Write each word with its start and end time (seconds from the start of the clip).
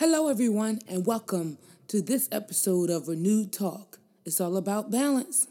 Hello, 0.00 0.28
everyone, 0.28 0.78
and 0.88 1.04
welcome 1.04 1.58
to 1.88 2.00
this 2.00 2.26
episode 2.32 2.88
of 2.88 3.06
Renewed 3.06 3.52
Talk. 3.52 3.98
It's 4.24 4.40
all 4.40 4.56
about 4.56 4.90
balance. 4.90 5.46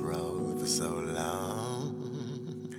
Road 0.00 0.60
for 0.60 0.66
so 0.66 0.88
long. 0.88 2.70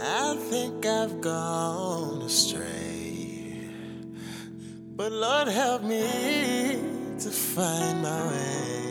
I 0.00 0.36
think 0.50 0.84
I've 0.84 1.20
gone 1.20 2.22
astray. 2.22 3.68
But 4.96 5.12
Lord, 5.12 5.48
help 5.48 5.82
me 5.82 6.02
to 7.18 7.30
find 7.30 8.02
my 8.02 8.26
way. 8.26 8.84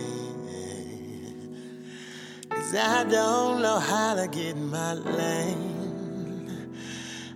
Cause 2.50 2.76
I 2.76 3.04
don't 3.04 3.62
know 3.62 3.80
how 3.80 4.16
to 4.16 4.28
get 4.28 4.56
in 4.56 4.70
my 4.70 4.94
lane. 4.94 5.74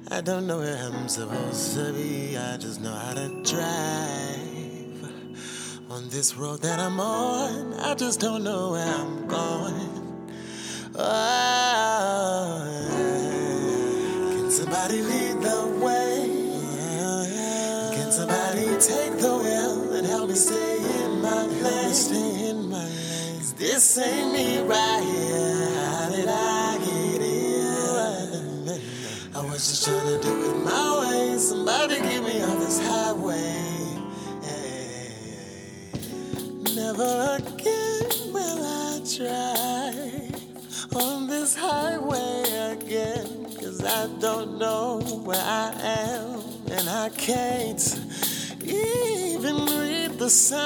I 0.09 0.21
don't 0.21 0.47
know 0.47 0.59
where 0.59 0.77
I'm 0.77 1.09
supposed 1.09 1.75
to 1.75 1.91
be. 1.91 2.37
I 2.37 2.57
just 2.57 2.79
know 2.81 2.93
how 2.93 3.13
to 3.13 3.43
drive. 3.43 4.37
On 5.89 6.07
this 6.09 6.35
road 6.35 6.61
that 6.61 6.79
I'm 6.79 6.99
on, 6.99 7.73
I 7.73 7.93
just 7.95 8.19
don't 8.19 8.43
know 8.43 8.71
where 8.71 8.85
I'm 8.85 9.27
going. 9.27 9.86
Oh, 10.99 12.59
can 14.35 14.49
somebody 14.49 15.03
lead 15.03 15.41
the 15.41 15.79
way? 15.85 16.27
Can 17.93 18.11
somebody 18.11 18.65
take 18.79 19.19
the 19.19 19.37
wheel 19.37 19.93
and 19.93 20.07
help 20.07 20.29
me 20.29 20.35
stay 20.35 20.77
in 21.03 21.21
my 21.21 21.45
my 22.69 22.83
lane. 22.83 23.43
This 23.57 23.97
ain't 23.99 24.33
me 24.33 24.59
right 24.61 24.86
I 43.97 44.05
don't 44.19 44.59
know 44.59 44.99
where 45.23 45.41
I 45.41 45.73
am. 45.81 46.43
And 46.69 46.87
I 46.87 47.09
can't 47.09 47.81
even 48.61 49.55
read 49.65 50.19
the 50.19 50.29
signs. 50.29 50.59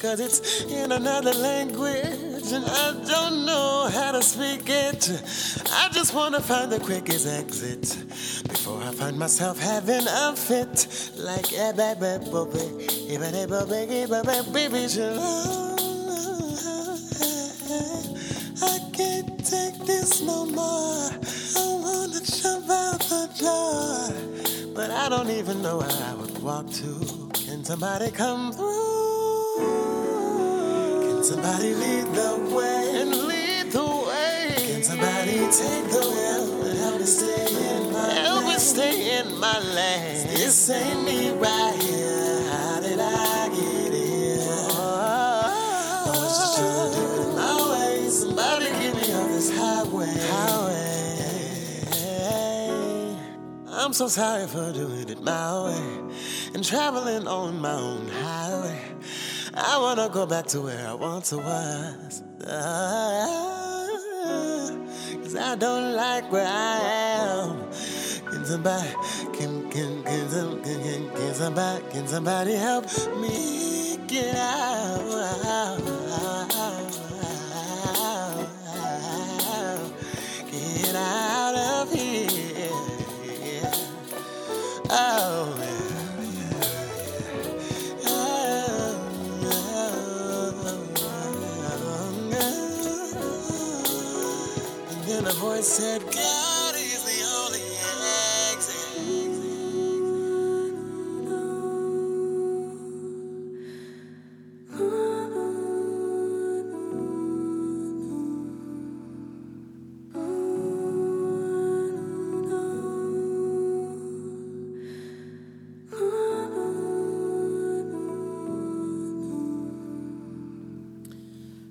Cause 0.00 0.20
it's 0.20 0.62
in 0.62 0.90
another 0.90 1.34
language. 1.34 2.50
And 2.50 2.64
I 2.64 2.94
don't 3.06 3.44
know 3.44 3.90
how 3.92 4.12
to 4.12 4.22
speak 4.22 4.70
it. 4.70 5.10
I 5.70 5.90
just 5.92 6.14
wanna 6.14 6.40
find 6.40 6.72
the 6.72 6.80
quickest 6.80 7.26
exit. 7.26 7.82
Before 8.48 8.82
I 8.82 8.90
find 8.92 9.18
myself 9.18 9.58
having 9.58 10.06
a 10.08 10.34
fit. 10.34 10.88
Like 11.14 11.52
a 11.52 11.74
baby, 11.76 12.24
baby, 12.24 12.48
baby, 13.06 14.06
baby, 14.06 14.06
baby, 14.06 14.88
I 14.98 15.67
take 19.50 19.78
this 19.86 20.20
no 20.20 20.44
more. 20.44 21.08
I 21.56 21.64
wanna 21.82 22.20
jump 22.20 22.68
out 22.68 23.00
the 23.00 23.24
door. 23.40 24.74
But 24.74 24.90
I 24.90 25.08
don't 25.08 25.30
even 25.30 25.62
know 25.62 25.78
where 25.78 25.98
I 26.10 26.14
would 26.14 26.42
walk 26.42 26.70
to. 26.80 27.30
Can 27.32 27.64
somebody 27.64 28.10
come 28.10 28.52
through? 28.52 29.58
Can 31.02 31.24
somebody 31.24 31.74
lead 31.74 32.06
the 32.20 32.32
way 32.54 33.00
and 33.00 33.10
lead 33.30 33.72
the 33.72 33.88
way? 34.08 34.52
Can 34.68 34.82
somebody 34.82 35.38
take 35.62 35.86
the 35.96 36.04
wheel 36.12 36.66
and 36.66 36.78
help 36.78 37.00
me 37.00 37.06
stay 37.06 37.46
in 37.70 37.92
my 37.92 38.10
help 38.26 38.44
me 38.44 38.58
stay 38.58 39.18
in 39.18 39.38
my 39.38 39.58
lane? 39.60 40.26
This 40.26 40.68
ain't 40.68 41.04
me 41.04 41.30
right 41.30 41.82
here. 41.82 42.37
I'm 53.88 53.94
so 53.94 54.06
sorry 54.06 54.46
for 54.46 54.70
doing 54.70 55.08
it 55.08 55.22
my 55.22 55.64
way 55.64 56.00
and 56.52 56.62
traveling 56.62 57.26
on 57.26 57.58
my 57.58 57.72
own 57.72 58.06
highway. 58.06 58.78
I 59.54 59.78
wanna 59.78 60.10
go 60.10 60.26
back 60.26 60.46
to 60.48 60.60
where 60.60 60.86
I 60.86 60.92
once 60.92 61.32
was. 61.32 62.22
Ah, 62.46 63.88
Cause 65.22 65.36
I 65.36 65.54
don't 65.56 65.94
like 65.94 66.30
where 66.30 66.46
I 66.46 66.80
am. 67.30 67.60
Can 68.30 68.44
somebody, 68.44 68.90
can, 69.32 69.70
can, 69.70 70.04
can, 70.04 70.28
some- 70.28 70.62
can, 70.62 70.82
can, 70.82 71.08
can 71.08 71.34
somebody, 71.34 71.84
can 71.90 72.06
somebody 72.06 72.52
help 72.56 72.84
me 73.16 73.96
get 74.06 74.34
out? 74.36 76.07
Voice 95.58 95.66
said, 95.66 96.00
God 96.02 96.74
is 96.76 97.02
the 97.02 97.24
only. 97.36 97.58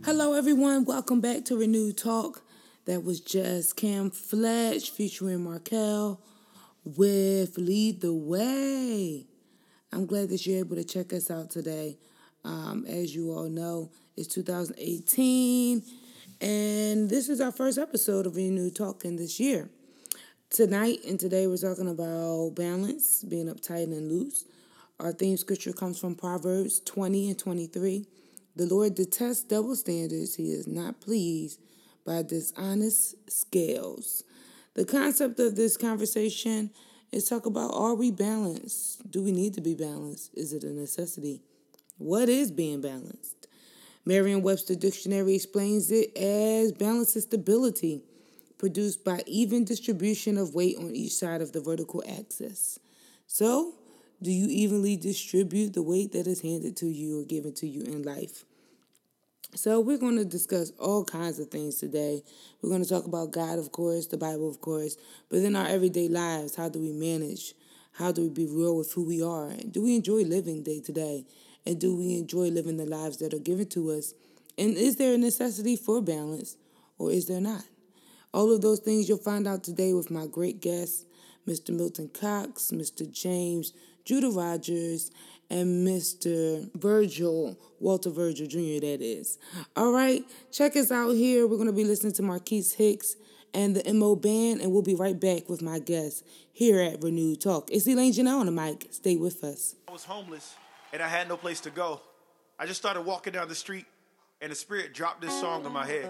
Hello, 0.03 0.33
everyone. 0.33 0.85
Welcome 0.85 1.19
back 1.19 1.43
to 1.45 1.57
Renewed 1.57 1.97
Talk. 1.97 2.46
That 2.87 3.03
was 3.03 3.19
just 3.19 3.75
Cam 3.75 4.09
Fletch 4.11 4.91
featuring 4.91 5.43
Markel 5.43 6.21
with 6.85 7.57
Lead 7.57 7.99
the 7.99 8.13
Way. 8.13 9.25
I'm 9.91 10.05
glad 10.05 10.29
that 10.29 10.47
you're 10.47 10.59
able 10.59 10.77
to 10.77 10.85
check 10.85 11.11
us 11.11 11.29
out 11.29 11.51
today. 11.51 11.97
Um, 12.45 12.85
as 12.87 13.13
you 13.13 13.33
all 13.33 13.49
know, 13.49 13.91
it's 14.15 14.29
2018, 14.29 15.83
and 16.39 17.09
this 17.09 17.27
is 17.27 17.41
our 17.41 17.51
first 17.51 17.77
episode 17.77 18.25
of 18.25 18.37
Renewed 18.37 18.77
Talk 18.77 19.03
in 19.03 19.17
this 19.17 19.37
year. 19.37 19.69
Tonight 20.49 20.99
and 21.05 21.19
today, 21.19 21.45
we're 21.45 21.57
talking 21.57 21.89
about 21.89 22.55
balance, 22.55 23.21
being 23.21 23.47
uptight 23.47 23.91
and 23.91 24.09
loose. 24.09 24.45
Our 25.01 25.11
theme 25.11 25.35
scripture 25.35 25.73
comes 25.73 25.99
from 25.99 26.15
Proverbs 26.15 26.79
20 26.79 27.31
and 27.31 27.37
23. 27.37 28.05
The 28.55 28.65
Lord 28.65 28.95
detests 28.95 29.43
double 29.43 29.75
standards. 29.75 30.35
He 30.35 30.51
is 30.51 30.67
not 30.67 31.01
pleased 31.01 31.59
by 32.07 32.23
dishonest 32.23 33.15
scales. 33.29 34.23
The 34.75 34.85
concept 34.85 35.39
of 35.41 35.57
this 35.57 35.75
conversation 35.75 36.71
is 37.11 37.27
talk 37.27 37.45
about 37.45 37.71
are 37.73 37.95
we 37.95 38.11
balanced? 38.11 39.11
Do 39.11 39.21
we 39.21 39.33
need 39.33 39.53
to 39.55 39.61
be 39.61 39.75
balanced? 39.75 40.31
Is 40.33 40.53
it 40.53 40.63
a 40.63 40.71
necessity? 40.71 41.41
What 41.97 42.29
is 42.29 42.49
being 42.49 42.79
balanced? 42.79 43.47
Merriam 44.05 44.41
Webster 44.41 44.75
Dictionary 44.75 45.35
explains 45.35 45.91
it 45.91 46.17
as 46.17 46.71
balance 46.71 47.15
is 47.17 47.23
stability 47.23 48.03
produced 48.57 49.03
by 49.03 49.21
even 49.27 49.65
distribution 49.65 50.37
of 50.37 50.55
weight 50.55 50.77
on 50.77 50.95
each 50.95 51.13
side 51.13 51.41
of 51.41 51.51
the 51.51 51.59
vertical 51.59 52.01
axis. 52.07 52.79
So, 53.27 53.73
do 54.21 54.31
you 54.31 54.47
evenly 54.47 54.95
distribute 54.95 55.73
the 55.73 55.83
weight 55.83 56.13
that 56.13 56.25
is 56.25 56.41
handed 56.41 56.77
to 56.77 56.87
you 56.87 57.19
or 57.19 57.25
given 57.25 57.53
to 57.55 57.67
you 57.67 57.81
in 57.81 58.03
life? 58.03 58.45
So, 59.55 59.79
we're 59.79 59.97
going 59.97 60.17
to 60.17 60.25
discuss 60.25 60.71
all 60.77 61.05
kinds 61.05 61.39
of 61.39 61.47
things 61.47 61.75
today. 61.75 62.21
We're 62.61 62.69
going 62.69 62.83
to 62.83 62.89
talk 62.89 63.05
about 63.05 63.31
God, 63.31 63.57
of 63.57 63.71
course, 63.71 64.07
the 64.07 64.17
Bible, 64.17 64.49
of 64.49 64.59
course, 64.59 64.97
but 65.29 65.41
then 65.41 65.55
our 65.55 65.65
everyday 65.65 66.09
lives. 66.09 66.55
How 66.55 66.67
do 66.67 66.79
we 66.79 66.91
manage? 66.91 67.53
How 67.93 68.11
do 68.11 68.23
we 68.23 68.29
be 68.29 68.45
real 68.45 68.75
with 68.75 68.91
who 68.91 69.05
we 69.05 69.23
are? 69.23 69.53
Do 69.71 69.83
we 69.83 69.95
enjoy 69.95 70.23
living 70.23 70.63
day 70.63 70.81
to 70.81 70.91
day? 70.91 71.25
And 71.65 71.79
do 71.79 71.95
we 71.95 72.17
enjoy 72.17 72.49
living 72.49 72.77
the 72.77 72.85
lives 72.85 73.17
that 73.17 73.33
are 73.33 73.39
given 73.39 73.67
to 73.69 73.91
us? 73.91 74.13
And 74.57 74.75
is 74.75 74.97
there 74.97 75.13
a 75.13 75.17
necessity 75.17 75.77
for 75.77 76.01
balance 76.01 76.57
or 76.97 77.11
is 77.11 77.27
there 77.27 77.41
not? 77.41 77.63
All 78.33 78.53
of 78.53 78.61
those 78.61 78.79
things 78.79 79.07
you'll 79.07 79.17
find 79.17 79.47
out 79.47 79.63
today 79.63 79.93
with 79.93 80.11
my 80.11 80.27
great 80.27 80.61
guests, 80.61 81.05
Mr. 81.47 81.69
Milton 81.69 82.09
Cox, 82.09 82.71
Mr. 82.71 83.09
James 83.09 83.73
Judah 84.07 84.29
Rogers, 84.29 85.11
and 85.49 85.87
Mr. 85.87 86.69
Virgil, 86.75 87.57
Walter 87.79 88.09
Virgil 88.09 88.47
Jr., 88.47 88.81
that 88.81 89.01
is. 89.01 89.37
All 89.75 89.91
right, 89.91 90.23
check 90.51 90.75
us 90.75 90.91
out 90.91 91.11
here. 91.11 91.47
We're 91.47 91.57
going 91.57 91.67
to 91.67 91.73
be 91.73 91.85
listening 91.85 92.13
to 92.13 92.21
Marquise 92.21 92.73
Hicks 92.73 93.15
and 93.53 93.75
the 93.75 93.93
MO 93.93 94.15
Band, 94.15 94.61
and 94.61 94.71
we'll 94.71 94.81
be 94.81 94.95
right 94.95 95.19
back 95.19 95.49
with 95.49 95.61
my 95.61 95.79
guests 95.79 96.23
here 96.51 96.81
at 96.81 97.01
Renewed 97.01 97.41
Talk. 97.41 97.69
It's 97.71 97.87
Elaine 97.87 98.13
Janelle 98.13 98.39
on 98.39 98.45
the 98.45 98.51
mic. 98.51 98.87
Stay 98.91 99.15
with 99.15 99.43
us. 99.43 99.75
I 99.87 99.91
was 99.91 100.03
homeless 100.03 100.55
and 100.93 101.01
I 101.01 101.07
had 101.07 101.27
no 101.27 101.37
place 101.37 101.59
to 101.61 101.69
go. 101.69 102.01
I 102.59 102.65
just 102.65 102.79
started 102.79 103.01
walking 103.01 103.33
down 103.33 103.47
the 103.47 103.55
street 103.55 103.85
and 104.41 104.51
the 104.51 104.55
spirit 104.55 104.93
dropped 104.93 105.21
this 105.21 105.39
song 105.39 105.65
in 105.65 105.71
my 105.71 105.85
head. 105.85 106.09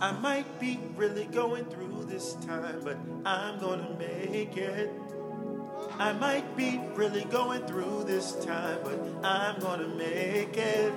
I 0.00 0.12
might 0.12 0.60
be 0.60 0.78
really 0.96 1.24
going 1.26 1.64
through 1.66 2.06
this 2.08 2.34
time, 2.34 2.80
but 2.84 2.96
I'm 3.24 3.58
gonna 3.58 3.96
make 3.98 4.56
it. 4.56 4.90
I 5.98 6.12
might 6.12 6.56
be 6.56 6.80
really 6.94 7.24
going 7.24 7.66
through 7.66 8.04
this 8.04 8.32
time, 8.44 8.78
but 8.84 9.00
I'm 9.24 9.58
gonna 9.60 9.88
make 9.88 10.56
it. 10.56 10.92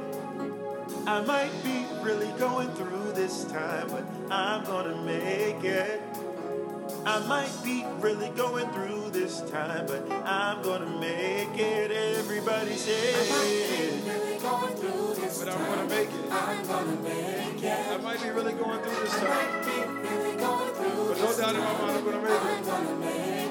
I 1.08 1.22
might 1.22 1.52
be 1.64 1.88
really 2.04 2.32
going 2.38 2.70
through 2.74 3.12
this 3.14 3.46
time, 3.46 3.88
but 3.90 4.06
I'm 4.32 4.64
gonna 4.64 5.02
make 5.02 5.64
it. 5.64 6.00
I 7.04 7.20
might 7.26 7.52
be 7.64 7.84
really 8.00 8.30
going 8.30 8.70
through 8.74 9.10
this 9.10 9.42
time, 9.50 9.88
but 9.88 10.08
I'm 10.24 10.62
gonna 10.62 11.00
make 11.00 11.58
it. 11.58 11.90
Everybody 11.92 12.76
say 12.76 13.16
I 13.16 13.30
might 13.30 14.04
be 14.04 14.10
Really 14.12 14.38
going 14.40 14.76
through 14.76 15.16
this 15.16 15.40
time, 15.40 15.48
But 15.48 15.56
I'm 15.56 15.66
gonna 15.66 15.90
make 15.90 16.10
it. 16.10 16.32
I'm 16.32 16.68
gonna 16.68 17.02
make 17.02 17.64
it. 17.64 17.88
I 17.90 17.98
might 17.98 18.22
be 18.22 18.30
really 18.30 18.54
going 18.54 18.80
through 18.82 19.04
this 19.04 19.16
time, 19.16 19.30
Might 19.30 19.66
be 19.66 20.10
really 20.10 20.38
going 20.38 20.74
through 20.76 21.08
but 21.08 21.18
no 21.18 21.38
doubt 21.38 21.56
in 21.56 21.62
my 21.62 21.74
mind 21.74 21.98
I'm 21.98 22.06
gonna 22.06 22.22
make 22.22 22.32
it. 22.32 22.42
I'm 22.42 22.64
gonna 22.66 22.96
make 23.00 23.16
it. 23.16 23.51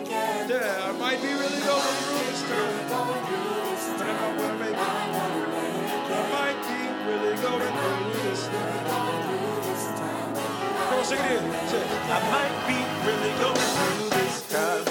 Yeah, 0.50 0.82
I 0.82 0.90
might 0.98 1.22
be 1.22 1.28
really 1.28 1.62
going 1.62 1.94
through 2.02 2.26
this 2.26 2.42
time, 2.42 2.88
Going 2.90 3.22
but 3.98 4.06
I'm 4.10 4.36
gonna 4.36 4.58
make 4.58 4.74
it. 4.74 4.78
I 6.10 6.22
might 6.34 6.58
be 6.66 6.80
really 7.06 7.34
going 7.38 7.70
through 7.70 8.18
this 8.26 8.42
time. 8.50 8.82
Come 10.74 10.98
on, 10.98 11.04
sing 11.04 11.20
it 11.20 11.38
in. 11.38 11.44
I 11.46 12.18
might 12.34 12.54
be 12.66 12.78
really 13.06 13.32
going 13.38 13.62
through 13.78 14.10
this 14.10 14.42
time, 14.50 14.89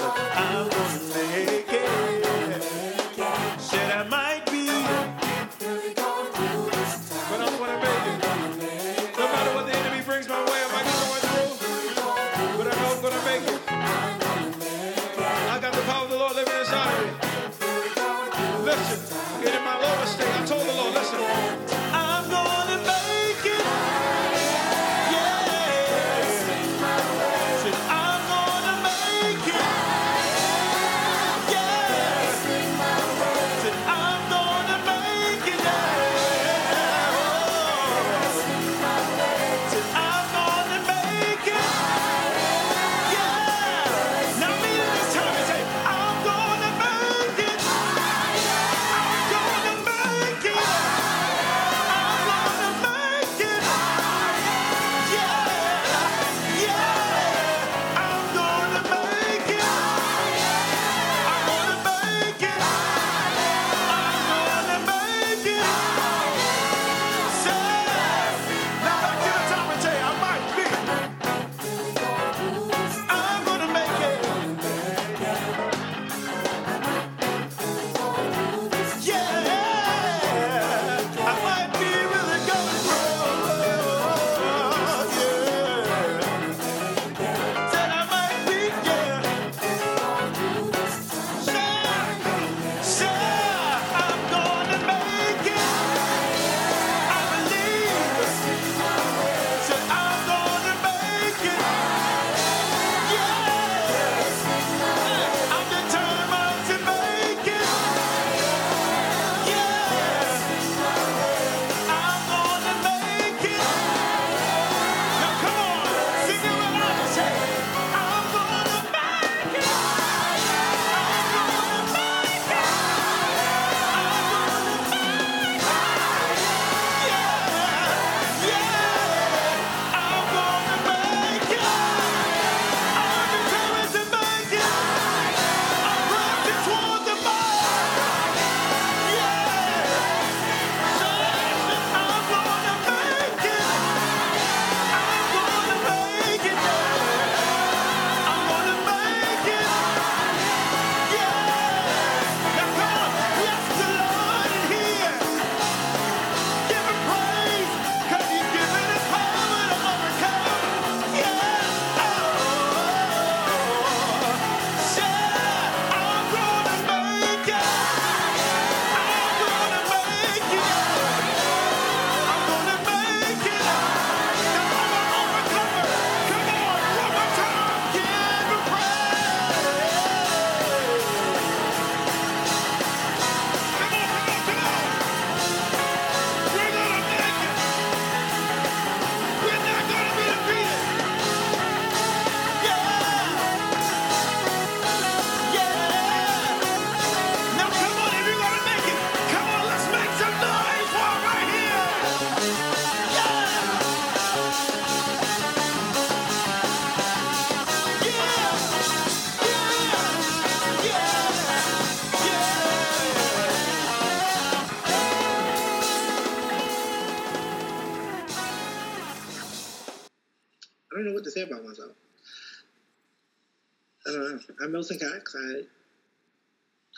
I'm 224.70 224.74
Milton 224.74 225.00
Cox. 225.00 225.34
I 225.36 225.62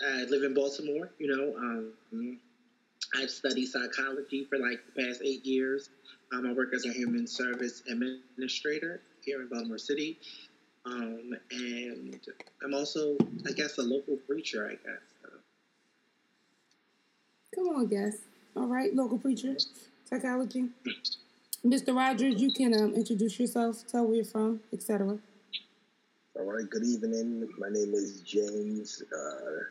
I 0.07 0.25
live 0.25 0.43
in 0.43 0.53
Baltimore. 0.53 1.11
You 1.19 1.35
know, 1.35 1.57
um, 1.57 2.39
I've 3.17 3.31
studied 3.31 3.65
psychology 3.65 4.45
for 4.45 4.59
like 4.59 4.81
the 4.95 5.03
past 5.03 5.23
eight 5.25 5.47
years. 5.47 5.89
Um, 6.35 6.47
I 6.47 6.53
work 6.53 6.75
as 6.75 6.85
a 6.85 6.93
human 6.93 7.27
service 7.27 7.83
administrator 7.91 9.01
here 9.25 9.41
in 9.41 9.49
Baltimore 9.49 9.79
City. 9.79 10.19
Um, 10.85 11.31
and 11.51 12.21
I'm 12.63 12.75
also, 12.75 13.17
I 13.49 13.53
guess, 13.53 13.79
a 13.79 13.83
local 13.83 14.19
preacher, 14.19 14.67
I 14.67 14.73
guess. 14.73 15.33
Come 17.55 17.69
on, 17.69 17.87
guess. 17.87 18.19
All 18.55 18.67
right, 18.67 18.95
local 18.95 19.17
preacher, 19.17 19.57
psychology. 20.05 20.69
Mr. 21.65 21.97
Rogers, 21.97 22.39
you 22.39 22.53
can 22.53 22.75
um, 22.75 22.93
introduce 22.93 23.41
yourself, 23.41 23.87
tell 23.87 24.05
where 24.05 24.17
you're 24.17 24.25
from, 24.27 24.61
etc. 24.75 25.19
All 26.35 26.45
right, 26.45 26.69
good 26.71 26.83
evening. 26.85 27.47
My 27.59 27.69
name 27.69 27.93
is 27.93 28.23
James, 28.23 29.03
uh, 29.15 29.65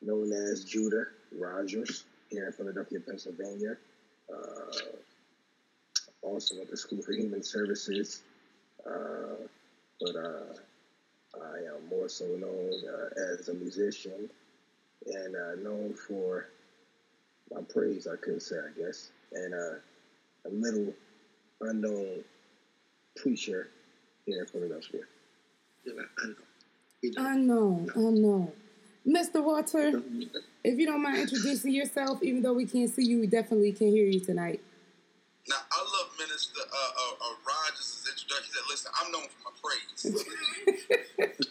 known 0.00 0.32
as 0.32 0.64
Judah 0.64 1.04
Rogers, 1.38 2.04
here 2.30 2.46
in 2.46 2.52
Philadelphia, 2.52 2.98
Pennsylvania. 3.00 3.76
Uh, 4.32 4.96
also 6.22 6.62
at 6.62 6.70
the 6.70 6.78
school 6.78 7.02
for 7.02 7.12
human 7.12 7.42
services, 7.42 8.22
uh, 8.86 9.36
but 10.00 10.16
uh, 10.16 10.54
I 11.42 11.76
am 11.76 11.86
more 11.90 12.08
so 12.08 12.24
known 12.24 12.72
uh, 12.88 13.34
as 13.34 13.48
a 13.50 13.54
musician 13.54 14.30
and 15.06 15.36
uh, 15.36 15.56
known 15.62 15.92
for 15.92 16.46
my 17.52 17.60
praise, 17.68 18.06
I 18.06 18.16
could 18.16 18.40
say, 18.40 18.56
I 18.56 18.80
guess, 18.80 19.10
and 19.32 19.52
a 19.52 19.78
little 20.50 20.94
unknown 21.60 22.24
preacher 23.14 23.68
here 24.24 24.40
in 24.40 24.46
Philadelphia. 24.46 25.02
Unknown, 27.16 27.90
unknown. 27.94 28.52
Mr. 29.06 29.42
Walter, 29.42 30.02
if 30.64 30.78
you 30.78 30.84
don't 30.84 31.02
mind 31.02 31.18
introducing 31.18 31.72
yourself, 31.72 32.22
even 32.22 32.42
though 32.42 32.52
we 32.52 32.66
can't 32.66 32.90
see 32.90 33.04
you, 33.04 33.20
we 33.20 33.26
definitely 33.26 33.72
can 33.72 33.88
hear 33.88 34.04
you 34.04 34.20
tonight. 34.20 34.60
Now, 35.48 35.56
I 35.72 35.80
love 35.80 36.12
Minister 36.20 36.60
uh, 36.60 36.76
uh, 36.76 37.24
uh, 37.24 37.34
Rogers' 37.40 38.04
introduction. 38.04 38.52
He 38.52 38.52
said, 38.52 38.68
listen, 38.68 38.92
I'm 39.00 39.08
known 39.08 39.32
for 39.32 39.48
my 39.48 39.54
praise. 39.56 40.00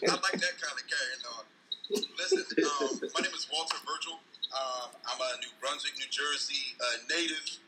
I 0.06 0.14
like 0.22 0.38
that 0.38 0.54
kind 0.62 0.76
of 0.78 0.84
carrying 0.86 1.24
on. 1.34 1.42
Listen, 1.90 2.46
um, 2.62 2.94
my 3.10 3.26
name 3.26 3.34
is 3.34 3.50
Walter 3.50 3.74
Virgil. 3.82 4.22
Um, 4.54 4.94
I'm 5.02 5.18
a 5.18 5.30
New 5.42 5.50
Brunswick, 5.58 5.98
New 5.98 6.06
Jersey 6.14 6.78
uh, 6.78 7.10
native, 7.10 7.58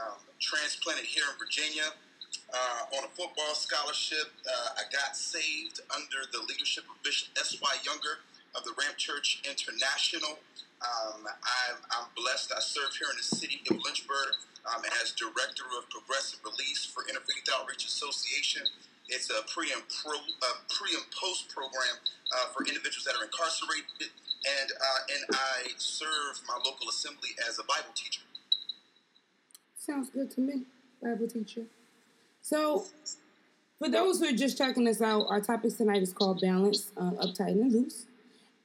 um, 0.00 0.24
transplanted 0.40 1.04
here 1.04 1.24
in 1.28 1.36
Virginia. 1.36 1.92
Uh, 2.52 2.96
on 2.98 3.04
a 3.04 3.10
football 3.16 3.54
scholarship, 3.54 4.30
uh, 4.46 4.78
I 4.78 4.84
got 4.92 5.16
saved 5.16 5.80
under 5.90 6.22
the 6.30 6.40
leadership 6.46 6.84
of 6.86 7.02
Bishop 7.02 7.34
S.Y. 7.38 7.74
Younger 7.82 8.22
of 8.54 8.62
the 8.64 8.72
Ramp 8.78 8.96
Church 8.96 9.42
International. 9.42 10.38
Um, 10.84 11.26
I'm, 11.26 11.78
I'm 11.90 12.06
blessed. 12.14 12.52
I 12.54 12.60
serve 12.60 12.94
here 12.94 13.08
in 13.10 13.16
the 13.16 13.26
city 13.26 13.60
of 13.70 13.76
Lynchburg 13.82 14.38
um, 14.68 14.82
as 15.02 15.12
director 15.12 15.64
of 15.76 15.88
progressive 15.90 16.40
release 16.44 16.84
for 16.84 17.02
Interfaith 17.04 17.48
Outreach 17.52 17.86
Association. 17.86 18.62
It's 19.08 19.28
a 19.30 19.42
pre 19.52 19.72
and 19.72 19.82
pro, 20.02 20.16
uh, 20.16 20.60
pre 20.70 20.94
and 20.94 21.04
post 21.12 21.48
program 21.48 21.96
uh, 22.32 22.48
for 22.54 22.64
individuals 22.64 23.04
that 23.04 23.14
are 23.14 23.24
incarcerated, 23.24 24.08
and 24.08 24.68
uh, 24.72 25.12
and 25.12 25.22
I 25.36 25.68
serve 25.76 26.40
my 26.48 26.56
local 26.64 26.88
assembly 26.88 27.36
as 27.48 27.58
a 27.58 27.64
Bible 27.64 27.92
teacher. 27.94 28.22
Sounds 29.76 30.08
good 30.08 30.30
to 30.32 30.40
me, 30.40 30.64
Bible 31.02 31.28
teacher. 31.28 31.68
So, 32.44 32.84
for 33.78 33.88
those 33.88 34.20
who 34.20 34.26
are 34.26 34.36
just 34.36 34.58
checking 34.58 34.86
us 34.86 35.00
out, 35.00 35.24
our 35.30 35.40
topic 35.40 35.74
tonight 35.78 36.02
is 36.02 36.12
called 36.12 36.42
balance, 36.42 36.92
uh, 36.94 37.12
uptight 37.12 37.52
and 37.52 37.72
loose. 37.72 38.04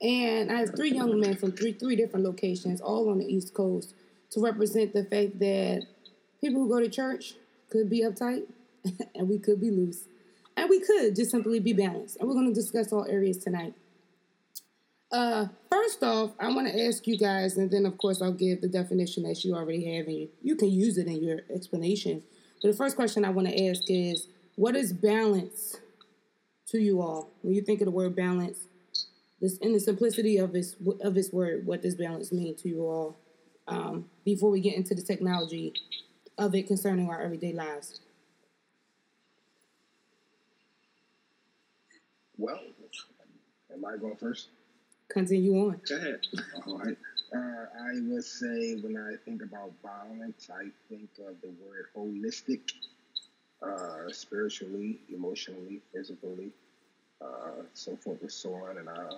And 0.02 0.52
I 0.52 0.60
have 0.60 0.76
three 0.76 0.92
young 0.92 1.18
men 1.18 1.38
from 1.38 1.54
three 1.54 1.72
three 1.72 1.96
different 1.96 2.26
locations, 2.26 2.82
all 2.82 3.10
on 3.10 3.20
the 3.20 3.26
East 3.26 3.54
Coast, 3.54 3.94
to 4.32 4.42
represent 4.42 4.92
the 4.92 5.06
fact 5.06 5.40
that 5.40 5.88
people 6.42 6.64
who 6.64 6.68
go 6.68 6.82
to 6.82 6.90
church 6.90 7.36
could 7.70 7.90
be 7.90 8.02
uptight 8.02 8.44
and 9.16 9.30
we 9.30 9.40
could 9.40 9.62
be 9.62 9.72
loose. 9.72 10.04
And 10.58 10.70
we 10.70 10.82
could 10.82 11.16
just 11.16 11.32
simply 11.32 11.62
be 11.62 11.72
balanced. 11.72 12.18
And 12.18 12.28
we're 12.28 12.36
going 12.36 12.54
to 12.54 12.54
discuss 12.54 12.92
all 12.92 13.06
areas 13.08 13.38
tonight. 13.38 13.76
Uh, 15.10 15.46
first 15.72 16.04
off, 16.04 16.32
I 16.38 16.50
want 16.50 16.68
to 16.68 16.86
ask 16.86 17.08
you 17.08 17.18
guys, 17.18 17.56
and 17.56 17.72
then 17.72 17.86
of 17.86 17.98
course 17.98 18.22
I'll 18.22 18.34
give 18.34 18.60
the 18.60 18.68
definition 18.68 19.24
that 19.24 19.46
you 19.46 19.56
already 19.56 19.96
have, 19.96 20.08
and 20.08 20.18
you, 20.18 20.30
you 20.44 20.58
can 20.58 20.70
use 20.70 20.98
it 20.98 21.08
in 21.08 21.24
your 21.24 21.40
explanation. 21.50 22.24
But 22.62 22.72
the 22.72 22.78
first 22.78 22.96
question 22.96 23.26
I 23.26 23.30
want 23.30 23.48
to 23.48 23.68
ask 23.68 23.84
is, 23.88 24.28
what 24.56 24.76
is 24.76 24.92
balance 24.94 25.78
to 26.68 26.80
you 26.80 27.02
all? 27.02 27.32
When 27.42 27.56
you 27.56 27.62
think 27.62 27.82
of 27.82 27.86
the 27.86 27.92
word 27.92 28.16
balance, 28.16 28.60
this 29.40 29.58
in 29.58 29.74
the 29.74 29.80
simplicity 29.80 30.38
of 30.38 30.54
its 30.56 30.76
of 31.02 31.16
its 31.18 31.32
word, 31.32 31.66
what 31.66 31.82
does 31.82 31.96
balance 31.96 32.32
mean 32.32 32.56
to 32.58 32.70
you 32.70 32.82
all? 32.82 33.16
um, 33.70 34.06
before 34.26 34.50
we 34.50 34.60
get 34.60 34.76
into 34.76 34.96
the 34.96 35.02
technology 35.02 35.74
of 36.38 36.56
it 36.56 36.68
concerning 36.68 37.10
our 37.10 37.22
everyday 37.22 37.54
lives? 37.54 38.02
Well, 42.38 42.60
am 43.72 43.86
I 43.86 43.98
going 43.98 44.16
first? 44.16 44.50
Continue 45.10 45.54
on. 45.56 45.82
Go 45.88 45.96
ahead. 45.98 46.20
All 46.68 46.78
right. 46.80 46.98
Uh, 47.34 47.40
I 47.40 47.94
would 48.08 48.24
say 48.24 48.76
when 48.82 48.98
I 48.98 49.16
think 49.24 49.44
about 49.44 49.72
balance, 49.84 50.50
I 50.52 50.70
think 50.90 51.10
of 51.20 51.36
the 51.42 51.50
word 51.64 51.86
holistic, 51.96 52.62
uh, 53.62 54.12
spiritually, 54.12 55.00
emotionally, 55.14 55.82
physically, 55.94 56.52
uh, 57.22 57.64
so 57.74 57.96
forth 57.98 58.22
and 58.22 58.32
so 58.32 58.54
on. 58.56 58.78
And 58.78 58.90
uh, 58.90 59.16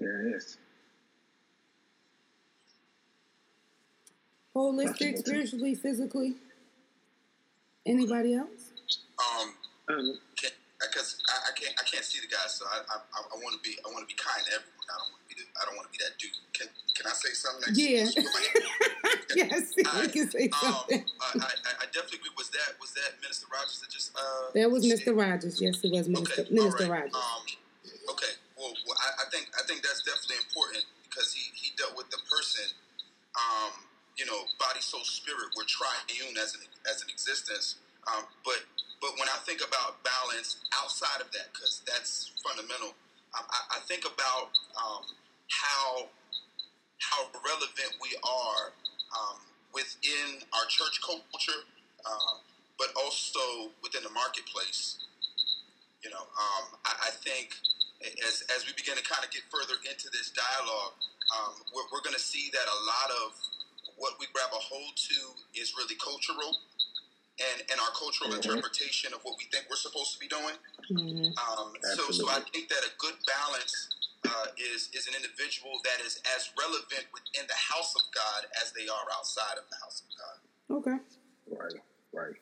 there 0.00 0.26
it 0.26 0.34
is. 0.34 0.58
Holistic, 4.54 5.18
spiritually, 5.18 5.74
physically. 5.74 6.34
Anybody 7.86 8.34
else? 8.34 8.72
Um, 9.18 10.18
because 10.80 11.22
I, 11.28 11.50
I 11.50 11.52
can't 11.58 11.74
I 11.78 11.82
can't 11.84 12.04
see 12.04 12.20
the 12.20 12.26
guys, 12.28 12.54
so 12.54 12.64
I 12.66 12.78
I, 12.78 12.98
I 13.34 13.36
want 13.38 13.54
to 13.54 13.62
be 13.62 13.76
I 13.86 13.88
want 13.90 14.08
to 14.08 14.14
be 14.14 14.18
kind 14.18 14.38
to 14.46 14.52
everyone. 14.52 14.86
I 14.90 14.98
don't 14.98 15.10
want 15.10 15.14
to 15.14 15.18
be 15.18 15.21
the, 15.21 15.21
I 15.62 15.70
don't 15.70 15.78
want 15.78 15.86
to 15.86 15.94
be 15.94 16.02
that 16.02 16.18
dude. 16.18 16.34
Can 16.50 16.66
can 16.98 17.06
I 17.06 17.14
say 17.14 17.30
something? 17.32 17.70
Yeah. 17.78 18.10
yes, 19.38 19.72
you 19.78 19.86
I, 19.86 20.06
can 20.10 20.26
say 20.26 20.50
something. 20.50 21.06
Um, 21.22 21.38
I, 21.38 21.46
I, 21.46 21.72
I 21.82 21.86
definitely 21.94 22.18
agree. 22.18 22.34
Was 22.36 22.50
that 22.50 22.74
was 22.82 22.90
that 22.98 23.14
Minister 23.22 23.46
Rogers 23.46 23.78
that 23.78 23.90
just 23.90 24.10
uh? 24.18 24.50
that 24.54 24.70
was 24.70 24.82
said? 24.82 24.98
Mr. 24.98 25.14
Rogers. 25.14 25.62
Yes, 25.62 25.78
it 25.86 25.94
was 25.94 26.10
Minister, 26.10 26.42
Okay, 26.42 26.54
Minister 26.54 26.90
right. 26.90 27.06
Rogers. 27.06 27.14
Um, 27.14 27.42
okay, 28.10 28.34
well, 28.58 28.74
well 28.90 28.98
I, 28.98 29.22
I 29.22 29.26
think 29.30 29.46
I 29.54 29.62
think 29.70 29.86
that's 29.86 30.02
definitely 30.02 30.42
important 30.42 30.84
because 31.06 31.32
he, 31.32 31.46
he 31.54 31.70
dealt 31.78 31.94
with 31.96 32.10
the 32.10 32.18
person. 32.26 32.66
Um, 33.32 33.86
you 34.20 34.28
know, 34.28 34.44
body, 34.60 34.82
soul, 34.84 35.00
spirit. 35.08 35.54
We're 35.56 35.64
triune 35.64 36.36
as 36.36 36.52
an 36.58 36.66
as 36.90 37.00
an 37.00 37.08
existence. 37.08 37.80
Um, 38.10 38.26
but 38.44 38.60
but 39.00 39.16
when 39.18 39.28
I 39.30 39.38
think 39.46 39.62
about 39.64 40.02
balance 40.04 40.62
outside 40.76 41.22
of 41.22 41.30
that, 41.32 41.50
because 41.54 41.82
that's 41.86 42.30
fundamental, 42.44 42.94
I, 43.34 43.42
I 43.76 43.78
think 43.88 44.04
about 44.04 44.52
um, 44.76 45.02
how 45.52 46.08
how 47.02 47.26
relevant 47.44 47.92
we 48.00 48.14
are 48.22 48.72
um, 49.18 49.38
within 49.74 50.38
our 50.54 50.66
church 50.70 51.00
culture, 51.02 51.66
uh, 52.06 52.34
but 52.78 52.88
also 52.96 53.74
within 53.82 54.02
the 54.06 54.10
marketplace. 54.14 54.98
You 56.04 56.10
know, 56.10 56.22
um, 56.22 56.78
I, 56.86 57.08
I 57.08 57.10
think 57.10 57.54
as, 58.26 58.42
as 58.54 58.66
we 58.66 58.72
begin 58.74 58.94
to 58.96 59.02
kind 59.02 59.24
of 59.24 59.30
get 59.30 59.42
further 59.50 59.78
into 59.82 60.10
this 60.14 60.30
dialogue, 60.30 60.94
um, 61.34 61.54
we're, 61.74 61.86
we're 61.92 62.02
going 62.06 62.14
to 62.14 62.22
see 62.22 62.50
that 62.54 62.66
a 62.66 62.78
lot 62.86 63.08
of 63.26 63.34
what 63.98 64.14
we 64.18 64.26
grab 64.32 64.50
a 64.54 64.62
hold 64.62 64.94
to 64.96 65.18
is 65.58 65.74
really 65.78 65.94
cultural 65.98 66.58
and, 67.38 67.62
and 67.70 67.78
our 67.80 67.90
cultural 67.98 68.30
Mhm. 68.30 68.42
interpretation 68.42 69.14
of 69.14 69.22
what 69.22 69.38
we 69.38 69.44
think 69.50 69.66
we're 69.70 69.76
supposed 69.78 70.12
to 70.14 70.18
be 70.18 70.28
doing. 70.28 70.54
Mhm. 70.90 71.34
Um, 71.38 71.74
so, 71.94 72.10
so 72.10 72.28
I 72.30 72.40
think 72.50 72.68
that 72.68 72.82
a 72.86 72.90
good 72.98 73.14
balance 73.26 73.88
uh, 74.26 74.46
is 74.56 74.90
is 74.94 75.06
an 75.06 75.14
individual 75.14 75.80
that 75.84 76.04
is 76.04 76.20
as 76.36 76.50
relevant 76.58 77.06
within 77.12 77.46
the 77.48 77.58
house 77.74 77.94
of 77.94 78.02
God 78.14 78.46
as 78.62 78.72
they 78.72 78.88
are 78.88 79.06
outside 79.16 79.58
of 79.58 79.64
the 79.70 79.76
house 79.82 80.02
of 80.02 80.08
God. 80.16 80.36
Okay. 80.78 80.98
Right, 81.50 81.82
right. 82.12 82.36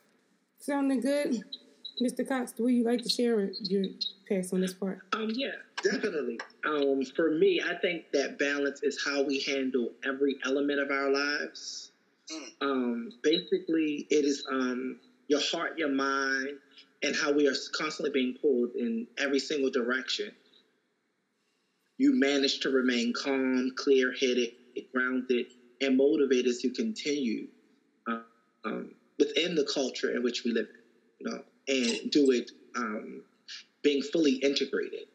Sounding 0.58 1.00
good? 1.00 1.42
Mr. 2.00 2.26
Cox, 2.26 2.54
would 2.58 2.72
you 2.72 2.84
like 2.84 3.02
to 3.02 3.08
share 3.08 3.50
your 3.60 3.84
pass 4.28 4.52
on 4.52 4.60
this 4.60 4.72
part? 4.72 5.00
Um, 5.12 5.30
yeah, 5.34 5.52
definitely. 5.82 6.38
Um, 6.64 7.04
for 7.04 7.30
me, 7.32 7.60
I 7.62 7.76
think 7.78 8.04
that 8.12 8.38
balance 8.38 8.82
is 8.82 9.02
how 9.04 9.22
we 9.22 9.40
handle 9.40 9.90
every 10.06 10.36
element 10.46 10.80
of 10.80 10.90
our 10.90 11.10
lives. 11.10 11.92
Mm. 12.32 12.48
Um, 12.62 13.12
basically, 13.22 14.06
it 14.08 14.24
is 14.24 14.46
um, 14.50 14.98
your 15.28 15.40
heart, 15.40 15.78
your 15.78 15.90
mind, 15.90 16.58
and 17.02 17.14
how 17.14 17.32
we 17.32 17.46
are 17.48 17.54
constantly 17.72 18.12
being 18.12 18.34
pulled 18.40 18.74
in 18.76 19.06
every 19.18 19.38
single 19.38 19.70
direction. 19.70 20.30
You 22.00 22.14
manage 22.14 22.60
to 22.60 22.70
remain 22.70 23.12
calm, 23.12 23.72
clear 23.76 24.14
headed, 24.18 24.52
grounded, 24.90 25.48
and 25.82 25.98
motivated 25.98 26.58
to 26.60 26.70
continue 26.70 27.46
um, 28.06 28.94
within 29.18 29.54
the 29.54 29.64
culture 29.64 30.16
in 30.16 30.22
which 30.22 30.42
we 30.42 30.52
live 30.52 30.68
you 31.18 31.30
know, 31.30 31.42
and 31.68 32.10
do 32.10 32.30
it 32.30 32.52
um, 32.74 33.22
being 33.82 34.00
fully 34.00 34.36
integrated 34.36 35.08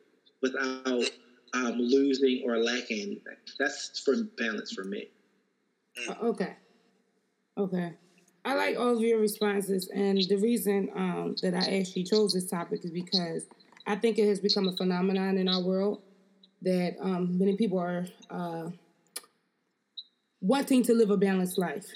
without 0.43 1.09
um, 1.55 1.79
losing 1.79 2.43
or 2.45 2.59
lacking 2.59 3.01
anything. 3.01 3.37
That's 3.57 3.97
for 3.97 4.21
balance 4.37 4.71
for 4.71 4.83
me. 4.83 5.07
Okay. 6.21 6.53
Okay. 7.57 7.93
I 8.45 8.53
like 8.53 8.77
all 8.77 8.95
of 8.95 9.01
your 9.01 9.19
responses, 9.19 9.87
and 9.87 10.21
the 10.29 10.37
reason 10.37 10.91
um, 10.95 11.35
that 11.41 11.55
I 11.55 11.79
actually 11.79 12.03
chose 12.03 12.33
this 12.33 12.47
topic 12.47 12.85
is 12.85 12.91
because 12.91 13.47
I 13.87 13.95
think 13.95 14.19
it 14.19 14.27
has 14.27 14.39
become 14.39 14.67
a 14.67 14.77
phenomenon 14.77 15.39
in 15.39 15.47
our 15.47 15.63
world 15.63 16.03
that 16.61 16.95
um, 16.99 17.37
many 17.37 17.55
people 17.55 17.79
are 17.79 18.07
uh, 18.29 18.69
wanting 20.41 20.83
to 20.83 20.93
live 20.93 21.09
a 21.09 21.17
balanced 21.17 21.57
life 21.57 21.87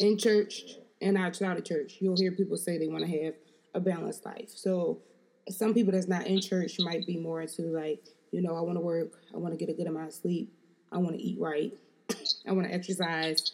in 0.00 0.18
church 0.18 0.76
and 1.00 1.16
outside 1.16 1.56
of 1.56 1.64
church. 1.64 1.96
You'll 2.00 2.16
hear 2.16 2.32
people 2.32 2.56
say 2.56 2.78
they 2.78 2.88
want 2.88 3.04
to 3.04 3.24
have 3.24 3.34
a 3.74 3.80
balanced 3.80 4.24
life. 4.24 4.50
So 4.54 5.02
some 5.48 5.74
people 5.74 5.92
that's 5.92 6.08
not 6.08 6.26
in 6.26 6.40
church 6.40 6.78
might 6.80 7.06
be 7.06 7.18
more 7.18 7.42
into 7.42 7.62
like, 7.62 8.04
you 8.32 8.42
know, 8.42 8.56
I 8.56 8.60
want 8.60 8.76
to 8.76 8.80
work, 8.80 9.12
I 9.34 9.38
want 9.38 9.52
to 9.54 9.58
get 9.58 9.72
a 9.72 9.76
good 9.76 9.86
amount 9.86 10.08
of 10.08 10.14
sleep, 10.14 10.52
I 10.90 10.98
want 10.98 11.16
to 11.16 11.22
eat 11.22 11.38
right, 11.40 11.72
I 12.48 12.52
want 12.52 12.66
to 12.66 12.74
exercise, 12.74 13.52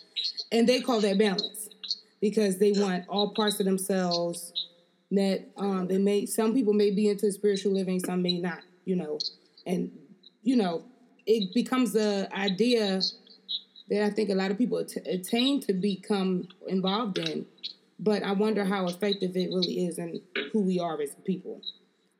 and 0.50 0.68
they 0.68 0.80
call 0.80 1.00
that 1.00 1.18
balance 1.18 1.68
because 2.20 2.58
they 2.58 2.72
want 2.72 3.04
all 3.08 3.34
parts 3.34 3.60
of 3.60 3.66
themselves 3.66 4.52
that 5.10 5.46
um, 5.58 5.88
they 5.88 5.98
may 5.98 6.24
some 6.24 6.54
people 6.54 6.72
may 6.72 6.90
be 6.90 7.08
into 7.08 7.30
spiritual 7.32 7.72
living 7.72 8.00
some 8.00 8.22
may 8.22 8.38
not 8.38 8.60
you 8.86 8.96
know 8.96 9.18
and 9.66 9.90
you 10.42 10.56
know 10.56 10.84
it 11.26 11.54
becomes 11.54 11.94
a 11.96 12.28
idea 12.36 13.00
that 13.88 14.02
i 14.04 14.10
think 14.10 14.30
a 14.30 14.34
lot 14.34 14.50
of 14.50 14.58
people 14.58 14.78
att- 14.78 15.06
attain 15.06 15.60
to 15.60 15.72
become 15.72 16.48
involved 16.68 17.18
in. 17.18 17.46
But 17.98 18.24
i 18.24 18.32
wonder 18.32 18.64
how 18.64 18.86
effective 18.86 19.36
it 19.36 19.48
really 19.50 19.86
is 19.86 19.98
and 19.98 20.20
who 20.52 20.60
we 20.62 20.80
are 20.80 21.00
as 21.00 21.14
people. 21.24 21.60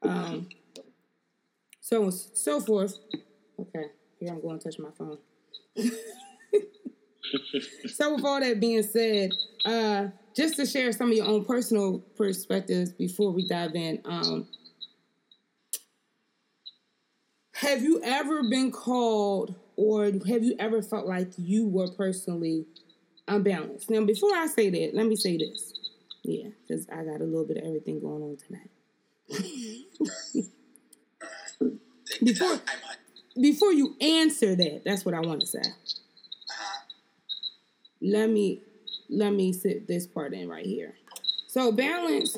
Um, 0.03 0.49
so 1.81 2.11
so 2.11 2.61
forth. 2.61 2.99
Okay 3.59 3.87
here 4.23 4.33
i'm 4.33 4.41
going 4.41 4.59
to 4.59 4.65
touch 4.65 4.79
my 4.79 4.91
phone. 4.97 5.19
So 7.89 8.15
with 8.15 8.25
all 8.25 8.41
that 8.41 8.61
being 8.61 8.83
said, 8.83 9.31
uh, 9.65 10.09
just 10.37 10.57
to 10.57 10.67
share 10.67 10.93
some 10.93 11.11
of 11.11 11.17
your 11.17 11.27
own 11.27 11.45
personal 11.45 11.99
perspectives 12.17 12.91
before 12.93 13.31
we 13.33 13.47
dive 13.47 13.75
in, 13.75 14.01
um, 14.05 14.47
have 17.63 17.83
you 17.83 18.01
ever 18.05 18.43
been 18.43 18.71
called 18.71 19.55
or 19.77 20.05
have 20.05 20.45
you 20.45 20.55
ever 20.59 20.83
felt 20.83 21.07
like 21.07 21.33
you 21.39 21.67
were 21.67 21.89
personally 21.89 22.67
unbalanced? 23.27 23.91
Now, 23.91 24.05
before 24.05 24.35
I 24.35 24.47
say 24.47 24.69
that, 24.71 24.95
let 24.95 25.07
me 25.07 25.17
say 25.17 25.39
this. 25.39 25.73
Yeah, 26.23 26.49
because 26.67 26.87
I 26.89 27.05
got 27.05 27.21
a 27.21 27.25
little 27.25 27.47
bit 27.47 27.57
of 27.57 27.65
everything 27.65 28.01
going 28.01 28.23
on 28.23 28.37
tonight. 28.37 28.71
before, 32.23 32.61
before 33.41 33.73
you 33.73 33.97
answer 34.01 34.55
that, 34.55 34.83
that's 34.85 35.05
what 35.05 35.15
I 35.15 35.21
want 35.21 35.41
to 35.41 35.47
say 35.47 35.63
let 38.03 38.29
me 38.29 38.61
let 39.09 39.33
me 39.33 39.53
sit 39.53 39.87
this 39.87 40.07
part 40.07 40.35
in 40.35 40.49
right 40.49 40.67
here. 40.67 40.95
So 41.47 41.71
balance 41.71 42.37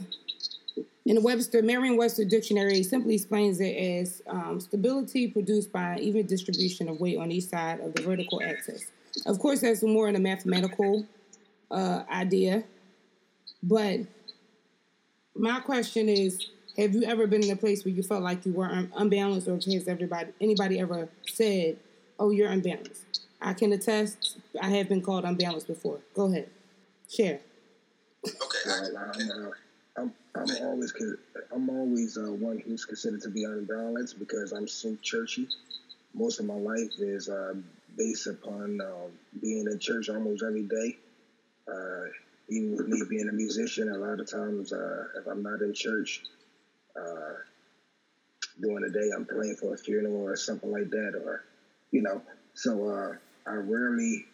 in 1.06 1.16
the 1.16 1.20
Webster 1.20 1.62
Merriam-Webster 1.62 2.24
dictionary 2.24 2.82
simply 2.82 3.14
explains 3.14 3.60
it 3.60 3.74
as 3.74 4.22
um, 4.26 4.58
stability 4.58 5.28
produced 5.28 5.70
by 5.70 5.98
even 5.98 6.26
distribution 6.26 6.88
of 6.88 6.98
weight 7.00 7.18
on 7.18 7.30
each 7.30 7.44
side 7.44 7.80
of 7.80 7.94
the 7.94 8.02
vertical 8.02 8.42
axis. 8.42 8.90
Of 9.26 9.38
course, 9.38 9.60
that's 9.60 9.82
more 9.82 10.08
in 10.08 10.16
a 10.16 10.20
mathematical 10.20 11.04
uh, 11.70 12.04
idea, 12.10 12.64
but 13.62 14.00
my 15.36 15.60
question 15.60 16.08
is: 16.08 16.48
Have 16.76 16.94
you 16.94 17.02
ever 17.04 17.26
been 17.26 17.42
in 17.42 17.50
a 17.50 17.56
place 17.56 17.84
where 17.84 17.94
you 17.94 18.02
felt 18.02 18.22
like 18.22 18.44
you 18.46 18.52
were 18.52 18.66
un- 18.66 18.92
unbalanced, 18.96 19.46
or 19.48 19.54
has 19.54 19.88
everybody 19.88 20.32
anybody 20.40 20.80
ever 20.80 21.08
said, 21.26 21.78
"Oh, 22.18 22.30
you're 22.30 22.50
unbalanced"? 22.50 23.20
I 23.40 23.52
can 23.52 23.72
attest. 23.72 24.38
I 24.60 24.70
have 24.70 24.88
been 24.88 25.02
called 25.02 25.24
unbalanced 25.24 25.66
before. 25.66 25.98
Go 26.14 26.30
ahead, 26.30 26.48
share. 27.08 27.40
Okay. 28.26 28.32
Well, 28.66 28.96
I'm, 28.96 29.30
uh, 29.30 29.50
I'm, 30.34 30.50
always 30.62 30.92
I'm 31.52 31.70
always 31.70 32.16
uh, 32.16 32.32
one 32.32 32.58
who's 32.58 32.84
considered 32.84 33.22
to 33.22 33.30
be 33.30 33.44
unbalanced 33.44 34.18
because 34.18 34.52
I'm 34.52 34.66
so 34.66 34.96
churchy. 35.02 35.48
Most 36.14 36.40
of 36.40 36.46
my 36.46 36.54
life 36.54 36.92
is 36.98 37.28
uh, 37.28 37.54
based 37.96 38.26
upon 38.26 38.80
uh, 38.80 39.08
being 39.40 39.66
in 39.70 39.78
church 39.78 40.08
almost 40.08 40.42
every 40.42 40.64
day. 40.64 40.96
Uh, 41.68 42.06
even 42.48 42.76
with 42.76 42.88
me 42.88 43.02
being 43.08 43.28
a 43.28 43.32
musician, 43.32 43.88
a 43.88 43.96
lot 43.96 44.20
of 44.20 44.30
times 44.30 44.72
uh, 44.72 45.04
if 45.18 45.26
I'm 45.26 45.42
not 45.42 45.60
in 45.60 45.72
church 45.72 46.20
uh, 46.96 47.34
during 48.60 48.82
the 48.82 48.90
day, 48.90 49.10
I'm 49.14 49.26
playing 49.26 49.56
for 49.56 49.74
a 49.74 49.78
funeral 49.78 50.16
or 50.22 50.36
something 50.36 50.70
like 50.70 50.90
that, 50.90 51.14
or 51.24 51.42
you 51.90 52.02
know. 52.02 52.22
So 52.54 53.16
I 53.46 53.52
rarely 53.54 54.26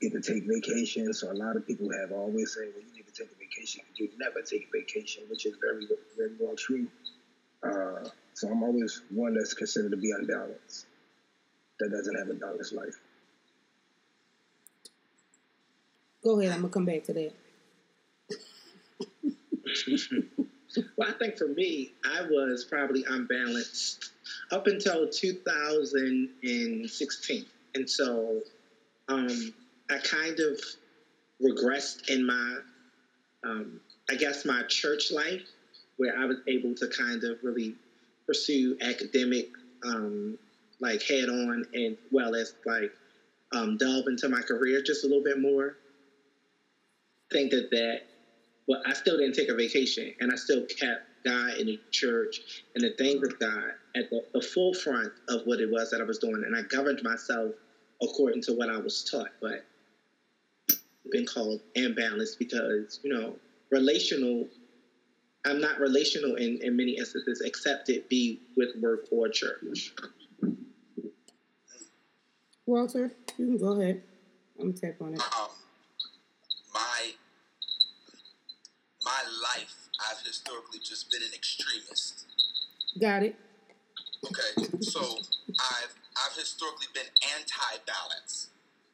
get 0.00 0.12
to 0.12 0.20
take 0.20 0.44
vacation. 0.46 1.12
So 1.14 1.30
a 1.30 1.34
lot 1.34 1.56
of 1.56 1.66
people 1.66 1.88
have 2.00 2.12
always 2.12 2.54
said, 2.54 2.72
"Well, 2.74 2.84
you 2.84 2.92
need 2.92 3.06
to 3.06 3.12
take 3.12 3.30
a 3.30 3.38
vacation." 3.38 3.82
You 3.96 4.10
never 4.18 4.42
take 4.42 4.68
a 4.68 4.78
vacation, 4.78 5.24
which 5.28 5.46
is 5.46 5.54
very, 5.60 5.86
very 6.16 6.32
well 6.38 6.56
true. 6.56 6.88
Uh, 7.62 8.08
so 8.34 8.48
I'm 8.48 8.62
always 8.62 9.02
one 9.10 9.34
that's 9.34 9.54
considered 9.54 9.92
to 9.92 9.96
be 9.96 10.10
unbalanced, 10.10 10.86
that 11.80 11.90
doesn't 11.90 12.14
have 12.16 12.28
a 12.28 12.34
balanced 12.34 12.74
life. 12.74 13.00
Go 16.22 16.38
ahead. 16.40 16.52
I'm 16.52 16.60
gonna 16.62 16.72
come 16.72 16.84
back 16.84 17.04
to 17.04 17.12
that. 17.12 17.32
well, 20.96 21.08
I 21.08 21.12
think 21.12 21.38
for 21.38 21.46
me, 21.48 21.92
I 22.04 22.22
was 22.22 22.64
probably 22.64 23.04
unbalanced 23.08 24.10
up 24.50 24.66
until 24.66 25.08
2016. 25.08 27.46
And 27.74 27.90
so 27.90 28.42
um, 29.08 29.54
I 29.90 29.98
kind 29.98 30.40
of 30.40 30.60
regressed 31.42 32.08
in 32.08 32.26
my, 32.26 32.58
um, 33.44 33.80
I 34.10 34.14
guess, 34.14 34.44
my 34.44 34.62
church 34.64 35.10
life, 35.10 35.42
where 35.96 36.16
I 36.16 36.24
was 36.24 36.38
able 36.46 36.74
to 36.76 36.88
kind 36.88 37.22
of 37.24 37.38
really 37.42 37.76
pursue 38.26 38.76
academic, 38.80 39.50
um, 39.84 40.38
like 40.80 41.02
head 41.02 41.28
on, 41.28 41.64
and 41.74 41.96
well 42.10 42.34
as 42.34 42.54
like 42.66 42.92
um, 43.52 43.76
delve 43.76 44.06
into 44.08 44.28
my 44.28 44.42
career 44.42 44.82
just 44.82 45.04
a 45.04 45.06
little 45.06 45.22
bit 45.22 45.38
more. 45.38 45.76
Think 47.32 47.52
that 47.52 47.70
that, 47.70 48.00
well, 48.66 48.80
I 48.86 48.94
still 48.94 49.18
didn't 49.18 49.34
take 49.34 49.48
a 49.48 49.54
vacation, 49.54 50.14
and 50.20 50.32
I 50.32 50.36
still 50.36 50.64
kept 50.64 51.02
God 51.24 51.54
in 51.58 51.66
the 51.66 51.80
church 51.90 52.40
and 52.74 52.84
the 52.84 52.90
things 52.92 53.22
of 53.22 53.38
God 53.38 53.70
at 53.96 54.10
the, 54.10 54.22
the 54.34 54.40
full 54.40 54.74
front 54.74 55.12
of 55.28 55.42
what 55.44 55.60
it 55.60 55.70
was 55.70 55.90
that 55.90 56.00
I 56.00 56.04
was 56.04 56.18
doing, 56.18 56.42
and 56.44 56.56
I 56.56 56.62
governed 56.62 57.00
myself 57.02 57.54
according 58.02 58.42
to 58.42 58.52
what 58.52 58.68
I 58.68 58.78
was 58.78 59.04
taught. 59.04 59.30
But 59.40 59.64
been 61.10 61.26
called 61.26 61.60
imbalanced 61.76 62.38
because 62.38 63.00
you 63.02 63.12
know 63.12 63.38
relational. 63.70 64.48
I'm 65.46 65.60
not 65.60 65.78
relational 65.78 66.36
in, 66.36 66.58
in 66.62 66.74
many 66.74 66.96
instances, 66.96 67.42
except 67.44 67.90
it 67.90 68.08
be 68.08 68.40
with 68.56 68.70
work 68.80 69.00
or 69.10 69.28
church. 69.28 69.92
Walter, 72.66 73.12
you 73.36 73.46
can 73.46 73.58
go 73.58 73.78
ahead. 73.78 74.00
I'm 74.58 74.72
gonna 74.72 74.72
tap 74.72 74.94
on 75.02 75.12
it. 75.14 75.20
Um, 75.20 75.48
my 76.72 77.12
my 79.04 79.22
life, 79.42 79.74
I've 80.10 80.24
historically 80.24 80.78
just 80.78 81.10
been 81.10 81.22
an 81.22 81.34
extremist. 81.34 82.26
Got 82.98 83.22
it. 83.22 83.36
Okay, 84.24 84.68
so 84.80 85.00
I've 85.60 85.94
I've 86.16 86.36
historically 86.38 86.86
been 86.94 87.06
anti-balance, 87.36 88.48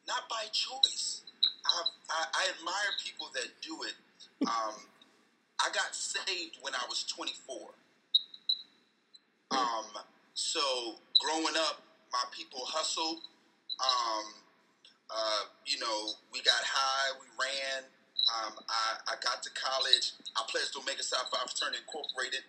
not 0.07 0.27
by 0.29 0.47
choice. 0.51 1.10
I've, 1.79 1.91
I, 2.09 2.21
I 2.33 2.43
admire 2.57 2.91
people 3.03 3.29
that 3.33 3.47
do 3.61 3.83
it. 3.83 3.95
Um, 4.47 4.75
I 5.61 5.69
got 5.73 5.95
saved 5.95 6.57
when 6.61 6.73
I 6.75 6.83
was 6.89 7.03
24. 7.05 7.71
Um, 9.51 9.85
so 10.33 10.95
growing 11.19 11.55
up, 11.69 11.83
my 12.11 12.23
people 12.31 12.61
hustled. 12.65 13.19
Um, 13.79 14.25
uh, 15.11 15.43
you 15.65 15.79
know, 15.79 16.15
we 16.31 16.41
got 16.41 16.61
high, 16.63 17.15
we 17.19 17.27
ran. 17.35 17.83
Um, 18.31 18.53
I, 18.69 19.11
I 19.11 19.15
got 19.19 19.43
to 19.43 19.51
college. 19.51 20.15
I 20.39 20.43
pledged 20.47 20.71
Omega 20.77 21.03
Psi 21.03 21.19
Phi 21.19 21.39
Fraternity 21.43 21.83
Incorporated. 21.83 22.47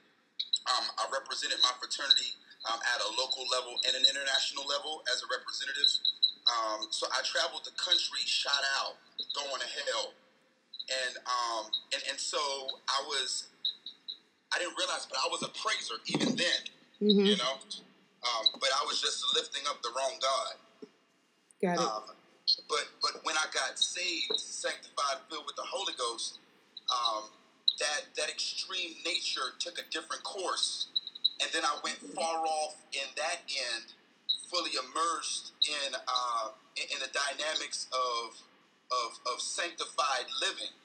Um, 0.71 0.87
I 0.95 1.11
represented 1.11 1.59
my 1.59 1.75
fraternity 1.83 2.39
um, 2.71 2.79
at 2.95 3.03
a 3.03 3.11
local 3.19 3.43
level 3.51 3.75
and 3.91 3.99
an 3.99 4.07
international 4.07 4.63
level 4.69 5.03
as 5.11 5.19
a 5.23 5.29
representative. 5.31 5.91
Um, 6.47 6.87
so 6.91 7.07
I 7.13 7.23
traveled 7.23 7.65
the 7.65 7.77
country, 7.79 8.27
shot 8.27 8.63
out, 8.83 8.99
going 9.35 9.61
to 9.61 9.69
hell, 9.69 10.13
and 10.91 11.17
um, 11.27 11.71
and 11.95 12.03
and 12.11 12.19
so 12.19 12.39
I 12.89 13.03
was. 13.07 13.49
I 14.55 14.59
didn't 14.59 14.77
realize, 14.77 15.07
but 15.09 15.17
I 15.17 15.29
was 15.33 15.41
a 15.41 15.49
praiser 15.49 15.97
even 16.13 16.37
then. 16.37 16.61
Mm-hmm. 17.01 17.25
You 17.25 17.37
know, 17.37 17.57
um, 18.23 18.45
but 18.61 18.69
I 18.69 18.85
was 18.85 19.01
just 19.01 19.25
lifting 19.35 19.63
up 19.67 19.81
the 19.83 19.89
wrong 19.97 20.19
God. 20.21 20.55
Got 21.63 21.75
it. 21.75 21.81
Um, 21.81 22.03
but 22.69 22.87
but 23.01 23.25
when 23.25 23.37
I 23.37 23.47
got 23.55 23.79
saved, 23.79 24.39
sanctified, 24.39 25.25
filled 25.31 25.47
with 25.47 25.57
the 25.57 25.65
Holy 25.65 25.95
Ghost, 25.97 26.39
um, 26.91 27.31
that 27.79 28.03
that 28.17 28.29
extreme 28.29 28.95
nature 29.05 29.55
took 29.59 29.79
a 29.79 29.87
different 29.91 30.23
course, 30.23 30.89
and 31.41 31.51
then 31.53 31.65
I 31.65 31.79
went 31.83 31.99
far 32.15 32.45
off 32.45 32.77
in 32.93 33.09
that 33.17 33.41
end, 33.49 33.95
fully 34.53 34.77
immersed 34.77 35.57
in 35.65 35.97
uh, 35.97 36.53
in, 36.77 36.85
in 36.93 36.99
the 37.01 37.09
dynamics 37.11 37.89
of, 37.91 38.37
of 38.93 39.19
of 39.33 39.41
sanctified 39.41 40.29
living, 40.45 40.77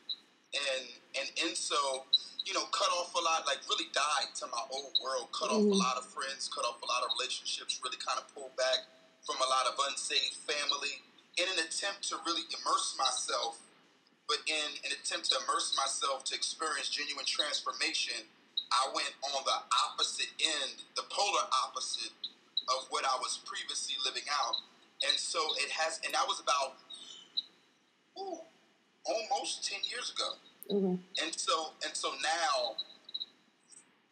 and 0.56 0.88
and 1.20 1.28
and 1.44 1.54
so 1.58 2.08
you 2.48 2.56
know, 2.56 2.64
cut 2.72 2.88
off 2.96 3.12
a 3.12 3.20
lot, 3.20 3.44
like 3.44 3.60
really 3.68 3.92
died 3.92 4.32
to 4.40 4.48
my 4.48 4.64
old 4.72 4.96
world, 5.04 5.28
cut 5.36 5.52
off 5.52 5.60
a 5.60 5.78
lot 5.84 6.00
of 6.00 6.08
friends, 6.08 6.48
cut 6.48 6.64
off 6.64 6.80
a 6.80 6.88
lot 6.88 7.04
of 7.04 7.12
relationships, 7.20 7.84
really 7.84 8.00
kind 8.00 8.16
of 8.16 8.24
pulled 8.32 8.56
back 8.56 8.88
from 9.28 9.36
a 9.44 9.48
lot 9.52 9.68
of 9.68 9.76
unsaved 9.92 10.40
family 10.48 11.04
in 11.36 11.44
an 11.52 11.60
attempt 11.60 12.08
to 12.08 12.16
really 12.24 12.48
immerse 12.56 12.96
myself, 12.96 13.60
but 14.32 14.40
in 14.48 14.68
an 14.88 14.96
attempt 14.96 15.28
to 15.28 15.36
immerse 15.44 15.76
myself 15.76 16.24
to 16.32 16.40
experience 16.40 16.88
genuine 16.88 17.28
transformation, 17.28 18.24
I 18.72 18.96
went 18.96 19.12
on 19.36 19.44
the 19.44 19.60
opposite 19.92 20.32
end, 20.40 20.88
the 20.96 21.04
polar 21.12 21.44
opposite 21.68 22.16
of 22.70 22.88
what 22.90 23.06
I 23.06 23.16
was 23.20 23.40
previously 23.46 23.96
living 24.06 24.28
out. 24.32 24.56
And 25.08 25.18
so 25.18 25.40
it 25.64 25.70
has, 25.72 26.00
and 26.04 26.14
that 26.14 26.26
was 26.28 26.42
about 26.42 26.78
ooh, 28.20 28.42
almost 29.06 29.68
10 29.70 29.80
years 29.88 30.12
ago. 30.12 30.30
Okay. 30.68 31.00
And 31.24 31.32
so 31.32 31.72
and 31.86 31.96
so 31.96 32.12
now 32.20 32.76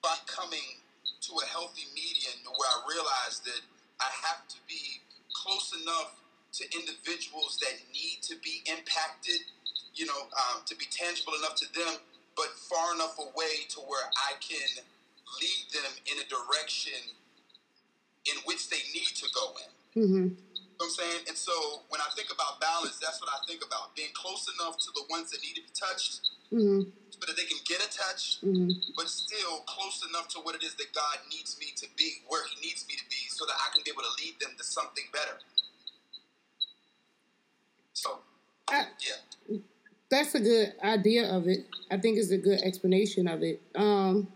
by 0.02 0.16
coming 0.24 0.80
to 1.22 1.32
a 1.42 1.46
healthy 1.50 1.90
median 1.92 2.38
where 2.46 2.70
I 2.70 2.78
realized 2.88 3.44
that 3.46 3.62
I 4.00 4.10
have 4.30 4.48
to 4.48 4.58
be 4.70 5.02
close 5.34 5.74
enough 5.82 6.16
to 6.54 6.64
individuals 6.72 7.58
that 7.60 7.76
need 7.92 8.22
to 8.24 8.36
be 8.40 8.64
impacted, 8.70 9.44
you 9.96 10.06
know, 10.06 10.30
um, 10.32 10.62
to 10.66 10.76
be 10.78 10.86
tangible 10.88 11.34
enough 11.36 11.56
to 11.56 11.68
them, 11.74 12.00
but 12.38 12.54
far 12.70 12.94
enough 12.96 13.18
away 13.20 13.68
to 13.76 13.80
where 13.82 14.08
I 14.30 14.40
can 14.40 14.86
lead 15.42 15.66
them 15.74 15.92
in 16.08 16.22
a 16.22 16.26
direction 16.30 17.02
in 18.26 18.38
which 18.46 18.70
they 18.70 18.82
need 18.94 19.12
to 19.16 19.28
go 19.34 19.46
in. 19.62 19.72
Mm-hmm. 20.04 20.26
You 20.36 20.84
know 20.84 20.86
what 20.86 20.86
I'm 20.86 20.92
saying? 20.92 21.22
And 21.30 21.38
so 21.38 21.54
when 21.90 22.02
I 22.02 22.10
think 22.16 22.30
about 22.34 22.60
balance, 22.60 23.00
that's 23.00 23.22
what 23.22 23.30
I 23.32 23.40
think 23.48 23.64
about. 23.64 23.96
Being 23.96 24.12
close 24.14 24.50
enough 24.60 24.78
to 24.80 24.90
the 24.96 25.04
ones 25.10 25.32
that 25.32 25.40
need 25.44 25.56
to 25.56 25.64
be 25.64 25.74
touched 25.74 26.22
Mm-hmm. 26.54 26.88
so 27.10 27.20
that 27.26 27.36
they 27.36 27.44
can 27.50 27.58
get 27.66 27.82
a 27.82 27.90
touch, 27.90 28.38
Mm-hmm. 28.46 28.70
but 28.96 29.10
still 29.10 29.66
close 29.66 30.06
enough 30.08 30.28
to 30.30 30.40
what 30.46 30.54
it 30.56 30.64
is 30.64 30.76
that 30.76 30.94
God 30.94 31.18
needs 31.32 31.58
me 31.60 31.68
to 31.76 31.88
be, 31.98 32.22
where 32.28 32.46
He 32.46 32.56
needs 32.62 32.86
me 32.88 32.94
to 32.96 33.04
be, 33.10 33.18
so 33.30 33.46
that 33.46 33.56
I 33.58 33.74
can 33.74 33.82
be 33.84 33.90
able 33.92 34.04
to 34.04 34.14
lead 34.24 34.36
them 34.40 34.52
to 34.58 34.64
something 34.64 35.04
better. 35.12 35.40
So, 37.94 38.20
I- 38.70 38.88
yeah. 39.02 39.58
That's 40.10 40.36
a 40.36 40.40
good 40.40 40.74
idea 40.84 41.28
of 41.36 41.48
it. 41.48 41.66
I 41.90 41.98
think 41.98 42.20
it's 42.20 42.30
a 42.32 42.38
good 42.38 42.62
explanation 42.62 43.28
of 43.28 43.42
it. 43.42 43.60
Um, 43.74 44.28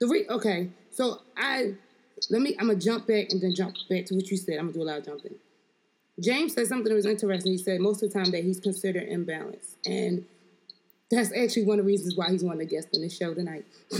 the 0.00 0.06
re- 0.06 0.26
okay, 0.28 0.68
so 0.90 1.22
I 1.36 1.74
let 2.30 2.42
me. 2.42 2.56
I'm 2.58 2.68
gonna 2.68 2.78
jump 2.78 3.06
back 3.06 3.26
and 3.30 3.40
then 3.40 3.54
jump 3.54 3.76
back 3.88 4.06
to 4.06 4.14
what 4.14 4.30
you 4.30 4.36
said. 4.36 4.58
I'm 4.58 4.66
gonna 4.66 4.72
do 4.72 4.82
a 4.82 4.84
lot 4.84 4.98
of 4.98 5.06
jumping. 5.06 5.34
James 6.18 6.54
said 6.54 6.66
something 6.66 6.88
that 6.88 6.94
was 6.94 7.06
interesting. 7.06 7.52
He 7.52 7.58
said 7.58 7.80
most 7.80 8.02
of 8.02 8.10
the 8.12 8.18
time 8.18 8.30
that 8.30 8.42
he's 8.42 8.58
considered 8.58 9.08
imbalanced, 9.08 9.76
and 9.84 10.24
that's 11.10 11.30
actually 11.32 11.64
one 11.64 11.78
of 11.78 11.84
the 11.84 11.90
reasons 11.90 12.16
why 12.16 12.30
he's 12.30 12.42
one 12.42 12.54
of 12.54 12.58
the 12.58 12.66
guests 12.66 12.90
on 12.94 13.02
the 13.02 13.08
show 13.08 13.34
tonight. 13.34 13.64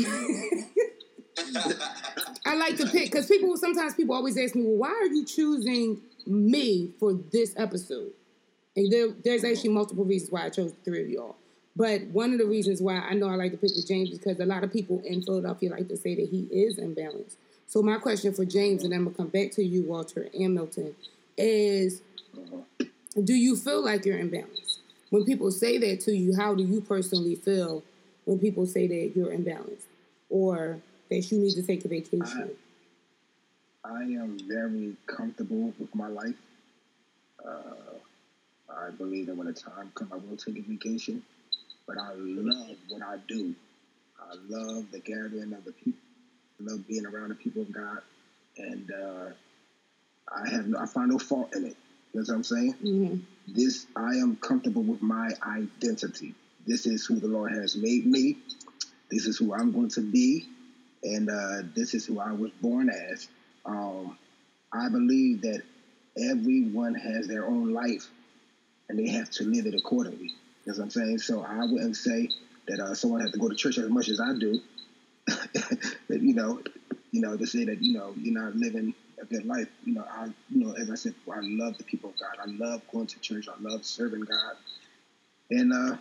I 2.46 2.54
like 2.54 2.76
to 2.78 2.86
pick 2.86 3.10
because 3.10 3.26
people 3.26 3.56
sometimes 3.56 3.94
people 3.94 4.14
always 4.14 4.38
ask 4.38 4.54
me, 4.54 4.62
well, 4.62 4.76
why 4.76 4.88
are 4.88 5.06
you 5.06 5.24
choosing 5.24 6.00
me 6.26 6.92
for 6.98 7.12
this 7.12 7.54
episode? 7.56 8.12
And 8.76 8.90
there, 8.90 9.08
there's 9.24 9.44
actually 9.44 9.70
multiple 9.70 10.04
reasons 10.04 10.30
why 10.30 10.44
I 10.44 10.50
chose 10.50 10.72
the 10.72 10.80
three 10.84 11.02
of 11.02 11.08
y'all. 11.08 11.36
But 11.74 12.02
one 12.04 12.32
of 12.32 12.38
the 12.38 12.46
reasons 12.46 12.80
why 12.80 12.98
I 12.98 13.14
know 13.14 13.28
I 13.28 13.34
like 13.34 13.52
to 13.52 13.58
pick 13.58 13.74
with 13.74 13.86
James 13.86 14.10
because 14.10 14.40
a 14.40 14.46
lot 14.46 14.64
of 14.64 14.72
people 14.72 15.02
in 15.04 15.22
Philadelphia 15.22 15.70
like 15.70 15.88
to 15.88 15.96
say 15.96 16.14
that 16.14 16.28
he 16.28 16.42
is 16.50 16.78
imbalanced. 16.78 17.36
So 17.66 17.82
my 17.82 17.98
question 17.98 18.32
for 18.32 18.44
James, 18.44 18.84
and 18.84 18.94
I'm 18.94 19.04
gonna 19.04 19.16
come 19.16 19.28
back 19.28 19.50
to 19.52 19.64
you, 19.64 19.82
Walter 19.82 20.28
and 20.32 20.54
Milton, 20.54 20.94
is 21.36 22.00
do 23.22 23.34
you 23.34 23.56
feel 23.56 23.84
like 23.84 24.04
you're 24.04 24.18
imbalanced? 24.18 24.78
When 25.10 25.24
people 25.24 25.50
say 25.50 25.78
that 25.78 26.00
to 26.02 26.16
you, 26.16 26.34
how 26.36 26.54
do 26.54 26.62
you 26.62 26.80
personally 26.80 27.34
feel 27.34 27.82
when 28.24 28.38
people 28.38 28.66
say 28.66 28.86
that 28.86 29.12
you're 29.16 29.32
imbalanced? 29.32 29.86
Or 30.28 30.80
that 31.10 31.30
you 31.30 31.38
need 31.38 31.54
to 31.54 31.62
take 31.62 31.84
a 31.84 31.88
vacation? 31.88 32.50
I 33.84 34.02
am 34.02 34.38
very 34.48 34.96
comfortable 35.06 35.72
with 35.78 35.94
my 35.94 36.08
life. 36.08 36.34
Uh, 37.44 37.98
I 38.68 38.90
believe 38.90 39.26
that 39.26 39.36
when 39.36 39.46
the 39.46 39.52
time 39.52 39.92
comes, 39.94 40.12
I 40.12 40.16
will 40.16 40.36
take 40.36 40.58
a 40.58 40.62
vacation. 40.62 41.22
But 41.86 41.98
I 41.98 42.14
love 42.14 42.76
what 42.88 43.02
I 43.02 43.18
do. 43.28 43.54
I 44.20 44.34
love 44.48 44.90
the 44.90 44.98
gathering 44.98 45.52
of 45.52 45.64
the 45.64 45.72
people. 45.72 46.00
Love 46.60 46.86
being 46.88 47.06
around 47.06 47.28
the 47.30 47.34
people 47.34 47.62
of 47.62 47.72
God, 47.72 47.98
and 48.56 48.90
uh, 48.90 49.26
I 50.34 50.48
have 50.50 50.66
no, 50.66 50.78
I 50.78 50.86
find 50.86 51.10
no 51.10 51.18
fault 51.18 51.54
in 51.54 51.64
it. 51.66 51.76
You 52.14 52.20
know 52.20 52.24
what 52.26 52.34
I'm 52.34 52.44
saying? 52.44 52.72
hmm 52.80 53.16
This 53.46 53.86
I 53.94 54.14
am 54.16 54.36
comfortable 54.36 54.82
with 54.82 55.02
my 55.02 55.30
identity. 55.46 56.34
This 56.66 56.86
is 56.86 57.04
who 57.06 57.20
the 57.20 57.28
Lord 57.28 57.52
has 57.52 57.76
made 57.76 58.06
me. 58.06 58.36
This 59.10 59.26
is 59.26 59.36
who 59.38 59.54
I'm 59.54 59.72
going 59.72 59.90
to 59.90 60.00
be, 60.00 60.46
and 61.04 61.28
uh, 61.28 61.68
this 61.74 61.94
is 61.94 62.06
who 62.06 62.20
I 62.20 62.32
was 62.32 62.50
born 62.62 62.90
as. 62.90 63.28
Um, 63.64 64.16
I 64.72 64.88
believe 64.88 65.42
that 65.42 65.62
everyone 66.18 66.94
has 66.94 67.28
their 67.28 67.46
own 67.46 67.72
life, 67.72 68.08
and 68.88 68.98
they 68.98 69.08
have 69.10 69.30
to 69.32 69.44
live 69.44 69.66
it 69.66 69.74
accordingly. 69.74 70.32
You 70.64 70.72
know 70.72 70.78
what 70.78 70.84
I'm 70.84 70.90
saying? 70.90 71.18
So 71.18 71.42
I 71.42 71.64
wouldn't 71.64 71.96
say 71.96 72.30
that 72.66 72.80
uh, 72.80 72.94
someone 72.94 73.20
has 73.20 73.30
to 73.32 73.38
go 73.38 73.48
to 73.48 73.54
church 73.54 73.78
as 73.78 73.88
much 73.90 74.08
as 74.08 74.20
I 74.20 74.32
do. 74.38 74.60
That 76.08 76.20
you 76.22 76.34
know, 76.34 76.60
you 77.10 77.20
know, 77.20 77.36
to 77.36 77.46
say 77.46 77.64
that 77.64 77.82
you 77.82 77.94
know 77.94 78.14
you're 78.16 78.38
not 78.38 78.54
living 78.56 78.94
a 79.20 79.24
good 79.24 79.46
life. 79.46 79.68
You 79.84 79.94
know, 79.94 80.04
I, 80.10 80.26
you 80.50 80.64
know, 80.64 80.74
as 80.74 80.90
I 80.90 80.94
said, 80.94 81.14
I 81.30 81.40
love 81.42 81.78
the 81.78 81.84
people 81.84 82.10
of 82.10 82.16
God. 82.18 82.36
I 82.40 82.50
love 82.50 82.82
going 82.92 83.06
to 83.06 83.18
church. 83.20 83.48
I 83.48 83.54
love 83.60 83.84
serving 83.84 84.22
God, 84.22 84.56
and 85.50 85.72
uh, 85.72 85.96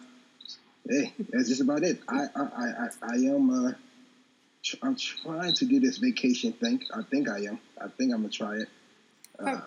hey, 0.89 1.13
that's 1.29 1.47
just 1.47 1.61
about 1.61 1.83
it. 1.83 1.99
I, 2.07 2.25
I, 2.35 2.41
I, 2.41 2.87
I, 3.01 3.15
am. 3.15 3.67
Uh, 3.67 3.71
tr- 4.63 4.77
I'm 4.83 4.95
trying 4.95 5.53
to 5.53 5.65
do 5.65 5.79
this 5.79 5.97
vacation 5.97 6.53
thing. 6.53 6.83
I 6.93 7.01
think 7.03 7.29
I 7.29 7.39
am. 7.39 7.59
I 7.81 7.87
think 7.87 8.13
I'm 8.13 8.21
gonna 8.21 8.29
try 8.29 8.55
it. 8.57 8.67
Uh, 9.39 9.61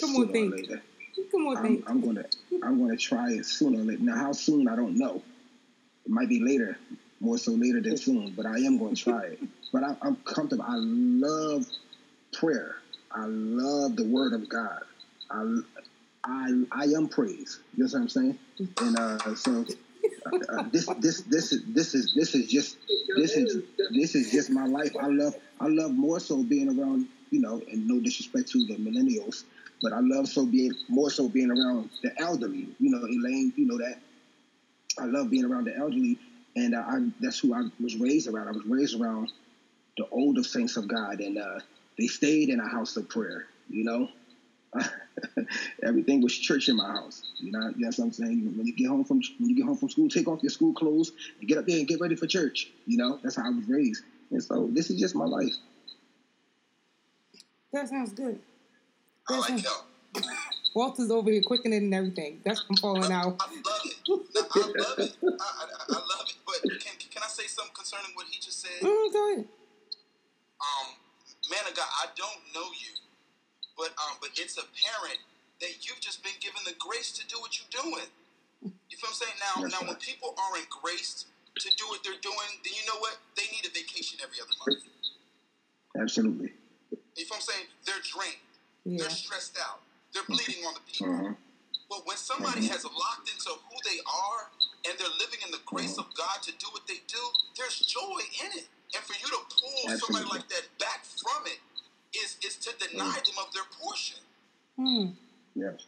Come 0.00 0.16
on, 0.16 0.32
think. 0.32 0.54
later. 0.54 0.82
Come 1.30 1.46
on, 1.46 1.56
I'm, 1.58 1.84
I'm 1.86 2.00
gonna 2.00 2.24
I'm 2.64 2.80
gonna 2.80 2.96
try 2.96 3.30
it 3.32 3.46
sooner 3.46 3.80
or 3.80 3.84
later. 3.84 4.02
Now, 4.02 4.16
how 4.16 4.32
soon 4.32 4.68
I 4.68 4.76
don't 4.76 4.98
know. 4.98 5.22
It 6.04 6.10
might 6.10 6.28
be 6.28 6.40
later, 6.40 6.76
more 7.20 7.38
so 7.38 7.52
later 7.52 7.80
than 7.80 7.96
soon. 7.96 8.32
But 8.36 8.46
I 8.46 8.56
am 8.58 8.78
going 8.78 8.94
to 8.94 9.02
try 9.02 9.22
it. 9.24 9.40
But 9.72 9.84
I, 9.84 9.96
I'm 10.02 10.16
comfortable. 10.16 10.64
I 10.66 10.76
love 10.76 11.66
prayer. 12.32 12.76
I 13.10 13.26
love 13.26 13.96
the 13.96 14.04
Word 14.04 14.32
of 14.32 14.48
God. 14.48 14.82
I 15.30 15.60
I 16.24 16.64
I 16.72 16.84
am 16.84 17.08
praise. 17.08 17.60
You 17.76 17.84
know 17.84 17.90
what 17.92 18.00
I'm 18.00 18.08
saying? 18.08 18.38
And 18.80 18.98
uh, 18.98 19.34
so 19.34 19.64
uh, 20.26 20.38
uh, 20.48 20.62
this 20.72 20.86
this 20.98 21.22
this 21.22 21.52
is 21.52 21.64
this 21.66 21.94
is 21.94 22.14
this 22.14 22.34
is 22.34 22.50
just 22.50 22.76
this 23.16 23.36
is 23.36 23.62
this 23.90 24.14
is 24.14 24.32
just 24.32 24.50
my 24.50 24.66
life. 24.66 24.92
I 25.00 25.08
love 25.08 25.34
I 25.60 25.68
love 25.68 25.92
more 25.92 26.20
so 26.20 26.42
being 26.42 26.68
around 26.68 27.08
you 27.34 27.40
know, 27.40 27.60
and 27.68 27.88
no 27.88 28.00
disrespect 28.00 28.48
to 28.48 28.64
the 28.66 28.76
millennials, 28.76 29.42
but 29.82 29.92
I 29.92 29.98
love 30.00 30.28
so 30.28 30.46
being 30.46 30.72
more 30.88 31.10
so 31.10 31.28
being 31.28 31.50
around 31.50 31.90
the 32.00 32.12
elderly. 32.20 32.68
You 32.78 32.90
know, 32.90 32.98
Elaine, 32.98 33.52
you 33.56 33.66
know 33.66 33.78
that. 33.78 33.98
I 35.00 35.06
love 35.06 35.30
being 35.30 35.44
around 35.44 35.64
the 35.64 35.76
elderly, 35.76 36.16
and 36.56 36.74
uh, 36.74 36.84
I, 36.86 37.08
that's 37.20 37.38
who 37.38 37.54
I 37.54 37.62
was 37.80 37.96
raised 37.96 38.28
around. 38.28 38.48
I 38.48 38.52
was 38.52 38.66
raised 38.66 39.00
around 39.00 39.30
the 39.96 40.06
older 40.10 40.42
saints 40.42 40.76
of 40.76 40.88
God, 40.88 41.20
and 41.20 41.38
uh, 41.38 41.60
they 41.98 42.06
stayed 42.06 42.48
in 42.48 42.60
a 42.60 42.68
house 42.68 42.96
of 42.96 43.08
prayer. 43.08 43.46
You 43.68 43.84
know, 43.84 44.08
everything 45.82 46.22
was 46.22 46.36
church 46.36 46.68
in 46.68 46.76
my 46.76 46.90
house. 46.92 47.22
You 47.38 47.52
know, 47.52 47.72
that's 47.78 47.98
what 47.98 48.06
I'm 48.06 48.12
saying. 48.12 48.54
When 48.56 48.66
you 48.66 48.74
get 48.74 48.88
home 48.88 49.04
from 49.04 49.20
when 49.38 49.50
you 49.50 49.56
get 49.56 49.66
home 49.66 49.76
from 49.76 49.88
school, 49.88 50.08
take 50.08 50.28
off 50.28 50.42
your 50.42 50.50
school 50.50 50.72
clothes 50.72 51.12
and 51.40 51.48
get 51.48 51.58
up 51.58 51.66
there 51.66 51.78
and 51.78 51.88
get 51.88 52.00
ready 52.00 52.16
for 52.16 52.26
church. 52.26 52.70
You 52.86 52.98
know, 52.98 53.18
that's 53.22 53.36
how 53.36 53.46
I 53.46 53.50
was 53.50 53.66
raised, 53.68 54.02
and 54.30 54.42
so 54.42 54.68
this 54.70 54.90
is 54.90 55.00
just 55.00 55.14
my 55.14 55.26
life. 55.26 55.54
That 57.72 57.88
sounds 57.88 58.12
good. 58.12 58.38
I 59.28 59.38
like 59.38 59.50
Listen. 59.50 59.58
him. 59.58 60.22
Walter's 60.74 61.10
over 61.10 61.30
here 61.30 61.42
quickening 61.42 61.84
and 61.84 61.94
everything. 61.94 62.40
That's 62.44 62.60
from 62.62 62.76
falling 62.76 63.12
out. 63.12 63.36
I 63.40 63.46
love 63.46 63.80
it. 63.84 63.94
No, 64.08 64.22
I 64.54 64.66
love 64.66 64.98
it. 64.98 65.16
I, 65.22 65.28
I, 65.28 65.66
I 65.88 65.92
love 65.92 66.02
it. 66.20 66.23
Can, 66.64 66.96
can 66.98 67.22
I 67.22 67.28
say 67.28 67.46
something 67.46 67.74
concerning 67.76 68.12
what 68.16 68.26
he 68.30 68.40
just 68.40 68.60
said? 68.64 68.80
Mm, 68.80 69.12
go 69.12 69.20
ahead. 69.32 69.44
um, 70.60 70.88
man 71.52 71.64
of 71.68 71.74
God, 71.76 71.88
I 72.00 72.08
don't 72.16 72.40
know 72.56 72.68
you, 72.72 72.92
but 73.76 73.92
um, 74.00 74.16
but 74.20 74.30
it's 74.36 74.56
apparent 74.56 75.20
that 75.60 75.84
you've 75.84 76.00
just 76.00 76.24
been 76.24 76.36
given 76.40 76.60
the 76.64 76.74
grace 76.80 77.12
to 77.20 77.22
do 77.28 77.36
what 77.40 77.52
you're 77.60 77.70
doing. 77.82 78.08
You 78.64 78.96
feel 78.96 79.12
what 79.12 79.20
I'm 79.20 79.20
saying? 79.28 79.36
Now, 79.38 79.54
That's 79.60 79.72
now 79.76 79.80
right. 79.84 79.88
when 79.92 80.00
people 80.00 80.32
aren't 80.40 80.68
graced 80.72 81.28
to 81.60 81.68
do 81.76 81.84
what 81.92 82.00
they're 82.02 82.18
doing, 82.24 82.50
then 82.64 82.72
you 82.74 82.84
know 82.88 82.98
what? 82.98 83.20
They 83.36 83.44
need 83.52 83.62
a 83.68 83.72
vacation 83.72 84.18
every 84.24 84.40
other 84.40 84.56
month. 84.64 84.82
Absolutely. 86.00 86.50
You 87.14 87.24
feel 87.28 87.36
what 87.38 87.44
I'm 87.44 87.48
saying? 87.54 87.66
They're 87.86 88.02
drained. 88.02 88.42
Yeah. 88.84 89.04
They're 89.06 89.14
stressed 89.14 89.58
out. 89.60 89.80
They're 90.12 90.26
bleeding 90.26 90.64
on 90.66 90.74
the 90.74 90.84
people. 90.88 91.12
Uh-huh. 91.14 91.34
But 91.90 92.06
when 92.06 92.16
somebody 92.16 92.66
has 92.72 92.82
locked 92.84 93.28
into 93.30 93.52
who 93.54 93.76
they 93.84 94.00
are 94.02 94.50
and 94.88 94.98
they're 94.98 95.16
living 95.18 95.40
in 95.44 95.50
the 95.50 95.60
grace 95.64 95.96
of 95.98 96.06
God 96.14 96.42
to 96.44 96.52
do 96.52 96.66
what 96.72 96.86
they 96.86 97.00
do, 97.08 97.22
there's 97.56 97.78
joy 97.80 98.20
in 98.44 98.50
it. 98.58 98.68
And 98.94 99.02
for 99.02 99.14
you 99.18 99.26
to 99.32 99.40
pull 99.50 99.98
somebody 99.98 100.28
like 100.30 100.48
that 100.50 100.66
back 100.78 101.04
from 101.04 101.46
it 101.46 101.58
is 102.14 102.36
is 102.46 102.56
to 102.62 102.70
deny 102.78 103.16
them 103.24 103.36
of 103.42 103.52
their 103.52 103.66
portion. 103.80 104.20
Hmm. 104.76 105.18
Yes. 105.54 105.82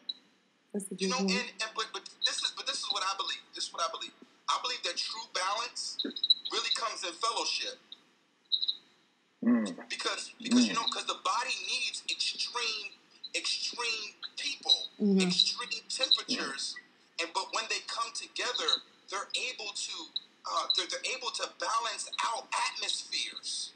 That's 0.72 0.90
a 0.90 0.94
You 0.98 1.09
know, 1.09 1.22
one. 1.22 1.30
and, 1.30 1.48
and 1.62 1.70
but 1.76 1.87
but 1.92 2.02
this 2.26 2.37
is 2.42 2.50
but 2.56 2.66
this 2.66 2.78
is 2.82 2.88
what 2.90 3.02
I 3.04 3.14
believe. 3.16 3.42
This 3.54 3.64
is 3.68 3.72
what 3.72 3.82
I 3.87 3.90
believe. 3.92 4.12
I 4.48 4.59
believe 4.62 4.82
that 4.85 4.96
true 4.96 5.26
balance 5.35 5.98
really 6.52 6.72
comes 6.74 7.04
in 7.04 7.12
fellowship. 7.14 7.78
Mm. 9.44 9.76
Because 9.88 10.32
because 10.42 10.66
you 10.66 10.74
know 10.74 10.82
because 10.90 11.06
the 11.06 11.20
body 11.22 11.54
needs 11.68 12.02
extreme 12.11 12.90
extreme 13.37 14.14
people, 14.37 14.88
Mhm. 15.00 15.22
extreme 15.28 15.82
temperatures, 15.88 16.74
and 17.20 17.29
but 17.35 17.48
when 17.55 17.64
they 17.70 17.81
come 17.88 18.11
together, 18.14 18.83
they're 19.11 19.31
able 19.52 19.70
to 19.74 19.96
uh, 20.46 20.66
they're, 20.76 20.87
they're 20.90 21.09
able 21.16 21.31
to 21.35 21.44
balance 21.59 22.09
out 22.24 22.46
atmospheres. 22.70 23.72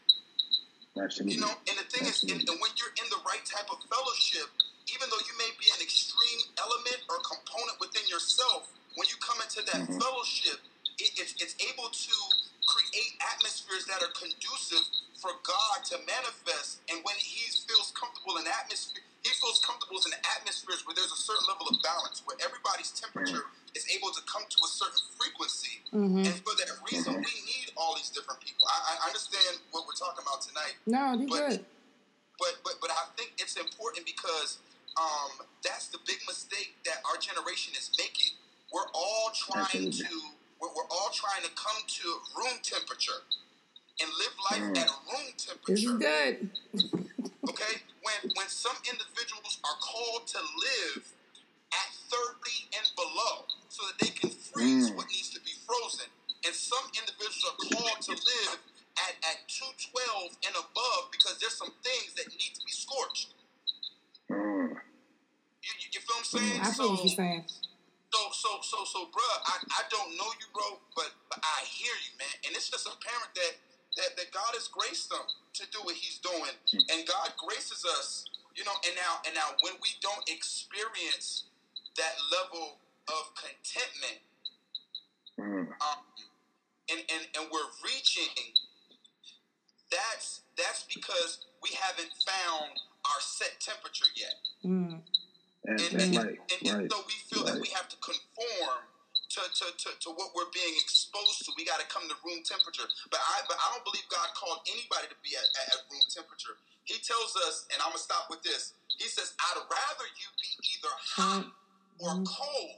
Absolutely. 0.98 1.36
You 1.38 1.40
know, 1.46 1.54
and 1.70 1.76
the 1.78 1.86
thing 1.90 2.06
is, 2.06 2.22
and, 2.24 2.38
and 2.38 2.56
when 2.60 2.72
you're 2.76 2.94
in 2.98 3.08
the 3.10 3.22
right 3.26 3.42
type 3.46 3.70
of 3.70 3.78
fellowship, 3.88 4.50
even 4.92 5.08
though 5.10 5.22
you 5.22 5.34
may 5.38 5.50
be 5.58 5.66
an 5.72 5.80
extreme 5.82 6.40
element 6.58 7.00
or 7.08 7.22
component 7.22 7.78
within 7.80 8.04
yourself, 8.10 8.68
when 8.98 9.06
you 9.08 9.16
come 9.22 9.40
into 9.42 9.62
that 9.70 9.86
Mhm. 9.86 9.98
fellowship, 10.02 10.60
it, 10.98 11.10
it's, 11.16 11.34
it's 11.40 11.56
able 11.70 11.88
to 11.90 12.16
create 12.66 13.14
atmospheres 13.34 13.86
that 13.86 14.02
are 14.02 14.12
conducive 14.18 14.84
for 15.22 15.32
God 15.42 15.84
to 15.94 15.98
manifest. 16.06 16.82
And 16.90 17.00
when 17.04 17.16
He 17.16 17.50
feels 17.66 17.92
comfortable 17.94 18.36
in 18.38 18.46
atmosphere, 18.46 19.04
He 19.22 19.30
feels 19.36 19.60
comfortable 19.60 20.00
in 20.00 20.12
atmospheres 20.36 20.86
where 20.88 20.94
there's 20.96 21.12
a 21.12 21.20
certain 21.20 21.44
level 21.48 21.68
of 21.68 21.76
balance, 21.84 22.22
where 22.24 22.36
everybody's 22.40 22.90
temperature 22.96 23.44
is 23.76 23.84
able 23.92 24.10
to 24.16 24.22
come 24.24 24.42
to 24.48 24.58
a 24.64 24.70
certain 24.70 25.00
frequency. 25.20 25.84
Mhm. 25.92 26.24
And 26.24 26.34
for 26.42 26.56
that 26.56 26.72
reason, 26.90 27.14
we 27.20 27.34
need 27.44 27.68
all 27.76 27.94
these 27.94 28.08
different 28.10 28.40
people. 28.40 28.64
I, 28.66 28.96
I 28.96 29.06
understand 29.12 29.60
what 29.70 29.84
we're 29.86 29.98
talking 30.00 30.24
about 30.24 30.40
tonight 30.40 30.74
No, 30.86 31.12
you 31.20 31.28
but- 31.28 31.48
good. 31.52 31.66
but 32.40 32.54
but 32.64 32.74
but 32.80 32.90
I 32.90 33.04
think 33.16 33.36
it's 33.38 33.56
important 33.56 34.06
because 34.06 34.58
um, 34.96 35.46
that's 35.62 35.88
the 35.88 35.98
big 36.06 36.18
mistake 36.26 36.74
that 36.84 36.98
our 37.04 37.16
generation 37.20 37.74
is 37.76 37.92
making. 38.00 38.34
We're 38.72 38.88
all 38.94 39.30
trying 39.36 39.90
to 39.92 40.08
we're, 40.60 40.68
we're 40.74 40.88
all 40.90 41.10
trying 41.12 41.42
to 41.44 41.50
come 41.54 41.76
to 41.86 42.04
room 42.36 42.58
temperature 42.62 43.20
and 44.00 44.08
live 44.18 44.34
life 44.50 44.82
at 44.82 44.88
room 45.12 45.28
temperature. 45.36 45.72
This 45.72 45.84
is 45.84 45.92
good. 46.00 46.50
Okay, 47.50 47.82
when 48.06 48.30
when 48.38 48.48
some 48.48 48.76
individuals 48.86 49.58
are 49.66 49.78
called 49.82 50.26
to 50.28 50.38
live 50.38 51.02
at 51.74 51.88
thirty 52.06 52.70
and 52.78 52.86
below, 52.94 53.44
so 53.68 53.82
that 53.90 53.98
they 53.98 54.10
can 54.14 54.30
freeze 54.30 54.90
Mm. 54.90 54.96
what 54.96 55.06
needs 55.10 55.30
to 55.30 55.40
be 55.40 55.52
frozen, 55.66 56.06
and 56.46 56.54
some 56.54 56.86
individuals 56.94 57.44
are 57.50 57.58
called 57.58 58.00
to 58.06 58.12
live 58.12 58.58
at 59.02 59.14
at 59.26 59.48
two 59.48 59.66
twelve 59.90 60.36
and 60.46 60.54
above 60.54 61.10
because 61.10 61.38
there's 61.40 61.56
some 61.58 61.72
things 61.82 62.14
that 62.14 62.28
need 62.30 62.54
to 62.54 62.62
be 62.64 62.72
scorched. 62.72 63.34
Mm. 64.30 64.78
You, 65.62 65.72
you, 65.80 65.86
you 65.92 66.00
feel 66.00 66.16
what 66.16 66.18
I'm 66.18 66.24
saying? 66.24 66.60
I 66.62 66.70
feel 66.72 66.90
what 66.90 67.04
you're 67.04 67.16
saying. 67.16 67.44
God 74.40 74.56
has 74.56 74.68
graced 74.68 75.10
them 75.10 75.20
to 75.52 75.62
do 75.68 75.78
what 75.84 75.94
he's 75.94 76.16
doing. 76.18 76.56
And 76.72 77.04
God 77.06 77.36
graces 77.36 77.84
us, 77.84 78.24
you 78.56 78.64
know, 78.64 78.72
and 78.88 78.96
now, 78.96 79.20
and 79.26 79.34
now 79.36 79.52
when 79.60 79.74
we 79.84 79.92
don't 80.00 80.24
experience 80.32 81.44
that 81.96 82.16
level 82.32 82.80
of 83.08 83.28
contentment, 83.36 84.24
Mm. 85.38 85.72
um, 85.80 86.00
and, 86.90 87.00
and, 87.00 87.24
and 87.38 87.48
we're 87.50 87.70
reaching, 87.82 88.28
that's, 89.90 90.42
that's 90.58 90.84
because 90.84 91.46
we 91.62 91.70
haven't 91.80 92.10
found 92.28 92.72
our 93.06 93.20
set 93.20 93.58
temperature 93.58 94.04
yet. 94.14 94.34
Mm. 94.62 95.00
That's, 95.64 95.82
and, 95.88 96.00
that's 96.00 96.04
and, 96.04 96.16
right. 96.16 96.38
and, 96.52 96.68
and 96.68 96.78
right. 96.82 96.92
so 96.92 96.98
we 97.06 97.14
feel 97.32 97.44
that 97.46 97.58
we 97.58 97.68
have 97.68 97.88
to 97.88 97.96
conform 98.04 98.84
to, 99.40 99.48
to, 99.48 99.66
to, 99.72 99.88
to 100.04 100.08
what 100.14 100.36
we're 100.36 100.50
being 100.52 100.76
exposed 100.78 101.42
to. 101.48 101.52
We 101.56 101.64
got 101.64 101.80
to 101.80 101.88
come 101.88 102.04
to 102.08 102.16
room 102.22 102.44
temperature. 102.44 102.86
But 103.10 103.20
I 103.24 103.42
but 103.48 103.56
I 103.58 103.66
don't 103.72 103.84
believe 103.88 104.04
God 104.12 104.28
called 104.36 104.60
anybody 104.68 105.08
to 105.10 105.18
be 105.24 105.34
at, 105.36 105.46
at, 105.64 105.66
at 105.74 105.80
room 105.90 106.04
temperature. 106.12 106.56
He 106.84 107.00
tells 107.00 107.34
us, 107.48 107.66
and 107.72 107.80
I'm 107.82 107.92
gonna 107.96 108.04
stop 108.04 108.28
with 108.28 108.44
this. 108.44 108.76
He 109.00 109.08
says, 109.08 109.32
"I'd 109.40 109.64
rather 109.64 110.06
you 110.20 110.28
be 110.38 110.50
either 110.76 110.94
hot 111.16 111.46
or 112.00 112.12
cold." 112.28 112.76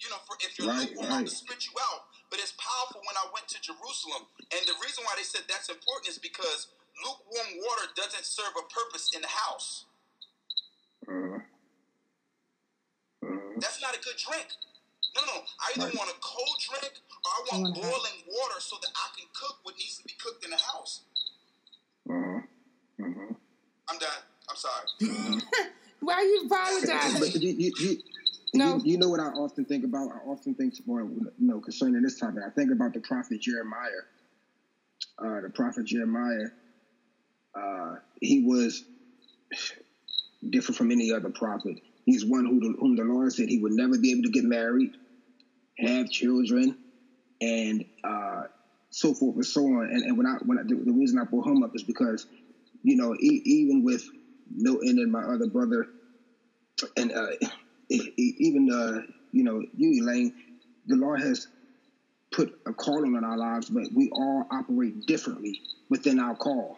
You 0.00 0.10
know, 0.10 0.20
for 0.26 0.36
if 0.42 0.58
you're 0.58 0.68
Right, 0.68 0.90
lukewarm, 0.90 1.06
I'm 1.12 1.12
right. 1.22 1.28
gonna 1.28 1.42
spit 1.44 1.66
you 1.68 1.74
out. 1.92 2.08
But 2.30 2.40
it's 2.40 2.54
powerful 2.58 3.02
when 3.06 3.16
I 3.16 3.26
went 3.34 3.48
to 3.54 3.58
Jerusalem, 3.62 4.26
and 4.52 4.62
the 4.66 4.76
reason 4.82 5.04
why 5.04 5.14
they 5.16 5.26
said 5.26 5.46
that's 5.48 5.68
important 5.70 6.08
is 6.10 6.18
because 6.18 6.68
lukewarm 7.04 7.60
water 7.62 7.86
doesn't 7.96 8.26
serve 8.26 8.54
a 8.58 8.64
purpose 8.72 9.10
in 9.14 9.22
the 9.22 9.30
house. 9.32 9.86
Mm. 11.08 11.42
Mm. 13.24 13.60
That's 13.60 13.80
not 13.82 13.96
a 13.96 14.00
good 14.00 14.16
drink. 14.18 14.48
No, 15.16 15.22
no. 15.26 15.32
no. 15.34 15.40
I 15.60 15.72
either 15.74 15.84
Right. 15.86 15.94
want 15.96 16.10
a 16.10 16.18
cold 16.20 16.56
drink 16.60 16.92
or 17.24 17.30
I 17.30 17.34
I 17.36 17.40
want 17.56 17.62
want 17.62 17.76
hot. 17.76 17.82
boiling 17.84 18.18
water 18.28 18.60
so 18.60 18.76
that 18.82 18.90
I 18.94 19.08
can 19.18 19.28
cook 19.34 19.58
what 19.62 19.76
needs 19.78 19.96
to 19.98 20.04
be 20.04 20.14
cooked 20.22 20.44
in 20.44 20.50
the 20.50 20.56
house. 20.58 21.02
Mm. 22.08 22.42
Mm. 23.00 23.36
I'm 23.88 23.98
done. 23.98 24.22
I'm 24.48 24.56
sorry. 24.56 24.86
Why 26.00 26.14
are 26.14 26.22
you 26.22 26.42
But 26.50 26.52
apologizing? 26.52 27.42
you, 27.42 27.54
you, 27.58 27.72
you, 27.78 27.96
No. 28.54 28.76
you, 28.76 28.82
you 28.92 28.98
know 28.98 29.08
what 29.08 29.20
I 29.20 29.28
often 29.28 29.64
think 29.64 29.84
about? 29.84 30.08
I 30.10 30.18
often 30.26 30.54
think, 30.54 30.74
well, 30.86 31.04
you 31.08 31.30
know, 31.38 31.60
concerning 31.60 32.02
this 32.02 32.18
topic, 32.18 32.42
I 32.46 32.50
think 32.50 32.70
about 32.72 32.92
the 32.94 33.00
prophet 33.00 33.40
Jeremiah. 33.40 34.04
Uh, 35.18 35.40
the 35.42 35.50
prophet 35.50 35.84
Jeremiah, 35.86 36.48
uh, 37.54 37.96
he 38.20 38.42
was 38.44 38.84
different 40.48 40.76
from 40.78 40.90
any 40.90 41.12
other 41.12 41.30
prophet. 41.30 41.78
He's 42.10 42.24
one 42.26 42.44
who 42.44 42.60
whom 42.80 42.96
the 42.96 43.04
Lord 43.04 43.32
said 43.32 43.48
he 43.48 43.58
would 43.60 43.72
never 43.72 43.98
be 43.98 44.10
able 44.10 44.22
to 44.24 44.30
get 44.30 44.44
married, 44.44 44.90
have 45.78 46.08
children, 46.10 46.74
and 47.40 47.84
uh, 48.04 48.42
so 48.90 49.14
forth 49.14 49.36
and 49.36 49.46
so 49.46 49.62
on. 49.62 49.88
And, 49.92 50.02
and 50.04 50.18
when 50.18 50.26
I 50.26 50.34
when 50.42 50.58
I, 50.58 50.62
the, 50.62 50.76
the 50.84 50.92
reason 50.92 51.18
I 51.20 51.24
brought 51.24 51.46
him 51.46 51.62
up 51.62 51.70
is 51.74 51.84
because, 51.84 52.26
you 52.82 52.96
know, 52.96 53.14
e- 53.20 53.42
even 53.44 53.84
with 53.84 54.02
Milton 54.50 54.98
and 54.98 55.12
my 55.12 55.22
other 55.22 55.46
brother, 55.46 55.86
and 56.96 57.12
uh, 57.12 57.28
e- 57.90 58.10
even 58.16 58.68
uh, 58.72 59.00
you 59.32 59.44
know 59.44 59.62
you 59.76 60.02
Elaine, 60.04 60.32
the 60.86 60.96
Lord 60.96 61.20
has 61.20 61.46
put 62.32 62.50
a 62.66 62.72
calling 62.74 63.16
on 63.16 63.24
our 63.24 63.38
lives, 63.38 63.70
but 63.70 63.84
we 63.94 64.10
all 64.12 64.44
operate 64.52 65.06
differently 65.06 65.60
within 65.90 66.18
our 66.18 66.34
call. 66.36 66.76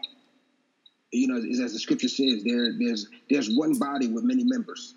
You 1.12 1.28
know, 1.28 1.36
as 1.36 1.72
the 1.72 1.78
scripture 1.78 2.08
says, 2.08 2.42
there 2.44 2.72
there's 2.78 3.06
there's 3.30 3.48
one 3.48 3.78
body 3.78 4.08
with 4.08 4.24
many 4.24 4.44
members. 4.44 4.94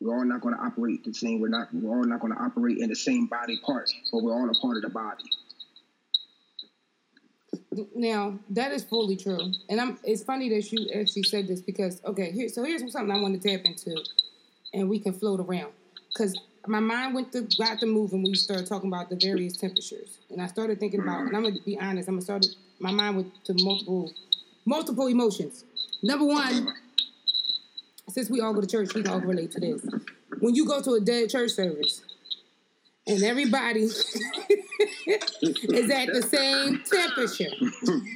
We're 0.00 0.14
all 0.14 0.24
not 0.24 0.40
going 0.40 0.54
to 0.54 0.60
operate 0.60 1.04
the 1.04 1.12
same. 1.14 1.40
We're 1.40 1.48
not. 1.48 1.68
We're 1.72 1.96
all 1.96 2.04
not 2.04 2.20
going 2.20 2.34
to 2.34 2.40
operate 2.40 2.78
in 2.78 2.88
the 2.88 2.96
same 2.96 3.26
body 3.26 3.58
part, 3.64 3.90
but 4.12 4.22
we're 4.22 4.32
all 4.32 4.48
a 4.48 4.54
part 4.54 4.76
of 4.76 4.82
the 4.82 4.90
body. 4.90 5.24
Now 7.94 8.38
that 8.50 8.72
is 8.72 8.84
fully 8.84 9.16
true, 9.16 9.52
and 9.68 9.80
I'm. 9.80 9.98
It's 10.04 10.22
funny 10.22 10.48
that 10.50 10.70
you 10.70 10.88
actually 10.94 11.24
said 11.24 11.48
this 11.48 11.60
because 11.60 12.00
okay, 12.04 12.30
here. 12.32 12.48
So 12.48 12.62
here's 12.64 12.80
something 12.92 13.10
I 13.10 13.20
want 13.20 13.40
to 13.40 13.48
tap 13.48 13.64
into, 13.64 13.96
and 14.72 14.88
we 14.88 14.98
can 14.98 15.12
float 15.12 15.40
around 15.40 15.72
because 16.08 16.38
my 16.66 16.80
mind 16.80 17.14
went 17.14 17.32
to 17.32 17.48
got 17.58 17.80
to 17.80 17.86
move 17.86 18.12
when 18.12 18.22
we 18.22 18.34
started 18.34 18.66
talking 18.66 18.88
about 18.88 19.10
the 19.10 19.16
various 19.16 19.56
temperatures, 19.56 20.18
and 20.30 20.40
I 20.40 20.46
started 20.46 20.80
thinking 20.80 21.00
about. 21.00 21.20
And 21.20 21.36
I'm 21.36 21.42
gonna 21.42 21.56
be 21.64 21.78
honest. 21.78 22.08
I'm 22.08 22.14
gonna 22.14 22.22
start. 22.22 22.46
My 22.78 22.90
mind 22.90 23.16
went 23.16 23.44
to 23.46 23.54
multiple, 23.58 24.12
multiple 24.64 25.06
emotions. 25.06 25.64
Number 26.02 26.26
one, 26.26 26.74
since 28.14 28.30
we 28.30 28.40
all 28.40 28.54
go 28.54 28.60
to 28.60 28.66
church, 28.66 28.94
we 28.94 29.02
can 29.02 29.10
all 29.12 29.20
relate 29.20 29.50
to 29.52 29.60
this. 29.60 29.82
When 30.38 30.54
you 30.54 30.64
go 30.66 30.80
to 30.80 30.92
a 30.92 31.00
dead 31.00 31.28
church 31.30 31.50
service, 31.50 32.02
and 33.06 33.22
everybody 33.22 33.82
is 35.06 35.90
at 35.90 36.06
the 36.12 36.22
same 36.22 36.80
temperature 36.90 37.50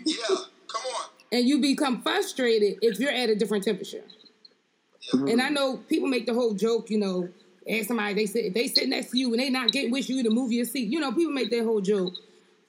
Yeah, 0.06 0.36
come 0.66 0.82
on. 0.82 1.10
and 1.32 1.46
you 1.46 1.60
become 1.60 2.00
frustrated 2.00 2.78
if 2.80 2.98
you're 2.98 3.10
at 3.10 3.28
a 3.28 3.34
different 3.34 3.64
temperature. 3.64 4.02
And 5.12 5.42
I 5.42 5.48
know 5.50 5.78
people 5.88 6.08
make 6.08 6.26
the 6.26 6.32
whole 6.34 6.54
joke, 6.54 6.88
you 6.90 6.98
know, 6.98 7.28
ask 7.68 7.88
somebody 7.88 8.14
they 8.14 8.26
sit 8.26 8.54
they 8.54 8.66
sit 8.68 8.88
next 8.88 9.10
to 9.10 9.18
you 9.18 9.30
and 9.32 9.40
they 9.40 9.50
not 9.50 9.72
getting 9.72 9.90
with 9.90 10.08
you 10.08 10.22
to 10.22 10.30
move 10.30 10.52
your 10.52 10.64
seat. 10.64 10.88
You 10.88 11.00
know, 11.00 11.12
people 11.12 11.32
make 11.32 11.50
that 11.50 11.64
whole 11.64 11.80
joke. 11.80 12.14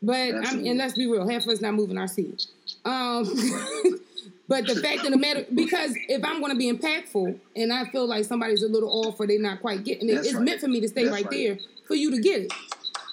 But 0.01 0.15
I'm, 0.29 0.35
Absolutely. 0.35 0.69
and 0.69 0.77
let's 0.79 0.93
be 0.93 1.07
real, 1.07 1.27
half 1.27 1.43
of 1.43 1.49
us 1.49 1.61
not 1.61 1.73
moving 1.73 1.97
our 1.97 2.07
seat. 2.07 2.47
Um, 2.85 3.25
but 4.49 4.65
the 4.67 4.75
fact 4.75 5.05
of 5.05 5.11
the 5.11 5.17
matter, 5.17 5.45
because 5.53 5.93
if 6.09 6.25
I'm 6.25 6.41
going 6.41 6.51
to 6.51 6.57
be 6.57 6.71
impactful 6.73 7.39
and 7.55 7.71
I 7.71 7.85
feel 7.85 8.07
like 8.07 8.25
somebody's 8.25 8.63
a 8.63 8.67
little 8.67 8.89
off 9.05 9.19
or 9.19 9.27
they're 9.27 9.39
not 9.39 9.61
quite 9.61 9.83
getting 9.85 10.09
it, 10.09 10.15
That's 10.15 10.27
it's 10.27 10.35
right. 10.35 10.43
meant 10.43 10.59
for 10.61 10.67
me 10.67 10.81
to 10.81 10.87
stay 10.87 11.03
That's 11.05 11.13
right, 11.13 11.25
right. 11.25 11.31
there 11.31 11.57
for 11.87 11.93
you 11.95 12.09
to 12.11 12.19
get 12.21 12.41
it. 12.41 12.53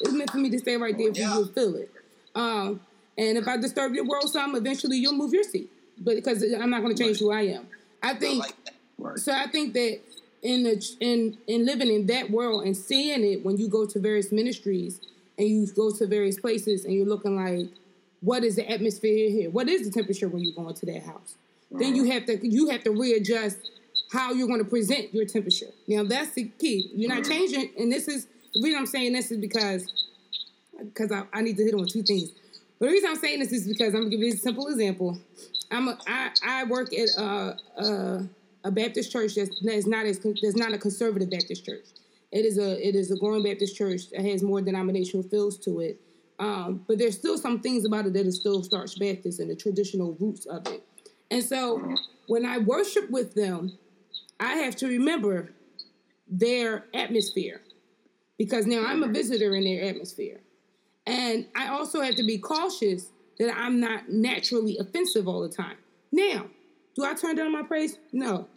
It's 0.00 0.12
meant 0.12 0.30
for 0.30 0.38
me 0.38 0.50
to 0.50 0.58
stay 0.58 0.76
right 0.76 0.96
there 0.96 1.12
for 1.12 1.20
Yeah. 1.20 1.38
you 1.38 1.46
to 1.46 1.52
feel 1.52 1.76
it. 1.76 1.90
Um, 2.34 2.80
and 3.18 3.38
if 3.38 3.46
I 3.46 3.56
disturb 3.58 3.94
your 3.94 4.04
world 4.06 4.28
some, 4.30 4.56
eventually 4.56 4.96
you'll 4.96 5.14
move 5.14 5.32
your 5.32 5.44
seat. 5.44 5.70
But 5.98 6.16
because 6.16 6.42
I'm 6.42 6.70
not 6.70 6.82
going 6.82 6.94
to 6.96 7.02
change 7.04 7.18
who 7.20 7.30
I 7.30 7.42
am. 7.42 7.66
I 8.02 8.14
think 8.14 8.40
like. 8.40 8.54
Right. 8.98 9.18
so. 9.18 9.32
I 9.32 9.46
think 9.46 9.74
that 9.74 10.00
in 10.42 10.62
the 10.64 10.96
in 11.00 11.36
in 11.46 11.64
living 11.66 11.88
in 11.88 12.06
that 12.06 12.30
world 12.30 12.64
and 12.64 12.76
seeing 12.76 13.24
it 13.24 13.44
when 13.44 13.56
you 13.58 13.68
go 13.68 13.84
to 13.86 13.98
various 13.98 14.32
ministries 14.32 15.00
and 15.38 15.48
you 15.48 15.66
go 15.66 15.90
to 15.90 16.06
various 16.06 16.38
places 16.40 16.84
and 16.84 16.94
you're 16.94 17.06
looking 17.06 17.36
like, 17.36 17.68
what 18.26 18.42
is 18.42 18.56
the 18.56 18.68
atmosphere 18.68 19.30
here? 19.30 19.50
What 19.50 19.68
is 19.68 19.88
the 19.88 19.90
temperature 19.92 20.26
when 20.28 20.42
you 20.42 20.52
go 20.52 20.68
into 20.68 20.84
that 20.86 21.04
house? 21.04 21.36
Then 21.70 21.94
you 21.94 22.10
have 22.10 22.26
to 22.26 22.44
you 22.44 22.70
have 22.70 22.82
to 22.82 22.90
readjust 22.90 23.58
how 24.10 24.32
you're 24.32 24.48
going 24.48 24.58
to 24.58 24.68
present 24.68 25.14
your 25.14 25.26
temperature. 25.26 25.70
Now 25.86 26.02
that's 26.02 26.32
the 26.32 26.50
key. 26.58 26.90
You're 26.92 27.08
not 27.08 27.22
mm-hmm. 27.22 27.30
changing, 27.30 27.70
and 27.78 27.92
this 27.92 28.08
is 28.08 28.26
the 28.52 28.62
reason 28.62 28.80
I'm 28.80 28.86
saying 28.86 29.12
this 29.12 29.30
is 29.30 29.38
because 29.38 30.08
because 30.76 31.12
I, 31.12 31.22
I 31.32 31.42
need 31.42 31.56
to 31.58 31.62
hit 31.62 31.74
on 31.74 31.86
two 31.86 32.02
things. 32.02 32.30
But 32.80 32.86
the 32.86 32.92
reason 32.92 33.10
I'm 33.10 33.16
saying 33.16 33.38
this 33.38 33.52
is 33.52 33.68
because 33.68 33.94
I'm 33.94 34.02
gonna 34.02 34.10
give 34.10 34.20
you 34.20 34.32
a 34.32 34.36
simple 34.36 34.66
example. 34.66 35.18
I'm 35.70 35.86
a, 35.86 35.98
I, 36.08 36.30
I 36.44 36.64
work 36.64 36.92
at 36.94 37.08
a, 37.16 37.56
a, 37.78 38.28
a 38.64 38.70
Baptist 38.72 39.12
church 39.12 39.36
that's, 39.36 39.60
that's 39.60 39.86
not 39.86 40.04
as 40.04 40.18
that's 40.18 40.56
not 40.56 40.74
a 40.74 40.78
conservative 40.78 41.30
Baptist 41.30 41.64
church. 41.64 41.84
It 42.32 42.44
is 42.44 42.58
a 42.58 42.84
it 42.84 42.96
is 42.96 43.12
a 43.12 43.16
growing 43.16 43.44
Baptist 43.44 43.76
church 43.76 44.10
that 44.10 44.22
has 44.22 44.42
more 44.42 44.60
denominational 44.60 45.22
feels 45.28 45.56
to 45.58 45.78
it. 45.78 46.00
Um, 46.38 46.84
but 46.86 46.98
there's 46.98 47.16
still 47.16 47.38
some 47.38 47.60
things 47.60 47.84
about 47.84 48.06
it 48.06 48.12
that 48.12 48.26
is 48.26 48.36
still 48.36 48.62
Starch 48.62 48.98
Baptist 48.98 49.40
and 49.40 49.50
the 49.50 49.56
traditional 49.56 50.16
roots 50.20 50.46
of 50.46 50.66
it. 50.66 50.82
And 51.30 51.42
so 51.42 51.96
when 52.26 52.44
I 52.44 52.58
worship 52.58 53.10
with 53.10 53.34
them, 53.34 53.78
I 54.38 54.56
have 54.56 54.76
to 54.76 54.86
remember 54.86 55.52
their 56.28 56.84
atmosphere 56.94 57.62
because 58.38 58.66
now 58.66 58.84
I'm 58.86 59.02
a 59.02 59.08
visitor 59.08 59.54
in 59.54 59.64
their 59.64 59.84
atmosphere. 59.84 60.40
And 61.06 61.46
I 61.54 61.68
also 61.68 62.00
have 62.00 62.16
to 62.16 62.24
be 62.24 62.38
cautious 62.38 63.10
that 63.38 63.56
I'm 63.56 63.80
not 63.80 64.08
naturally 64.08 64.76
offensive 64.78 65.28
all 65.28 65.40
the 65.40 65.48
time. 65.48 65.76
Now, 66.12 66.46
do 66.94 67.04
I 67.04 67.14
turn 67.14 67.36
down 67.36 67.52
my 67.52 67.62
praise? 67.62 67.98
No. 68.12 68.48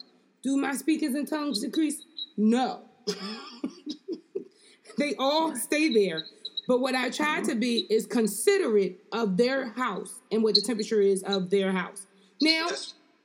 Do 0.42 0.56
my 0.56 0.72
speakers 0.72 1.14
and 1.14 1.28
tongues 1.28 1.60
decrease? 1.60 2.02
No. 2.36 2.80
they 4.98 5.14
all 5.18 5.54
stay 5.56 5.92
there. 5.92 6.24
But 6.70 6.80
what 6.80 6.94
I 6.94 7.10
try 7.10 7.40
to 7.40 7.56
be 7.56 7.84
is 7.90 8.06
considerate 8.06 9.00
of 9.10 9.36
their 9.36 9.70
house 9.70 10.20
and 10.30 10.40
what 10.40 10.54
the 10.54 10.60
temperature 10.60 11.00
is 11.00 11.24
of 11.24 11.50
their 11.50 11.72
house. 11.72 12.06
Now, 12.40 12.68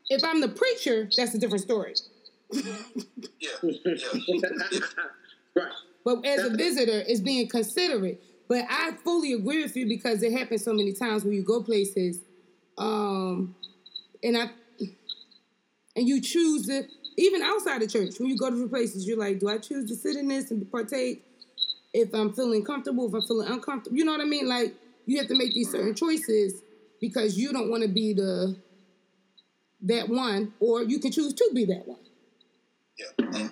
if 0.10 0.24
I'm 0.24 0.42
the 0.42 0.48
preacher, 0.48 1.08
that's 1.16 1.36
a 1.36 1.38
different 1.38 1.62
story. 1.62 1.94
Yeah, 2.52 2.64
yeah. 3.62 3.62
right. 5.56 5.72
But 6.04 6.26
as 6.26 6.44
a 6.44 6.50
visitor, 6.58 7.04
it's 7.08 7.20
being 7.20 7.48
considerate. 7.48 8.20
But 8.48 8.66
I 8.68 8.94
fully 9.04 9.34
agree 9.34 9.62
with 9.62 9.78
you 9.78 9.88
because 9.88 10.24
it 10.24 10.32
happens 10.32 10.64
so 10.64 10.74
many 10.74 10.94
times 10.94 11.24
when 11.24 11.34
you 11.34 11.44
go 11.44 11.62
places, 11.62 12.22
um, 12.80 13.56
and 14.24 14.36
I 14.40 14.50
and 15.96 16.08
you 16.08 16.20
choose 16.20 16.66
to 16.66 16.88
even 17.16 17.44
outside 17.44 17.84
the 17.84 17.88
church 17.88 18.18
when 18.18 18.28
you 18.28 18.38
go 18.38 18.48
to 18.50 18.54
different 18.54 18.72
places, 18.72 19.08
you're 19.08 19.20
like, 19.20 19.38
do 19.38 19.50
I 19.50 19.60
choose 19.60 19.88
to 19.90 19.96
sit 19.96 20.16
in 20.16 20.30
this 20.30 20.50
and 20.50 20.68
partake? 20.72 21.25
If 21.96 22.14
I'm 22.14 22.34
feeling 22.34 22.66
comfortable, 22.66 23.08
if 23.08 23.14
I'm 23.14 23.22
feeling 23.22 23.48
uncomfortable, 23.48 23.98
you 23.98 24.04
know 24.04 24.12
what 24.12 24.20
I 24.20 24.26
mean? 24.26 24.50
Like 24.50 24.74
you 25.06 25.18
have 25.20 25.28
to 25.28 25.36
make 25.36 25.54
these 25.54 25.72
certain 25.72 25.96
choices 25.96 26.62
because 27.00 27.38
you 27.38 27.54
don't 27.54 27.70
want 27.70 27.84
to 27.84 27.90
be 27.90 28.14
the 28.14 28.58
that 29.84 30.10
one, 30.10 30.54
or 30.60 30.84
you 30.84 31.00
can 31.00 31.12
choose 31.12 31.34
to 31.34 31.50
be 31.54 31.64
that 31.66 31.88
one. 31.88 32.00
yeah. 32.98 33.50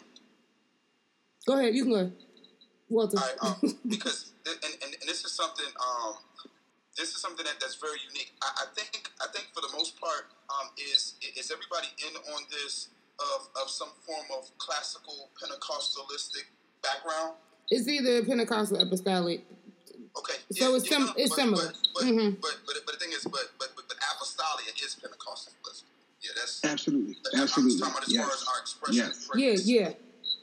Go 1.46 1.60
ahead, 1.60 1.76
you 1.76 1.84
can 1.84 1.94
go, 1.94 2.12
Walter. 2.90 3.18
Um, 3.42 3.56
because 3.88 4.32
and, 4.46 4.58
and, 4.64 4.94
and 4.94 5.08
this 5.08 5.24
is 5.24 5.32
something 5.32 5.72
um, 5.80 6.16
this 6.98 7.10
is 7.10 7.22
something 7.22 7.46
that, 7.46 7.60
that's 7.60 7.76
very 7.76 8.00
unique. 8.12 8.34
I, 8.42 8.64
I 8.64 8.66
think 8.76 9.10
I 9.22 9.28
think 9.32 9.48
for 9.54 9.62
the 9.62 9.72
most 9.72 10.00
part 10.00 10.28
um, 10.50 10.68
is 10.78 11.16
is 11.38 11.52
everybody 11.52 11.88
in 12.04 12.16
on 12.34 12.44
this 12.52 12.90
of, 13.20 13.48
of 13.62 13.70
some 13.70 13.90
form 14.02 14.26
of 14.36 14.50
classical 14.58 15.30
Pentecostalistic 15.40 16.50
background. 16.82 17.36
It's 17.70 17.88
either 17.88 18.24
Pentecostal, 18.26 18.80
apostolic. 18.82 19.46
Okay, 20.16 20.36
So 20.52 20.76
it's 20.76 20.88
sim- 20.88 21.10
it's 21.18 21.30
but, 21.30 21.36
similar. 21.36 21.66
But 21.66 21.76
but, 21.96 22.04
Mhm. 22.04 22.42
but, 22.42 22.56
but 22.68 22.76
but 22.86 22.94
the 22.94 23.00
thing 23.00 23.14
is, 23.14 23.24
but 23.24 23.50
but 23.60 23.70
but, 23.76 23.88
but 23.88 23.98
apostolia 23.98 24.70
is 24.86 24.96
Pentecostalism. 25.02 25.84
Yeah, 26.22 26.32
that's 26.36 26.64
Absolutely, 26.64 27.16
I'm 27.34 27.42
absolutely. 27.42 27.80
talking 27.80 27.94
about 27.94 28.08
as 28.08 28.16
far 28.16 28.32
as 28.34 28.46
our 28.54 28.60
expression. 28.62 28.96
Yes. 29.36 29.64
Yeah, 29.66 29.92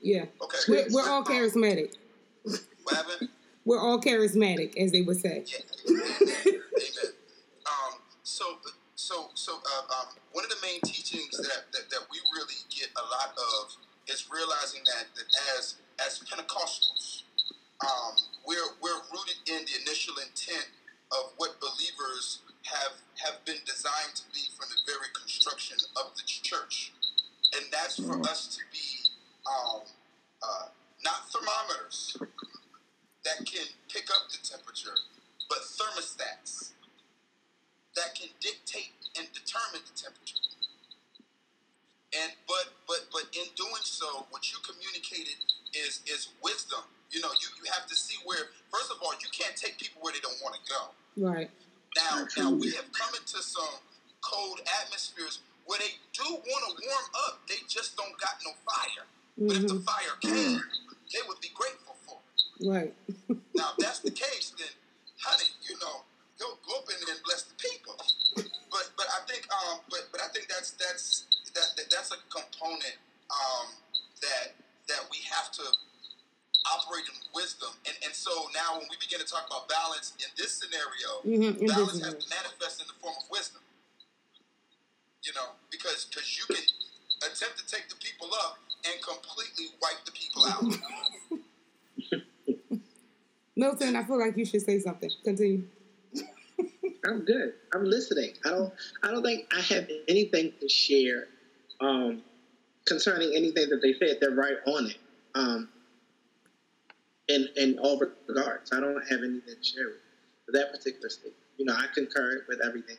yeah, 0.02 0.20
yeah. 0.22 0.24
Okay, 0.42 0.58
We're, 0.68 0.86
we're 0.90 1.08
all 1.08 1.24
charismatic. 1.24 1.94
What 2.42 2.96
happened? 2.96 3.28
We're 3.66 3.78
all 3.78 4.00
charismatic, 4.00 4.76
as 4.78 4.90
they 4.90 5.02
would 5.02 5.20
say. 5.20 5.44
Yeah. 5.46 5.58
Amen. 5.88 6.02
Amen. 6.48 7.12
Um, 7.68 7.92
so, 8.24 8.56
so, 8.96 9.28
so, 9.34 9.52
uh, 9.60 10.00
um, 10.00 10.06
one 10.32 10.44
of 10.44 10.50
the 10.50 10.56
main 10.62 10.80
teachings 10.80 11.36
that, 11.36 11.70
that, 11.72 11.90
that 11.90 12.00
we 12.10 12.18
really 12.34 12.54
get 12.74 12.88
a 12.96 13.04
lot 13.12 13.36
of 13.36 13.76
is 14.08 14.28
realizing 14.32 14.80
that, 14.86 15.04
that 15.14 15.24
as 15.58 15.76
as 16.04 16.18
Pentecostals, 16.20 16.99
um, 17.82 18.29
like 94.30 94.38
you 94.38 94.44
should 94.44 94.62
say 94.62 94.78
something. 94.78 95.10
Continue. 95.24 95.64
I'm 97.04 97.24
good. 97.24 97.54
I'm 97.74 97.84
listening. 97.84 98.32
I 98.44 98.50
don't. 98.50 98.72
I 99.02 99.10
don't 99.10 99.22
think 99.24 99.52
I 99.56 99.60
have 99.60 99.88
anything 100.08 100.52
to 100.60 100.68
share 100.68 101.26
um, 101.80 102.22
concerning 102.86 103.32
anything 103.34 103.68
that 103.70 103.80
they 103.82 103.94
said. 103.94 104.18
They're 104.20 104.30
right 104.30 104.56
on 104.66 104.86
it. 104.86 104.98
Um, 105.34 105.68
in 107.28 107.48
in 107.56 107.78
all 107.80 107.98
regards, 107.98 108.72
I 108.72 108.80
don't 108.80 109.02
have 109.10 109.20
anything 109.20 109.54
to 109.60 109.64
share 109.64 109.88
with 110.46 110.54
that 110.54 110.70
particular 110.70 111.08
statement. 111.08 111.34
You 111.56 111.64
know, 111.64 111.74
I 111.74 111.86
concur 111.92 112.44
with 112.48 112.60
everything. 112.64 112.96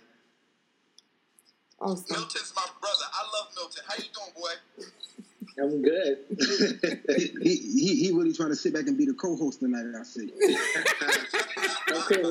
Awesome. 1.80 2.06
Milton's 2.12 2.54
my 2.56 2.68
brother. 2.80 3.06
I 3.12 3.24
love 3.38 3.48
Milton. 3.56 3.84
How 3.88 3.96
you 3.96 4.10
doing, 4.14 4.32
boy? 4.36 4.86
I'm 5.60 5.82
good. 5.82 6.18
he, 7.42 7.56
he 7.56 7.96
he 7.96 8.12
really 8.12 8.34
trying 8.34 8.50
to 8.50 8.56
sit 8.56 8.74
back 8.74 8.88
and 8.88 8.98
be 8.98 9.06
the 9.06 9.14
co-host 9.14 9.60
tonight. 9.60 9.86
I 10.00 10.04
see. 10.04 10.32
okay. 11.92 12.24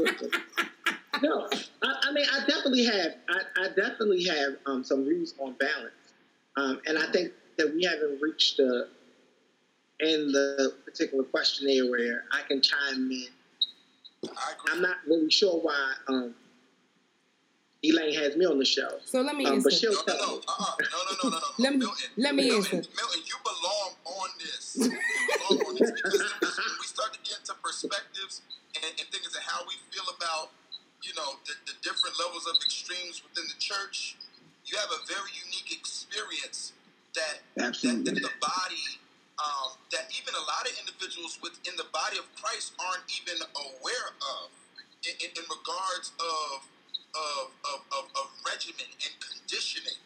No, 1.23 1.49
I, 1.83 2.09
I 2.09 2.13
mean, 2.13 2.27
I 2.33 2.41
definitely 2.47 2.85
have. 2.85 3.15
I, 3.29 3.65
I 3.65 3.69
definitely 3.69 4.25
have 4.25 4.57
um, 4.67 4.85
some 4.85 5.05
views 5.05 5.35
on 5.39 5.55
balance, 5.55 5.93
um, 6.57 6.81
and 6.87 6.99
I 6.99 7.11
think 7.13 7.33
that 7.59 7.75
we 7.75 7.85
haven't 7.85 8.21
reached 8.23 8.57
the 8.57 8.89
in 10.01 10.33
the 10.33 10.75
particular 10.85 11.25
questionnaire 11.25 11.91
where 11.91 12.25
I 12.33 12.43
can 12.49 12.63
chime 12.63 13.11
in. 13.11 13.27
I 14.25 14.29
agree. 14.29 14.73
I'm 14.73 14.83
not 14.83 14.97
really 15.07 15.31
sure 15.31 15.61
why 15.61 15.93
um, 16.09 16.35
Elaine 17.83 18.13
has 18.13 18.37
me 18.37 18.45
on 18.45 18.59
the 18.61 18.65
show, 18.65 19.01
So 19.09 19.23
let 19.23 19.37
me 19.37 19.47
um, 19.47 19.55
answer. 19.57 19.71
but 19.71 19.73
she'll 19.73 19.93
No, 20.05 20.05
no, 20.05 20.15
no, 20.21 20.43
uh-uh. 20.45 20.75
no, 20.85 20.99
no, 21.01 21.13
no, 21.17 21.29
no, 21.33 21.39
no. 21.41 21.47
Let 21.59 21.73
me- 21.73 21.79
Milton, 21.81 22.11
let 22.21 22.35
me 22.37 22.45
Milton, 22.53 22.77
answer. 22.85 22.93
Milton, 22.93 23.21
you 23.25 23.37
belong 23.41 23.91
on 24.05 24.29
this. 24.37 24.65
You 24.85 25.49
belong 25.49 25.59
on 25.65 25.75
this 25.81 25.91
because 25.97 26.21
we 26.21 26.87
start 26.87 27.17
to 27.17 27.21
get 27.25 27.41
into 27.41 27.55
perspectives 27.65 28.43
and, 28.77 28.85
and 29.01 29.07
things 29.09 29.33
and 29.33 29.45
how 29.49 29.65
we 29.65 29.81
feel 29.89 30.05
about, 30.13 30.53
you 31.01 31.17
know, 31.17 31.41
the, 31.49 31.57
the 31.73 31.75
different 31.81 32.21
levels 32.21 32.45
of 32.45 32.53
extremes 32.61 33.25
within 33.25 33.49
the 33.49 33.57
church, 33.57 34.17
you 34.69 34.77
have 34.77 34.93
a 34.93 35.01
very 35.09 35.33
unique 35.49 35.73
experience 35.73 36.77
that 37.17 37.41
that, 37.57 37.73
that 37.81 38.17
the 38.21 38.33
body 38.45 38.87
um, 39.41 39.73
that 39.89 40.13
even 40.13 40.37
a 40.37 40.45
lot 40.45 40.69
of 40.69 40.73
individuals 40.85 41.41
within 41.41 41.73
the 41.81 41.89
body 41.97 42.21
of 42.21 42.29
Christ 42.37 42.77
aren't 42.77 43.09
even 43.09 43.41
aware 43.57 44.09
of 44.37 44.53
in, 45.09 45.17
in, 45.25 45.31
in 45.33 45.45
regards 45.49 46.13
of, 46.21 46.61
of, 47.15 47.51
of, 47.65 47.81
of, 47.93 48.05
of 48.15 48.31
regimen 48.47 48.87
and 48.87 49.15
conditioning, 49.21 49.99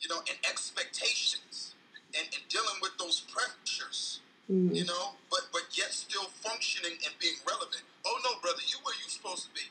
you 0.00 0.08
know, 0.08 0.18
and 0.18 0.38
expectations 0.48 1.74
and, 2.14 2.26
and 2.34 2.42
dealing 2.48 2.78
with 2.80 2.96
those 2.98 3.20
pressures. 3.32 4.20
Mm-hmm. 4.50 4.74
You 4.74 4.84
know, 4.84 5.12
but 5.30 5.42
but 5.52 5.62
yet 5.72 5.92
still 5.92 6.24
functioning 6.42 6.98
and 7.04 7.14
being 7.20 7.36
relevant. 7.46 7.82
Oh 8.04 8.18
no, 8.24 8.30
brother, 8.40 8.58
you 8.66 8.78
where 8.82 8.96
you 8.98 9.08
supposed 9.08 9.48
to 9.48 9.54
be. 9.54 9.62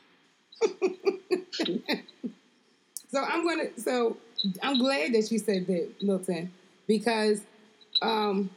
so 3.11 3.21
I'm 3.21 3.45
gonna. 3.45 3.77
So 3.77 4.15
I'm 4.63 4.79
glad 4.79 5.13
that 5.13 5.29
you 5.29 5.39
said 5.39 5.67
that, 5.67 6.01
Milton, 6.01 6.53
because, 6.87 7.41
um, 8.01 8.49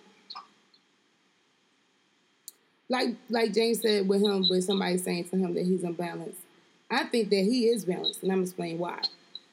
like 2.88 3.16
like 3.28 3.52
James 3.52 3.82
said 3.82 4.06
with 4.08 4.22
him, 4.22 4.46
with 4.48 4.62
somebody 4.64 4.98
saying 4.98 5.24
to 5.30 5.36
him 5.36 5.52
that 5.54 5.66
he's 5.66 5.82
unbalanced. 5.82 6.43
I 6.90 7.04
think 7.04 7.30
that 7.30 7.36
he 7.36 7.66
is 7.68 7.84
balanced, 7.84 8.22
and 8.22 8.30
I'm 8.30 8.38
gonna 8.38 8.44
explain 8.44 8.78
why. 8.78 9.02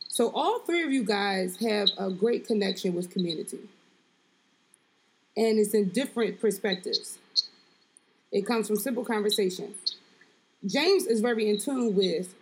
So 0.07 0.31
all 0.35 0.59
three 0.59 0.83
of 0.83 0.91
you 0.91 1.03
guys 1.03 1.57
have 1.57 1.89
a 1.97 2.11
great 2.11 2.45
connection 2.45 2.93
with 2.93 3.09
community 3.09 3.59
and 5.37 5.59
it's 5.59 5.73
in 5.73 5.89
different 5.89 6.39
perspectives. 6.39 7.17
It 8.31 8.45
comes 8.45 8.67
from 8.67 8.77
simple 8.77 9.03
conversation. 9.03 9.73
James 10.65 11.05
is 11.05 11.21
very 11.21 11.49
in 11.49 11.57
tune 11.59 11.95
with 11.95 12.33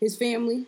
his 0.00 0.16
family 0.16 0.66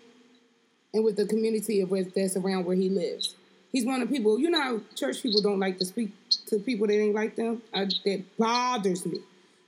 and 0.92 1.04
with 1.04 1.16
the 1.16 1.26
community 1.26 1.80
of 1.80 1.90
where, 1.90 2.04
that's 2.04 2.36
around 2.36 2.64
where 2.64 2.76
he 2.76 2.88
lives. 2.88 3.34
He's 3.72 3.84
one 3.86 4.02
of 4.02 4.08
the 4.08 4.14
people, 4.14 4.38
you 4.38 4.50
know 4.50 4.60
how 4.60 4.80
church 4.96 5.22
people 5.22 5.40
don't 5.40 5.60
like 5.60 5.78
to 5.78 5.84
speak 5.84 6.12
to 6.46 6.58
people 6.58 6.86
that 6.86 6.98
ain't 6.98 7.14
like 7.14 7.36
them? 7.36 7.62
Uh, 7.72 7.86
that 8.04 8.24
bothers 8.36 9.06
me. 9.06 9.20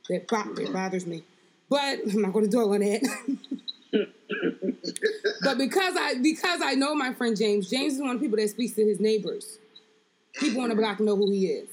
That, 0.09 0.27
bo- 0.27 0.55
that 0.55 0.73
bothers 0.73 1.07
me. 1.07 1.23
But 1.69 2.01
I'm 2.13 2.23
not 2.23 2.33
going 2.33 2.47
to 2.47 2.51
dwell 2.51 2.75
on 2.75 2.81
that. 2.81 3.03
but 3.93 5.59
because 5.59 5.95
I 5.99 6.15
because 6.23 6.61
I 6.63 6.75
know 6.75 6.95
my 6.95 7.13
friend 7.13 7.37
James, 7.37 7.69
James 7.69 7.95
is 7.95 8.01
one 8.01 8.11
of 8.11 8.21
the 8.21 8.27
people 8.27 8.39
that 8.39 8.49
speaks 8.49 8.73
to 8.75 8.85
his 8.85 9.01
neighbors. 9.01 9.59
People 10.35 10.63
on 10.63 10.71
the 10.71 10.75
block 10.75 10.99
know 10.99 11.15
who 11.17 11.31
he 11.31 11.47
is. 11.47 11.69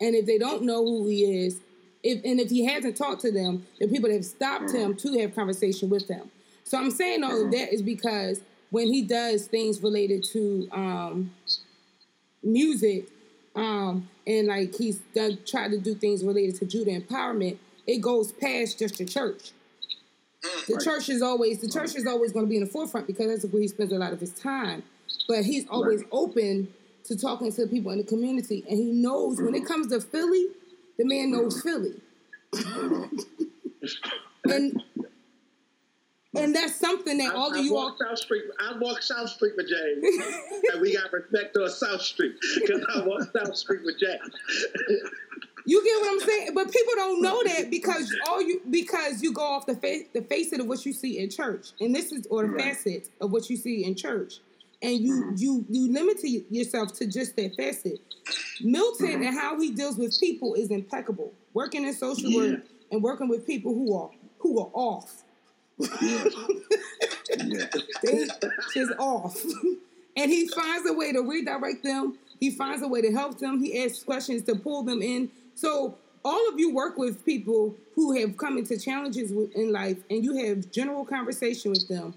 And 0.00 0.14
if 0.14 0.26
they 0.26 0.36
don't 0.36 0.62
know 0.64 0.84
who 0.84 1.06
he 1.06 1.44
is, 1.44 1.60
if 2.02 2.22
and 2.24 2.40
if 2.40 2.50
he 2.50 2.66
hasn't 2.66 2.96
talked 2.96 3.22
to 3.22 3.32
them, 3.32 3.66
the 3.78 3.88
people 3.88 4.08
that 4.08 4.16
have 4.16 4.24
stopped 4.24 4.72
him 4.72 4.94
to 4.96 5.18
have 5.20 5.34
conversation 5.34 5.88
with 5.88 6.08
them. 6.08 6.30
So 6.64 6.78
I'm 6.78 6.90
saying 6.90 7.24
all 7.24 7.44
of 7.44 7.50
that 7.52 7.72
is 7.72 7.82
because 7.82 8.40
when 8.70 8.92
he 8.92 9.02
does 9.02 9.46
things 9.46 9.82
related 9.82 10.24
to 10.32 10.68
um, 10.72 11.30
music, 12.42 13.08
um, 13.54 14.08
and 14.26 14.48
like 14.48 14.74
he's 14.74 14.98
done 15.14 15.38
tried 15.46 15.70
to 15.70 15.78
do 15.78 15.94
things 15.94 16.24
related 16.24 16.56
to 16.56 16.66
Judah 16.66 16.98
empowerment, 16.98 17.58
it 17.86 18.00
goes 18.00 18.32
past 18.32 18.78
just 18.78 18.98
the 18.98 19.04
church. 19.04 19.52
Mm, 20.44 20.66
the 20.66 20.74
right. 20.74 20.84
church 20.84 21.08
is 21.08 21.22
always 21.22 21.60
the 21.60 21.68
mm. 21.68 21.72
church 21.72 21.94
is 21.94 22.06
always 22.06 22.32
going 22.32 22.44
to 22.44 22.50
be 22.50 22.56
in 22.56 22.64
the 22.64 22.70
forefront 22.70 23.06
because 23.06 23.28
that's 23.28 23.52
where 23.52 23.62
he 23.62 23.68
spends 23.68 23.92
a 23.92 23.98
lot 23.98 24.12
of 24.12 24.20
his 24.20 24.32
time. 24.32 24.82
But 25.28 25.44
he's 25.44 25.68
always 25.68 26.00
right. 26.00 26.08
open 26.12 26.68
to 27.04 27.16
talking 27.16 27.52
to 27.52 27.64
the 27.64 27.68
people 27.68 27.92
in 27.92 27.98
the 27.98 28.04
community, 28.04 28.64
and 28.68 28.78
he 28.78 28.92
knows 28.92 29.40
when 29.40 29.54
it 29.54 29.58
mm-hmm. 29.58 29.66
comes 29.66 29.88
to 29.88 30.00
Philly, 30.00 30.46
the 30.98 31.04
man 31.04 31.30
mm-hmm. 31.30 31.42
knows 31.42 31.62
Philly, 31.62 32.00
mm-hmm. 32.52 34.50
and 34.50 34.82
and 36.34 36.50
mm. 36.50 36.54
that's 36.54 36.74
something 36.76 37.18
that 37.18 37.34
I, 37.34 37.36
all 37.36 37.54
I 37.54 37.58
of 37.58 37.64
you 37.64 37.76
all. 37.76 37.96
South 38.00 38.18
Street. 38.18 38.44
I 38.58 38.78
walk 38.78 39.02
South 39.02 39.28
Street 39.28 39.52
with 39.56 39.68
James, 39.68 40.24
and 40.72 40.80
we 40.80 40.96
got 40.96 41.12
respect 41.12 41.56
on 41.56 41.68
South 41.68 42.02
Street 42.02 42.34
because 42.54 42.84
I 42.94 43.06
walk 43.06 43.22
South 43.36 43.56
Street 43.56 43.82
with 43.84 43.98
James. 43.98 44.66
You 45.64 45.84
get 45.84 46.00
what 46.00 46.12
I'm 46.12 46.28
saying? 46.28 46.50
But 46.54 46.72
people 46.72 46.92
don't 46.96 47.22
know 47.22 47.42
that 47.44 47.70
because 47.70 48.14
all 48.28 48.42
you 48.42 48.60
because 48.68 49.22
you 49.22 49.32
go 49.32 49.42
off 49.42 49.66
the 49.66 49.76
face 49.76 50.06
the 50.12 50.22
facet 50.22 50.60
of 50.60 50.66
what 50.66 50.84
you 50.84 50.92
see 50.92 51.18
in 51.18 51.30
church, 51.30 51.72
and 51.80 51.94
this 51.94 52.12
is 52.12 52.26
or 52.30 52.42
the 52.42 52.48
right. 52.48 52.74
facet 52.74 53.08
of 53.20 53.30
what 53.30 53.48
you 53.48 53.56
see 53.56 53.84
in 53.84 53.94
church 53.94 54.40
and 54.82 54.98
you 54.98 55.14
mm-hmm. 55.14 55.34
you 55.36 55.64
you 55.68 55.92
limit 55.92 56.18
yourself 56.50 56.92
to 56.94 57.06
just 57.06 57.36
that 57.36 57.54
facet. 57.56 58.00
Milton 58.60 59.06
mm-hmm. 59.06 59.22
and 59.22 59.38
how 59.38 59.58
he 59.60 59.70
deals 59.70 59.96
with 59.96 60.18
people 60.18 60.54
is 60.54 60.70
impeccable. 60.70 61.32
Working 61.54 61.84
in 61.84 61.94
social 61.94 62.28
yeah. 62.28 62.52
work 62.52 62.60
and 62.90 63.02
working 63.02 63.28
with 63.28 63.46
people 63.46 63.74
who 63.74 63.96
are 63.96 64.10
who 64.38 64.60
are 64.60 64.70
off. 64.74 65.22
Yeah. 65.78 66.24
yeah. 67.36 67.66
they 68.02 68.26
just 68.74 68.92
off. 68.98 69.40
and 70.16 70.30
he 70.30 70.48
finds 70.48 70.88
a 70.88 70.92
way 70.92 71.12
to 71.12 71.20
redirect 71.22 71.84
them. 71.84 72.18
He 72.40 72.50
finds 72.50 72.82
a 72.82 72.88
way 72.88 73.02
to 73.02 73.12
help 73.12 73.38
them. 73.38 73.62
He 73.62 73.84
asks 73.84 74.02
questions 74.02 74.42
to 74.42 74.56
pull 74.56 74.82
them 74.82 75.00
in. 75.00 75.30
So 75.54 75.96
all 76.24 76.48
of 76.48 76.58
you 76.58 76.74
work 76.74 76.96
with 76.96 77.24
people 77.24 77.74
who 77.94 78.18
have 78.18 78.36
come 78.36 78.58
into 78.58 78.78
challenges 78.78 79.30
in 79.30 79.72
life 79.72 79.98
and 80.10 80.24
you 80.24 80.46
have 80.46 80.70
general 80.70 81.04
conversation 81.04 81.72
with 81.72 81.88
them 81.88 82.14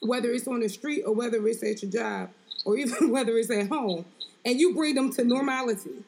whether 0.00 0.30
it's 0.32 0.48
on 0.48 0.60
the 0.60 0.68
street 0.68 1.02
or 1.02 1.14
whether 1.14 1.46
it's 1.46 1.62
at 1.62 1.82
your 1.82 1.90
job 1.90 2.30
or 2.64 2.76
even 2.76 3.10
whether 3.10 3.36
it's 3.36 3.50
at 3.50 3.68
home, 3.68 4.04
and 4.44 4.58
you 4.58 4.74
bring 4.74 4.94
them 4.94 5.12
to 5.12 5.24
normality. 5.24 6.02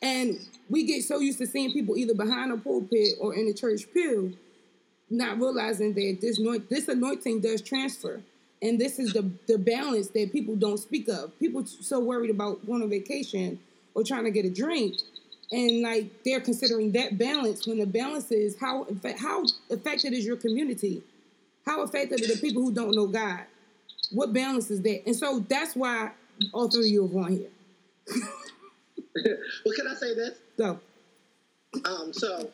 And 0.00 0.38
we 0.70 0.84
get 0.84 1.02
so 1.02 1.18
used 1.18 1.38
to 1.38 1.46
seeing 1.46 1.72
people 1.72 1.96
either 1.96 2.14
behind 2.14 2.52
a 2.52 2.56
pulpit 2.56 3.14
or 3.20 3.34
in 3.34 3.46
the 3.46 3.54
church 3.54 3.90
pew, 3.92 4.36
not 5.10 5.38
realizing 5.38 5.94
that 5.94 6.18
this 6.20 6.38
this 6.68 6.88
anointing 6.88 7.40
does 7.40 7.62
transfer. 7.62 8.20
And 8.60 8.78
this 8.78 8.98
is 8.98 9.12
the, 9.12 9.30
the 9.46 9.56
balance 9.56 10.08
that 10.08 10.32
people 10.32 10.56
don't 10.56 10.78
speak 10.78 11.08
of. 11.08 11.36
People 11.38 11.64
so 11.64 12.00
worried 12.00 12.30
about 12.30 12.64
going 12.66 12.82
on 12.82 12.90
vacation 12.90 13.60
or 13.94 14.02
trying 14.02 14.24
to 14.24 14.32
get 14.32 14.44
a 14.44 14.50
drink, 14.50 14.96
and 15.50 15.82
like 15.82 16.10
they're 16.24 16.40
considering 16.40 16.92
that 16.92 17.16
balance 17.16 17.66
when 17.66 17.78
the 17.78 17.86
balance 17.86 18.30
is 18.30 18.58
how 18.60 18.86
how 19.18 19.44
affected 19.70 20.12
is 20.12 20.24
your 20.24 20.36
community 20.36 21.02
how 21.68 21.82
effective 21.82 22.20
are 22.22 22.34
the 22.34 22.40
people 22.40 22.62
who 22.62 22.72
don't 22.72 22.94
know 22.94 23.06
God? 23.06 23.40
What 24.10 24.32
balance 24.32 24.70
is 24.70 24.80
that? 24.82 25.02
And 25.06 25.14
so 25.14 25.40
that's 25.40 25.76
why 25.76 26.12
all 26.54 26.70
three 26.70 26.86
of 26.86 26.86
you 26.86 27.04
are 27.04 27.24
on 27.24 27.32
here. 27.32 27.48
well, 29.66 29.74
can 29.76 29.86
I 29.86 29.94
say 29.94 30.14
this? 30.14 30.38
Go. 30.56 30.80
Um, 31.84 32.12
so 32.14 32.50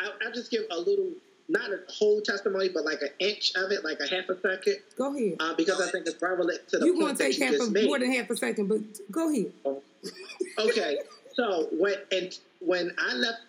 I, 0.00 0.10
will 0.24 0.32
just 0.32 0.50
give 0.50 0.62
a 0.72 0.78
little, 0.78 1.10
not 1.48 1.70
a 1.70 1.78
whole 1.88 2.20
testimony, 2.20 2.68
but 2.68 2.84
like 2.84 3.02
an 3.02 3.10
inch 3.20 3.52
of 3.54 3.70
it, 3.70 3.84
like 3.84 4.00
a 4.00 4.08
half 4.08 4.28
a 4.28 4.40
second. 4.40 4.78
Go 4.98 5.14
ahead. 5.14 5.36
Uh, 5.38 5.54
because 5.54 5.80
I 5.80 5.88
think 5.88 6.08
it's 6.08 6.20
relevant 6.20 6.68
to 6.70 6.78
the 6.78 6.86
You're 6.86 6.94
point 6.96 7.18
going 7.18 7.32
to 7.32 7.38
take 7.38 7.40
half 7.40 7.68
a, 7.68 7.70
made. 7.70 7.86
more 7.86 8.00
than 8.00 8.12
half 8.12 8.28
a 8.30 8.36
second, 8.36 8.66
but 8.66 8.80
go 9.12 9.30
ahead. 9.32 9.52
Oh. 9.64 9.80
Okay. 10.58 10.98
so 11.36 11.68
when 11.72 11.96
and 12.10 12.36
when 12.60 12.92
I 12.98 13.14
left 13.14 13.40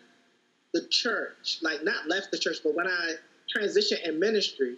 the 0.74 0.86
church, 0.90 1.60
like 1.62 1.84
not 1.84 2.08
left 2.08 2.32
the 2.32 2.38
church, 2.38 2.58
but 2.64 2.76
when 2.76 2.88
I 2.88 3.14
transitioned 3.56 4.04
in 4.04 4.20
ministry, 4.20 4.76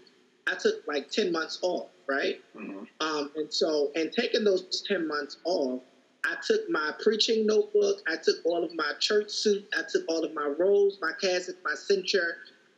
I 0.48 0.56
took 0.56 0.88
like 0.88 1.10
10 1.10 1.32
months 1.32 1.60
off, 1.62 1.88
right? 2.08 2.40
Mm-hmm. 2.56 2.84
Um, 3.02 3.32
and 3.36 3.52
so, 3.52 3.92
and 3.96 4.12
taking 4.12 4.44
those 4.44 4.84
10 4.88 5.08
months 5.08 5.38
off, 5.44 5.82
I 6.26 6.36
took 6.46 6.70
my 6.70 6.94
preaching 7.02 7.46
notebook, 7.48 8.02
I 8.08 8.16
took 8.16 8.38
all 8.46 8.64
of 8.64 8.74
my 8.76 8.94
church 9.00 9.32
suit, 9.32 9.68
I 9.78 9.82
took 9.90 10.04
all 10.08 10.24
of 10.24 10.34
my 10.34 10.54
rolls, 10.58 10.98
my 11.02 11.12
cassock, 11.20 11.56
my 11.64 11.76
cincture, 11.76 12.38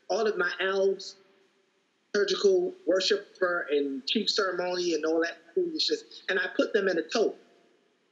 all 0.10 0.26
of 0.28 0.38
my 0.38 0.52
albs, 0.62 1.16
surgical 2.16 2.74
worshiper 2.86 3.68
and 3.72 4.06
chief 4.06 4.30
ceremony 4.30 4.94
and 4.94 5.06
all 5.06 5.22
that 5.22 5.38
foolishness, 5.56 6.04
and 6.30 6.40
I 6.40 6.48
put 6.56 6.74
them 6.74 6.88
in 6.88 6.98
a 6.98 7.04
tote. 7.04 7.38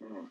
Mm-hmm. 0.04 0.26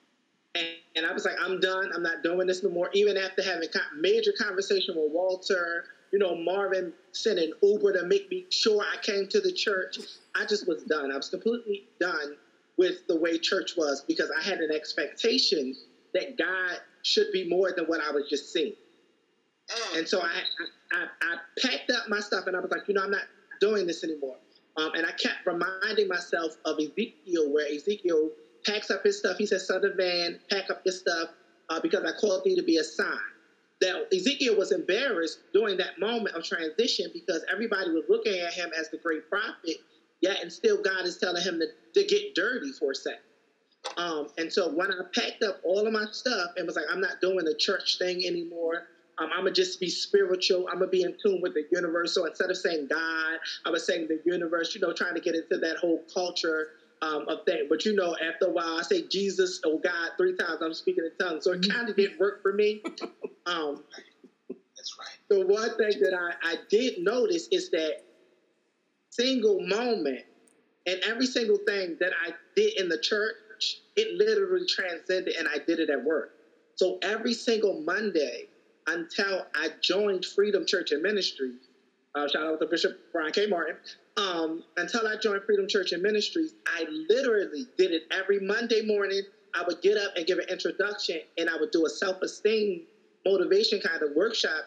And, 0.54 0.66
and, 0.96 1.06
I 1.06 1.12
was 1.12 1.24
like, 1.24 1.36
I'm 1.40 1.60
done. 1.60 1.90
I'm 1.94 2.02
not 2.02 2.22
doing 2.22 2.46
this 2.46 2.62
no 2.62 2.70
more. 2.70 2.90
Even 2.94 3.16
after 3.16 3.42
having 3.42 3.68
a 3.74 3.96
major 3.96 4.32
conversation 4.32 4.94
with 4.96 5.10
Walter, 5.12 5.84
you 6.12 6.18
know, 6.18 6.34
Marvin 6.34 6.92
sent 7.12 7.38
an 7.38 7.52
Uber 7.62 7.92
to 7.92 8.04
make 8.04 8.30
me 8.30 8.46
sure 8.50 8.82
I 8.82 8.96
came 9.02 9.26
to 9.28 9.40
the 9.40 9.52
church. 9.52 9.98
I 10.34 10.46
just 10.46 10.66
was 10.66 10.82
done. 10.84 11.12
I 11.12 11.16
was 11.16 11.28
completely 11.28 11.84
done 12.00 12.36
with 12.76 13.06
the 13.08 13.16
way 13.16 13.38
church 13.38 13.76
was 13.76 14.02
because 14.06 14.30
I 14.30 14.42
had 14.42 14.60
an 14.60 14.70
expectation 14.72 15.74
that 16.14 16.38
God 16.38 16.78
should 17.02 17.30
be 17.32 17.44
more 17.48 17.72
than 17.76 17.84
what 17.84 18.00
I 18.00 18.10
was 18.10 18.24
just 18.28 18.52
seeing. 18.52 18.74
And 19.94 20.08
so 20.08 20.22
I, 20.22 20.42
I, 20.92 21.06
I 21.20 21.36
packed 21.60 21.90
up 21.90 22.08
my 22.08 22.20
stuff 22.20 22.46
and 22.46 22.56
I 22.56 22.60
was 22.60 22.70
like, 22.70 22.82
you 22.88 22.94
know, 22.94 23.02
I'm 23.02 23.10
not 23.10 23.24
doing 23.60 23.86
this 23.86 24.02
anymore. 24.02 24.36
Um, 24.76 24.92
and 24.94 25.04
I 25.04 25.10
kept 25.12 25.44
reminding 25.44 26.08
myself 26.08 26.56
of 26.64 26.78
Ezekiel, 26.78 27.50
where 27.50 27.66
Ezekiel 27.66 28.30
packs 28.68 28.90
up 28.90 29.02
his 29.04 29.18
stuff. 29.18 29.38
He 29.38 29.46
says, 29.46 29.66
Son 29.66 29.84
of 29.84 29.96
man, 29.96 30.40
pack 30.50 30.70
up 30.70 30.80
your 30.86 30.92
stuff 30.94 31.30
uh, 31.70 31.80
because 31.80 32.04
I 32.04 32.12
called 32.12 32.42
thee 32.44 32.56
to 32.56 32.64
be 32.64 32.78
a 32.78 32.84
sign 32.84 33.18
that 33.80 33.96
Ezekiel 34.14 34.56
was 34.56 34.72
embarrassed 34.72 35.38
during 35.54 35.78
that 35.78 35.92
moment 35.98 36.36
of 36.36 36.44
transition 36.44 37.06
because 37.14 37.44
everybody 37.52 37.90
was 37.90 38.04
looking 38.08 38.38
at 38.40 38.54
him 38.54 38.70
as 38.78 38.88
the 38.90 38.98
great 38.98 39.22
prophet, 39.30 39.78
yet 40.22 40.42
and 40.42 40.52
still 40.52 40.82
God 40.82 41.06
is 41.06 41.18
telling 41.18 41.42
him 41.42 41.60
to, 41.60 41.68
to 42.00 42.06
get 42.06 42.34
dirty 42.34 42.72
for 42.78 42.92
a 42.92 42.96
second. 42.96 43.18
Um, 43.96 44.28
and 44.38 44.52
so 44.52 44.68
when 44.70 44.90
I 44.92 45.00
packed 45.14 45.44
up 45.44 45.60
all 45.64 45.86
of 45.86 45.92
my 45.92 46.06
stuff 46.12 46.50
and 46.56 46.66
was 46.66 46.76
like, 46.76 46.86
I'm 46.90 47.00
not 47.00 47.20
doing 47.22 47.44
the 47.44 47.56
church 47.58 47.96
thing 48.00 48.26
anymore. 48.26 48.84
Um, 49.18 49.30
I'm 49.32 49.42
gonna 49.44 49.52
just 49.52 49.80
be 49.80 49.90
spiritual. 49.90 50.66
I'm 50.72 50.80
gonna 50.80 50.90
be 50.90 51.02
in 51.02 51.14
tune 51.24 51.40
with 51.42 51.54
the 51.54 51.64
universe. 51.72 52.14
So 52.14 52.26
instead 52.26 52.50
of 52.50 52.58
saying 52.58 52.88
God, 52.90 53.38
I 53.64 53.70
was 53.70 53.86
saying 53.86 54.08
the 54.08 54.20
universe. 54.24 54.74
You 54.74 54.80
know, 54.82 54.92
trying 54.92 55.14
to 55.14 55.20
get 55.20 55.36
into 55.36 55.58
that 55.60 55.76
whole 55.78 56.04
culture 56.12 56.68
um, 57.02 57.28
of 57.28 57.40
things. 57.46 57.66
But 57.68 57.84
you 57.84 57.94
know, 57.94 58.16
after 58.16 58.46
a 58.46 58.50
while, 58.50 58.78
I 58.78 58.82
say 58.82 59.02
Jesus 59.02 59.60
or 59.64 59.80
God 59.80 60.10
three 60.18 60.34
times. 60.34 60.58
I'm 60.62 60.74
speaking 60.74 61.04
in 61.04 61.26
tongues, 61.26 61.44
so 61.44 61.52
it 61.52 61.68
kind 61.68 61.88
of 61.88 61.96
didn't 61.96 62.18
work 62.18 62.40
for 62.42 62.52
me. 62.52 62.82
Um, 63.46 63.84
That's 64.76 64.94
right. 64.98 65.18
the 65.40 65.46
one 65.46 65.76
thing 65.76 66.00
that 66.00 66.14
I, 66.14 66.34
I 66.42 66.58
did 66.70 66.98
notice 66.98 67.48
is 67.50 67.70
that 67.70 67.96
single 69.10 69.60
moment 69.60 70.20
and 70.86 70.98
every 71.04 71.26
single 71.26 71.58
thing 71.66 71.96
that 72.00 72.12
I 72.20 72.32
did 72.56 72.74
in 72.78 72.88
the 72.88 72.98
church, 72.98 73.36
it 73.96 74.08
literally 74.14 74.66
transcended 74.68 75.34
and 75.36 75.46
I 75.48 75.58
did 75.66 75.80
it 75.80 75.90
at 75.90 76.02
work. 76.02 76.30
So 76.76 76.98
every 77.02 77.34
single 77.34 77.82
Monday 77.82 78.48
until 78.86 79.44
I 79.54 79.70
joined 79.82 80.24
Freedom 80.24 80.64
Church 80.66 80.90
and 80.92 81.02
Ministry, 81.02 81.52
uh, 82.14 82.28
shout 82.28 82.46
out 82.46 82.60
to 82.60 82.66
Bishop 82.66 82.92
Brian 83.12 83.32
K. 83.32 83.46
Martin, 83.46 83.76
um, 84.16 84.64
until 84.76 85.06
I 85.06 85.16
joined 85.16 85.42
Freedom 85.44 85.66
Church 85.68 85.92
and 85.92 86.02
Ministries, 86.02 86.54
I 86.66 86.86
literally 87.08 87.66
did 87.76 87.92
it 87.92 88.02
every 88.10 88.38
Monday 88.40 88.82
morning. 88.82 89.22
I 89.54 89.62
would 89.66 89.80
get 89.80 89.96
up 89.96 90.12
and 90.16 90.26
give 90.26 90.38
an 90.38 90.44
introduction 90.48 91.20
and 91.36 91.48
I 91.48 91.56
would 91.56 91.70
do 91.70 91.86
a 91.86 91.90
self 91.90 92.20
esteem 92.22 92.82
motivation 93.26 93.80
kind 93.80 94.02
of 94.02 94.12
workshop 94.12 94.64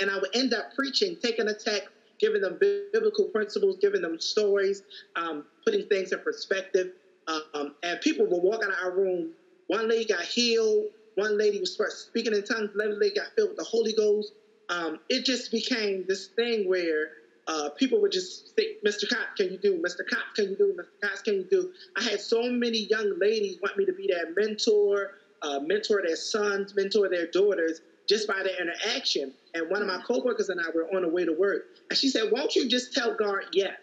and 0.00 0.10
I 0.10 0.18
would 0.18 0.30
end 0.34 0.54
up 0.54 0.66
preaching, 0.74 1.16
taking 1.22 1.48
a 1.48 1.54
text, 1.54 1.88
giving 2.20 2.40
them 2.40 2.58
biblical 2.92 3.26
principles, 3.26 3.76
giving 3.80 4.02
them 4.02 4.18
stories, 4.20 4.82
um, 5.16 5.44
putting 5.64 5.86
things 5.86 6.12
in 6.12 6.18
perspective. 6.20 6.90
Um, 7.26 7.72
and 7.82 8.00
people 8.00 8.26
would 8.26 8.42
walk 8.42 8.62
out 8.64 8.70
of 8.70 8.76
our 8.82 8.92
room. 8.92 9.30
One 9.66 9.88
lady 9.88 10.06
got 10.06 10.24
healed. 10.24 10.86
One 11.14 11.36
lady 11.36 11.60
was 11.60 11.76
speaking 12.08 12.34
in 12.34 12.42
tongues. 12.42 12.70
Another 12.74 12.94
lady 12.94 13.14
got 13.14 13.28
filled 13.36 13.50
with 13.50 13.58
the 13.58 13.64
Holy 13.64 13.92
Ghost. 13.92 14.32
Um, 14.68 14.98
it 15.08 15.24
just 15.24 15.50
became 15.50 16.04
this 16.06 16.28
thing 16.36 16.68
where 16.68 17.10
uh, 17.46 17.70
people 17.70 18.00
would 18.00 18.12
just 18.12 18.52
say, 18.58 18.76
Mr. 18.86 19.08
Cox, 19.08 19.26
can 19.36 19.50
you 19.50 19.58
do? 19.58 19.82
Mr. 19.84 20.06
Cox, 20.08 20.24
can 20.36 20.50
you 20.50 20.56
do? 20.56 20.76
Mr. 20.78 21.08
Cox, 21.08 21.22
can 21.22 21.34
you 21.36 21.46
do? 21.50 21.70
I 21.96 22.02
had 22.02 22.20
so 22.20 22.42
many 22.50 22.86
young 22.90 23.18
ladies 23.18 23.56
want 23.62 23.76
me 23.78 23.86
to 23.86 23.92
be 23.94 24.06
their 24.06 24.26
mentor, 24.36 25.12
uh, 25.40 25.58
mentor 25.60 26.02
their 26.06 26.16
sons, 26.16 26.74
mentor 26.74 27.08
their 27.08 27.26
daughters 27.32 27.80
just 28.08 28.26
by 28.26 28.42
their 28.42 28.60
interaction. 28.60 29.32
And 29.54 29.70
one 29.70 29.80
of 29.80 29.88
my 29.88 29.98
coworkers 30.06 30.50
and 30.50 30.60
I 30.60 30.70
were 30.74 30.86
on 30.94 31.02
the 31.02 31.08
way 31.08 31.24
to 31.24 31.32
work, 31.32 31.62
and 31.88 31.98
she 31.98 32.08
said, 32.08 32.30
"Won't 32.30 32.54
you 32.54 32.68
just 32.68 32.92
tell 32.92 33.14
God 33.14 33.44
yes?" 33.52 33.74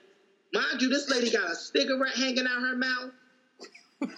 Mind 0.53 0.81
you, 0.81 0.89
this 0.89 1.09
lady 1.09 1.31
got 1.31 1.51
a 1.51 1.55
cigarette 1.55 2.15
hanging 2.15 2.45
out 2.47 2.61
her 2.61 2.75
mouth, 2.75 3.11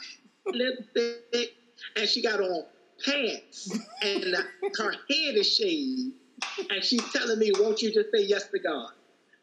lipstick, 0.47 1.49
and 1.95 2.07
she 2.07 2.21
got 2.21 2.41
on 2.41 2.65
pants, 3.03 3.69
and 4.01 4.35
her 4.77 4.91
head 5.09 5.35
is 5.35 5.47
shaved, 5.47 6.13
and 6.69 6.83
she's 6.83 7.03
telling 7.11 7.39
me, 7.39 7.51
"Won't 7.57 7.81
you 7.81 7.91
just 7.91 8.09
say 8.13 8.21
yes 8.21 8.47
to 8.53 8.59
God?" 8.59 8.89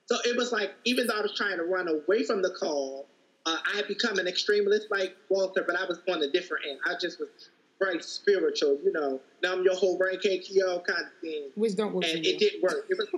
So 0.07 0.19
it 0.25 0.37
was 0.37 0.53
like, 0.53 0.75
even 0.85 1.07
though 1.07 1.15
I 1.15 1.23
was 1.23 1.35
trying 1.35 1.57
to 1.57 1.65
run 1.65 1.89
away 1.89 2.25
from 2.25 2.43
the 2.43 2.51
call, 2.51 3.09
uh, 3.47 3.59
I 3.73 3.77
had 3.77 3.89
become 3.89 4.19
an 4.19 4.27
extremist 4.27 4.87
like 4.91 5.15
Walter, 5.29 5.65
but 5.67 5.77
I 5.77 5.85
was 5.85 5.99
on 6.09 6.23
a 6.23 6.29
different 6.29 6.65
end. 6.69 6.79
I 6.87 6.95
just 7.01 7.19
was 7.19 7.29
very 7.83 8.01
spiritual, 8.03 8.79
you 8.83 8.93
know. 8.93 9.21
Now 9.43 9.53
I'm 9.53 9.65
your 9.65 9.75
whole 9.75 9.97
brain 9.97 10.19
cake, 10.19 10.45
yo, 10.49 10.81
kind 10.81 11.05
of 11.05 11.13
thing. 11.21 11.51
Which 11.55 11.75
don't 11.75 11.93
work. 11.93 12.05
And 12.05 12.25
it 12.25 12.39
didn't 12.39 12.63
work. 12.63 12.85
It 12.89 12.99
was 12.99 13.09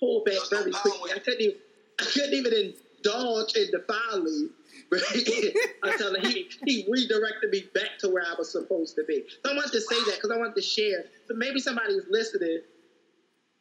pulled 0.00 0.24
back 0.24 0.38
very 0.50 0.72
quickly. 0.72 1.12
I 1.12 1.18
couldn't 1.18 1.40
even, 1.40 1.56
I 2.00 2.04
couldn't 2.04 2.34
even 2.34 2.74
indulge 3.04 3.54
in 3.54 3.68
the 3.70 3.80
folly 3.86 4.50
right? 4.90 5.54
until 5.82 6.14
he, 6.20 6.48
he 6.66 6.86
redirected 6.88 7.50
me 7.50 7.68
back 7.74 7.98
to 8.00 8.08
where 8.08 8.24
I 8.24 8.34
was 8.36 8.50
supposed 8.52 8.94
to 8.96 9.04
be. 9.04 9.24
So 9.44 9.52
I 9.52 9.56
wanted 9.56 9.72
to 9.72 9.80
say 9.80 9.96
that 10.06 10.14
because 10.14 10.30
I 10.30 10.36
wanted 10.36 10.56
to 10.56 10.62
share. 10.62 11.04
So 11.26 11.34
maybe 11.34 11.60
somebody's 11.60 12.02
listening 12.08 12.60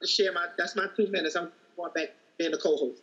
to 0.04 0.08
share 0.08 0.32
my. 0.32 0.48
That's 0.58 0.76
my 0.76 0.88
two 0.96 1.08
minutes. 1.08 1.36
I'm 1.36 1.50
going 1.76 1.92
back 1.94 2.10
being 2.38 2.54
a 2.54 2.58
co-host. 2.58 3.02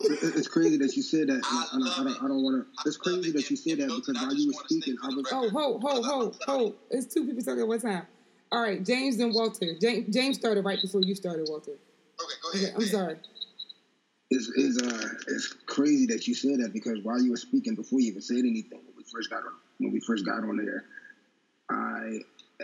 It's 0.00 0.48
crazy 0.48 0.76
that 0.78 0.96
you 0.96 1.02
said 1.02 1.28
that. 1.28 1.40
I, 1.44 1.66
I, 1.72 1.78
don't, 1.78 1.88
I 1.88 2.02
don't, 2.02 2.24
I 2.24 2.28
don't 2.28 2.42
want 2.42 2.66
to. 2.66 2.88
It's 2.88 2.96
crazy 2.96 3.30
that 3.30 3.48
you 3.48 3.56
said 3.56 3.78
that 3.78 3.88
because 3.88 4.20
while 4.20 4.34
you 4.34 4.48
were 4.48 4.64
speaking, 4.68 4.96
I 5.02 5.08
was. 5.08 5.26
Oh, 5.30 5.48
ho, 5.48 5.78
ho, 5.80 6.02
ho, 6.02 6.32
ho! 6.46 6.74
It's 6.90 7.12
two 7.12 7.24
people 7.24 7.42
talking 7.42 7.60
at 7.60 7.68
one 7.68 7.80
time. 7.80 8.06
All 8.52 8.62
right, 8.62 8.84
James 8.84 9.18
and 9.20 9.32
Walter. 9.32 9.74
James, 9.80 10.14
James 10.14 10.36
started 10.36 10.64
right 10.64 10.78
before 10.80 11.00
you 11.02 11.14
started, 11.14 11.46
Walter. 11.48 11.72
Okay, 11.72 12.34
go 12.42 12.50
ahead. 12.52 12.74
Okay, 12.74 12.84
I'm 12.84 12.88
sorry. 12.88 13.16
It's, 14.30 14.50
it's, 14.56 14.82
uh, 14.82 15.08
it's 15.28 15.52
crazy 15.66 16.06
that 16.06 16.26
you 16.26 16.34
said 16.34 16.58
that 16.60 16.72
because 16.72 16.98
while 17.02 17.20
you 17.20 17.30
were 17.30 17.36
speaking, 17.36 17.74
before 17.74 18.00
you 18.00 18.08
even 18.08 18.22
said 18.22 18.38
anything, 18.38 18.80
when 18.84 18.96
we 18.96 19.04
first 19.12 19.30
got 19.30 19.38
on, 19.38 19.52
when 19.78 19.92
we 19.92 20.00
first 20.00 20.24
got 20.24 20.38
on 20.38 20.56
there, 20.56 20.84
I 21.70 22.20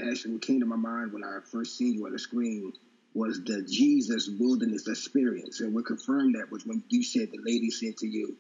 actually 0.09 0.39
came 0.39 0.61
to 0.61 0.67
my 0.67 0.77
mind 0.77 1.13
when 1.13 1.25
I 1.25 1.39
first 1.51 1.77
seen 1.77 1.95
you 1.95 2.07
on 2.07 2.13
the 2.13 2.19
screen 2.19 2.73
was 3.15 3.41
the 3.45 3.63
Jesus 3.63 4.31
wilderness 4.39 4.87
experience. 4.89 5.61
And 5.61 5.75
what 5.75 5.87
confirmed 5.87 6.37
that 6.37 6.51
was 6.51 6.65
when 6.65 6.83
you 6.89 7.03
said, 7.03 7.29
the 7.31 7.41
lady 7.45 7.71
said 7.71 7.97
to 7.99 8.07
you, 8.07 8.37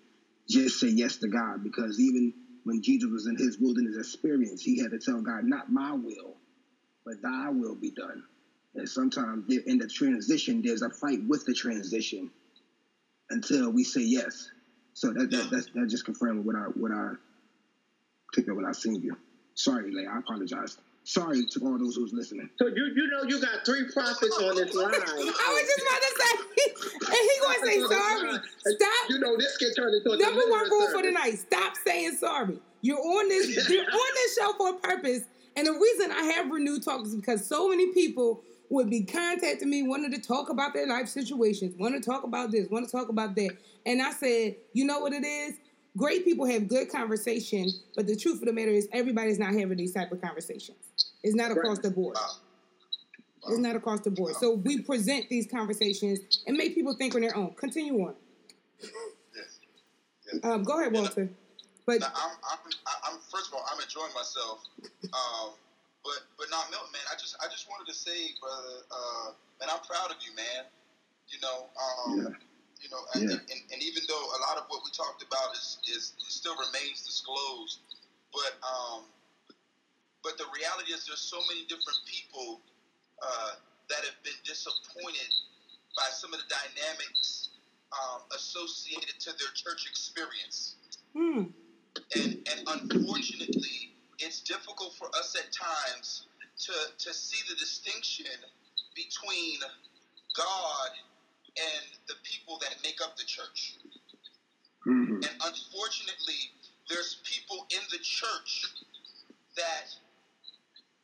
just 0.48 0.78
say 0.78 0.88
yes 0.88 1.16
to 1.18 1.28
God. 1.28 1.62
Because 1.62 1.98
even 2.00 2.32
when 2.64 2.82
Jesus 2.82 3.10
was 3.10 3.26
in 3.26 3.36
his 3.36 3.58
wilderness 3.58 3.96
experience, 3.96 4.62
he 4.62 4.78
had 4.78 4.90
to 4.92 4.98
tell 4.98 5.20
God, 5.20 5.44
not 5.44 5.70
my 5.70 5.92
will, 5.92 6.36
but 7.04 7.20
thy 7.22 7.48
will 7.50 7.74
be 7.74 7.90
done. 7.90 8.22
And 8.74 8.88
sometimes 8.88 9.44
in 9.66 9.78
the 9.78 9.88
transition, 9.88 10.62
there's 10.64 10.82
a 10.82 10.90
fight 10.90 11.20
with 11.26 11.44
the 11.44 11.54
transition 11.54 12.30
until 13.30 13.70
we 13.70 13.84
say 13.84 14.02
yes. 14.02 14.48
So 14.94 15.12
that 15.12 15.30
that, 15.30 15.50
that, 15.50 15.66
that 15.74 15.88
just 15.88 16.04
confirmed 16.04 16.44
what 16.44 16.56
I 16.56 16.64
what 16.74 16.92
I 16.92 17.12
up 18.38 18.56
when 18.56 18.66
I 18.66 18.72
seen 18.72 19.00
you. 19.02 19.16
Sorry, 19.54 19.92
Lay, 19.92 20.06
I 20.06 20.18
apologize. 20.18 20.76
Sorry 21.04 21.44
to 21.44 21.60
all 21.64 21.78
those 21.78 21.96
who's 21.96 22.12
listening. 22.12 22.48
So 22.58 22.66
you 22.68 22.92
you 22.94 23.08
know 23.08 23.22
you 23.24 23.40
got 23.40 23.64
three 23.64 23.84
prophets 23.92 24.36
on 24.38 24.54
this 24.54 24.74
line. 24.74 24.92
I 24.94 24.96
was 24.96 25.64
just 25.66 25.82
about 25.82 26.00
to 26.02 26.12
say, 26.20 26.30
and 27.06 27.22
he 27.22 27.40
gonna 27.42 27.66
say 27.66 27.94
sorry. 27.94 28.38
Stop. 28.76 29.08
You 29.08 29.18
know 29.18 29.36
this 29.36 29.56
can 29.56 29.74
turn 29.74 29.94
into 29.94 30.16
Number 30.22 30.42
one 30.48 30.70
rule 30.70 30.86
for 30.86 30.98
service. 30.98 31.06
the 31.06 31.10
night: 31.12 31.38
stop 31.38 31.74
saying 31.84 32.16
sorry. 32.16 32.58
You're 32.82 32.98
on 32.98 33.28
this. 33.28 33.68
You're 33.70 33.82
on 33.82 34.14
this 34.14 34.36
show 34.36 34.52
for 34.58 34.70
a 34.70 34.74
purpose, 34.74 35.22
and 35.56 35.66
the 35.66 35.72
reason 35.72 36.12
I 36.12 36.22
have 36.36 36.50
renewed 36.50 36.84
talk 36.84 37.04
is 37.06 37.16
because 37.16 37.46
so 37.46 37.68
many 37.70 37.92
people 37.92 38.42
would 38.68 38.88
be 38.88 39.02
contacting 39.02 39.68
me, 39.68 39.82
wanting 39.82 40.12
to 40.12 40.20
talk 40.20 40.48
about 40.48 40.74
their 40.74 40.86
life 40.86 41.08
situations, 41.08 41.74
want 41.76 41.94
to 41.94 42.00
talk 42.00 42.22
about 42.22 42.52
this, 42.52 42.68
want 42.70 42.86
to 42.86 42.92
talk 42.92 43.08
about 43.08 43.34
that, 43.34 43.56
and 43.84 44.00
I 44.00 44.12
said, 44.12 44.54
you 44.74 44.84
know 44.84 45.00
what 45.00 45.12
it 45.12 45.24
is. 45.24 45.54
Great 45.96 46.24
people 46.24 46.46
have 46.46 46.68
good 46.68 46.88
conversation, 46.88 47.68
but 47.96 48.06
the 48.06 48.14
truth 48.14 48.40
of 48.40 48.46
the 48.46 48.52
matter 48.52 48.70
is 48.70 48.86
everybody's 48.92 49.40
not 49.40 49.52
having 49.52 49.76
these 49.76 49.92
type 49.92 50.12
of 50.12 50.22
conversations. 50.22 50.78
It's 51.22 51.34
not 51.34 51.50
across 51.50 51.78
the 51.78 51.90
board. 51.90 52.16
It's 53.48 53.58
not 53.58 53.76
across 53.76 54.00
the 54.00 54.10
board. 54.10 54.34
So 54.36 54.54
we 54.54 54.82
present 54.82 55.28
these 55.28 55.46
conversations 55.46 56.42
and 56.46 56.56
make 56.56 56.74
people 56.74 56.94
think 56.94 57.14
on 57.14 57.20
their 57.22 57.36
own. 57.36 57.54
Continue 57.54 57.94
on. 58.06 58.14
Um, 60.42 60.62
go 60.62 60.78
ahead, 60.80 60.92
Walter. 60.92 61.28
But 61.86 62.00
Now, 62.00 62.12
I'm, 62.14 62.30
I'm, 62.46 62.58
I'm, 63.04 63.16
first 63.32 63.48
of 63.48 63.54
all, 63.54 63.64
I'm 63.72 63.80
enjoying 63.80 64.12
myself. 64.14 64.62
Um, 65.10 65.50
but, 66.04 66.22
but 66.38 66.46
not 66.50 66.70
Milton, 66.70 66.92
man. 66.92 67.02
I 67.10 67.18
just, 67.18 67.34
I 67.42 67.50
just 67.50 67.68
wanted 67.68 67.90
to 67.90 67.96
say, 67.96 68.32
brother, 68.40 68.86
uh, 68.92 69.26
man, 69.58 69.68
I'm 69.72 69.82
proud 69.84 70.10
of 70.14 70.16
you, 70.22 70.30
man. 70.36 70.70
You 71.28 71.40
know, 71.42 71.66
um, 71.74 72.16
Yeah. 72.16 72.30
you 72.80 72.88
know, 72.94 73.02
and, 73.14 73.22
Yeah. 73.26 73.36
and, 73.42 73.60
and 73.74 73.80
even 73.82 74.04
though 74.08 74.22
a 74.22 74.40
lot 74.48 74.56
of 74.56 74.64
what 74.68 74.80
we 74.84 74.90
talked 74.94 75.24
about 75.24 75.50
is, 75.56 75.78
is 75.90 76.14
still 76.28 76.54
remains 76.56 77.02
disclosed, 77.02 77.80
but, 78.32 78.54
um, 78.62 79.02
but 80.22 80.38
the 80.38 80.46
reality 80.54 80.92
is 80.92 81.06
there's 81.06 81.20
so 81.20 81.38
many 81.48 81.64
different 81.66 81.98
people 82.06 82.60
uh, 83.22 83.52
that 83.88 84.04
have 84.04 84.18
been 84.24 84.38
disappointed 84.44 85.30
by 85.96 86.08
some 86.12 86.32
of 86.34 86.40
the 86.40 86.46
dynamics 86.48 87.50
um, 87.92 88.22
associated 88.34 89.18
to 89.20 89.30
their 89.38 89.50
church 89.54 89.86
experience. 89.88 90.76
Hmm, 91.14 91.44
and 92.16 92.36
and 92.50 92.60
unfortunately, 92.68 93.92
it's 94.18 94.40
difficult 94.42 94.94
for 94.94 95.08
us 95.16 95.34
at 95.36 95.50
times 95.52 96.26
to 96.66 96.72
to 96.98 97.14
see 97.14 97.38
the 97.48 97.56
distinction 97.56 98.26
between 98.94 99.58
God 100.36 100.90
and 101.58 101.86
the 102.08 102.14
people 102.22 102.58
that 102.62 102.76
make 102.84 103.00
up 103.02 103.16
the 103.16 103.24
church. 103.24 103.76
hmm 104.84 105.14
And 105.14 105.34
unfortunately, 105.44 106.52
there's 106.88 107.18
people 107.24 107.66
in 107.70 107.80
the 107.90 107.98
church 107.98 108.66
that 109.56 109.86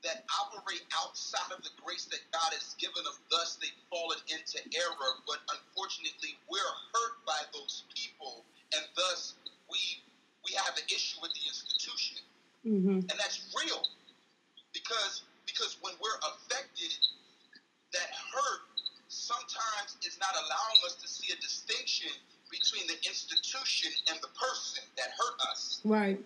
that 0.07 0.22
operate 0.38 0.86
outside 1.02 1.50
of 1.50 1.61
the 1.66 1.74
grace 1.82 2.07
that 2.14 2.22
God 2.30 2.54
has 2.54 2.78
given 2.78 3.02
them. 3.02 3.18
Thus, 3.30 3.59
they've 3.59 3.82
fallen 3.90 4.22
into 4.30 4.62
error. 4.78 5.12
But 5.26 5.42
unfortunately, 5.50 6.38
we're 6.46 6.74
hurt 6.94 7.14
by 7.26 7.42
those 7.50 7.84
people, 7.90 8.46
and 8.78 8.86
thus 8.94 9.34
we 9.66 9.82
we 10.46 10.54
have 10.54 10.78
an 10.78 10.86
issue 10.86 11.18
with 11.18 11.34
the 11.34 11.44
institution, 11.50 12.22
hmm 12.62 13.02
and 13.11 13.16
that's 13.18 13.50
real 13.59 13.82
because 14.72 15.26
because 15.46 15.76
when 15.82 15.94
we're 15.98 16.20
affected, 16.22 16.94
that 17.92 18.11
hurt 18.34 18.62
sometimes 19.09 19.98
is 20.02 20.18
not 20.18 20.34
allowing 20.34 20.80
us 20.86 20.94
to 20.98 21.07
see 21.09 21.32
a 21.32 21.38
distinction 21.42 22.11
between 22.50 22.86
the 22.86 22.98
institution 23.07 23.90
and 24.11 24.18
the 24.22 24.30
person 24.38 24.82
that 24.96 25.11
hurt 25.18 25.36
us 25.50 25.80
right. 25.84 26.18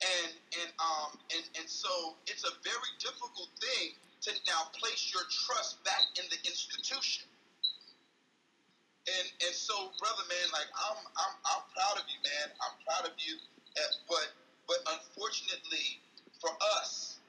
and 0.00 0.32
and 0.56 0.70
um 0.80 1.10
and, 1.34 1.44
and 1.58 1.68
so 1.68 2.16
it's 2.26 2.44
a 2.44 2.54
very 2.64 2.92
difficult 3.00 3.50
thing 3.60 3.92
to 4.22 4.30
now 4.48 4.68
place 4.76 5.12
your 5.14 5.24
trust 5.30 5.82
back 5.84 6.04
in 6.18 6.24
the 6.30 6.40
institution. 6.48 7.26
And 9.08 9.26
and 9.46 9.54
so, 9.54 9.92
brother, 9.98 10.24
man, 10.28 10.48
like 10.52 10.68
I'm 10.90 11.00
I'm 11.18 11.34
I'm 11.50 11.62
proud 11.74 11.96
of 11.98 12.06
you, 12.08 12.18
man. 12.24 12.48
I'm 12.62 12.76
proud 12.86 13.04
of 13.10 13.14
you. 13.18 13.36
Uh, 13.78 13.92
but 14.08 14.28
but 14.68 14.78
unfortunately 14.94 16.00
for 16.40 16.50
us, 16.78 17.20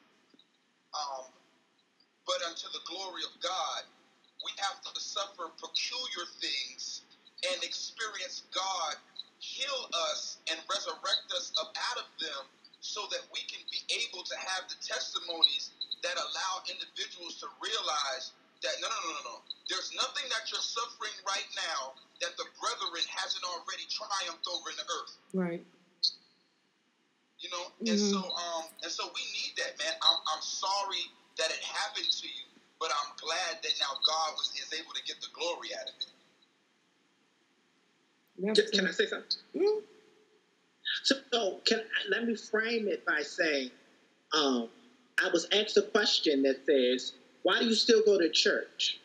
um, 0.96 1.26
but 2.28 2.40
unto 2.48 2.68
the 2.74 2.82
glory 2.86 3.24
of 3.26 3.34
God, 3.42 3.84
we 4.46 4.52
have 4.60 4.82
to 4.82 4.92
suffer 5.02 5.50
peculiar 5.58 6.26
things 6.42 7.04
and 7.52 7.64
experience 7.64 8.44
God 8.54 8.96
heal 9.40 9.90
us 10.12 10.38
and 10.52 10.60
resurrect 10.70 11.28
us 11.36 11.52
up 11.62 11.72
out 11.92 11.98
of 12.04 12.08
them 12.20 12.44
so 12.82 13.06
that 13.14 13.22
we 13.32 13.42
can 13.46 13.62
be 13.70 13.80
able 13.94 14.26
to 14.26 14.36
have 14.42 14.66
the 14.68 14.76
testimonies 14.82 15.72
that 16.02 16.18
allow 16.18 16.54
individuals 16.68 17.38
to 17.40 17.48
realize 17.62 18.34
that 18.66 18.74
no, 18.82 18.90
no, 18.90 18.98
no, 19.06 19.12
no, 19.22 19.24
no. 19.26 19.36
There's 19.70 19.94
nothing 19.96 20.26
that 20.34 20.50
you're 20.50 20.62
suffering 20.66 21.14
right 21.26 21.48
now 21.58 21.94
that 22.26 22.34
the 22.38 22.46
brethren 22.58 23.06
hasn't 23.10 23.46
already 23.46 23.86
triumphed 23.90 24.46
over 24.50 24.70
in 24.74 24.78
the 24.82 24.88
earth. 24.90 25.14
Right. 25.34 25.64
You 27.40 27.50
know, 27.50 27.66
and 27.86 27.98
Mhm. 27.98 28.12
so 28.14 28.22
um, 28.22 28.66
and 28.84 28.92
so 28.92 29.10
we 29.14 29.24
need 29.34 29.54
that, 29.58 29.78
man. 29.80 29.94
I'm, 30.02 30.20
I'm 30.34 30.42
sorry 30.42 31.10
that 31.38 31.50
it 31.50 31.62
happened 31.64 32.10
to 32.10 32.28
you, 32.28 32.46
but 32.80 32.92
I'm 32.94 33.14
glad 33.18 33.62
that 33.64 33.74
now 33.82 33.94
God 34.06 34.34
was 34.38 34.54
is 34.58 34.74
able 34.78 34.94
to 34.94 35.04
get 35.06 35.22
the 35.22 35.30
glory 35.34 35.74
out 35.74 35.90
of 35.90 35.96
it. 36.02 36.14
Can, 38.56 38.68
can 38.74 38.88
I 38.88 38.92
say 38.92 39.06
something? 39.08 39.30
Mhm. 39.56 39.82
So 41.04 41.62
can 41.66 41.82
let 42.10 42.26
me 42.26 42.36
frame 42.36 42.88
it 42.88 43.04
by 43.06 43.22
saying, 43.22 43.72
um, 44.34 44.70
I 45.22 45.30
was 45.30 45.48
asked 45.52 45.78
a 45.78 45.84
question 45.84 46.42
that 46.44 46.58
says, 46.66 47.14
"Why 47.44 47.60
do 47.60 47.66
you 47.66 47.76
still 47.76 48.02
go 48.02 48.18
to 48.18 48.30
church?" 48.30 49.00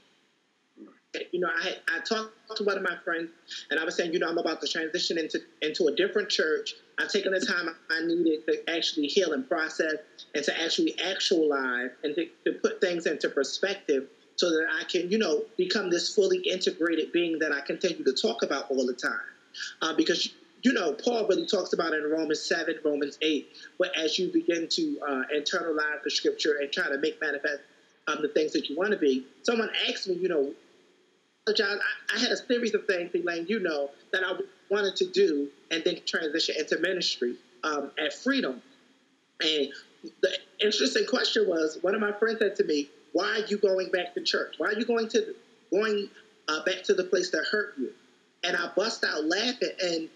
You 1.33 1.41
know, 1.41 1.49
I 1.49 1.77
I 1.89 2.01
talked 2.01 2.33
to 2.57 2.65
one 2.65 2.77
of 2.77 2.83
my 2.83 2.97
friends, 3.05 3.31
and 3.71 3.81
I 3.81 3.85
was 3.85 3.97
saying, 3.97 4.13
you 4.13 4.19
know, 4.19 4.29
I'm 4.29 4.39
about 4.39 4.61
to 4.61 4.69
transition 4.69 5.19
into 5.19 5.41
into 5.63 5.87
a 5.87 5.93
different 5.93 6.29
church. 6.29 6.77
I've 6.99 7.09
taken 7.11 7.33
the 7.33 7.41
time 7.41 7.71
I 7.91 8.01
needed 8.03 8.41
to 8.49 8.71
actually 8.71 9.07
heal 9.07 9.33
and 9.33 9.47
process, 9.49 9.95
and 10.35 10.45
to 10.45 10.61
actually 10.61 10.99
actualize, 10.99 11.91
and 12.03 12.15
to, 12.17 12.27
to 12.47 12.53
put 12.63 12.81
things 12.81 13.07
into 13.07 13.29
perspective, 13.31 14.05
so 14.37 14.51
that 14.51 14.67
I 14.71 14.85
can, 14.85 15.11
you 15.11 15.19
know, 15.19 15.45
become 15.57 15.91
this 15.91 16.13
fully 16.15 16.39
integrated 16.39 17.13
being 17.13 17.39
that 17.39 17.53
I 17.53 17.61
continue 17.61 18.05
to 18.05 18.13
talk 18.13 18.43
about 18.43 18.67
all 18.69 18.87
the 18.87 18.95
time. 18.95 19.33
Uh, 19.81 19.95
because 19.95 20.29
you 20.67 20.73
know, 20.73 20.93
Paul 20.95 21.29
really 21.29 21.47
talks 21.47 21.73
about 21.75 21.93
it 21.93 22.03
in 22.03 22.11
Romans 22.11 22.43
7, 22.43 22.81
Romans 22.85 23.17
8, 23.23 23.47
where 23.77 23.91
as 23.97 24.19
you 24.19 24.33
begin 24.33 24.67
to 24.73 24.99
uh, 25.09 25.23
internalize 25.33 26.03
the 26.03 26.11
scripture 26.11 26.57
and 26.61 26.73
try 26.73 26.89
to 26.89 26.99
make 26.99 27.21
manifest 27.21 27.61
um, 28.09 28.21
the 28.21 28.27
things 28.27 28.53
that 28.55 28.69
you 28.69 28.75
want 28.75 28.91
to 28.91 28.97
be. 28.97 29.23
Someone 29.45 29.71
asked 29.89 30.09
me, 30.09 30.17
you 30.17 30.27
know, 30.27 30.53
John, 31.55 31.79
I, 32.11 32.17
I 32.17 32.19
had 32.19 32.33
a 32.33 32.37
series 32.37 32.75
of 32.75 32.85
things, 32.87 33.13
Elaine, 33.15 33.47
you 33.47 33.61
know, 33.61 33.93
that 34.13 34.25
I 34.25 34.33
wanted 34.69 34.97
to 34.97 35.07
do 35.07 35.49
and 35.71 35.85
then 35.85 35.99
transition 36.05 36.57
into 36.59 36.79
ministry 36.79 37.37
um, 37.63 37.93
at 37.97 38.13
Freedom. 38.13 38.61
And 39.41 39.69
the 40.21 40.37
interesting 40.59 41.07
question 41.07 41.47
was, 41.47 41.79
one 41.81 41.95
of 41.95 42.01
my 42.01 42.11
friends 42.11 42.41
said 42.41 42.57
to 42.57 42.65
me, 42.65 42.89
"Why 43.13 43.39
are 43.39 43.47
you 43.47 43.59
going 43.59 43.91
back 43.91 44.15
to 44.15 44.21
church? 44.21 44.55
Why 44.59 44.69
are 44.69 44.79
you 44.79 44.85
going 44.85 45.07
to 45.11 45.33
going 45.71 46.09
uh, 46.49 46.65
back 46.65 46.83
to 46.85 46.95
the 46.95 47.05
place 47.05 47.31
that 47.31 47.45
hurt 47.53 47.75
you?" 47.79 47.93
And 48.43 48.57
I 48.57 48.71
bust 48.75 49.05
out 49.05 49.25
laughing, 49.25 49.71
and 49.81 50.09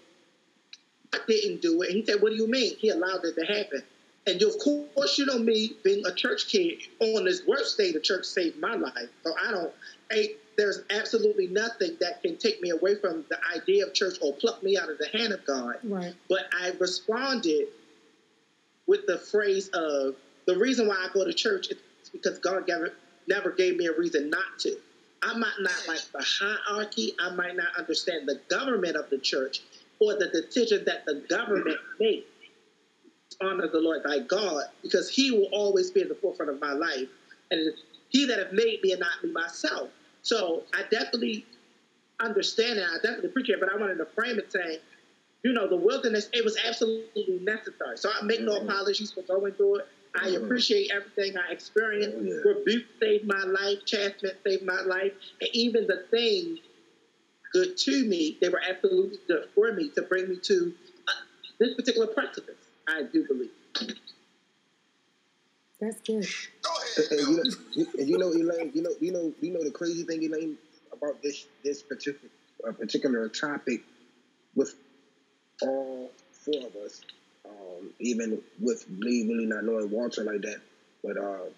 I 1.13 1.19
didn't 1.27 1.61
do 1.63 1.83
it. 1.83 1.89
And 1.91 1.99
he 1.99 2.05
said, 2.05 2.21
"What 2.21 2.31
do 2.31 2.37
you 2.37 2.47
mean?" 2.47 2.77
He 2.77 2.89
allowed 2.89 3.25
it 3.25 3.35
to 3.35 3.45
happen. 3.45 3.83
And 4.27 4.43
of 4.43 4.59
course, 4.59 5.19
you 5.19 5.25
know 5.25 5.39
me 5.39 5.75
being 5.83 6.05
a 6.07 6.13
church 6.13 6.47
kid. 6.49 6.79
On 7.01 7.25
this 7.25 7.43
worst 7.47 7.77
day, 7.79 7.91
the 7.91 8.01
church 8.01 8.25
saved 8.25 8.59
my 8.59 8.75
life. 8.75 9.09
So 9.25 9.35
I 9.43 9.51
don't. 9.51 9.73
Hey, 10.11 10.37
there's 10.57 10.83
absolutely 10.91 11.47
nothing 11.47 11.97
that 12.01 12.23
can 12.23 12.37
take 12.37 12.61
me 12.61 12.71
away 12.71 12.97
from 12.97 13.25
the 13.31 13.39
idea 13.55 13.87
of 13.87 13.95
church 13.95 14.19
or 14.21 14.35
pluck 14.35 14.63
me 14.63 14.77
out 14.77 14.91
of 14.91 14.99
the 14.99 15.09
hand 15.09 15.33
of 15.33 15.45
God. 15.47 15.77
Right. 15.83 16.15
But 16.29 16.49
I 16.53 16.73
responded 16.79 17.69
with 18.87 19.07
the 19.07 19.19
phrase 19.19 19.69
of 19.69 20.17
the 20.47 20.59
reason 20.59 20.87
why 20.87 20.97
I 20.97 21.09
go 21.13 21.25
to 21.25 21.33
church 21.33 21.69
is 21.71 21.77
because 22.11 22.39
God 22.39 22.69
never 23.27 23.51
gave 23.53 23.77
me 23.77 23.87
a 23.87 23.93
reason 23.93 24.29
not 24.29 24.59
to. 24.61 24.77
I 25.23 25.35
might 25.35 25.53
not 25.61 25.87
like 25.87 26.01
the 26.13 26.25
hierarchy, 26.25 27.15
I 27.19 27.31
might 27.31 27.57
not 27.57 27.77
understand 27.79 28.29
the 28.29 28.41
government 28.49 28.97
of 28.97 29.09
the 29.11 29.19
church 29.19 29.63
or 30.01 30.15
the 30.15 30.29
decision 30.29 30.85
that 30.87 31.05
the 31.07 31.23
government 31.29 31.79
makes. 31.99 32.27
Honor 33.43 33.69
the 33.69 33.81
Lord 33.81 34.03
thy 34.05 34.19
God, 34.19 34.65
because 34.83 35.09
he 35.09 35.31
will 35.31 35.49
always 35.53 35.91
be 35.91 36.03
in 36.03 36.09
the 36.09 36.15
forefront 36.15 36.51
of 36.51 36.61
my 36.61 36.73
life. 36.73 37.09
And 37.51 37.61
it 37.61 37.63
is 37.63 37.85
he 38.11 38.27
that 38.27 38.39
have 38.39 38.53
made 38.53 38.81
me 38.83 38.93
and 38.93 39.01
not 39.01 39.23
me 39.23 39.31
myself. 39.31 39.89
So 40.23 40.65
I 40.75 40.83
definitely 40.91 41.47
understand 42.21 42.79
it. 42.79 42.85
I 42.85 42.97
definitely 42.97 43.31
appreciate 43.31 43.55
it, 43.55 43.61
but 43.61 43.73
I 43.73 43.77
wanted 43.77 43.97
to 43.97 44.05
frame 44.05 44.39
it 44.39 44.53
saying, 44.53 44.79
you 45.43 45.53
know, 45.53 45.67
the 45.69 45.77
wilderness, 45.77 46.29
it 46.33 46.45
was 46.45 46.59
absolutely 46.67 47.39
necessary. 47.41 47.97
So 47.97 48.11
I 48.11 48.23
make 48.25 48.43
no 48.43 48.59
mm-hmm. 48.59 48.69
apologies 48.69 49.13
for 49.13 49.23
going 49.23 49.53
through 49.55 49.77
it. 49.77 49.89
I 50.15 50.27
mm-hmm. 50.27 50.45
appreciate 50.45 50.91
everything 50.93 51.39
I 51.39 51.53
experienced. 51.53 52.19
Oh, 52.21 52.23
yeah. 52.23 52.53
Rebuke 52.53 52.85
saved 53.01 53.27
my 53.27 53.43
life, 53.45 53.87
chastisement 53.87 54.37
saved 54.45 54.65
my 54.65 54.83
life, 54.83 55.13
and 55.41 55.51
even 55.55 55.87
the 55.87 56.05
things 56.11 56.59
good 57.53 57.77
to 57.77 58.05
me, 58.05 58.39
they 58.41 58.49
were 58.49 58.61
absolutely 58.69 59.19
good 59.27 59.49
for 59.55 59.73
me 59.73 59.91
to 59.91 60.03
bring 60.03 60.29
me 60.29 60.37
to 60.43 60.73
uh, 61.09 61.13
this 61.59 61.75
particular 61.75 62.07
precipice, 62.07 62.57
I 62.89 63.03
do 63.03 63.27
believe. 63.27 63.51
That's 65.81 66.01
good. 66.03 66.27
Go 66.63 66.71
ahead, 66.71 67.11
And, 67.11 67.21
and 67.21 67.29
you 67.29 67.37
know, 67.37 67.51
you, 67.73 67.87
and 67.99 68.09
you 68.09 68.19
know, 68.19 68.29
Elaine, 68.29 68.71
you 68.75 68.83
know, 68.83 68.91
you 69.01 69.13
know, 69.13 69.33
you 69.41 69.53
know 69.53 69.65
the 69.65 69.71
crazy 69.71 70.05
thing, 70.05 70.23
Elaine, 70.23 70.57
about 70.93 71.23
this 71.23 71.47
this 71.65 71.83
particular 71.83 72.31
uh, 72.69 72.73
particular 72.73 73.29
topic 73.29 73.83
with 74.55 74.75
all 75.63 76.11
four 76.33 76.67
of 76.67 76.77
us, 76.77 77.01
um, 77.47 77.91
even 77.99 78.43
with 78.61 78.89
me 78.91 79.27
really 79.27 79.47
not 79.47 79.65
knowing 79.65 79.91
Walter 79.91 80.23
like 80.25 80.43
that, 80.43 80.61
but 81.03 81.17
uh, 81.17 81.49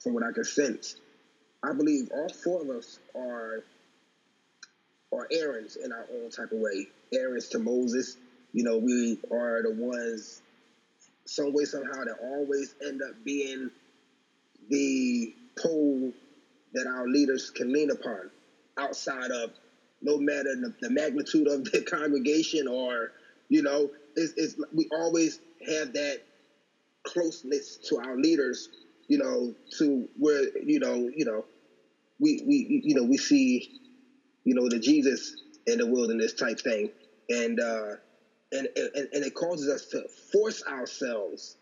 from 0.00 0.12
what 0.14 0.22
I 0.22 0.32
can 0.32 0.44
sense, 0.44 0.96
I 1.62 1.72
believe 1.72 2.10
all 2.12 2.28
four 2.28 2.60
of 2.62 2.70
us 2.70 2.98
are 3.16 3.62
are 5.14 5.26
Aaron's 5.30 5.76
in 5.76 5.92
our 5.92 6.06
own 6.12 6.30
type 6.30 6.52
of 6.52 6.58
way. 6.58 6.88
Aaron's 7.12 7.48
to 7.50 7.58
Moses. 7.58 8.16
You 8.52 8.64
know, 8.64 8.78
we 8.78 9.18
are 9.30 9.62
the 9.62 9.70
ones 9.70 10.40
some 11.26 11.52
way 11.52 11.64
somehow 11.64 12.04
that 12.04 12.16
always 12.20 12.74
end 12.84 13.00
up 13.02 13.14
being 13.24 13.70
the 14.68 15.32
pole 15.58 16.12
that 16.72 16.86
our 16.86 17.06
leaders 17.08 17.50
can 17.50 17.72
lean 17.72 17.90
upon 17.90 18.30
outside 18.76 19.30
of 19.30 19.52
no 20.02 20.18
matter 20.18 20.54
the, 20.54 20.72
the 20.80 20.90
magnitude 20.90 21.48
of 21.48 21.64
the 21.72 21.82
congregation 21.82 22.66
or 22.68 23.10
you 23.48 23.62
know 23.62 23.90
it's, 24.16 24.32
it's 24.36 24.56
we 24.72 24.88
always 24.92 25.40
have 25.66 25.92
that 25.92 26.18
closeness 27.04 27.78
to 27.84 27.98
our 27.98 28.16
leaders 28.16 28.68
you 29.08 29.18
know 29.18 29.54
to 29.78 30.08
where 30.16 30.48
you 30.62 30.78
know 30.78 31.08
you 31.14 31.24
know 31.24 31.44
we 32.18 32.42
we 32.44 32.82
you 32.84 32.94
know 32.94 33.04
we 33.04 33.16
see 33.16 33.68
you 34.44 34.54
know 34.54 34.68
the 34.68 34.78
jesus 34.80 35.34
in 35.66 35.78
the 35.78 35.86
wilderness 35.86 36.34
type 36.34 36.58
thing 36.64 36.90
and 37.30 37.60
uh 37.60 37.92
and 38.52 38.68
and, 38.76 39.08
and 39.12 39.24
it 39.24 39.34
causes 39.34 39.68
us 39.68 39.86
to 39.88 40.02
force 40.32 40.62
ourselves 40.68 41.56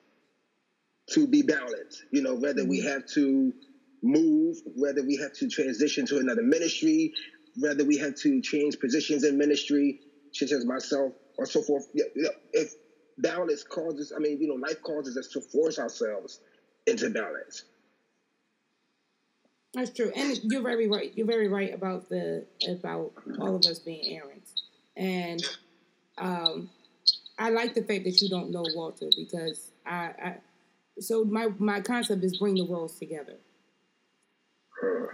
to 1.12 1.26
be 1.26 1.42
balanced. 1.42 2.02
You 2.10 2.22
know, 2.22 2.34
whether 2.34 2.64
we 2.64 2.80
have 2.80 3.04
to 3.14 3.54
move, 4.02 4.56
whether 4.64 5.02
we 5.04 5.16
have 5.16 5.32
to 5.34 5.48
transition 5.48 6.06
to 6.06 6.18
another 6.18 6.42
ministry, 6.42 7.12
whether 7.56 7.84
we 7.84 7.96
have 7.98 8.14
to 8.22 8.40
change 8.42 8.78
positions 8.78 9.24
in 9.24 9.38
ministry, 9.38 9.98
such 10.32 10.52
as 10.52 10.64
myself, 10.64 11.14
or 11.38 11.46
so 11.46 11.62
forth. 11.62 11.86
If 12.52 12.70
balance 13.18 13.62
causes, 13.64 14.12
I 14.16 14.20
mean, 14.20 14.38
you 14.40 14.48
know, 14.48 14.54
life 14.54 14.80
causes 14.84 15.16
us 15.16 15.28
to 15.28 15.40
force 15.52 15.78
ourselves 15.78 16.40
into 16.86 17.10
balance. 17.10 17.64
That's 19.74 19.90
true, 19.90 20.12
and 20.14 20.38
you're 20.44 20.62
very 20.62 20.86
right. 20.86 21.12
You're 21.16 21.26
very 21.26 21.48
right 21.48 21.72
about 21.72 22.08
the 22.10 22.44
about 22.68 23.12
all 23.40 23.56
of 23.56 23.64
us 23.64 23.78
being 23.78 24.16
Aaron's, 24.16 24.52
and 24.96 25.42
um, 26.18 26.68
I 27.38 27.48
like 27.48 27.74
the 27.74 27.82
fact 27.82 28.04
that 28.04 28.20
you 28.20 28.28
don't 28.28 28.50
know 28.50 28.64
Walter 28.74 29.06
because 29.16 29.70
I, 29.86 30.10
I 30.22 30.34
so 31.00 31.24
my 31.24 31.48
my 31.58 31.80
concept 31.80 32.22
is 32.22 32.36
bring 32.38 32.56
the 32.56 32.64
worlds 32.64 32.98
together. 32.98 33.36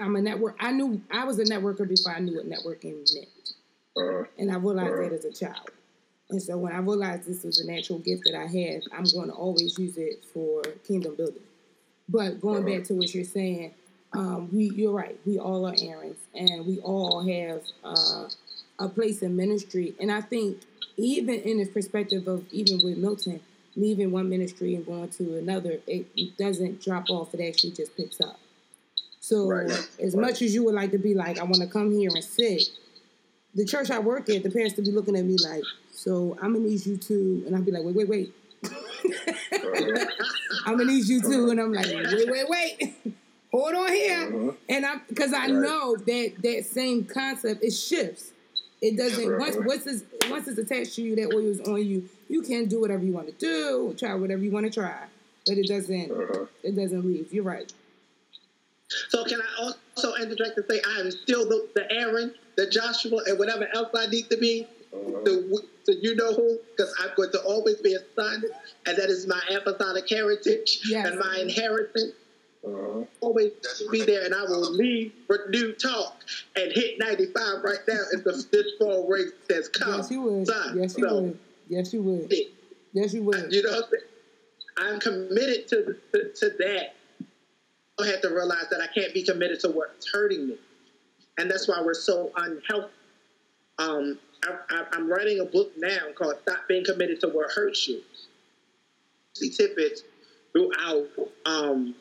I'm 0.01 0.17
a 0.17 0.23
network. 0.23 0.57
I 0.59 0.73
knew 0.73 1.03
I 1.11 1.25
was 1.25 1.39
a 1.39 1.45
networker 1.45 1.89
before 1.89 2.13
I 2.13 2.19
knew 2.19 2.37
what 2.37 2.49
networking 2.49 3.07
meant, 3.15 4.29
and 4.39 4.51
I 4.51 4.57
realized 4.57 4.97
that 4.97 5.13
as 5.13 5.25
a 5.25 5.33
child. 5.33 5.71
And 6.31 6.43
so 6.43 6.59
when 6.59 6.73
I 6.73 6.79
realized 6.79 7.27
this 7.27 7.45
was 7.45 7.61
a 7.61 7.67
natural 7.67 8.01
gift 8.01 8.25
that 8.27 8.35
I 8.35 8.47
had, 8.47 8.83
I'm 8.93 9.05
going 9.05 9.29
to 9.29 9.35
always 9.35 9.79
use 9.79 9.97
it 9.97 10.25
for 10.33 10.63
kingdom 10.87 11.15
building. 11.15 11.43
But 12.09 12.41
going 12.41 12.65
back 12.65 12.85
to 12.89 12.95
what 12.95 13.15
you're 13.15 13.25
saying, 13.25 13.73
um, 14.13 14.49
we 14.53 14.71
you're 14.71 14.93
right. 14.93 15.19
We 15.27 15.39
all 15.39 15.67
are 15.67 15.75
Aarons, 15.81 16.19
and 16.35 16.67
we 16.67 16.79
all 16.81 17.21
have 17.27 17.63
uh, 17.85 18.29
a 18.79 18.89
place 18.89 19.23
in 19.23 19.37
ministry. 19.37 19.95
And 20.01 20.11
I 20.11 20.21
think 20.21 20.63
even 20.97 21.35
in 21.41 21.59
the 21.59 21.67
perspective 21.67 22.27
of 22.27 22.45
even 22.53 22.81
with 22.83 22.97
Milton, 22.97 23.41
leaving 23.77 24.11
one 24.11 24.29
ministry 24.29 24.75
and 24.75 24.85
going 24.85 25.09
to 25.11 25.39
another, 25.39 25.79
it, 25.87 26.37
doesn't 26.37 26.83
drop 26.83 27.11
off. 27.11 27.35
It 27.35 27.47
actually 27.47 27.73
just 27.73 27.97
picks 27.97 28.21
up. 28.21 28.39
So 29.21 29.49
Right. 29.49 29.89
as 30.01 30.17
much 30.17 30.43
as 30.43 30.55
you 30.55 30.65
would 30.65 30.75
like 30.75 30.91
to 30.93 30.99
be 30.99 31.15
like, 31.15 31.39
I 31.39 31.43
want 31.45 31.57
to 31.57 31.67
come 31.67 31.93
here 31.93 32.11
and 32.13 32.25
sit, 32.25 32.63
the 33.55 33.65
church 33.65 33.91
I 33.91 33.99
work 33.99 34.29
at, 34.31 34.43
the 34.43 34.51
parents 34.51 34.75
pastor 34.75 34.91
be 34.91 34.93
looking 34.93 35.17
at 35.17 35.25
me 35.25 35.37
like, 35.45 35.65
so 35.93 36.37
I'm 36.41 36.55
gonna 36.55 36.67
need 36.67 36.85
you 36.87 36.97
to, 36.97 37.45
and 37.47 37.55
I'll 37.55 37.63
be 37.63 37.73
like, 37.73 37.85
wait, 37.85 37.95
wait, 37.95 38.09
wait. 38.09 38.35
I'm 40.67 40.79
gonna 40.79 40.85
need 40.87 41.07
you 41.07 41.21
to, 41.21 41.51
and 41.51 41.61
I'm 41.61 41.73
like, 41.73 41.87
wait, 41.87 42.31
wait, 42.31 42.49
wait. 42.49 42.97
hold 43.53 43.75
on 43.75 43.93
here, 43.93 44.29
Uh-huh. 44.35 44.53
and 44.69 44.87
I 44.87 44.97
because 45.09 45.33
I 45.33 45.47
Right. 45.47 45.51
know 45.51 45.97
that 45.97 46.33
that 46.43 46.67
same 46.67 47.05
concept 47.05 47.63
it 47.65 47.73
shifts. 47.73 48.33
It 48.81 48.97
doesn't 48.97 49.29
Right. 49.29 49.39
once 49.39 49.57
once 49.57 49.87
it's 49.87 50.03
once 50.31 50.49
it's 50.49 50.59
attached 50.59 50.95
to 50.97 51.03
you, 51.03 51.17
that 51.17 51.33
oil 51.35 51.47
is 51.51 51.61
on 51.61 51.85
you. 51.85 52.09
You 52.29 52.43
can 52.43 52.67
do 52.67 52.81
whatever 52.81 53.05
you 53.05 53.13
want 53.13 53.27
to 53.27 53.35
do, 53.35 53.95
try 53.99 54.15
whatever 54.15 54.43
you 54.43 54.51
want 54.51 54.67
to 54.67 54.71
try, 54.73 55.07
but 55.47 55.59
it 55.59 55.67
doesn't 55.67 56.11
Uh-huh. 56.11 56.47
it 56.63 56.77
doesn't 56.77 57.05
leave. 57.07 57.33
You're 57.33 57.45
right. 57.45 57.73
So 59.11 59.25
can 59.25 59.41
I 59.43 59.63
also 59.63 60.15
interject 60.15 60.57
and 60.57 60.65
say 60.71 60.81
I 60.87 61.01
am 61.01 61.11
still 61.11 61.47
the, 61.47 61.69
the 61.75 61.91
Aaron, 61.93 62.35
the 62.57 62.67
Joshua, 62.71 63.23
and 63.27 63.39
whatever 63.39 63.69
else 63.75 63.89
I 63.95 64.07
need 64.07 64.31
to 64.31 64.37
be? 64.39 64.67
Uh-huh. 64.93 65.21
The, 65.25 65.63
the 65.87 65.95
you 66.01 66.15
know 66.15 66.33
who? 66.33 66.59
Because 66.75 66.95
I'm 67.01 67.11
going 67.17 67.31
to 67.33 67.41
always 67.43 67.77
be 67.83 67.95
a 67.95 67.99
son, 68.17 68.43
and 68.87 68.97
that 68.97 69.11
is 69.11 69.27
my 69.27 69.43
apostolic 69.51 70.09
heritage 70.09 70.81
Yes. 70.89 71.07
and 71.07 71.19
my 71.19 71.39
inheritance. 71.41 72.13
Uh-huh. 72.67 73.05
Always 73.21 73.53
be 73.91 74.05
there, 74.05 74.25
and 74.25 74.35
I 74.35 74.43
will 74.43 74.73
leave 74.73 75.13
for 75.27 75.47
new 75.51 75.73
talk 75.75 76.25
and 76.57 76.73
hit 76.73 76.99
95 76.99 77.63
right 77.63 77.79
now 77.87 78.01
if 78.13 78.25
the 78.25 78.45
this 78.51 78.67
fall 78.79 79.07
race 79.09 79.31
says 79.49 79.69
come. 79.69 79.95
yes, 79.95 80.11
you 80.11 80.23
would. 80.23 80.47
son. 80.47 80.77
Yes, 80.77 80.95
you 80.99 81.09
So, 81.09 81.21
would. 81.21 81.39
Yes, 81.69 81.93
you 81.93 82.03
would. 82.03 82.35
Yes, 82.93 83.15
you 83.15 83.23
would. 83.23 83.53
You 83.53 83.63
know, 83.63 83.71
what 83.89 84.01
I'm 84.77 84.99
committed 85.01 85.69
to, 85.69 85.97
to, 86.13 86.31
to 86.35 86.51
that. 86.59 86.95
I 88.01 88.07
have 88.07 88.21
to 88.23 88.29
realize 88.29 88.67
that 88.71 88.81
I 88.81 88.87
can't 88.87 89.13
be 89.13 89.23
committed 89.23 89.61
to 89.61 89.71
what's 89.71 90.11
hurting 90.13 90.49
me. 90.49 90.57
And 91.37 91.51
that's 91.51 91.67
why 91.69 91.81
we're 91.81 91.95
so 91.95 92.31
unhealthy. 92.37 92.93
Um, 93.79 94.19
I, 94.45 94.57
I, 94.71 94.87
I'm 94.93 95.09
writing 95.09 95.41
a 95.41 95.45
book 95.45 95.73
now 95.77 95.99
called 96.15 96.35
Stop 96.43 96.69
Being 96.69 96.85
Committed 96.85 97.21
to 97.21 97.29
What 97.29 97.51
Hurts 97.51 97.87
You. 97.89 98.03
See 99.35 99.51
tidbits 99.51 100.03
throughout 100.53 101.09
um, 101.45 101.95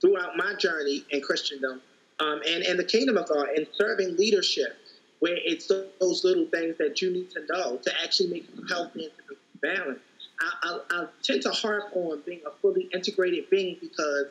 throughout 0.00 0.36
my 0.36 0.54
journey 0.54 1.04
in 1.10 1.20
Christendom 1.20 1.80
um, 2.20 2.40
and, 2.46 2.62
and 2.64 2.78
the 2.78 2.84
kingdom 2.84 3.16
of 3.16 3.28
God 3.28 3.48
and 3.54 3.66
serving 3.74 4.16
leadership, 4.16 4.76
where 5.20 5.36
it's 5.44 5.70
those 6.00 6.24
little 6.24 6.46
things 6.46 6.76
that 6.78 7.00
you 7.00 7.10
need 7.10 7.30
to 7.30 7.44
know 7.48 7.78
to 7.84 8.02
actually 8.02 8.28
make 8.28 8.44
you 8.54 8.64
healthy 8.68 9.04
and 9.04 9.12
to. 9.28 9.36
I, 10.40 10.52
I, 10.62 10.78
I 10.90 11.04
tend 11.22 11.42
to 11.42 11.50
harp 11.50 11.90
on 11.94 12.22
being 12.24 12.40
a 12.46 12.50
fully 12.62 12.88
integrated 12.94 13.48
being 13.50 13.76
because 13.80 14.26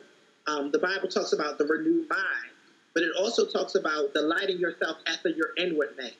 um, 0.46 0.70
the 0.72 0.78
Bible 0.78 1.08
talks 1.08 1.32
about 1.32 1.58
the 1.58 1.64
renewed 1.64 2.08
mind, 2.08 2.52
but 2.94 3.04
it 3.04 3.10
also 3.16 3.46
talks 3.46 3.76
about 3.76 4.12
delighting 4.12 4.58
yourself 4.58 4.98
after 5.06 5.28
your 5.28 5.50
inward 5.56 5.96
man. 5.96 6.10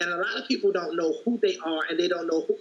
And 0.00 0.10
a 0.10 0.16
lot 0.16 0.36
of 0.38 0.48
people 0.48 0.72
don't 0.72 0.96
know 0.96 1.14
who 1.24 1.38
they 1.42 1.56
are 1.64 1.82
and 1.88 1.98
they 1.98 2.08
don't 2.08 2.26
know 2.26 2.44
who 2.48 2.56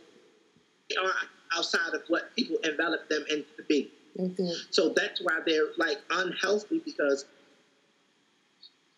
they 0.90 0.96
are 0.98 1.14
outside 1.54 1.94
of 1.94 2.02
what 2.08 2.34
people 2.36 2.58
envelop 2.64 3.08
them 3.08 3.24
into 3.30 3.46
being. 3.68 3.88
It. 4.18 4.58
So 4.72 4.94
that's 4.96 5.20
why 5.22 5.40
they're 5.46 5.68
like 5.78 6.00
unhealthy 6.10 6.82
because 6.86 7.26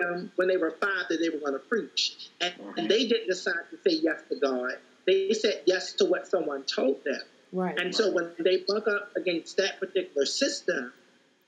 um, 0.04 0.32
when 0.36 0.48
they 0.48 0.58
were 0.58 0.76
five, 0.80 1.06
that 1.10 1.18
they 1.18 1.30
were 1.30 1.40
going 1.40 1.54
to 1.54 1.60
preach, 1.60 2.30
and, 2.40 2.54
and 2.78 2.90
they 2.90 3.08
didn't 3.08 3.28
decide 3.28 3.56
to 3.72 3.78
say 3.88 4.00
yes 4.04 4.22
to 4.32 4.38
God. 4.38 4.74
They 5.06 5.34
said 5.34 5.62
yes 5.66 5.94
to 5.94 6.06
what 6.06 6.28
someone 6.28 6.64
told 6.64 6.98
them. 7.06 7.22
Right. 7.52 7.80
And 7.80 7.96
so 7.96 8.12
when 8.12 8.34
they 8.40 8.64
buck 8.68 8.88
up 8.88 9.10
against 9.16 9.58
that 9.58 9.80
particular 9.80 10.26
system, 10.26 10.92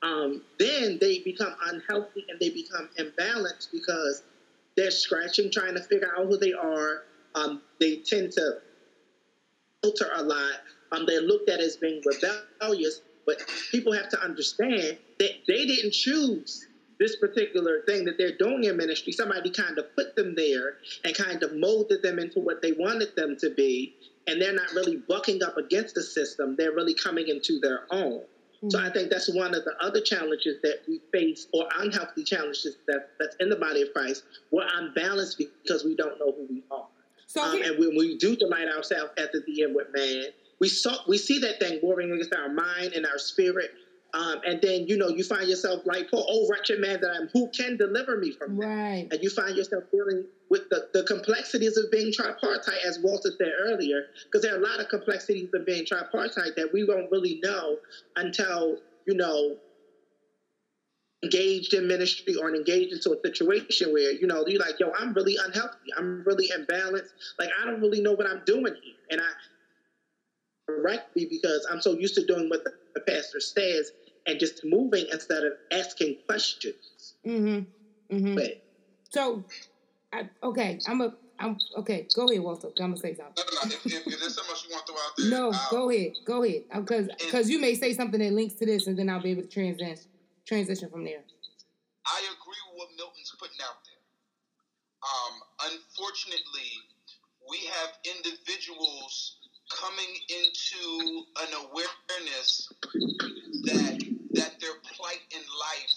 um, 0.01 0.41
then 0.57 0.97
they 0.99 1.19
become 1.19 1.53
unhealthy 1.65 2.25
and 2.29 2.39
they 2.39 2.49
become 2.49 2.89
imbalanced 2.97 3.67
because 3.71 4.23
they're 4.77 4.91
scratching, 4.91 5.51
trying 5.51 5.75
to 5.75 5.83
figure 5.83 6.09
out 6.17 6.25
who 6.25 6.37
they 6.37 6.53
are. 6.53 7.01
Um, 7.35 7.61
they 7.79 7.97
tend 7.97 8.31
to 8.33 8.53
filter 9.83 10.09
a 10.15 10.23
lot. 10.23 10.53
Um, 10.91 11.05
they're 11.05 11.21
looked 11.21 11.49
at 11.49 11.59
as 11.59 11.75
being 11.75 12.01
rebellious, 12.05 13.01
but 13.29 13.47
people 13.71 13.93
have 13.93 14.09
to 14.09 14.19
understand 14.23 14.97
that 15.19 15.31
they 15.47 15.65
didn't 15.65 15.93
choose 15.93 16.65
this 16.99 17.15
particular 17.15 17.81
thing 17.87 18.03
that 18.05 18.17
they're 18.17 18.35
doing 18.39 18.63
in 18.63 18.75
ministry. 18.75 19.13
Somebody 19.13 19.51
kind 19.51 19.77
of 19.77 19.85
put 19.95 20.15
them 20.15 20.33
there 20.35 20.73
and 21.03 21.15
kind 21.15 21.41
of 21.43 21.53
molded 21.55 22.01
them 22.01 22.17
into 22.17 22.39
what 22.39 22.61
they 22.63 22.71
wanted 22.71 23.15
them 23.15 23.37
to 23.39 23.51
be, 23.51 23.93
and 24.27 24.41
they're 24.41 24.53
not 24.53 24.73
really 24.73 24.97
bucking 25.07 25.43
up 25.43 25.57
against 25.57 25.93
the 25.95 26.01
system. 26.03 26.55
They're 26.57 26.71
really 26.73 26.95
coming 26.95 27.27
into 27.27 27.59
their 27.59 27.81
own. 27.91 28.23
So 28.67 28.77
I 28.77 28.89
think 28.89 29.09
that's 29.09 29.33
one 29.33 29.55
of 29.55 29.63
the 29.63 29.73
other 29.79 30.01
challenges 30.01 30.57
that 30.63 30.79
we 30.87 30.99
face, 31.13 31.47
or 31.53 31.65
unhealthy 31.77 32.23
challenges 32.25 32.75
that, 32.87 33.07
that's 33.17 33.35
in 33.39 33.47
the 33.47 33.55
body 33.55 33.81
of 33.83 33.93
Christ. 33.93 34.23
We're 34.51 34.67
unbalanced 34.73 35.37
because 35.37 35.85
we 35.85 35.95
don't 35.95 36.19
know 36.19 36.33
who 36.33 36.45
we 36.49 36.63
are. 36.69 36.87
So 37.27 37.41
Um, 37.41 37.53
here- 37.55 37.71
and 37.71 37.79
when 37.79 37.95
we 37.95 38.17
do 38.17 38.35
delight 38.35 38.67
ourselves 38.67 39.13
after 39.17 39.39
the 39.39 39.61
inward 39.61 39.93
man, 39.93 40.25
we 40.59 40.67
saw 40.67 40.97
we 41.07 41.17
see 41.17 41.39
that 41.39 41.59
thing 41.59 41.79
warring 41.81 42.11
against 42.11 42.33
our 42.33 42.49
mind 42.49 42.93
and 42.93 43.05
our 43.05 43.17
spirit. 43.17 43.71
Um, 44.13 44.39
and 44.43 44.59
then 44.61 44.87
you 44.87 44.97
know 44.97 45.09
you 45.09 45.23
find 45.23 45.47
yourself 45.47 45.81
like, 45.85 46.09
"Poor 46.09 46.25
oh 46.27 46.47
wretched 46.49 46.79
man 46.79 46.99
that 47.01 47.11
I 47.11 47.17
am, 47.17 47.29
who 47.31 47.47
can 47.55 47.77
deliver 47.77 48.17
me 48.17 48.31
from 48.31 48.57
that?" 48.57 48.65
right. 48.65 49.07
And 49.11 49.21
you 49.21 49.29
find 49.29 49.55
yourself 49.55 49.83
dealing 49.93 50.25
with 50.49 50.63
the, 50.71 50.83
the 50.93 51.03
complexities 51.03 51.77
of 51.77 51.91
being 51.91 52.11
tripartite, 52.11 52.83
as 52.83 52.97
Walter 53.03 53.31
said 53.39 53.51
earlier, 53.61 54.01
because 54.25 54.41
there 54.41 54.55
are 54.55 54.59
a 54.59 54.63
lot 54.63 54.79
of 54.79 54.89
complexities 54.89 55.49
of 55.53 55.63
being 55.63 55.85
tripartite 55.85 56.55
that 56.55 56.73
we 56.73 56.83
won't 56.83 57.11
really 57.11 57.39
know 57.43 57.77
until 58.15 58.77
you 59.05 59.13
know 59.13 59.55
engaged 61.23 61.73
in 61.73 61.87
ministry 61.87 62.35
or 62.35 62.55
engaged 62.55 62.93
into 62.93 63.11
a 63.11 63.27
situation 63.27 63.91
where 63.91 64.11
you 64.11 64.25
know 64.25 64.43
you're 64.47 64.59
like, 64.59 64.75
yo, 64.79 64.91
I'm 64.97 65.13
really 65.13 65.37
unhealthy. 65.39 65.93
I'm 65.95 66.23
really 66.25 66.49
imbalanced. 66.49 67.11
Like 67.37 67.49
I 67.61 67.65
don't 67.65 67.81
really 67.81 68.01
know 68.01 68.13
what 68.13 68.25
I'm 68.25 68.41
doing 68.45 68.73
here, 68.81 68.95
and 69.11 69.21
I 69.21 69.29
correct 70.75 71.15
me 71.15 71.25
because 71.29 71.65
I'm 71.71 71.81
so 71.81 71.93
used 71.93 72.15
to 72.15 72.25
doing 72.25 72.49
what 72.49 72.63
the, 72.63 72.71
the 72.93 73.01
pastor 73.01 73.39
says 73.39 73.91
and 74.25 74.39
just 74.39 74.61
moving 74.63 75.05
instead 75.11 75.43
of 75.43 75.53
asking 75.71 76.17
questions. 76.27 77.13
Mm-hmm. 77.25 78.15
Mm-hmm. 78.15 78.35
But 78.35 78.63
So, 79.09 79.43
I, 80.13 80.29
okay, 80.43 80.79
I'm 80.87 81.01
a, 81.01 81.13
I'm 81.39 81.57
okay. 81.77 82.07
Go 82.15 82.29
ahead, 82.29 82.41
Walter. 82.43 82.67
I'm 82.79 82.91
gonna 82.91 82.97
say 82.97 83.15
something. 83.15 83.33
No, 83.37 83.43
no, 83.43 83.69
no. 83.69 83.75
If, 83.75 83.85
if, 83.85 84.07
if 84.07 84.19
there's 84.19 84.35
something 84.35 84.51
else 84.51 84.65
you 84.67 84.73
want 84.75 84.85
to 84.87 84.93
throw 84.93 85.01
out 85.01 85.13
there, 85.17 85.29
No, 85.29 85.51
I'll- 85.53 85.67
go 85.71 85.89
ahead, 85.89 86.11
go 86.25 86.43
ahead, 86.43 86.63
because 86.75 87.07
because 87.19 87.49
you 87.49 87.59
may 87.61 87.75
say 87.75 87.93
something 87.93 88.19
that 88.19 88.33
links 88.33 88.55
to 88.55 88.65
this, 88.65 88.87
and 88.87 88.97
then 88.97 89.09
I'll 89.09 89.21
be 89.21 89.31
able 89.31 89.43
to 89.43 89.47
transition 89.47 89.97
transition 90.45 90.89
from 90.89 91.05
there. 91.05 91.21
I 92.05 92.19
agree 92.19 92.61
with 92.71 92.75
what 92.75 92.89
Milton's 92.97 93.31
putting 93.39 93.61
out 93.63 93.77
there. 93.85 94.01
Um, 95.05 95.71
unfortunately, 95.71 96.71
we 97.49 97.57
have 97.67 97.89
individuals 98.03 99.37
coming 99.69 100.13
into 100.29 101.25
an 101.41 101.53
awareness 101.65 102.67
that 103.65 103.97
that 104.33 104.59
their 104.59 104.75
plight 104.93 105.21
in 105.31 105.41
life 105.41 105.95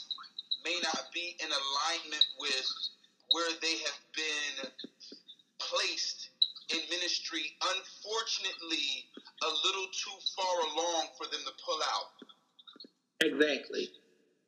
may 0.64 0.78
not 0.82 1.06
be 1.12 1.36
in 1.40 1.48
alignment 1.48 2.24
with 2.38 2.66
where 3.30 3.50
they 3.60 3.76
have 3.78 4.00
been 4.14 4.70
placed 5.60 6.30
in 6.70 6.78
ministry. 6.90 7.52
Unfortunately, 7.62 9.08
a 9.42 9.50
little 9.66 9.86
too 9.92 10.16
far 10.36 10.56
along 10.72 11.08
for 11.18 11.26
them 11.26 11.40
to 11.44 11.52
pull 11.64 11.80
out 11.82 12.10
exactly. 13.20 13.90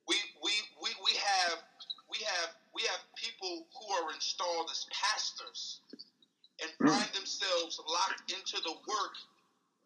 we 0.08 0.16
we 0.42 0.52
we 0.82 0.90
we 1.04 1.12
have 1.16 1.58
we 2.10 2.18
have 2.24 2.50
we 2.74 2.82
have 2.82 3.00
people 3.16 3.66
who 3.74 3.86
are 3.94 4.12
installed 4.14 4.68
as 4.70 4.86
pastors 4.92 5.80
and 6.62 6.70
find 6.78 7.08
themselves 7.12 7.78
locked 7.88 8.22
into 8.30 8.60
the 8.62 8.74
work 8.86 9.14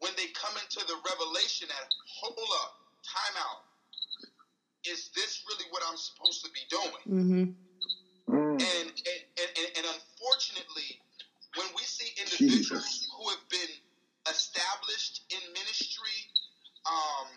when 0.00 0.12
they 0.16 0.26
come 0.34 0.54
into 0.56 0.84
the 0.86 0.96
revelation 1.06 1.68
that 1.68 1.86
hold 2.06 2.50
up, 2.62 2.72
time 3.06 3.36
out. 3.38 3.62
Is 4.86 5.10
this 5.14 5.42
really 5.48 5.66
what 5.70 5.82
I'm 5.88 5.96
supposed 5.96 6.44
to 6.44 6.50
be 6.54 6.64
doing? 6.70 7.04
Mm-hmm. 7.08 7.44
Mm. 8.28 8.56
And 8.60 8.88
and, 8.88 9.22
and, 9.40 9.50
and, 9.58 9.68
and 9.80 9.84
unfortunately, 9.96 11.00
when 11.56 11.66
we 11.74 11.82
see 11.82 12.12
individuals 12.20 12.68
Jesus. 12.68 13.08
who 13.16 13.28
have 13.30 13.42
been 13.50 13.74
established 14.30 15.24
in 15.30 15.40
ministry 15.52 16.28
um, 16.86 17.28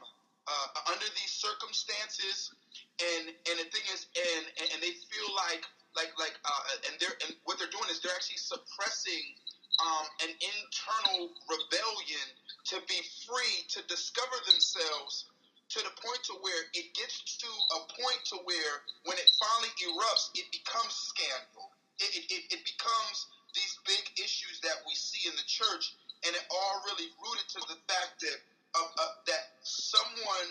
uh, 0.47 0.91
under 0.91 1.07
these 1.15 1.31
circumstances, 1.31 2.51
and 2.99 3.31
and 3.49 3.55
the 3.57 3.67
thing 3.71 3.85
is, 3.93 4.05
and 4.15 4.45
and, 4.59 4.67
and 4.75 4.79
they 4.83 4.93
feel 5.09 5.29
like 5.33 5.63
like 5.95 6.11
like 6.19 6.35
uh, 6.45 6.87
and 6.89 6.95
they're 6.99 7.15
and 7.27 7.35
what 7.43 7.59
they're 7.59 7.71
doing 7.71 7.89
is 7.91 7.99
they're 7.99 8.15
actually 8.15 8.39
suppressing 8.39 9.35
um, 9.81 10.05
an 10.23 10.31
internal 10.31 11.31
rebellion 11.49 12.27
to 12.69 12.77
be 12.85 12.99
free 13.25 13.65
to 13.73 13.81
discover 13.89 14.37
themselves 14.45 15.31
to 15.71 15.79
the 15.79 15.93
point 16.03 16.21
to 16.27 16.35
where 16.43 16.67
it 16.75 16.91
gets 16.93 17.23
to 17.39 17.47
a 17.47 17.79
point 17.95 18.21
to 18.27 18.35
where 18.43 18.83
when 19.07 19.15
it 19.15 19.29
finally 19.39 19.71
erupts, 19.87 20.27
it 20.35 20.43
becomes 20.51 20.91
scandal. 20.91 21.71
It, 22.01 22.27
it, 22.27 22.43
it, 22.51 22.61
becomes 22.65 23.29
these 23.55 23.77
big 23.85 24.03
issues 24.19 24.59
that 24.65 24.83
we 24.83 24.93
see 24.97 25.29
in 25.29 25.35
the 25.37 25.47
church, 25.47 25.95
and 26.25 26.33
it 26.33 26.43
all 26.49 26.81
really 26.91 27.13
rooted 27.23 27.47
to 27.55 27.61
the 27.71 27.77
fact 27.87 28.19
that 28.19 28.37
uh, 28.73 28.89
uh, 28.99 29.13
that 29.29 29.61
someone 29.63 30.49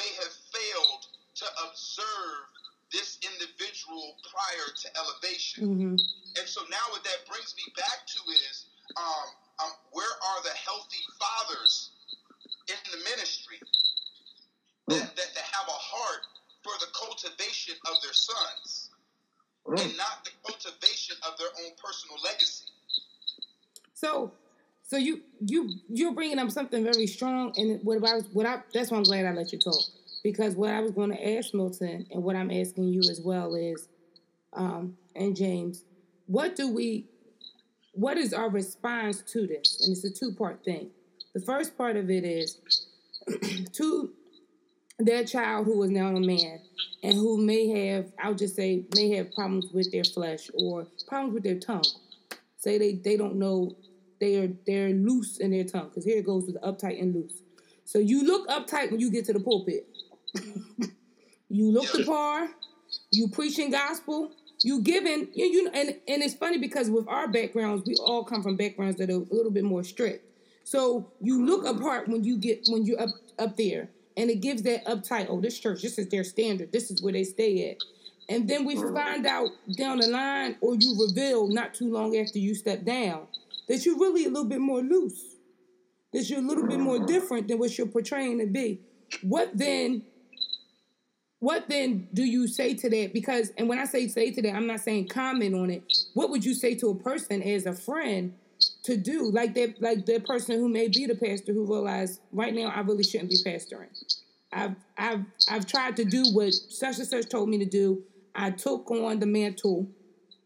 may 0.00 0.10
have 0.24 0.34
failed 0.50 1.02
to 1.36 1.46
observe 1.68 2.55
this 2.92 3.18
individual 3.22 4.14
prior 4.30 4.66
to 4.70 4.86
elevation. 4.94 5.58
Mm-hmm. 5.66 5.96
And 6.38 6.46
so 6.46 6.62
now 6.70 6.84
what 6.90 7.02
that 7.04 7.26
brings 7.26 7.54
me 7.56 7.66
back 7.74 8.06
to 8.06 8.20
is 8.50 8.66
um, 8.96 9.28
um, 9.64 9.72
where 9.92 10.06
are 10.06 10.40
the 10.42 10.54
healthy 10.54 11.02
fathers 11.18 11.90
in 12.68 12.78
the 12.92 12.98
ministry 13.10 13.58
that, 14.88 15.16
that, 15.16 15.30
that 15.34 15.46
have 15.50 15.68
a 15.68 15.80
heart 15.80 16.22
for 16.62 16.72
the 16.80 16.86
cultivation 16.94 17.74
of 17.86 17.94
their 18.02 18.12
sons 18.12 18.90
and 19.66 19.96
not 19.96 20.24
the 20.24 20.30
cultivation 20.46 21.16
of 21.26 21.36
their 21.38 21.48
own 21.64 21.72
personal 21.82 22.16
legacy. 22.22 22.66
So, 23.94 24.32
so 24.82 24.96
you 24.96 25.22
you 25.40 25.70
you're 25.88 26.12
bringing 26.12 26.38
up 26.38 26.50
something 26.50 26.84
very 26.84 27.06
strong, 27.06 27.52
and 27.56 27.80
what 27.82 27.96
I 27.96 28.14
was 28.14 28.26
what 28.32 28.46
I 28.46 28.62
that's 28.72 28.90
why 28.90 28.98
I'm 28.98 29.02
glad 29.02 29.26
I 29.26 29.32
let 29.32 29.52
you 29.52 29.58
talk 29.58 29.82
because 30.26 30.56
what 30.56 30.70
I 30.70 30.80
was 30.80 30.90
going 30.90 31.10
to 31.10 31.36
ask 31.38 31.54
Milton 31.54 32.04
and 32.10 32.20
what 32.20 32.34
I'm 32.34 32.50
asking 32.50 32.88
you 32.88 32.98
as 32.98 33.20
well 33.24 33.54
is, 33.54 33.86
um, 34.54 34.96
and 35.14 35.36
James, 35.36 35.84
what 36.26 36.56
do 36.56 36.68
we, 36.68 37.06
what 37.92 38.18
is 38.18 38.34
our 38.34 38.48
response 38.48 39.22
to 39.22 39.46
this? 39.46 39.86
And 39.86 39.96
it's 39.96 40.02
a 40.02 40.10
two 40.10 40.34
part 40.34 40.64
thing. 40.64 40.90
The 41.32 41.40
first 41.42 41.78
part 41.78 41.94
of 41.96 42.10
it 42.10 42.24
is 42.24 42.60
to 43.74 44.10
their 44.98 45.22
child 45.22 45.66
who 45.66 45.80
is 45.84 45.90
now 45.92 46.08
a 46.08 46.20
man 46.20 46.58
and 47.04 47.14
who 47.14 47.40
may 47.40 47.68
have, 47.68 48.10
I'll 48.20 48.34
just 48.34 48.56
say, 48.56 48.84
may 48.96 49.10
have 49.10 49.32
problems 49.32 49.66
with 49.72 49.92
their 49.92 50.02
flesh 50.02 50.50
or 50.54 50.88
problems 51.06 51.34
with 51.34 51.44
their 51.44 51.60
tongue. 51.60 51.86
Say 52.56 52.78
they, 52.78 52.94
they 52.94 53.16
don't 53.16 53.36
know 53.36 53.76
they 54.18 54.38
are 54.38 54.48
they're 54.66 54.88
loose 54.88 55.38
in 55.38 55.52
their 55.52 55.62
tongue 55.62 55.88
because 55.90 56.04
here 56.04 56.18
it 56.18 56.26
goes 56.26 56.46
with 56.46 56.60
uptight 56.62 57.00
and 57.00 57.14
loose. 57.14 57.42
So 57.84 58.00
you 58.00 58.24
look 58.24 58.48
uptight 58.48 58.90
when 58.90 58.98
you 58.98 59.12
get 59.12 59.24
to 59.26 59.32
the 59.32 59.38
pulpit. 59.38 59.86
You 61.48 61.70
look 61.70 61.90
the 61.92 62.04
par. 62.04 62.48
You 63.10 63.28
preaching 63.28 63.70
gospel. 63.70 64.32
You 64.62 64.80
giving 64.80 65.28
you, 65.34 65.44
you 65.46 65.70
and 65.74 65.90
and 66.08 66.22
it's 66.22 66.34
funny 66.34 66.58
because 66.58 66.88
with 66.88 67.06
our 67.08 67.28
backgrounds, 67.28 67.86
we 67.86 67.94
all 67.96 68.24
come 68.24 68.42
from 68.42 68.56
backgrounds 68.56 68.96
that 68.98 69.10
are 69.10 69.14
a 69.14 69.34
little 69.34 69.50
bit 69.50 69.64
more 69.64 69.84
strict. 69.84 70.24
So 70.64 71.12
you 71.20 71.44
look 71.44 71.64
apart 71.66 72.08
when 72.08 72.24
you 72.24 72.38
get 72.38 72.66
when 72.68 72.86
you're 72.86 73.00
up 73.00 73.10
up 73.38 73.56
there, 73.56 73.90
and 74.16 74.30
it 74.30 74.40
gives 74.40 74.62
that 74.62 74.84
uptight. 74.86 75.26
Oh, 75.28 75.40
this 75.40 75.58
church, 75.58 75.82
this 75.82 75.98
is 75.98 76.08
their 76.08 76.24
standard. 76.24 76.72
This 76.72 76.90
is 76.90 77.02
where 77.02 77.12
they 77.12 77.24
stay 77.24 77.70
at. 77.70 77.76
And 78.28 78.48
then 78.48 78.64
we 78.64 78.76
mm-hmm. 78.76 78.94
find 78.94 79.26
out 79.26 79.50
down 79.76 79.98
the 79.98 80.08
line, 80.08 80.56
or 80.60 80.74
you 80.74 80.96
reveal 81.06 81.48
not 81.48 81.74
too 81.74 81.92
long 81.92 82.16
after 82.16 82.38
you 82.38 82.54
step 82.54 82.84
down, 82.84 83.26
that 83.68 83.84
you're 83.84 83.98
really 83.98 84.24
a 84.24 84.28
little 84.28 84.48
bit 84.48 84.60
more 84.60 84.80
loose, 84.80 85.36
that 86.12 86.28
you're 86.28 86.40
a 86.40 86.42
little 86.42 86.66
bit 86.66 86.80
more 86.80 86.98
different 87.06 87.46
than 87.46 87.58
what 87.58 87.76
you're 87.78 87.86
portraying 87.86 88.38
to 88.38 88.46
be. 88.46 88.80
What 89.22 89.56
then? 89.56 90.02
What 91.38 91.68
then 91.68 92.08
do 92.14 92.24
you 92.24 92.48
say 92.48 92.74
to 92.74 92.88
that? 92.88 93.12
Because, 93.12 93.50
and 93.58 93.68
when 93.68 93.78
I 93.78 93.84
say 93.84 94.08
say 94.08 94.30
to 94.32 94.42
that, 94.42 94.54
I'm 94.54 94.66
not 94.66 94.80
saying 94.80 95.08
comment 95.08 95.54
on 95.54 95.70
it. 95.70 95.84
What 96.14 96.30
would 96.30 96.44
you 96.44 96.54
say 96.54 96.74
to 96.76 96.88
a 96.88 96.94
person 96.94 97.42
as 97.42 97.66
a 97.66 97.74
friend 97.74 98.34
to 98.84 98.96
do? 98.96 99.30
Like 99.30 99.54
that, 99.54 99.80
like 99.82 100.06
that 100.06 100.24
person 100.24 100.58
who 100.58 100.68
may 100.68 100.88
be 100.88 101.06
the 101.06 101.14
pastor 101.14 101.52
who 101.52 101.66
realized 101.66 102.20
right 102.32 102.54
now 102.54 102.68
I 102.68 102.80
really 102.80 103.04
shouldn't 103.04 103.30
be 103.30 103.38
pastoring. 103.44 103.88
I've 104.52 104.76
I've 104.96 105.24
I've 105.50 105.66
tried 105.66 105.96
to 105.96 106.04
do 106.04 106.24
what 106.32 106.54
such 106.54 106.98
and 106.98 107.06
such 107.06 107.28
told 107.28 107.48
me 107.50 107.58
to 107.58 107.66
do. 107.66 108.02
I 108.34 108.50
took 108.50 108.90
on 108.90 109.20
the 109.20 109.26
mantle. 109.26 109.88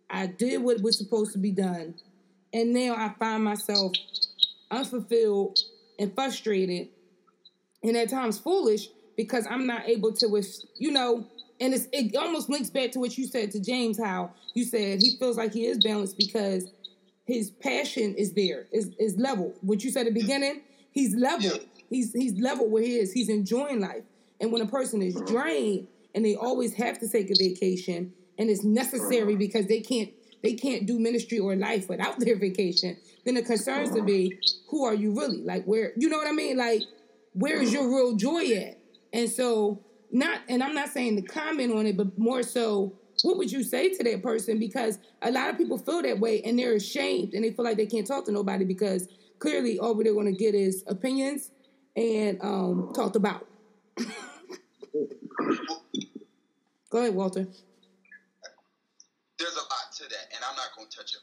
I 0.09 0.27
did 0.27 0.63
what 0.63 0.83
was 0.83 0.99
supposed 0.99 1.33
to 1.33 1.39
be 1.39 1.53
done. 1.53 1.95
And 2.53 2.73
now 2.73 2.97
I 2.97 3.15
find 3.19 3.45
myself 3.45 3.93
unfulfilled 4.71 5.57
and 5.99 6.13
frustrated 6.15 6.89
and 7.83 7.97
at 7.97 8.11
times 8.11 8.39
foolish 8.39 8.89
because 9.21 9.47
I'm 9.51 9.67
not 9.67 9.87
able 9.87 10.13
to, 10.15 10.29
with 10.29 10.49
you 10.79 10.91
know, 10.91 11.27
and 11.61 11.75
it's, 11.75 11.87
it 11.93 12.17
almost 12.17 12.49
links 12.49 12.71
back 12.71 12.91
to 12.93 12.99
what 12.99 13.19
you 13.19 13.27
said 13.27 13.51
to 13.51 13.61
James, 13.61 14.03
how 14.03 14.31
you 14.55 14.65
said 14.65 15.01
he 15.01 15.17
feels 15.19 15.37
like 15.37 15.53
he 15.53 15.67
is 15.67 15.77
balanced 15.85 16.17
because 16.17 16.71
his 17.27 17.51
passion 17.51 18.15
is 18.15 18.33
there, 18.33 18.67
is 18.73 18.95
is 18.99 19.19
level. 19.19 19.55
What 19.61 19.85
you 19.85 19.91
said 19.91 20.07
at 20.07 20.15
the 20.15 20.21
beginning, 20.21 20.63
he's 20.91 21.15
level. 21.15 21.51
He's 21.91 22.15
he's 22.15 22.41
level 22.41 22.67
where 22.67 22.83
he 22.83 22.97
is. 22.97 23.13
He's 23.13 23.29
enjoying 23.29 23.81
life. 23.81 24.05
And 24.41 24.53
when 24.53 24.63
a 24.63 24.67
person 24.67 25.03
is 25.03 25.15
mm-hmm. 25.15 25.35
drained 25.35 25.89
and 26.15 26.25
they 26.25 26.35
always 26.35 26.73
have 26.75 26.99
to 27.01 27.09
take 27.09 27.31
a 27.31 27.35
vacation 27.39 28.15
and 28.39 28.49
it's 28.49 28.65
necessary 28.65 29.33
mm-hmm. 29.33 29.39
because 29.39 29.67
they 29.67 29.81
can't 29.81 30.09
they 30.43 30.55
can't 30.55 30.87
do 30.87 30.99
ministry 30.99 31.39
or 31.39 31.55
life 31.57 31.91
without 31.91 32.19
their 32.25 32.37
vacation, 32.37 32.97
then 33.27 33.35
the 33.35 33.43
concerns 33.43 33.91
to 33.91 33.97
mm-hmm. 33.97 34.07
be, 34.07 34.39
who 34.71 34.87
are 34.87 34.95
you 34.95 35.13
really? 35.13 35.43
Like 35.43 35.65
where 35.67 35.93
you 35.99 36.09
know 36.09 36.17
what 36.17 36.27
I 36.27 36.33
mean? 36.33 36.57
Like, 36.57 36.85
where 37.35 37.61
is 37.61 37.71
your 37.71 37.87
real 37.87 38.17
joy 38.17 38.47
at? 38.55 38.80
And 39.13 39.29
so 39.29 39.85
not 40.11 40.41
and 40.49 40.63
I'm 40.63 40.75
not 40.75 40.89
saying 40.89 41.17
to 41.17 41.23
comment 41.23 41.73
on 41.73 41.87
it, 41.87 41.97
but 41.97 42.19
more 42.19 42.43
so, 42.43 42.99
what 43.23 43.37
would 43.37 43.51
you 43.51 43.63
say 43.63 43.89
to 43.91 44.05
that 44.05 44.23
person? 44.23 44.59
Because 44.59 44.99
a 45.23 45.31
lot 45.31 45.51
of 45.51 45.59
people 45.59 45.79
feel 45.79 46.03
that 46.03 46.19
way 46.19 46.43
and 46.43 46.59
they're 46.59 46.75
ashamed 46.75 47.35
and 47.35 47.45
they 47.45 47.51
feel 47.53 47.65
like 47.65 47.77
they 47.77 47.87
can't 47.87 48.07
talk 48.07 48.25
to 48.27 48.33
nobody 48.33 48.65
because 48.65 49.09
clearly 49.39 49.79
all 49.79 49.95
they're 49.95 50.15
gonna 50.15 50.33
get 50.33 50.55
is 50.55 50.85
opinions 50.87 51.51
and 51.97 52.39
um 52.43 52.93
talked 52.95 53.17
about. 53.17 53.47
Go 56.91 56.99
ahead, 56.99 57.15
Walter. 57.15 57.47
There's 59.39 59.55
a 59.55 59.61
lot 59.61 59.93
to 59.97 60.03
that, 60.03 60.35
and 60.35 60.45
I'm 60.45 60.57
not 60.57 60.67
going 60.77 60.89
to 60.89 60.97
touch 60.97 61.15
it. 61.15 61.21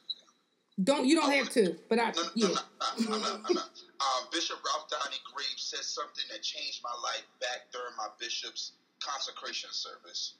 Don't 0.83 1.05
you 1.05 1.15
don't 1.15 1.31
have 1.31 1.49
to, 1.51 1.75
but 1.89 1.99
I 1.99 2.11
No, 2.11 2.21
no, 2.23 2.29
yeah. 2.35 2.47
no, 2.47 3.09
no, 3.09 3.15
I'm 3.15 3.21
not. 3.21 3.41
I'm 3.49 3.55
not. 3.55 3.69
Um, 4.07 4.27
Bishop 4.31 4.57
Ralph 4.65 4.87
Donnie 4.89 5.21
Graves 5.33 5.67
said 5.69 5.83
something 5.83 6.25
that 6.31 6.43
changed 6.43 6.81
my 6.83 6.95
life 7.03 7.25
back 7.41 7.67
during 7.73 7.95
my 7.97 8.07
bishop's 8.19 8.73
consecration 9.03 9.69
service 9.73 10.35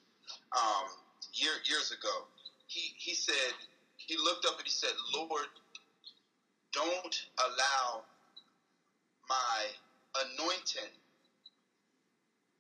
um, 0.58 0.88
year, 1.34 1.54
years 1.70 1.92
ago. 1.92 2.28
He 2.68 2.94
he 3.00 3.16
said 3.16 3.54
he 3.98 4.18
looked 4.18 4.46
up 4.46 4.58
and 4.58 4.66
he 4.68 4.72
said, 4.72 4.92
"Lord, 5.16 5.48
don't 6.74 7.18
allow 7.40 8.06
my 9.30 9.68
anointing 10.26 10.94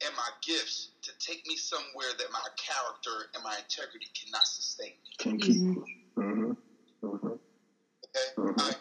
and 0.06 0.16
my 0.16 0.30
gifts 0.46 0.92
to 1.04 1.12
take 1.20 1.46
me 1.48 1.56
somewhere 1.58 2.12
that 2.18 2.28
my 2.32 2.46
character 2.58 3.30
and 3.36 3.44
my 3.44 3.58
integrity 3.58 4.08
cannot 4.20 4.48
sustain 4.48 4.92
me." 4.92 5.12
Can 5.20 5.40
keep. 5.40 5.58
Mm-hmm. 6.20 6.52
Mm-hmm. 7.04 7.28
Okay, 8.16 8.30
Mhm. 8.38 8.56
I, 8.62 8.74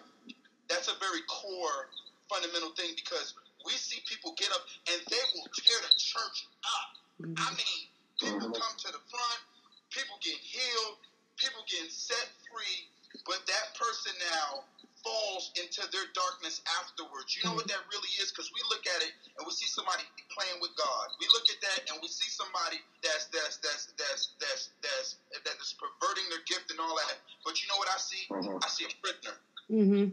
that's 0.68 0.88
a 0.88 0.94
very 1.00 1.22
core 1.28 1.88
fundamental 2.28 2.70
thing 2.76 2.92
because 2.96 3.34
we 3.64 3.72
see 3.74 4.00
people 4.06 4.34
get 4.38 4.50
up 4.52 4.62
and 4.90 5.00
they 5.10 5.22
will 5.34 5.48
tear 5.62 5.78
the 5.82 5.92
church 5.96 6.38
up. 6.64 6.88
I 7.38 7.50
mean, 7.54 7.80
people 8.20 8.48
Mhm. 8.50 8.60
come 8.60 8.76
to 8.76 8.92
the 8.92 9.00
front, 9.10 9.40
people 9.90 10.18
get 10.22 10.38
healed, 10.38 10.98
people 11.36 11.62
getting 11.68 11.90
set 11.90 12.32
free, 12.50 12.88
but 13.24 13.44
that 13.46 13.74
person 13.74 14.16
now 14.18 14.64
falls 15.02 15.50
into 15.54 15.86
their 15.92 16.06
darkness 16.14 16.60
afterwards. 16.80 17.36
You 17.36 17.44
know 17.44 17.54
what 17.54 17.68
that 17.68 17.86
really 17.92 18.08
is? 18.18 18.32
Because 18.32 18.50
we 18.52 18.60
look 18.68 18.86
at 18.86 19.02
it 19.02 19.12
and 19.38 19.46
we 19.46 19.52
see 19.52 19.66
somebody 19.66 20.02
playing 20.34 20.58
with 20.60 20.74
God. 20.74 21.06
We 21.20 21.26
look 21.32 21.48
at 21.50 21.60
that 21.60 21.90
and 21.90 22.00
we 22.02 22.08
see 22.08 22.28
somebody 22.30 22.82
that's 23.02 23.26
that's 23.26 23.56
that's 23.58 23.86
that's 23.96 24.34
that's 24.40 24.70
that's 24.82 25.16
that 25.44 25.56
is 25.60 25.74
perverting 25.78 26.28
their 26.28 26.42
gift 26.46 26.70
and 26.70 26.80
all 26.80 26.96
that. 26.96 27.20
But 27.44 27.62
you 27.62 27.68
know 27.68 27.76
what 27.76 27.88
I 27.88 27.98
see? 27.98 28.26
Mhm. 28.30 28.58
I 28.64 28.68
see 28.68 28.84
a 28.84 28.88
prisoner. 29.00 29.38
Mm-hmm. 29.70 30.06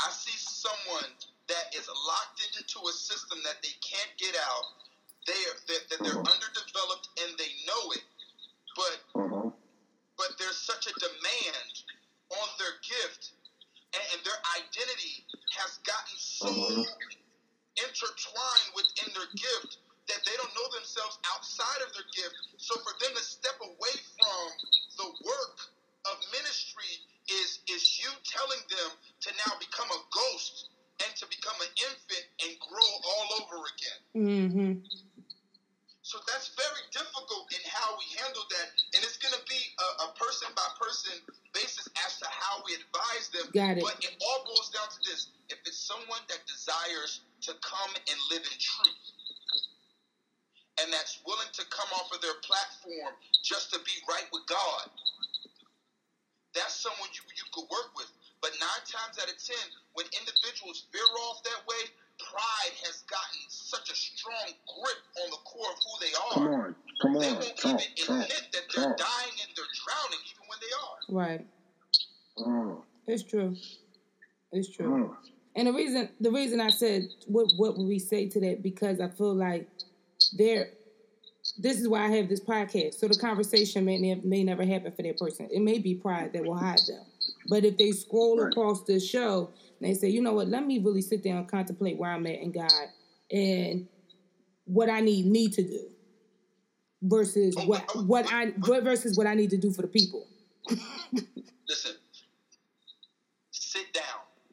I 0.00 0.10
see 0.10 0.36
someone 0.38 1.14
that 1.50 1.74
is 1.76 1.88
locked 2.08 2.40
into 2.58 2.80
a 2.88 2.94
system 2.94 3.40
that 3.44 3.58
they 3.62 3.74
can't 3.82 4.12
get 4.18 4.36
out. 4.38 4.66
They 5.26 5.34
are 5.50 5.58
that, 5.68 5.82
that 5.90 6.00
they're 6.04 6.14
Mhm. 6.14 6.32
underdeveloped 6.32 7.08
and 7.20 7.38
they 7.38 7.52
know 7.66 7.92
it, 7.92 8.04
but 8.76 9.00
Mm-hmm. 9.16 9.50
but 10.18 10.38
there's 10.38 10.58
such 10.58 10.86
a 10.86 10.94
demand 11.00 11.74
on 12.30 12.48
their 12.58 12.74
gift, 12.82 13.32
and, 13.94 14.04
and 14.14 14.24
their 14.24 14.40
identity 14.56 15.26
has 15.50 15.78
gotten 15.84 16.18
so 16.18 16.48
Mhm. 16.48 16.86
intertwined 17.78 18.70
within 18.76 19.12
their 19.14 19.30
gift 19.36 19.78
that 20.08 20.24
they 20.26 20.36
don't 20.36 20.54
know 20.54 20.68
themselves 20.74 21.18
outside 21.32 21.80
of 21.86 21.92
their 21.94 22.08
gift. 22.12 22.36
So 22.58 22.76
for 22.82 22.92
them 23.00 23.14
to 23.14 23.22
step 23.22 23.56
away 23.62 23.94
from 24.18 24.46
the 24.98 25.08
work 25.24 25.58
of 26.06 26.18
ministry 26.32 27.00
is 27.28 27.60
is 27.68 27.98
you 27.98 28.10
telling 28.26 28.60
them 28.68 28.90
to 29.22 29.32
now 29.46 29.54
become 29.60 29.88
a 29.90 30.00
ghost 30.12 30.69
Mm-hmm. 34.16 34.82
So 36.02 36.18
that's 36.26 36.50
very 36.58 36.82
difficult 36.90 37.46
in 37.54 37.62
how 37.70 37.94
we 37.94 38.02
handle 38.18 38.42
that, 38.42 38.66
and 38.98 39.00
it's 39.06 39.14
going 39.22 39.36
to 39.36 39.44
be 39.46 39.62
a, 39.78 40.10
a 40.10 40.18
person 40.18 40.50
by 40.58 40.66
person 40.74 41.14
basis 41.54 41.86
as 42.02 42.18
to 42.18 42.26
how 42.26 42.58
we 42.66 42.74
advise 42.74 43.30
them. 43.30 43.46
Got 43.54 43.78
it. 43.78 43.86
But 43.86 43.94
it 44.02 44.18
all 44.18 44.42
boils 44.42 44.74
down 44.74 44.90
to 44.90 45.00
this: 45.06 45.30
if 45.54 45.62
it's 45.62 45.78
someone 45.78 46.18
that 46.26 46.42
desires 46.50 47.22
to 47.46 47.54
come 47.62 47.92
and 47.94 48.18
live 48.34 48.42
in 48.42 48.56
truth, 48.58 49.04
and 50.82 50.90
that's 50.90 51.22
willing 51.22 51.52
to 51.54 51.62
come 51.70 51.86
off 51.94 52.10
of 52.10 52.18
their 52.26 52.34
platform 52.42 53.14
just 53.46 53.70
to 53.70 53.78
be 53.86 53.94
right 54.10 54.26
with 54.34 54.42
God, 54.50 54.90
that's 56.58 56.74
someone 56.74 57.06
you 57.14 57.22
you 57.38 57.46
could 57.54 57.70
work 57.70 57.94
with. 57.94 58.10
But 58.42 58.56
nine 58.58 58.84
times 58.88 59.20
out 59.20 59.30
of 59.30 59.38
ten, 59.38 59.62
when 59.94 60.10
individuals 60.10 60.90
veer 60.90 61.06
off 61.30 61.38
that 61.46 61.62
way, 61.70 61.86
pride 62.32 62.74
has 62.86 63.02
gotten 63.10 63.40
such 63.48 63.90
a 63.90 63.94
strong 63.96 64.48
grip 64.78 65.00
on 65.22 65.30
the 65.30 65.36
core 65.44 65.70
of 65.70 65.78
who 65.82 65.94
they 66.00 66.12
are. 66.14 66.32
Come 66.34 66.60
on. 66.60 66.74
Come 67.02 67.12
They 67.14 67.28
on. 67.28 67.34
won't 67.34 67.56
Talk. 67.56 67.80
even 67.80 68.06
Talk. 68.06 68.22
admit 68.24 68.42
that 68.52 68.62
they're 68.74 68.84
talk. 68.84 68.96
dying 68.98 69.36
and 69.42 69.50
they're 69.56 69.74
drowning, 69.84 70.22
even 70.30 70.44
when 70.48 70.58
they 70.62 70.72
are. 70.76 71.26
Right. 71.26 71.46
Mm, 72.38 72.82
It's 73.06 73.22
true. 73.22 73.56
It's 74.52 74.68
true. 74.74 74.86
mm. 74.86 75.16
And 75.56 75.66
the 75.68 75.72
reason 75.72 76.08
the 76.20 76.30
reason 76.30 76.60
I 76.60 76.70
said 76.70 77.08
what 77.26 77.46
what 77.56 77.76
would 77.76 77.86
we 77.88 77.98
say 77.98 78.28
to 78.28 78.40
that 78.40 78.62
because 78.62 79.00
I 79.00 79.08
feel 79.08 79.34
like 79.34 79.68
there 80.36 80.70
this 81.58 81.80
is 81.80 81.88
why 81.88 82.04
I 82.04 82.08
have 82.16 82.28
this 82.28 82.40
podcast. 82.40 82.94
So 82.94 83.08
the 83.08 83.16
conversation 83.18 83.84
may 83.84 83.98
ne- 83.98 84.20
may 84.22 84.44
never 84.44 84.64
happen 84.64 84.92
for 84.92 85.02
that 85.02 85.18
person. 85.18 85.48
It 85.50 85.60
may 85.60 85.78
be 85.78 85.94
pride 85.94 86.32
that 86.34 86.44
will 86.44 86.54
hide 86.56 86.78
them. 86.86 87.02
But 87.48 87.64
if 87.64 87.76
they 87.78 87.92
scroll 87.92 88.38
Right. 88.38 88.50
across 88.52 88.84
the 88.84 89.00
show 89.00 89.50
and 89.80 89.88
they 89.88 89.94
say, 89.94 90.08
you 90.08 90.22
know 90.22 90.32
what, 90.34 90.48
let 90.48 90.66
me 90.66 90.78
really 90.78 91.02
sit 91.02 91.22
down 91.22 91.38
and 91.38 91.48
contemplate 91.48 91.98
where 91.98 92.10
I'm 92.10 92.26
at 92.26 92.38
in 92.40 92.52
God 92.52 92.70
and 93.30 93.88
what 94.64 94.88
I 94.90 95.00
need 95.00 95.26
need 95.26 95.52
to 95.54 95.62
do 95.62 95.90
versus 97.02 97.56
what 97.66 97.84
what 98.06 98.26
I 98.32 98.46
what 98.66 98.84
versus 98.84 99.16
what 99.16 99.26
I 99.26 99.34
need 99.34 99.50
to 99.50 99.56
do 99.56 99.72
for 99.72 99.82
the 99.82 99.88
people. 99.88 100.26
Listen, 101.68 101.92
sit 103.50 103.92
down. 103.92 104.04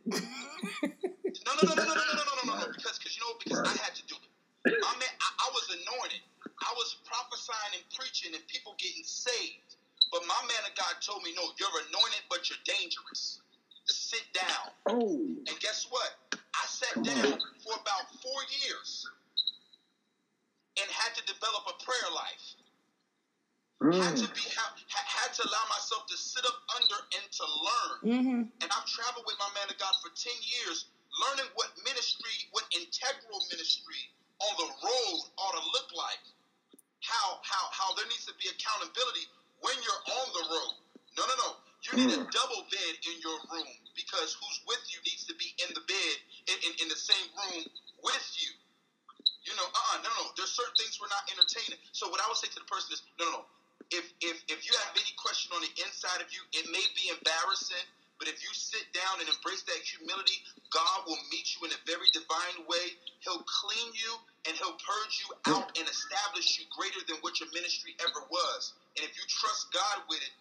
no, 0.06 0.18
no, 0.18 1.64
no, 1.64 1.76
no, 1.76 1.84
no, 1.84 1.94
no, 1.94 1.94
no, 1.94 1.94
no, 1.94 1.94
no, 1.94 2.54
no, 2.54 2.66
no, 2.66 2.72
because 2.72 2.98
because 2.98 3.16
you 3.18 3.22
know 3.22 3.34
because 3.44 3.60
I 3.60 3.76
had 3.84 3.94
to 3.96 4.06
do 4.08 4.16
it. 4.16 4.74
I 4.84 4.94
mean, 5.00 5.10
I, 5.22 5.30
I 5.40 5.50
was 5.54 5.68
anointed. 5.70 6.22
I 6.62 6.74
was 6.76 6.98
prophesying 7.06 7.74
and 7.82 7.84
preaching 7.98 8.34
and 8.34 8.46
people 8.48 8.76
getting 8.80 9.04
saved. 9.04 9.67
But 10.12 10.24
my 10.28 10.42
man 10.48 10.64
of 10.68 10.74
God 10.76 10.96
told 11.04 11.24
me, 11.24 11.34
no, 11.36 11.44
you're 11.60 11.78
anointed, 11.90 12.24
but 12.30 12.48
you're 12.50 12.64
dangerous. 12.64 13.42
Just 13.88 14.10
sit 14.10 14.24
down. 14.34 14.72
Oh, 14.88 15.20
And 15.48 15.56
guess 15.60 15.88
what? 15.90 16.16
I 16.34 16.64
sat 16.68 16.96
down 17.04 17.40
for 17.64 17.76
about 17.76 18.06
four 18.24 18.42
years 18.64 19.08
and 20.80 20.88
had 20.92 21.16
to 21.16 21.24
develop 21.28 21.64
a 21.68 21.76
prayer 21.84 22.10
life. 22.16 22.46
Had 23.94 24.18
to 24.18 24.26
mm, 24.26 24.34
be 24.34 24.46
ha, 24.58 24.74
ha- 24.90 25.10
had 25.22 25.32
to 25.38 25.46
allow 25.46 25.66
myself 25.70 26.10
to 26.10 26.18
sit 26.18 26.42
up 26.50 26.58
under 26.82 26.98
and 27.14 27.26
to 27.30 27.46
learn. 27.46 27.98
Mm-hmm. 28.10 28.42
And 28.66 28.68
I've 28.74 28.90
traveled 28.90 29.30
with 29.30 29.38
my 29.38 29.48
man 29.54 29.70
of 29.70 29.78
God 29.78 29.94
for 30.02 30.10
ten 30.18 30.34
years, 30.42 30.90
learning 31.14 31.46
what 31.54 31.70
ministry, 31.86 32.34
what 32.58 32.66
integral 32.74 33.38
ministry 33.54 34.02
on 34.42 34.52
the 34.58 34.70
road 34.82 35.20
ought 35.38 35.56
to 35.62 35.64
look 35.78 35.94
like. 35.94 36.26
How 37.06 37.38
how 37.46 37.64
how 37.70 37.94
there 37.94 38.10
needs 38.10 38.26
to 38.26 38.36
be 38.42 38.50
accountability 38.50 39.30
when 39.62 39.76
you're 39.82 40.04
on 40.22 40.28
the 40.34 40.44
road. 40.52 40.74
No, 41.18 41.24
no, 41.26 41.36
no. 41.42 41.50
You 41.86 41.92
need 42.04 42.12
a 42.14 42.22
double 42.34 42.62
bed 42.68 42.94
in 43.08 43.16
your 43.24 43.38
room 43.54 43.74
because 43.96 44.36
who's 44.36 44.60
with 44.68 44.82
you 44.92 45.00
needs 45.08 45.24
to 45.30 45.36
be 45.40 45.54
in 45.62 45.70
the 45.72 45.84
bed 45.88 46.16
in, 46.52 46.58
in, 46.68 46.72
in 46.84 46.88
the 46.90 47.00
same 47.00 47.28
room 47.38 47.64
with 48.04 48.28
you. 48.38 48.52
You 49.48 49.56
know, 49.56 49.64
uh, 49.64 49.96
uh 49.96 49.98
no, 50.04 50.10
no, 50.12 50.18
no. 50.28 50.36
There's 50.36 50.52
certain 50.52 50.76
things 50.76 51.00
we're 51.00 51.12
not 51.14 51.24
entertaining. 51.32 51.80
So 51.96 52.12
what 52.12 52.20
I 52.20 52.28
would 52.28 52.36
say 52.36 52.52
to 52.52 52.60
the 52.60 52.68
person 52.68 52.98
is, 52.98 53.02
no, 53.16 53.30
no, 53.32 53.32
no. 53.40 53.44
If 53.88 54.04
if 54.20 54.44
if 54.52 54.60
you 54.68 54.74
have 54.84 54.94
any 55.00 55.14
question 55.16 55.56
on 55.56 55.64
the 55.64 55.72
inside 55.80 56.20
of 56.20 56.28
you, 56.36 56.44
it 56.52 56.68
may 56.68 56.84
be 57.00 57.08
embarrassing, 57.08 57.88
but 58.20 58.28
if 58.28 58.42
you 58.42 58.50
sit 58.54 58.86
down 58.94 59.22
and 59.22 59.30
embrace 59.30 59.64
that 59.70 59.82
humility, 59.86 60.42
God 60.74 61.06
will 61.06 61.20
meet 61.32 61.46
you 61.58 61.68
in 61.70 61.72
a 61.74 61.82
very 61.86 62.10
divine 62.14 62.66
way. 62.68 62.94
He'll 63.26 63.44
clean 63.64 63.90
you 63.94 64.12
and 64.48 64.58
he'll 64.58 64.78
purge 64.82 65.14
you 65.22 65.30
out 65.54 65.70
and 65.78 65.86
establish 65.88 66.48
you 66.58 66.66
greater 66.74 67.02
than 67.08 67.18
what 67.22 67.40
your 67.40 67.50
ministry 67.54 67.94
ever 68.02 68.22
was. 68.30 68.74
And 68.98 69.06
if 69.06 69.14
you 69.18 69.24
trust 69.30 69.70
God 69.74 70.04
with 70.10 70.22
it, 70.22 70.34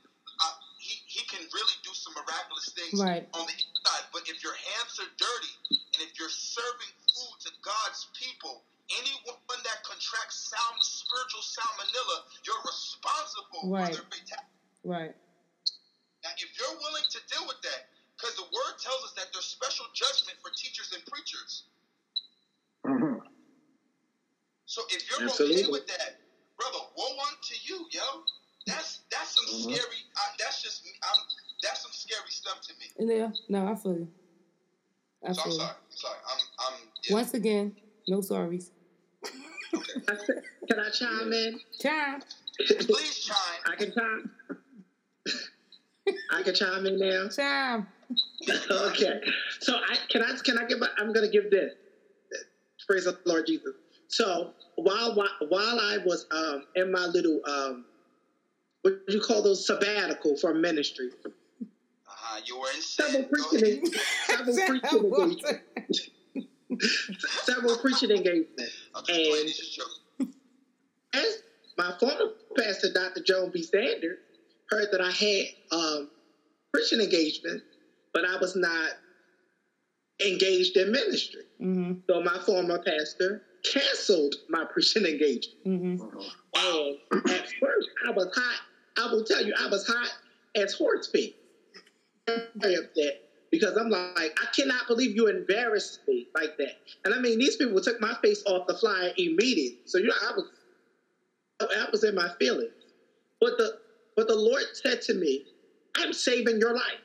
uh, 0.43 0.55
he, 0.79 1.01
he 1.09 1.23
can 1.27 1.41
really 1.55 1.77
do 1.85 1.93
some 1.95 2.15
miraculous 2.15 2.67
things 2.77 2.97
Right. 3.01 3.25
on 3.35 3.45
the 3.47 3.57
inside. 3.57 4.05
But 4.13 4.29
if 4.29 4.43
your 4.45 4.57
hands 4.77 4.93
are 5.01 5.11
dirty 5.17 5.55
and 5.97 6.01
if 6.05 6.13
you're 6.19 6.33
serving 6.33 6.93
food 7.15 7.35
to 7.49 7.51
God's 7.65 8.09
people, 8.17 8.65
anyone 8.93 9.61
that 9.65 9.83
contracts 9.85 10.49
salm, 10.53 10.77
spiritual 10.83 11.45
salmonella, 11.45 12.19
you're 12.47 12.63
responsible 12.65 13.71
Right. 13.71 13.95
for 13.95 14.01
their 14.01 14.09
fatality. 14.13 14.51
Right. 14.85 15.15
Now, 16.27 16.35
if 16.43 16.51
you're 16.59 16.75
willing 16.83 17.07
to 17.15 17.19
deal 17.31 17.47
with 17.47 17.63
that, 17.63 17.87
because 18.19 18.35
the 18.35 18.43
word 18.51 18.75
tells 18.83 18.99
us 19.07 19.13
that 19.15 19.31
there's 19.33 19.47
special 19.47 19.87
judgment 19.95 20.35
for 20.43 20.51
teachers 20.59 20.91
and 20.93 21.05
preachers. 21.07 21.65
mhm. 22.85 23.21
So 24.67 24.83
if 24.91 25.09
you're 25.09 25.23
okay 25.23 25.31
Absolutely. 25.31 25.71
with 25.71 25.87
that, 25.87 26.19
brother, 26.59 26.79
woe 26.97 27.15
unto 27.31 27.55
you, 27.63 27.87
yo. 27.93 28.25
That's 28.67 29.03
that's 29.11 29.31
some 29.37 29.47
Mhm. 29.47 29.63
scary. 29.77 29.99
I, 30.17 30.23
that's 30.41 30.61
just 30.63 30.83
I'm, 31.05 31.19
that's 31.63 31.83
some 31.83 31.93
scary 31.93 32.31
stuff 32.31 32.61
to 32.63 32.75
me. 32.75 33.15
Yeah. 33.15 33.31
No, 33.49 33.69
I 33.69 33.77
feel 33.77 33.95
you. 33.95 34.13
I 35.25 35.33
So 35.33 35.43
I'm 35.43 35.45
feel 35.45 35.53
you. 35.53 35.59
sorry. 35.61 35.71
I'm 35.71 35.97
sorry. 35.97 36.19
I'm 36.29 36.41
I'm 36.59 36.93
yeah. 37.05 37.13
Once 37.15 37.35
again, 37.35 37.77
no 38.09 38.19
sorries. 38.19 38.71
Can 39.23 40.81
I 40.81 40.91
chime 40.91 41.33
in? 41.33 41.61
Chime. 41.81 42.23
Please 42.59 43.19
chime. 43.19 43.61
I 43.67 43.77
can 43.77 43.93
chime. 43.93 44.31
I 46.31 46.43
can 46.43 46.55
chime 46.55 46.87
in 46.87 46.99
now. 46.99 47.29
Chime. 47.37 47.87
okay. 48.71 49.21
So 49.61 49.77
I 49.77 49.97
can 50.09 50.23
I 50.23 50.37
can 50.45 50.59
I 50.59 50.65
give 50.67 50.81
a, 50.83 50.89
I'm 50.99 51.13
gonna 51.13 51.29
give 51.29 51.51
this. 51.51 51.73
Praise 52.87 53.05
the 53.05 53.19
Lord 53.27 53.47
Jesus. 53.47 53.73
So 54.09 54.55
while 54.77 55.15
while, 55.17 55.29
while 55.49 55.81
I 55.81 55.99
was 56.05 56.27
um, 56.31 56.63
in 56.77 56.93
my 56.93 57.07
little 57.07 57.41
um, 57.49 57.85
what 58.83 59.05
do 59.07 59.15
you 59.15 59.21
call 59.21 59.43
those 59.43 59.67
sabbatical 59.67 60.37
for 60.37 60.55
ministry, 60.55 61.11
Uh-huh. 61.25 62.41
You 62.45 62.59
were 62.61 62.69
in 62.75 62.81
several 62.83 63.25
preaching 63.25 63.83
several 64.27 64.57
preaching 64.67 65.05
engagements, 65.05 66.11
several 67.45 67.77
preaching 67.79 68.11
engagements. 68.11 68.73
I'm 68.95 69.05
just 69.05 69.19
playing. 69.21 69.37
And- 69.41 69.49
This 69.49 69.59
is 69.59 69.69
joking. 69.77 70.33
As 71.15 71.43
my 71.79 71.93
former 71.99 72.33
pastor, 72.57 72.93
Dr. 72.93 73.23
Joan 73.23 73.51
B. 73.53 73.63
Sanders, 73.63 74.19
heard 74.71 74.89
that 74.93 75.01
I 75.01 75.11
had 75.11 75.47
um, 75.73 76.11
preaching 76.73 77.01
engagement, 77.01 77.63
but 78.13 78.25
I 78.25 78.37
was 78.39 78.57
not 78.57 78.91
engaged 80.25 80.77
in 80.77 80.93
ministry. 80.93 81.43
Mm-hmm. 81.61 81.93
So 82.09 82.23
my 82.23 82.39
former 82.45 82.79
pastor 82.79 83.43
canceled 83.65 84.35
my 84.49 84.65
preaching 84.65 85.05
engagement. 85.05 85.65
Mm-hmm. 85.67 86.19
And 87.13 87.31
at 87.31 87.49
first, 87.61 87.89
I 88.07 88.11
was 88.11 88.29
hot. 88.35 88.61
I 88.99 89.13
will 89.13 89.25
tell 89.25 89.45
you, 89.45 89.55
I 89.59 89.69
was 89.69 89.87
hot 89.87 90.11
as 90.55 90.73
horse 90.73 91.09
feet. 91.09 91.37
Very 92.57 92.75
upset 92.75 93.23
because 93.51 93.77
I'm 93.77 93.89
like, 93.89 94.17
I 94.17 94.47
cannot 94.55 94.89
believe 94.89 95.15
you 95.15 95.29
embarrassed 95.29 96.01
me 96.09 96.27
like 96.35 96.57
that. 96.59 96.79
And 97.05 97.15
I 97.15 97.19
mean, 97.19 97.39
these 97.39 97.57
people 97.57 97.81
took 97.81 98.01
my 98.01 98.15
face 98.23 98.43
off 98.47 98.67
the 98.67 98.75
flyer 98.75 99.13
immediately. 99.17 99.79
So 99.85 99.99
you 99.99 100.09
know, 100.09 100.15
I 100.23 100.33
was, 100.33 100.45
I 101.61 101.87
was 101.93 102.05
in 102.05 102.15
my 102.15 102.29
feelings. 102.39 102.73
But 103.41 103.59
the 103.59 103.79
but 104.17 104.27
the 104.27 104.35
Lord 104.35 104.65
said 104.73 105.03
to 105.03 105.15
me, 105.15 105.45
I'm 105.97 106.13
saving 106.13 106.59
your 106.59 106.75
life. 106.75 107.01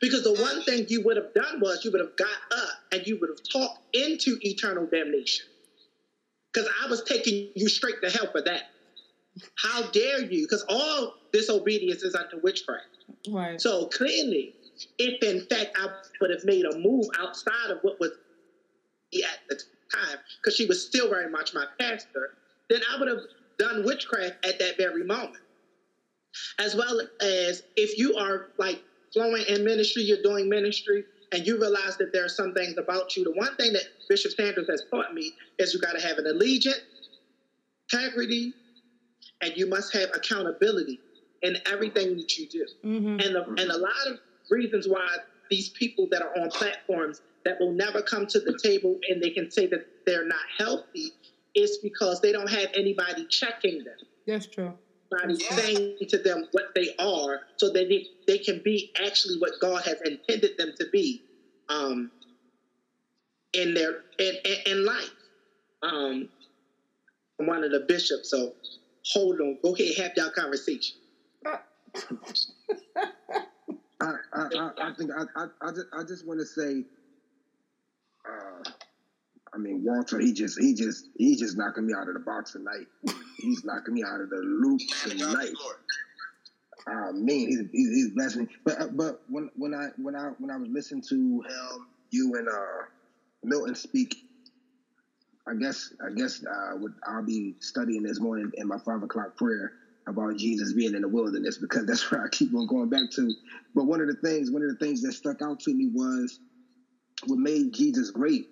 Because 0.00 0.24
the 0.24 0.32
one 0.32 0.62
thing 0.64 0.86
you 0.88 1.00
would 1.02 1.16
have 1.16 1.32
done 1.34 1.60
was 1.60 1.84
you 1.84 1.92
would 1.92 2.00
have 2.00 2.16
got 2.16 2.36
up 2.50 2.74
and 2.90 3.06
you 3.06 3.18
would 3.20 3.30
have 3.30 3.38
talked 3.52 3.78
into 3.92 4.36
eternal 4.40 4.88
damnation. 4.90 5.46
Because 6.52 6.68
I 6.82 6.88
was 6.88 7.02
taking 7.02 7.50
you 7.54 7.68
straight 7.68 7.96
to 8.02 8.10
hell 8.10 8.28
for 8.32 8.42
that. 8.42 8.64
How 9.56 9.82
dare 9.90 10.22
you? 10.22 10.42
Because 10.42 10.64
all 10.68 11.14
disobedience 11.32 12.02
is 12.02 12.14
unto 12.14 12.38
witchcraft. 12.42 12.84
Right. 13.28 13.60
So 13.60 13.86
clearly, 13.86 14.54
if 14.98 15.22
in 15.22 15.40
fact 15.42 15.76
I 15.76 15.88
would 16.20 16.30
have 16.30 16.44
made 16.44 16.64
a 16.64 16.76
move 16.76 17.06
outside 17.18 17.70
of 17.70 17.78
what 17.82 18.00
was 18.00 18.10
at 19.14 19.38
the 19.48 19.60
time, 19.94 20.18
because 20.42 20.56
she 20.56 20.66
was 20.66 20.84
still 20.84 21.08
very 21.08 21.28
much 21.28 21.54
my 21.54 21.66
pastor, 21.78 22.30
then 22.68 22.80
I 22.90 22.98
would 22.98 23.08
have 23.08 23.20
done 23.58 23.84
witchcraft 23.84 24.34
at 24.44 24.58
that 24.58 24.76
very 24.76 25.04
moment. 25.04 25.36
As 26.58 26.74
well 26.74 27.00
as 27.20 27.62
if 27.76 27.98
you 27.98 28.14
are 28.16 28.48
like 28.58 28.82
flowing 29.12 29.44
in 29.48 29.64
ministry, 29.64 30.02
you're 30.02 30.22
doing 30.22 30.48
ministry, 30.48 31.04
and 31.32 31.46
you 31.46 31.58
realize 31.58 31.96
that 31.98 32.12
there 32.12 32.24
are 32.24 32.28
some 32.28 32.52
things 32.52 32.74
about 32.78 33.16
you. 33.16 33.24
The 33.24 33.32
one 33.32 33.54
thing 33.56 33.72
that 33.72 33.84
Bishop 34.08 34.32
Sanders 34.32 34.66
has 34.68 34.82
taught 34.90 35.12
me 35.12 35.32
is 35.58 35.74
you 35.74 35.80
got 35.80 35.92
to 35.92 36.00
have 36.00 36.18
an 36.18 36.26
allegiance, 36.26 36.80
integrity, 37.92 38.52
and 39.40 39.52
you 39.56 39.66
must 39.66 39.92
have 39.92 40.10
accountability 40.14 41.00
in 41.42 41.56
everything 41.66 42.16
that 42.16 42.36
you 42.36 42.46
do. 42.48 42.66
Mm-hmm. 42.84 43.20
And, 43.20 43.34
the, 43.34 43.44
and 43.58 43.70
a 43.70 43.76
lot 43.76 44.06
of 44.06 44.18
reasons 44.50 44.88
why 44.88 45.08
these 45.50 45.70
people 45.70 46.08
that 46.10 46.22
are 46.22 46.36
on 46.38 46.48
platforms 46.50 47.20
that 47.44 47.60
will 47.60 47.72
never 47.72 48.02
come 48.02 48.26
to 48.26 48.40
the 48.40 48.58
table 48.62 48.98
and 49.08 49.22
they 49.22 49.30
can 49.30 49.50
say 49.50 49.66
that 49.66 49.80
they're 50.04 50.26
not 50.26 50.44
healthy 50.58 51.12
is 51.54 51.78
because 51.78 52.20
they 52.20 52.32
don't 52.32 52.50
have 52.50 52.68
anybody 52.74 53.26
checking 53.30 53.78
them, 53.78 53.96
That's 54.26 54.46
true. 54.46 54.74
Anybody 55.12 55.42
Yeah. 55.42 55.56
saying 55.56 55.96
to 56.10 56.18
them 56.18 56.44
what 56.52 56.66
they 56.74 56.94
are 56.98 57.40
so 57.56 57.70
that 57.70 57.88
they, 57.88 58.06
they 58.26 58.38
can 58.38 58.60
be 58.64 58.90
actually 58.98 59.38
what 59.38 59.52
God 59.60 59.84
has 59.84 59.96
intended 60.04 60.52
them 60.58 60.72
to 60.80 60.86
be 60.92 61.22
um, 61.68 62.10
in 63.52 63.74
their 63.74 64.04
in, 64.18 64.34
in, 64.44 64.56
in 64.66 64.84
life. 64.86 65.10
Um, 65.82 66.28
I'm 67.40 67.46
one 67.46 67.64
of 67.64 67.72
the 67.72 67.80
bishops, 67.80 68.30
so 68.30 68.54
hold 69.12 69.40
on. 69.40 69.58
Go 69.62 69.74
ahead, 69.74 69.96
have 69.96 70.12
your 70.16 70.30
conversation. 70.30 70.96
I, 74.00 74.14
I, 74.34 74.48
I, 74.58 74.70
I 74.82 74.92
think 74.98 75.10
I, 75.16 75.24
I, 75.36 75.46
I 75.62 75.70
just, 75.72 75.86
I 75.92 76.04
just 76.04 76.26
want 76.26 76.40
to 76.40 76.46
say, 76.46 76.84
uh, 78.28 78.70
I 79.56 79.58
mean, 79.58 79.82
Walter, 79.82 80.18
he 80.20 80.34
just, 80.34 80.60
he 80.60 80.74
just, 80.74 81.08
he 81.16 81.34
just 81.34 81.56
knocking 81.56 81.86
me 81.86 81.94
out 81.94 82.08
of 82.08 82.14
the 82.14 82.20
box 82.20 82.52
tonight. 82.52 82.86
He's 83.38 83.64
knocking 83.64 83.94
me 83.94 84.04
out 84.04 84.20
of 84.20 84.28
the 84.28 84.36
loop 84.36 84.80
Man, 85.06 85.16
to 85.16 85.24
God 85.24 85.32
tonight. 85.32 85.54
I 86.86 87.12
mean, 87.12 87.48
he's, 87.48 87.62
he's, 87.72 87.94
he's 87.94 88.10
blessing 88.10 88.42
me. 88.42 88.48
But, 88.64 88.80
uh, 88.80 88.88
but 88.92 89.20
when, 89.28 89.48
when 89.56 89.74
I, 89.74 89.86
when 89.96 90.14
I, 90.14 90.32
when 90.38 90.50
I 90.50 90.58
was 90.58 90.68
listening 90.70 91.02
to 91.08 91.14
him, 91.14 91.86
you 92.10 92.34
and 92.36 92.46
uh, 92.48 92.84
Milton 93.44 93.74
speak, 93.74 94.14
I 95.48 95.54
guess 95.54 95.92
I 96.04 96.12
guess 96.12 96.42
uh, 96.44 96.76
what 96.76 96.92
I'll 97.06 97.24
be 97.24 97.54
studying 97.60 98.02
this 98.02 98.20
morning 98.20 98.50
in 98.54 98.66
my 98.66 98.78
five 98.84 99.02
o'clock 99.02 99.36
prayer 99.36 99.72
about 100.08 100.36
Jesus 100.36 100.72
being 100.72 100.94
in 100.94 101.02
the 101.02 101.08
wilderness 101.08 101.58
because 101.58 101.86
that's 101.86 102.10
where 102.10 102.22
I 102.22 102.28
keep 102.30 102.54
on 102.54 102.66
going 102.66 102.88
back 102.88 103.10
to. 103.14 103.32
But 103.74 103.84
one 103.86 104.00
of 104.00 104.08
the 104.08 104.16
things, 104.16 104.50
one 104.50 104.62
of 104.62 104.68
the 104.68 104.84
things 104.84 105.02
that 105.02 105.12
stuck 105.12 105.42
out 105.42 105.60
to 105.60 105.72
me 105.74 105.88
was 105.92 106.40
what 107.26 107.38
made 107.38 107.72
Jesus 107.72 108.10
great 108.10 108.46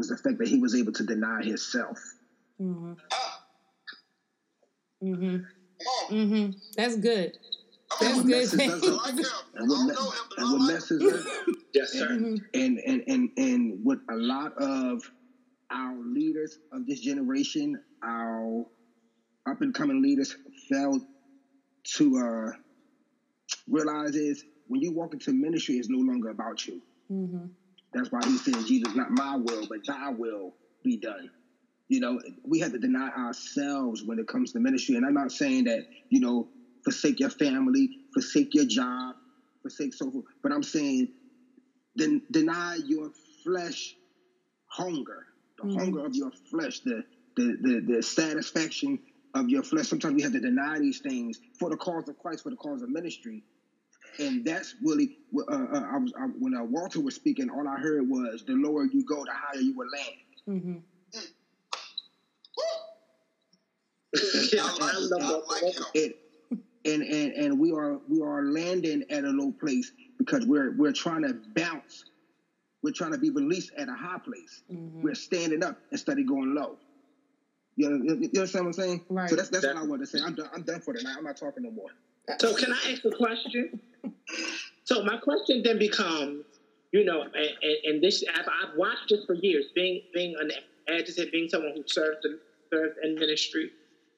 was 0.00 0.08
the 0.08 0.16
fact 0.16 0.38
that 0.38 0.48
he 0.48 0.58
was 0.58 0.74
able 0.74 0.92
to 0.92 1.04
deny 1.04 1.42
himself. 1.42 1.98
Mm-hmm. 2.60 2.94
Ah, 3.12 3.40
Mm-hmm. 5.04 5.36
Mm-hmm. 6.14 6.50
That's 6.76 6.96
good. 6.96 7.32
That's 8.00 8.18
on. 8.18 8.26
good. 8.26 8.30
messes 8.36 8.60
us 8.60 8.88
up. 8.88 9.04
like 9.04 9.14
him. 9.18 9.24
I 9.26 9.60
And 9.60 9.68
what, 9.68 9.76
don't 9.76 9.86
me- 9.88 9.94
know 9.94 10.10
him, 10.10 10.20
but 10.30 10.38
and 10.38 10.46
I 10.48 10.52
what 10.52 10.60
like 10.60 10.68
him. 10.68 10.74
messes 10.74 11.12
us 11.14 11.26
Yes, 11.74 11.92
sir. 11.92 12.08
Mhm. 12.08 12.38
and 12.54 12.78
and 12.86 13.02
and 13.06 13.30
and 13.36 13.78
what 13.84 13.98
a 14.10 14.16
lot 14.16 14.52
of 14.58 15.02
our 15.70 15.96
leaders 16.04 16.58
of 16.72 16.86
this 16.86 17.00
generation, 17.00 17.76
our 18.04 18.64
up 19.48 19.60
and 19.60 19.74
coming 19.74 20.02
leaders, 20.02 20.34
failed 20.70 21.02
to 21.96 22.18
uh, 22.18 22.52
realize 23.68 24.14
is 24.16 24.44
when 24.66 24.80
you 24.80 24.92
walk 24.92 25.14
into 25.14 25.32
ministry, 25.32 25.76
it's 25.76 25.88
no 25.88 25.98
longer 25.98 26.28
about 26.30 26.66
you. 26.66 26.82
Mm-hmm. 27.10 27.46
That's 27.92 28.10
why 28.12 28.20
he 28.26 28.38
said, 28.38 28.66
"Jesus, 28.66 28.94
not 28.94 29.10
my 29.10 29.36
will, 29.36 29.66
but 29.68 29.80
Thy 29.86 30.10
will 30.10 30.56
be 30.84 30.98
done." 30.98 31.30
You 31.88 32.00
know, 32.00 32.20
we 32.44 32.60
have 32.60 32.72
to 32.72 32.78
deny 32.78 33.10
ourselves 33.10 34.02
when 34.04 34.18
it 34.18 34.28
comes 34.28 34.52
to 34.52 34.60
ministry, 34.60 34.96
and 34.96 35.06
I'm 35.06 35.14
not 35.14 35.32
saying 35.32 35.64
that 35.64 35.84
you 36.10 36.20
know 36.20 36.50
forsake 36.84 37.20
your 37.20 37.30
family, 37.30 37.90
forsake 38.14 38.54
your 38.54 38.66
job, 38.66 39.16
forsake 39.62 39.94
so 39.94 40.10
forth, 40.10 40.26
but 40.42 40.52
I'm 40.52 40.62
saying 40.62 41.08
then 41.96 42.22
deny 42.30 42.76
your 42.86 43.10
flesh 43.44 43.96
hunger, 44.68 45.26
the 45.58 45.64
Mhm. 45.64 45.78
hunger 45.78 46.06
of 46.06 46.14
your 46.14 46.32
flesh, 46.50 46.80
the, 46.84 47.04
the 47.36 47.56
the 47.62 47.94
the 47.96 48.02
satisfaction 48.02 48.98
of 49.34 49.48
your 49.48 49.62
flesh. 49.62 49.88
Sometimes 49.88 50.14
we 50.14 50.22
have 50.22 50.32
to 50.32 50.40
deny 50.40 50.78
these 50.78 51.00
things 51.00 51.38
for 51.58 51.70
the 51.70 51.76
cause 51.76 52.08
of 52.08 52.18
Christ, 52.18 52.42
for 52.42 52.50
the 52.50 52.56
cause 52.56 52.82
of 52.82 52.90
ministry, 52.90 53.44
and 54.18 54.44
that's 54.44 54.74
really 54.82 55.10
uh, 55.36 55.52
uh, 55.52 55.84
I 55.92 55.98
was 55.98 56.12
I, 56.18 56.24
when 56.38 56.54
uh, 56.54 56.64
Walter 56.64 57.00
was 57.00 57.14
speaking. 57.14 57.48
All 57.50 57.66
I 57.66 57.78
heard 57.78 58.08
was 58.08 58.42
the 58.46 58.54
lower 58.54 58.84
you 58.84 59.04
go, 59.04 59.24
the 59.24 59.32
higher 59.32 59.60
you 59.60 59.74
will 59.74 59.88
land. 59.88 60.16
Mm-hmm. 60.48 60.78
Yeah, 64.52 64.62
I 64.80 64.98
love 64.98 65.42
that. 65.50 65.84
It 65.94 66.16
and 66.84 67.02
and 67.02 67.32
and 67.32 67.58
we 67.58 67.72
are 67.72 67.98
we 68.08 68.20
are 68.22 68.44
landing 68.44 69.04
at 69.10 69.24
a 69.24 69.30
low 69.30 69.52
place 69.60 69.92
because 70.18 70.46
we're 70.46 70.72
we're 70.72 70.92
trying 70.92 71.22
to 71.22 71.36
bounce. 71.54 72.04
We're 72.82 72.92
trying 72.92 73.12
to 73.12 73.18
be 73.18 73.30
released 73.30 73.72
at 73.76 73.88
a 73.88 73.94
high 73.94 74.18
place. 74.24 74.62
Mm-hmm. 74.72 75.02
We're 75.02 75.14
standing 75.14 75.62
up 75.62 75.76
instead 75.92 76.18
of 76.18 76.26
going 76.26 76.54
low. 76.54 76.78
You, 77.76 77.90
know, 77.90 77.96
you, 77.96 78.30
you 78.32 78.40
understand 78.40 78.64
what 78.64 78.68
I'm 78.70 78.72
saying? 78.72 79.00
Right. 79.08 79.28
So 79.28 79.36
that's 79.36 79.50
that's 79.50 79.66
what 79.66 79.76
I 79.76 79.82
wanted 79.82 80.06
to 80.10 80.18
say. 80.18 80.24
I'm 80.24 80.34
done. 80.34 80.48
I'm 80.54 80.62
done 80.62 80.80
for 80.80 80.94
tonight. 80.94 81.14
I'm 81.16 81.24
not 81.24 81.36
talking 81.36 81.62
no 81.62 81.70
more. 81.70 81.90
So 82.38 82.54
can 82.54 82.72
I 82.72 82.92
ask 82.92 83.04
a 83.04 83.10
question? 83.10 83.80
So 84.84 85.04
my 85.04 85.16
question 85.16 85.62
then 85.62 85.78
becomes, 85.78 86.44
you 86.92 87.04
know, 87.04 87.22
and, 87.22 87.76
and, 87.84 88.02
this 88.02 88.24
I've, 88.34 88.46
I've 88.46 88.76
watched 88.76 89.08
this 89.08 89.24
for 89.24 89.34
years, 89.34 89.66
being 89.74 90.00
being 90.12 90.34
an 90.40 90.50
adjutant, 90.88 91.30
being 91.30 91.48
someone 91.48 91.72
who 91.76 91.84
served 91.86 92.24
in, 92.24 92.38
served 92.72 92.94
in 93.02 93.14
ministry, 93.14 93.70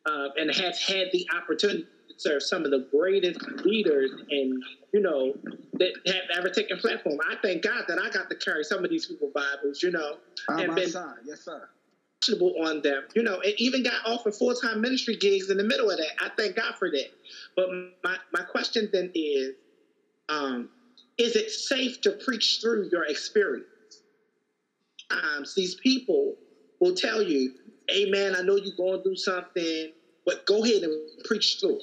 uh, 0.07 0.29
and 0.37 0.51
has 0.51 0.81
had 0.81 1.09
the 1.13 1.27
opportunity 1.37 1.87
to 2.09 2.15
serve 2.17 2.43
some 2.43 2.65
of 2.65 2.71
the 2.71 2.87
greatest 2.91 3.41
leaders 3.65 4.11
and 4.31 4.63
you 4.95 5.01
know 5.01 5.35
that 5.75 5.93
have 6.07 6.39
ever 6.39 6.49
taken 6.49 6.79
platform. 6.79 7.19
I 7.31 7.37
thank 7.43 7.63
God 7.63 7.85
that 7.89 7.99
I 7.99 8.09
got 8.09 8.31
to 8.31 8.37
carry 8.37 8.65
some 8.65 8.83
of 8.83 8.91
these 8.91 9.07
people 9.07 9.31
Bibles, 9.35 9.83
you 9.83 9.91
know, 9.91 10.17
I'm 10.49 10.61
and 10.61 10.75
been 10.75 10.85
outside. 10.85 11.17
Yes, 11.27 11.45
sir. 11.45 11.69
On 12.31 12.83
them, 12.83 13.03
you 13.15 13.23
know, 13.23 13.41
and 13.41 13.55
even 13.59 13.83
got 13.83 14.01
offered 14.05 14.35
full 14.35 14.55
time 14.55 14.81
ministry 14.81 15.17
gigs 15.17 15.51
in 15.51 15.57
the 15.57 15.65
middle 15.65 15.91
of 15.91 15.99
that. 15.99 16.13
I 16.21 16.31
thank 16.39 16.57
God 16.57 16.75
for 16.79 16.91
that. 16.91 17.09
But 17.57 17.69
my, 18.05 18.17
my 18.33 18.43
question 18.43 18.89
then 18.93 19.11
is 19.15 19.55
um, 20.29 20.69
is 21.19 21.37
it 21.37 21.51
safe 21.51 22.01
to 22.03 22.13
preach 22.13 22.59
through 22.61 22.89
your 22.93 23.05
experience? 23.05 23.67
Um, 25.11 25.45
these 25.57 25.75
people 25.83 26.37
will 26.81 26.95
tell 26.95 27.23
you, 27.23 27.51
Amen, 27.91 28.35
I 28.35 28.43
know 28.43 28.57
you're 28.57 28.75
going 28.77 29.03
through 29.03 29.17
something, 29.17 29.89
but 30.25 30.47
go 30.47 30.65
ahead 30.65 30.83
and 30.83 30.95
preach 31.25 31.59
through. 31.61 31.79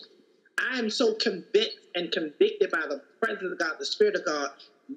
I 0.59 0.77
am 0.77 0.89
so 0.89 1.13
convinced 1.13 1.77
and 1.95 2.11
convicted 2.11 2.71
by 2.71 2.85
the 2.87 3.01
presence 3.21 3.51
of 3.51 3.57
God, 3.57 3.75
the 3.79 3.85
Spirit 3.85 4.15
of 4.15 4.25
God, 4.25 4.49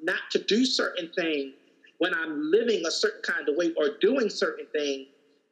not 0.02 0.20
to 0.32 0.38
do 0.48 0.64
certain 0.64 1.10
things 1.16 1.52
when 1.98 2.14
I'm 2.14 2.50
living 2.50 2.84
a 2.86 2.90
certain 2.90 3.22
kind 3.22 3.48
of 3.48 3.54
way 3.56 3.72
or 3.76 3.90
doing 4.00 4.30
certain 4.30 4.66
things 4.74 5.06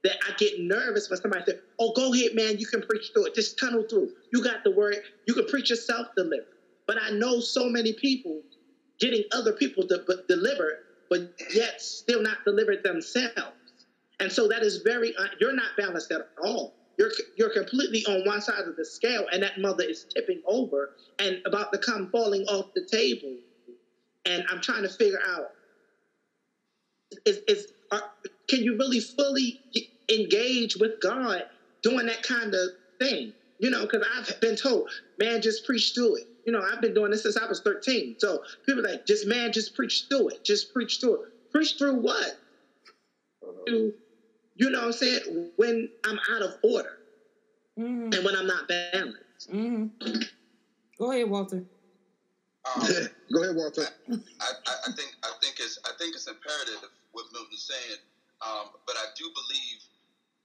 that 0.05 0.18
I 0.26 0.32
get 0.38 0.55
nervous 0.59 1.11
when 1.11 1.20
somebody 1.20 1.44
says, 1.46 1.57
Oh, 1.78 1.92
go 1.92 2.14
ahead, 2.14 2.34
man, 2.34 2.59
you 2.59 2.66
can 2.66 2.82
preach 2.82 3.11
through 3.14 3.26
it. 3.26 3.34
Just 3.34 3.59
tunnel 3.59 3.84
through. 3.88 4.11
You 4.32 4.42
got 4.42 4.64
the 4.64 4.70
word. 4.70 4.98
You 5.26 5.34
can 5.34 5.46
preach 5.46 5.70
yourself 5.70 6.09
delivered. 6.16 6.46
But 6.86 7.01
I 7.01 7.11
know 7.11 7.40
so 7.40 7.68
many 7.68 7.94
people 7.94 8.42
getting 9.01 9.24
other 9.32 9.53
people 9.53 9.86
to 9.88 10.03
but 10.07 10.26
deliver, 10.28 10.78
but 11.11 11.32
yet 11.55 11.80
still 11.80 12.22
not 12.22 12.38
delivered 12.46 12.82
themselves. 12.84 13.57
And 14.20 14.32
so 14.32 14.48
that 14.48 14.62
is 14.62 14.78
very, 14.78 15.14
uh, 15.16 15.28
you're 15.40 15.55
not 15.55 15.76
balanced 15.76 16.12
at 16.12 16.22
all. 16.42 16.74
You're, 16.98 17.12
you're 17.36 17.51
completely 17.51 18.05
on 18.07 18.26
one 18.26 18.42
side 18.42 18.64
of 18.66 18.76
the 18.76 18.84
scale, 18.84 19.26
and 19.32 19.42
that 19.42 19.59
mother 19.59 19.84
is 19.84 20.07
tipping 20.14 20.40
over 20.46 20.90
and 21.18 21.38
about 21.46 21.72
to 21.72 21.78
come 21.78 22.11
falling 22.12 22.44
off 22.44 22.66
the 22.74 22.86
table. 22.90 23.36
And 24.26 24.44
I'm 24.51 24.61
trying 24.61 24.82
to 24.82 24.90
figure 24.90 25.20
out 25.26 25.46
is, 27.26 27.40
is 27.48 27.66
are, 27.90 28.05
can 28.51 28.64
you 28.64 28.76
really 28.78 29.01
fully 29.01 29.61
engage 30.11 30.76
with 30.76 30.92
God 31.01 31.44
doing 31.84 32.07
that 32.07 32.22
kind 32.24 32.55
of 32.55 32.70
thing? 33.01 33.34
You 33.61 33.70
know, 33.70 33.82
because 33.82 34.07
I've 34.14 34.40
been 34.40 34.57
told, 34.57 34.90
man, 35.18 35.42
just 35.42 35.64
preach 35.64 35.92
through 35.94 36.16
it. 36.16 36.24
You 36.46 36.53
know, 36.53 36.62
I've 36.62 36.82
been 36.82 36.94
doing 36.94 37.12
this 37.12 37.24
since 37.24 37.38
I 37.38 37.46
was 37.46 37.62
13. 37.64 38.16
So 38.18 38.42
people 38.66 38.84
are 38.86 38.90
like, 38.90 39.07
just 39.07 39.26
man, 39.26 39.53
just 39.53 39.74
preach 39.74 40.07
through 40.11 40.30
it. 40.30 40.44
Just 40.44 40.72
preach 40.72 40.98
through 41.01 41.16
it. 41.22 41.28
Preach 41.53 41.76
through 41.78 41.96
what? 41.96 42.32
To, 43.68 43.94
you 44.56 44.70
know 44.70 44.81
what 44.81 44.86
I'm 44.89 44.93
saying? 44.93 45.51
When 45.56 45.90
I'm 46.05 46.18
out 46.31 46.43
of 46.43 46.55
order 46.64 46.90
Mm-hmm. 47.78 48.12
and 48.14 48.24
when 48.24 48.36
I'm 48.36 48.47
not 48.47 48.68
balanced. 48.68 49.51
Mm-hmm. 49.52 49.86
Go 50.98 51.12
ahead, 51.12 51.31
Walter. 51.31 51.64
Um, 52.77 52.82
Go 53.32 53.43
ahead, 53.43 53.56
Walter. 53.56 53.89
I, 54.10 54.16
I, 54.66 54.72
I 54.89 54.93
think 54.93 55.16
I 55.24 55.31
think 55.43 55.56
it's 55.60 55.78
I 55.86 55.93
think 55.98 56.14
it's 56.14 56.27
imperative 56.27 56.77
what 57.12 57.27
Milton's 57.32 57.62
saying, 57.64 57.98
um, 58.43 58.73
but 58.87 58.97
I 58.97 59.12
do 59.17 59.25
believe 59.25 59.81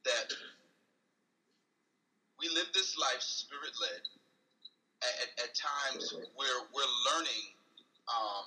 that 0.05 0.27
we 2.39 2.49
live 2.49 2.67
this 2.73 2.97
life 2.97 3.21
spirit 3.21 3.73
led. 3.79 4.03
At, 5.03 5.15
at, 5.21 5.49
at 5.49 5.51
times, 5.55 6.13
we're 6.37 6.61
we're 6.73 6.93
learning 7.11 7.43
um, 8.07 8.45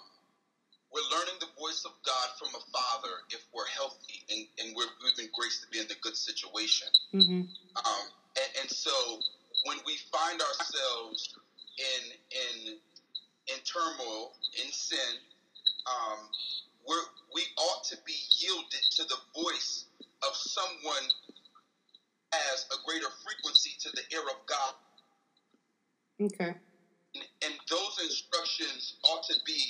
we're 0.93 1.09
learning 1.13 1.37
the 1.41 1.53
voice 1.59 1.85
of 1.85 1.93
God 2.05 2.29
from 2.39 2.49
a 2.57 2.63
father 2.73 3.13
if 3.31 3.45
we're 3.53 3.69
healthy 3.69 4.25
and, 4.33 4.47
and 4.59 4.77
we're, 4.77 4.89
we've 5.05 5.17
been 5.17 5.29
graced 5.37 5.61
to 5.61 5.69
be 5.69 5.81
in 5.81 5.87
a 5.87 6.01
good 6.01 6.17
situation. 6.17 6.89
Mm-hmm. 7.13 7.45
Um, 7.77 8.05
and, 8.41 8.51
and 8.65 8.71
so 8.71 9.21
when 9.67 9.77
we 9.85 10.01
find 10.09 10.41
ourselves 10.41 11.37
in 11.77 12.03
in 12.33 12.57
in 13.49 13.59
turmoil, 13.65 14.33
in 14.61 14.71
sin, 14.73 15.17
um, 15.89 16.21
we're, 16.89 17.05
we 17.35 17.43
ought 17.59 17.85
to 17.85 17.97
be 18.07 18.17
yielded 18.41 18.83
to 18.97 19.05
the 19.05 19.17
voice 19.37 19.85
of 20.23 20.35
someone 20.35 21.09
as 22.33 22.67
a 22.73 22.77
greater 22.87 23.09
frequency 23.25 23.77
to 23.81 23.91
the 23.91 24.03
ear 24.13 24.23
of 24.23 24.47
God. 24.47 24.73
Okay. 26.21 26.55
And, 27.15 27.25
and 27.45 27.55
those 27.71 27.99
instructions 28.03 28.97
ought 29.05 29.23
to 29.25 29.35
be. 29.45 29.61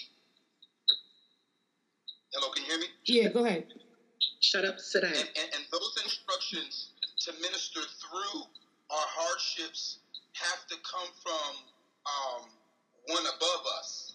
Hello, 2.33 2.51
can 2.51 2.65
you 2.65 2.71
hear 2.71 2.81
me? 2.81 2.87
Yeah, 3.07 3.29
go 3.29 3.45
ahead. 3.45 3.65
Shut 4.41 4.65
up, 4.65 4.79
sit 4.79 5.03
down. 5.03 5.11
And, 5.11 5.29
and, 5.37 5.49
and 5.55 5.65
those 5.73 5.95
instructions 6.05 6.91
to 7.27 7.33
minister 7.43 7.81
through 7.81 8.41
our 8.91 9.07
hardships 9.17 9.99
have 10.35 10.67
to 10.69 10.77
come 10.89 11.09
from 11.23 11.57
um, 12.07 12.45
one 13.07 13.25
above 13.27 13.67
us 13.79 14.08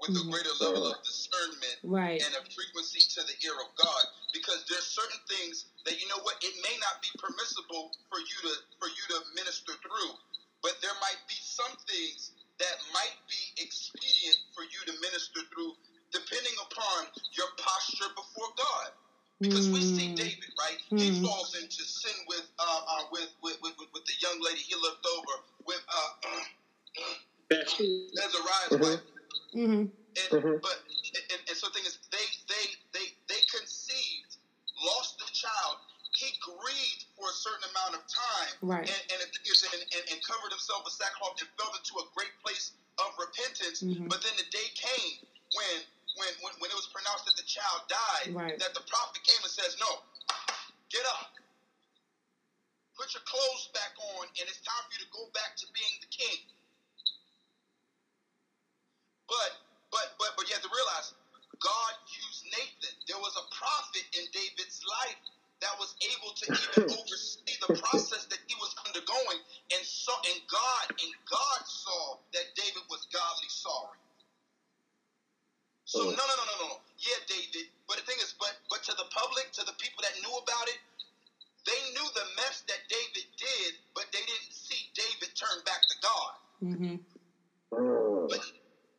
with 0.00 0.10
a 0.16 0.20
Mhm. 0.20 0.30
greater 0.30 0.54
level 0.60 0.86
of 0.88 1.02
discernment 1.04 1.78
Right. 1.82 2.22
and 2.22 2.34
a 2.36 2.42
frequency 2.54 3.00
to 3.14 3.22
the 3.24 3.36
ear 3.46 3.54
of 3.60 3.74
God. 3.76 4.04
Because 4.32 4.64
there's 4.68 4.86
certain 4.86 5.20
things 5.28 5.66
that 5.86 6.00
you 6.00 6.08
know 6.08 6.18
what 6.20 6.42
it 6.42 6.54
may 6.62 6.76
not 6.78 7.00
be 7.02 7.10
permissible 7.18 7.92
for 8.10 8.20
you 8.20 8.38
to 8.50 8.54
for 8.78 8.88
you 8.88 9.04
to 9.10 9.20
minister 9.36 9.74
through, 9.82 10.12
but 10.62 10.74
there 10.82 10.94
might 11.00 11.20
be 11.28 11.36
some 11.40 11.72
things 11.88 12.32
that 12.58 12.76
might 12.92 13.16
be 13.28 13.42
expedient 13.62 14.38
for 14.54 14.64
you 14.64 14.80
to 14.86 14.92
minister 15.00 15.40
through, 15.54 15.72
depending 16.12 16.54
upon 16.70 17.08
your 17.36 17.48
posture 17.58 18.10
before 18.16 18.50
God. 18.56 18.90
Because 19.42 19.70
we 19.72 19.80
see 19.80 20.08
Mm. 20.08 20.16
David, 20.16 20.50
right? 20.58 20.78
He 20.96 21.10
Mhm. 21.10 21.22
falls 21.22 21.54
into 21.54 21.84
sin 21.84 22.14
with 22.28 22.48
uh, 22.58 22.82
uh 22.88 23.04
with, 23.12 23.30
with, 23.42 23.58
with 23.62 23.74
with 23.92 24.04
the 24.06 24.14
young 24.22 24.40
lady 24.40 24.60
he 24.60 24.74
looked 24.76 25.06
over 25.06 25.34
with 25.66 25.84
uh, 25.88 26.10
Bathsheba. 27.50 28.22
Azariah's 28.24 28.70
Mhm. 28.72 28.80
wife. 28.80 29.00
Mm-hmm. 29.54 29.86
And, 30.16 30.30
Mhm. 30.32 30.56
But 30.64 30.80
and, 31.30 31.40
and 31.48 31.56
so 31.56 31.68
the 31.68 31.74
thing 31.76 31.84
is, 31.84 31.98
they 32.10 32.24
they 32.48 32.64
they 32.96 33.06
they 33.28 33.40
conceived, 33.52 34.38
lost 34.80 35.18
the 35.18 35.28
child. 35.32 35.76
He 36.16 36.32
grieved 36.40 37.04
for 37.12 37.28
a 37.28 37.36
certain 37.36 37.68
amount 37.76 38.00
of 38.00 38.02
time, 38.08 38.54
Right. 38.64 38.88
and 38.88 39.02
and, 39.12 39.20
and, 39.20 39.82
and, 39.92 40.04
and 40.08 40.18
covered 40.24 40.48
himself 40.50 40.80
with 40.88 40.96
sackcloth 40.96 41.36
and 41.36 41.48
fell 41.60 41.68
into 41.76 42.00
a 42.00 42.06
great 42.16 42.32
place 42.40 42.72
of 42.96 43.12
repentance. 43.20 43.84
Mhm. 43.84 44.08
But 44.08 44.24
then 44.24 44.32
the 44.40 44.48
day 44.48 44.68
came 44.72 45.20
when, 45.52 45.76
when 46.16 46.32
when 46.40 46.52
when 46.64 46.68
it 46.72 46.78
was 46.80 46.88
pronounced 46.88 47.28
that 47.28 47.36
the 47.36 47.44
child 47.44 47.84
died, 47.86 48.32
Right. 48.32 48.56
that 48.58 48.72
the 48.72 48.84
prophet 48.88 49.20
came 49.22 49.42
and 49.44 49.52
says, 49.52 49.76
"No, 49.76 50.00
get 50.88 51.04
up, 51.04 51.28
put 52.96 53.12
your 53.12 53.22
clothes 53.28 53.68
back 53.76 53.92
on, 54.16 54.24
and 54.40 54.48
it's 54.48 54.64
time 54.64 54.80
for 54.88 54.92
you 54.96 55.04
to 55.04 55.10
go 55.12 55.28
back 55.36 55.52
to 55.60 55.66
being 55.76 56.00
the 56.00 56.08
king." 56.08 56.40
But 59.28 59.50
but 59.90 60.06
but 60.18 60.30
but 60.36 60.44
you 60.48 60.54
have 60.54 60.64
to 60.64 60.72
realize 60.72 61.14
God 61.62 61.92
used 62.10 62.42
Nathan. 62.52 62.94
There 63.08 63.20
was 63.20 63.34
a 63.38 63.46
prophet 63.54 64.04
in 64.18 64.24
David's 64.32 64.80
life 65.02 65.20
that 65.64 65.74
was 65.80 65.96
able 66.04 66.32
to 66.36 66.44
even 66.52 66.90
oversee 66.98 67.56
the 67.64 67.72
process 67.80 68.28
that 68.28 68.40
he 68.46 68.54
was 68.60 68.74
undergoing, 68.86 69.40
and 69.74 69.82
so 69.86 70.12
and 70.30 70.40
God 70.50 70.86
and 71.00 71.12
God 71.26 71.60
saw 71.66 72.20
that 72.36 72.46
David 72.54 72.84
was 72.90 73.06
godly 73.10 73.50
sorry. 73.50 73.98
So 75.86 76.02
no 76.02 76.10
no 76.14 76.34
no 76.36 76.44
no 76.44 76.56
no 76.66 76.78
yeah 76.98 77.20
David, 77.30 77.70
but 77.88 77.98
the 77.98 78.04
thing 78.04 78.18
is, 78.20 78.34
but 78.38 78.54
but 78.70 78.82
to 78.86 78.92
the 78.94 79.08
public, 79.14 79.50
to 79.58 79.64
the 79.64 79.76
people 79.80 80.02
that 80.04 80.14
knew 80.22 80.34
about 80.34 80.66
it, 80.68 80.78
they 81.66 81.80
knew 81.94 82.08
the 82.14 82.26
mess 82.36 82.62
that 82.68 82.82
David 82.90 83.26
did, 83.38 83.72
but 83.94 84.06
they 84.12 84.22
didn't 84.22 84.52
see 84.52 84.90
David 84.94 85.34
turn 85.34 85.58
back 85.66 85.82
to 85.82 85.96
God. 86.02 86.34
Mm-hmm. 86.62 86.96
Mm. 87.74 88.28
But 88.28 88.40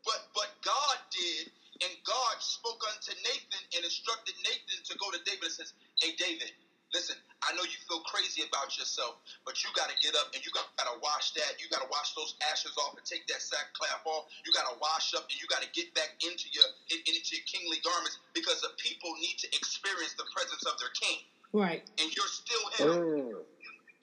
but 0.07 0.31
but 0.34 0.49
God 0.63 0.97
did, 1.11 1.51
and 1.84 1.93
God 2.07 2.35
spoke 2.39 2.81
unto 2.88 3.13
Nathan 3.27 3.63
and 3.75 3.84
instructed 3.85 4.35
Nathan 4.47 4.79
to 4.88 4.93
go 4.97 5.11
to 5.11 5.19
David 5.27 5.51
and 5.51 5.57
says, 5.59 5.73
Hey 6.01 6.15
David, 6.17 6.51
listen, 6.95 7.17
I 7.45 7.53
know 7.53 7.63
you 7.67 7.79
feel 7.85 8.01
crazy 8.07 8.43
about 8.47 8.73
yourself, 8.79 9.19
but 9.45 9.61
you 9.63 9.69
gotta 9.75 9.95
get 10.01 10.15
up 10.15 10.31
and 10.34 10.41
you 10.45 10.51
gotta 10.55 10.97
wash 11.03 11.31
that, 11.38 11.59
you 11.59 11.67
gotta 11.69 11.89
wash 11.91 12.13
those 12.15 12.34
ashes 12.49 12.73
off 12.79 12.95
and 12.97 13.05
take 13.05 13.27
that 13.27 13.43
sackcloth 13.43 14.01
off. 14.07 14.25
You 14.47 14.53
gotta 14.55 14.75
wash 14.81 15.13
up 15.13 15.27
and 15.29 15.38
you 15.39 15.47
gotta 15.51 15.69
get 15.75 15.91
back 15.93 16.15
into 16.23 16.47
your 16.55 16.67
in- 16.91 17.03
into 17.05 17.35
your 17.38 17.45
kingly 17.45 17.79
garments 17.84 18.17
because 18.34 18.61
the 18.63 18.71
people 18.79 19.13
need 19.19 19.38
to 19.43 19.49
experience 19.55 20.15
the 20.15 20.25
presence 20.34 20.63
of 20.65 20.79
their 20.79 20.91
king. 20.97 21.21
Right. 21.53 21.84
And 21.99 22.09
you're 22.15 22.31
still 22.31 22.65
him 22.79 22.89
Mm. 22.89 23.45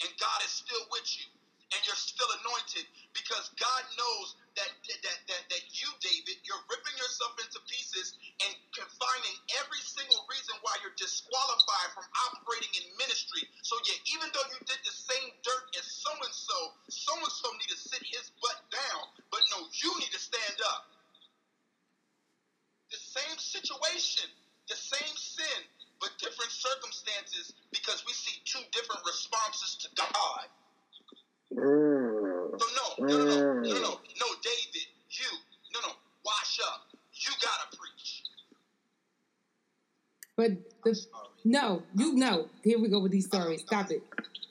and 0.03 0.13
God 0.21 0.41
is 0.45 0.53
still 0.53 0.85
with 0.93 1.07
you, 1.19 1.27
and 1.73 1.81
you're 1.87 1.97
still 1.97 2.29
anointed 2.45 2.87
because 3.15 3.49
God 3.57 3.83
knows 3.99 4.35
that 4.57 4.65
that 4.65 4.71
that, 4.89 4.99
that 5.03 5.04
You 41.95 42.15
know. 42.15 42.49
Here 42.63 42.79
we 42.79 42.89
go 42.89 43.01
with 43.01 43.13
these 43.13 43.27
stories. 43.27 43.61
Stop 43.63 43.91
it. 43.91 44.03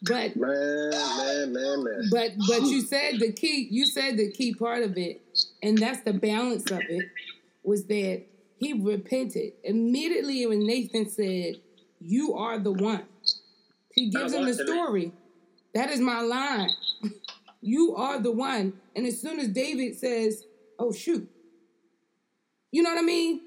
But 0.06 0.35
Man, 0.35 0.90
man, 0.91 1.53
man, 1.53 1.84
man. 1.84 2.10
but 2.11 2.31
but 2.48 2.61
you 2.64 2.81
said 2.81 3.19
the 3.19 3.31
key. 3.31 3.68
You 3.72 3.85
said 3.85 4.18
the 4.18 4.31
key 4.31 4.53
part 4.53 4.84
of 4.84 4.98
it, 4.98 5.22
and 5.61 5.77
that's 5.77 6.02
the 6.02 6.14
balance 6.14 6.69
of 6.72 6.81
it. 6.90 7.06
Was 7.64 7.85
that 7.85 8.23
he 8.57 8.73
repented 8.73 9.53
immediately 9.64 10.45
when 10.45 10.65
Nathan 10.65 11.10
said, 11.10 11.56
"You 12.02 12.34
are 12.34 12.60
the 12.60 12.72
one." 12.73 13.06
He 13.94 14.10
gives 14.10 14.34
him 14.34 14.45
the 14.45 14.53
story. 14.56 15.14
That 15.73 15.90
is 15.90 15.99
my 15.99 16.22
line. 16.22 16.69
You 17.65 17.95
are 17.95 18.19
the 18.19 18.30
one. 18.30 18.73
And 18.94 19.06
as 19.07 19.22
soon 19.22 19.40
as 19.40 19.48
David 19.48 19.95
says, 19.98 20.44
"Oh 20.77 20.91
shoot," 20.91 21.30
you 22.73 22.84
know 22.84 22.90
what 22.90 22.99
I 22.99 23.03
mean? 23.06 23.40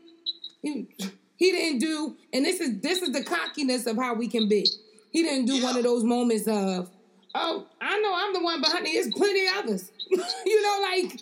He 0.62 0.88
he 1.36 1.50
didn't 1.52 1.80
do, 1.80 2.16
and 2.32 2.44
this 2.44 2.60
is 2.60 2.80
this 2.80 3.02
is 3.02 3.12
the 3.12 3.22
cockiness 3.22 3.86
of 3.86 3.96
how 3.96 4.14
we 4.14 4.28
can 4.28 4.48
be. 4.48 4.66
He 5.10 5.22
didn't 5.22 5.46
do 5.46 5.62
one 5.62 5.76
of 5.76 5.84
those 5.84 6.02
moments 6.02 6.46
of, 6.46 6.90
"Oh, 7.34 7.66
I 7.80 8.00
know 8.00 8.14
I'm 8.14 8.32
the 8.32 8.40
one, 8.40 8.60
but 8.60 8.70
honey, 8.70 8.92
there's 8.94 9.12
plenty 9.12 9.46
others." 9.48 9.92
you 10.10 10.62
know, 10.62 10.78
like 10.82 11.12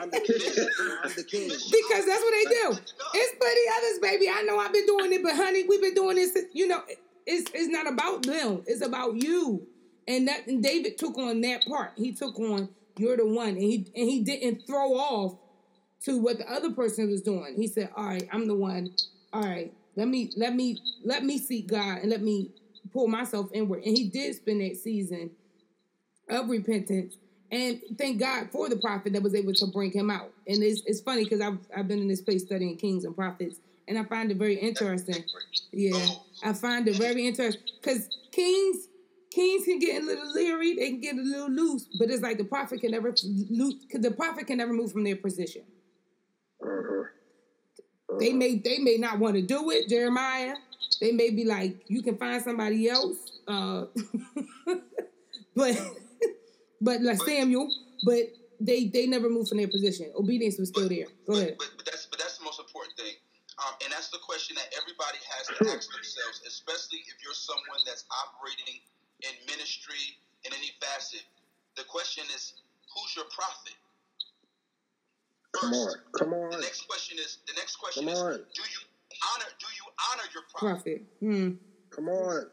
I'm 0.00 0.10
the 0.10 0.20
king. 0.20 0.68
I'm 1.04 1.10
the 1.14 1.24
king. 1.24 1.48
because 1.48 2.06
that's 2.06 2.22
what 2.22 2.32
they 2.32 2.44
do. 2.50 2.78
It's 3.14 3.36
plenty 3.38 3.60
others, 3.76 3.98
baby. 4.00 4.28
I 4.28 4.42
know 4.42 4.58
I've 4.58 4.72
been 4.72 4.86
doing 4.86 5.12
it, 5.12 5.22
but 5.22 5.34
honey, 5.34 5.64
we've 5.66 5.80
been 5.80 5.94
doing 5.94 6.16
this. 6.16 6.36
You 6.52 6.68
know, 6.68 6.82
it's 7.26 7.50
it's 7.54 7.68
not 7.68 7.90
about 7.90 8.24
them. 8.24 8.62
It's 8.66 8.84
about 8.84 9.16
you. 9.22 9.66
And 10.06 10.28
that 10.28 10.46
and 10.46 10.62
David 10.62 10.98
took 10.98 11.16
on 11.16 11.40
that 11.42 11.64
part. 11.66 11.92
He 11.96 12.12
took 12.12 12.38
on 12.38 12.68
you're 12.98 13.16
the 13.16 13.26
one, 13.26 13.50
and 13.50 13.62
he 13.62 13.86
and 13.96 14.08
he 14.08 14.20
didn't 14.22 14.66
throw 14.66 14.92
off 14.94 15.36
to 16.04 16.18
what 16.18 16.38
the 16.38 16.50
other 16.50 16.70
person 16.70 17.10
was 17.10 17.22
doing. 17.22 17.54
He 17.56 17.66
said, 17.66 17.90
"All 17.96 18.06
right, 18.06 18.28
I'm 18.32 18.46
the 18.46 18.54
one. 18.54 18.94
All 19.32 19.42
right, 19.42 19.72
let 19.96 20.08
me 20.08 20.32
let 20.36 20.54
me 20.54 20.78
let 21.04 21.24
me 21.24 21.38
seek 21.38 21.68
God 21.68 21.98
and 21.98 22.10
let 22.10 22.22
me 22.22 22.50
pull 22.92 23.08
myself 23.08 23.50
inward." 23.52 23.84
And 23.84 23.96
he 23.96 24.08
did 24.08 24.34
spend 24.36 24.60
that 24.60 24.76
season 24.76 25.30
of 26.28 26.48
repentance. 26.48 27.16
And 27.52 27.80
thank 27.98 28.20
God 28.20 28.50
for 28.52 28.68
the 28.68 28.76
prophet 28.76 29.12
that 29.12 29.22
was 29.22 29.34
able 29.34 29.52
to 29.54 29.66
bring 29.66 29.90
him 29.90 30.08
out. 30.08 30.32
And 30.46 30.62
it's, 30.62 30.82
it's 30.86 31.00
funny 31.00 31.24
because 31.24 31.40
I've, 31.40 31.58
I've 31.76 31.88
been 31.88 31.98
in 31.98 32.06
this 32.06 32.20
place 32.20 32.44
studying 32.44 32.76
kings 32.76 33.04
and 33.04 33.14
prophets, 33.14 33.56
and 33.88 33.98
I 33.98 34.04
find 34.04 34.30
it 34.30 34.36
very 34.36 34.54
interesting. 34.54 35.24
Yeah, 35.72 36.06
I 36.44 36.52
find 36.52 36.86
it 36.86 36.96
very 36.96 37.26
interesting 37.26 37.62
because 37.80 38.08
kings 38.30 38.86
kings 39.30 39.64
can 39.64 39.78
get 39.78 40.02
a 40.02 40.06
little 40.06 40.32
leery, 40.32 40.74
they 40.74 40.90
can 40.90 41.00
get 41.00 41.16
a 41.16 41.22
little 41.22 41.50
loose, 41.50 41.86
but 41.98 42.10
it's 42.10 42.22
like 42.22 42.38
the 42.38 42.44
prophet 42.44 42.80
can 42.80 42.92
never 42.92 43.10
because 43.12 44.00
the 44.00 44.10
prophet 44.10 44.46
can 44.46 44.58
never 44.58 44.72
move 44.72 44.92
from 44.92 45.04
their 45.04 45.16
position. 45.16 45.62
Mhm. 46.62 47.04
They 48.18 48.32
may 48.32 48.56
they 48.56 48.78
may 48.78 48.96
not 48.96 49.18
want 49.18 49.36
to 49.36 49.42
do 49.42 49.70
it, 49.70 49.88
Jeremiah. 49.88 50.54
They 51.00 51.12
may 51.12 51.30
be 51.30 51.44
like, 51.44 51.76
you 51.86 52.02
can 52.02 52.16
find 52.18 52.42
somebody 52.42 52.88
else. 52.88 53.16
Uh, 53.46 53.86
but 55.54 55.78
but 56.80 57.00
like 57.02 57.22
Samuel, 57.22 57.70
but 58.04 58.34
they 58.60 58.86
they 58.86 59.06
never 59.06 59.30
moved 59.30 59.48
from 59.48 59.58
their 59.58 59.68
position. 59.68 60.12
Obedience 60.16 60.58
was 60.58 60.68
still 60.68 60.88
there. 60.88 61.06
Go 61.26 61.34
but, 61.34 61.38
ahead. 61.38 61.56
But, 61.58 61.70
but 61.76 61.86
that's 61.86 62.06
but 62.10 62.18
that's 62.18 62.38
the 62.38 62.44
most 62.44 62.60
important 62.60 62.96
thing, 62.98 63.14
um, 63.64 63.74
and 63.84 63.92
that's 63.92 64.10
the 64.10 64.20
question 64.20 64.56
that 64.56 64.68
everybody 64.76 65.18
has 65.24 65.48
to 65.56 65.58
ask 65.72 65.88
themselves, 65.88 66.44
especially 66.46 67.00
if 67.08 67.16
you're 67.24 67.36
someone 67.36 67.80
that's 67.86 68.04
operating 68.12 68.84
in 69.24 69.32
ministry 69.48 70.18
in 70.44 70.52
any 70.52 70.76
facet. 70.82 71.24
The 71.78 71.84
question 71.88 72.24
is, 72.34 72.60
who's 72.92 73.16
your 73.16 73.30
prophet? 73.32 73.79
Come 75.52 75.74
on. 75.74 75.86
First, 75.92 75.98
Come 76.18 76.32
the 76.34 76.56
on. 76.56 76.60
next 76.62 76.82
question 76.86 77.18
is 77.18 77.38
the 77.48 77.54
next 77.58 77.76
question 77.76 78.06
Come 78.06 78.12
is, 78.14 78.20
on. 78.20 78.38
do 78.54 78.62
you 78.62 78.82
honor 79.34 79.50
do 79.58 79.68
you 79.74 79.86
honor 80.12 80.28
your 80.34 80.44
prophet? 80.52 80.66
Prophet. 80.70 81.00
Hmm. 81.20 81.50
Come 81.90 82.08
on. 82.08 82.46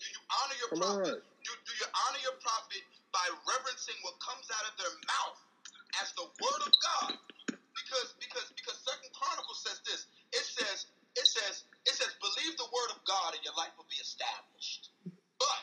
Do 0.00 0.06
you 0.10 0.22
honor 0.34 0.56
your 0.58 0.70
Come 0.74 0.82
prophet? 0.82 1.14
on. 1.14 1.20
Do, 1.46 1.52
do 1.66 1.72
you 1.78 1.88
honor 2.08 2.20
your 2.26 2.36
prophet 2.42 2.82
by 3.14 3.24
reverencing 3.46 3.96
what 4.02 4.18
comes 4.20 4.46
out 4.50 4.66
of 4.66 4.74
their 4.76 4.94
mouth 5.08 5.38
as 6.02 6.10
the 6.18 6.26
word 6.26 6.62
of 6.66 6.74
God? 6.82 7.14
Because 7.78 8.14
because 8.18 8.48
because 8.58 8.78
Second 8.82 9.12
Chronicles 9.14 9.60
says 9.62 9.78
this. 9.86 10.06
It 10.34 10.44
says 10.46 10.78
it 11.16 11.26
says 11.26 11.64
it 11.86 11.94
says 11.96 12.12
believe 12.20 12.54
the 12.58 12.68
word 12.70 12.90
of 12.92 13.00
God 13.06 13.34
and 13.38 13.42
your 13.46 13.54
life 13.56 13.72
will 13.78 13.88
be 13.88 14.00
established. 14.02 14.90
But 15.38 15.62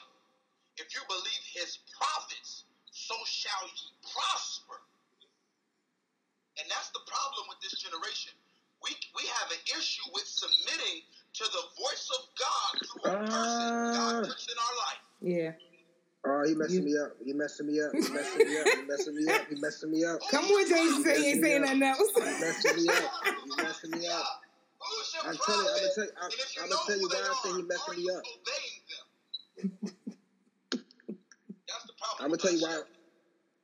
if 0.80 0.90
you 0.96 1.02
believe 1.08 1.44
his 1.54 1.80
prophets, 2.00 2.66
so 2.92 3.16
shall 3.28 3.66
ye 3.68 3.86
prosper. 4.14 4.80
And 6.60 6.66
that's 6.70 6.90
the 6.90 7.00
problem 7.06 7.46
with 7.50 7.60
this 7.62 7.78
generation. 7.80 8.34
We 8.82 8.94
we 9.16 9.24
have 9.42 9.50
an 9.52 9.62
issue 9.78 10.06
with 10.14 10.26
submitting 10.26 11.02
to 11.34 11.44
the 11.46 11.64
voice 11.78 12.10
of 12.18 12.22
God 12.38 12.72
through 12.86 13.12
a 13.12 13.18
person 13.26 13.94
God 13.94 14.16
Ah. 14.16 14.28
puts 14.28 14.46
in 14.48 14.58
our 14.58 14.76
life. 14.86 15.02
Yeah. 15.22 15.52
Oh, 16.26 16.44
he 16.46 16.54
messing 16.56 16.86
You- 16.88 16.94
me 16.94 16.98
up. 16.98 17.12
He 17.24 17.34
messing 17.34 17.68
me 17.68 17.80
up. 17.82 17.92
He 17.94 18.00
messing 18.10 18.46
me 18.48 18.58
up. 18.60 18.68
He 18.76 18.82
messing 18.86 19.16
me 19.16 19.26
up. 19.32 19.48
He 19.48 19.56
messing 19.56 19.92
me 19.92 20.04
up. 20.06 20.20
Come 20.32 20.46
on, 20.46 20.68
James. 20.68 21.04
Say 21.04 21.18
you 21.20 21.26
ain't 21.26 21.44
saying 21.44 21.62
nothing 21.62 21.84
else. 21.84 22.12
He 22.16 22.22
messing 22.22 22.76
me 22.76 22.90
up. 22.90 23.12
He 23.24 23.56
messing 23.64 23.92
me 23.92 24.08
up. 24.08 24.26
Who's 24.80 25.14
your 25.14 25.24
I'm 25.32 25.38
telling 25.38 25.66
you, 25.66 25.70
I'm 25.70 25.78
gonna 25.78 25.94
tell 25.96 26.06
you, 26.06 26.12
I'm, 26.22 26.30
you 26.32 26.38
I'm 26.64 26.70
know 26.70 26.76
gonna 26.76 26.88
tell 26.88 26.98
you 26.98 27.02
who 27.02 27.10
they 27.10 27.18
why 27.18 27.30
I 27.30 27.42
say 27.44 27.52
he 27.58 27.64
messing 27.64 27.96
me 27.98 28.10
up. 28.14 28.24
That's 31.68 31.84
the 31.86 31.94
problem. 31.98 32.20
I'm 32.20 32.28
gonna 32.30 32.38
tell 32.38 32.52
you 32.54 32.62
why. 32.62 32.82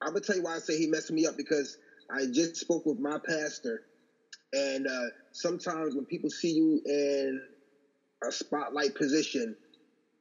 I'm 0.02 0.10
gonna 0.10 0.20
tell 0.22 0.36
you 0.36 0.44
why 0.44 0.56
I 0.56 0.60
say 0.60 0.78
he 0.78 0.88
messing 0.88 1.15
me 1.15 1.26
up 1.28 1.38
because 1.38 1.78
I 2.14 2.27
just 2.31 2.57
spoke 2.57 2.85
with 2.85 2.99
my 2.99 3.18
pastor, 3.26 3.81
and 4.53 4.88
uh, 4.88 5.07
sometimes 5.31 5.95
when 5.95 6.06
people 6.06 6.30
see 6.30 6.52
you 6.52 6.81
in 6.85 7.41
a 8.27 8.31
spotlight 8.31 8.95
position, 8.95 9.56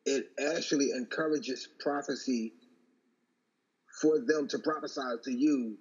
it 0.06 0.24
actually 0.40 0.90
encourages 0.96 1.68
prophecy 1.80 2.54
for 4.00 4.18
them 4.26 4.48
to 4.48 4.58
prophesy 4.58 5.00
to 5.24 5.32
you 5.32 5.78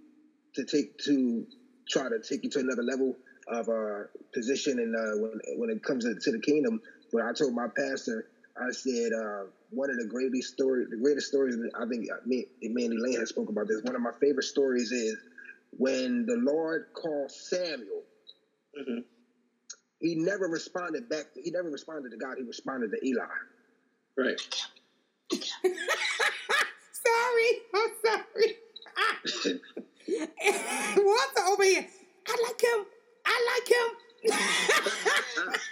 to 0.55 0.65
take 0.65 0.97
to 1.05 1.45
try 1.89 2.09
to 2.09 2.19
take 2.27 2.41
you 2.43 2.49
to 2.51 2.59
another 2.59 2.83
level 2.83 3.17
of 3.49 3.67
uh, 3.69 4.03
position 4.33 4.79
and 4.79 4.95
uh, 4.95 5.17
when 5.17 5.39
when 5.57 5.69
it 5.69 5.81
comes 5.83 6.03
to, 6.05 6.31
the 6.31 6.39
kingdom. 6.41 6.79
But 7.13 7.23
I 7.23 7.33
told 7.33 7.53
my 7.55 7.67
pastor, 7.77 8.25
I 8.57 8.71
said 8.71 9.11
uh, 9.13 9.45
one 9.69 9.89
of 9.89 9.97
the 9.97 10.07
greatest 10.07 10.49
story, 10.49 10.85
the 10.89 10.97
greatest 10.97 11.27
stories. 11.27 11.57
I 11.75 11.85
think 11.87 12.07
uh, 12.11 12.17
me, 12.25 12.45
Manny 12.63 12.97
Lane 12.99 13.19
has 13.19 13.29
spoke 13.29 13.49
about 13.49 13.67
this. 13.67 13.81
One 13.83 13.95
of 13.95 14.01
my 14.01 14.11
favorite 14.21 14.45
stories 14.45 14.91
is 14.91 15.17
when 15.77 16.25
the 16.25 16.37
Lord 16.37 16.87
called 16.93 17.31
Samuel. 17.31 18.03
Mm-hmm. 18.79 18.99
He 19.99 20.15
never 20.15 20.47
responded 20.47 21.09
back. 21.09 21.25
He 21.35 21.51
never 21.51 21.69
responded 21.69 22.09
to 22.11 22.17
God. 22.17 22.37
He 22.37 22.43
responded 22.43 22.91
to 22.91 23.05
Eli. 23.05 23.23
Right. 24.17 24.41
sorry. 26.91 27.49
I'm 27.75 27.91
sorry. 28.03 28.57
What's 30.95 31.39
over 31.41 31.63
here? 31.63 31.87
I 32.27 32.37
like 32.43 32.61
him. 32.61 32.85
I 33.25 33.37
like 33.53 33.67
him. 33.69 33.87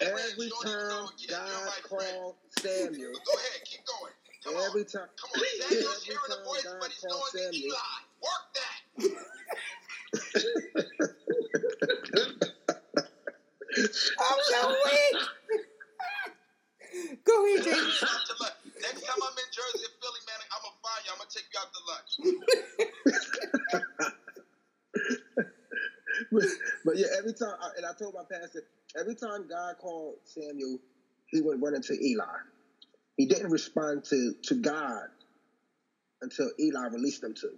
every 0.00 0.50
time 0.62 1.08
God 1.28 1.72
called 1.88 2.34
Samuel. 2.58 3.12
Go 3.12 3.32
ahead, 3.32 3.60
keep 3.64 3.80
going. 3.86 4.12
Come 4.44 4.56
every 4.68 4.82
on. 4.82 4.86
time. 4.86 5.08
Come 5.16 5.30
on. 5.34 5.40
Samuel's 5.68 6.02
hearing 6.04 6.20
the 6.28 6.44
voice, 6.44 6.64
God 6.64 6.76
but 6.80 6.90
he's 6.90 7.04
knowing 7.04 7.22
Samuel. 7.32 7.54
Eli. 7.54 7.98
Work 8.22 8.44
that. 8.54 8.71
I'm 14.20 14.38
so 14.42 14.68
weak. 14.84 15.22
Go 17.24 17.46
ahead, 17.46 17.64
James. 17.64 18.04
Next 18.82 19.02
time 19.02 19.22
I'm 19.22 19.38
in 19.38 19.50
Jersey 19.52 19.84
or 19.86 19.94
Philly, 20.00 20.20
man, 20.26 20.40
I'm 20.52 20.62
gonna 20.62 20.80
find 20.82 21.02
you. 21.06 21.12
I'm 21.12 21.18
gonna 21.18 21.30
take 21.34 21.48
you 21.52 21.60
out 21.60 21.70
to 21.72 21.80
lunch. 21.88 22.10
but, 26.32 26.44
but, 26.84 26.96
yeah, 26.98 27.06
every 27.18 27.32
time, 27.34 27.56
and 27.76 27.86
I 27.86 27.92
told 27.98 28.14
my 28.14 28.24
pastor, 28.30 28.62
every 28.98 29.14
time 29.14 29.46
God 29.48 29.76
called 29.80 30.16
Samuel, 30.24 30.78
he 31.26 31.40
went 31.42 31.62
running 31.62 31.82
to 31.82 31.94
Eli. 32.06 32.24
He 33.16 33.26
didn't 33.26 33.50
respond 33.50 34.04
to 34.10 34.34
to 34.44 34.54
God 34.56 35.08
until 36.22 36.50
Eli 36.60 36.86
released 36.88 37.22
him 37.22 37.34
to. 37.34 37.48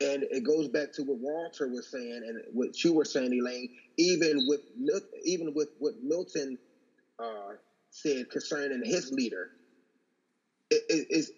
And 0.00 0.24
it 0.30 0.44
goes 0.44 0.68
back 0.68 0.92
to 0.94 1.02
what 1.02 1.18
Walter 1.18 1.68
was 1.68 1.90
saying 1.90 2.22
and 2.26 2.40
what 2.52 2.82
you 2.82 2.92
were 2.92 3.04
saying, 3.04 3.32
Elaine. 3.32 3.68
Even 3.96 4.46
with 4.48 4.60
even 5.24 5.54
with 5.54 5.68
what 5.78 5.94
Milton 6.02 6.58
uh, 7.22 7.52
said 7.90 8.30
concerning 8.30 8.82
his 8.84 9.10
leader, 9.12 9.50
it, 10.70 10.82
it 10.88 11.06
is 11.10 11.32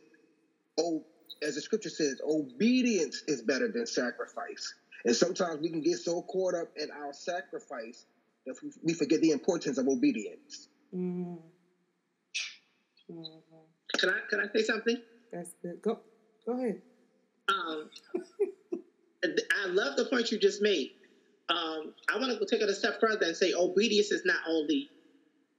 oh, 0.78 1.04
as 1.42 1.54
the 1.54 1.60
scripture 1.60 1.90
says, 1.90 2.20
obedience 2.26 3.22
is 3.26 3.42
better 3.42 3.70
than 3.70 3.86
sacrifice. 3.86 4.74
And 5.04 5.14
sometimes 5.14 5.60
we 5.60 5.70
can 5.70 5.82
get 5.82 5.98
so 5.98 6.22
caught 6.22 6.54
up 6.54 6.68
in 6.76 6.90
our 6.90 7.12
sacrifice 7.12 8.06
that 8.46 8.56
we 8.82 8.94
forget 8.94 9.20
the 9.20 9.30
importance 9.30 9.78
of 9.78 9.86
obedience. 9.86 10.68
Mm-hmm. 10.94 11.34
Mm-hmm. 13.12 13.98
Can 13.98 14.10
I 14.10 14.18
can 14.28 14.40
I 14.40 14.46
say 14.54 14.64
something? 14.64 14.96
That's 15.32 15.50
good. 15.62 15.80
Go 15.82 16.00
go 16.46 16.52
ahead. 16.58 16.80
Um, 17.48 17.90
I 19.24 19.66
love 19.68 19.96
the 19.96 20.04
point 20.06 20.30
you 20.30 20.38
just 20.38 20.62
made. 20.62 20.92
Um, 21.48 21.94
I 22.12 22.18
want 22.18 22.38
to 22.38 22.46
take 22.46 22.60
it 22.60 22.68
a 22.68 22.74
step 22.74 23.00
further 23.00 23.26
and 23.26 23.36
say 23.36 23.52
obedience 23.54 24.10
is 24.10 24.24
not 24.24 24.38
only 24.48 24.90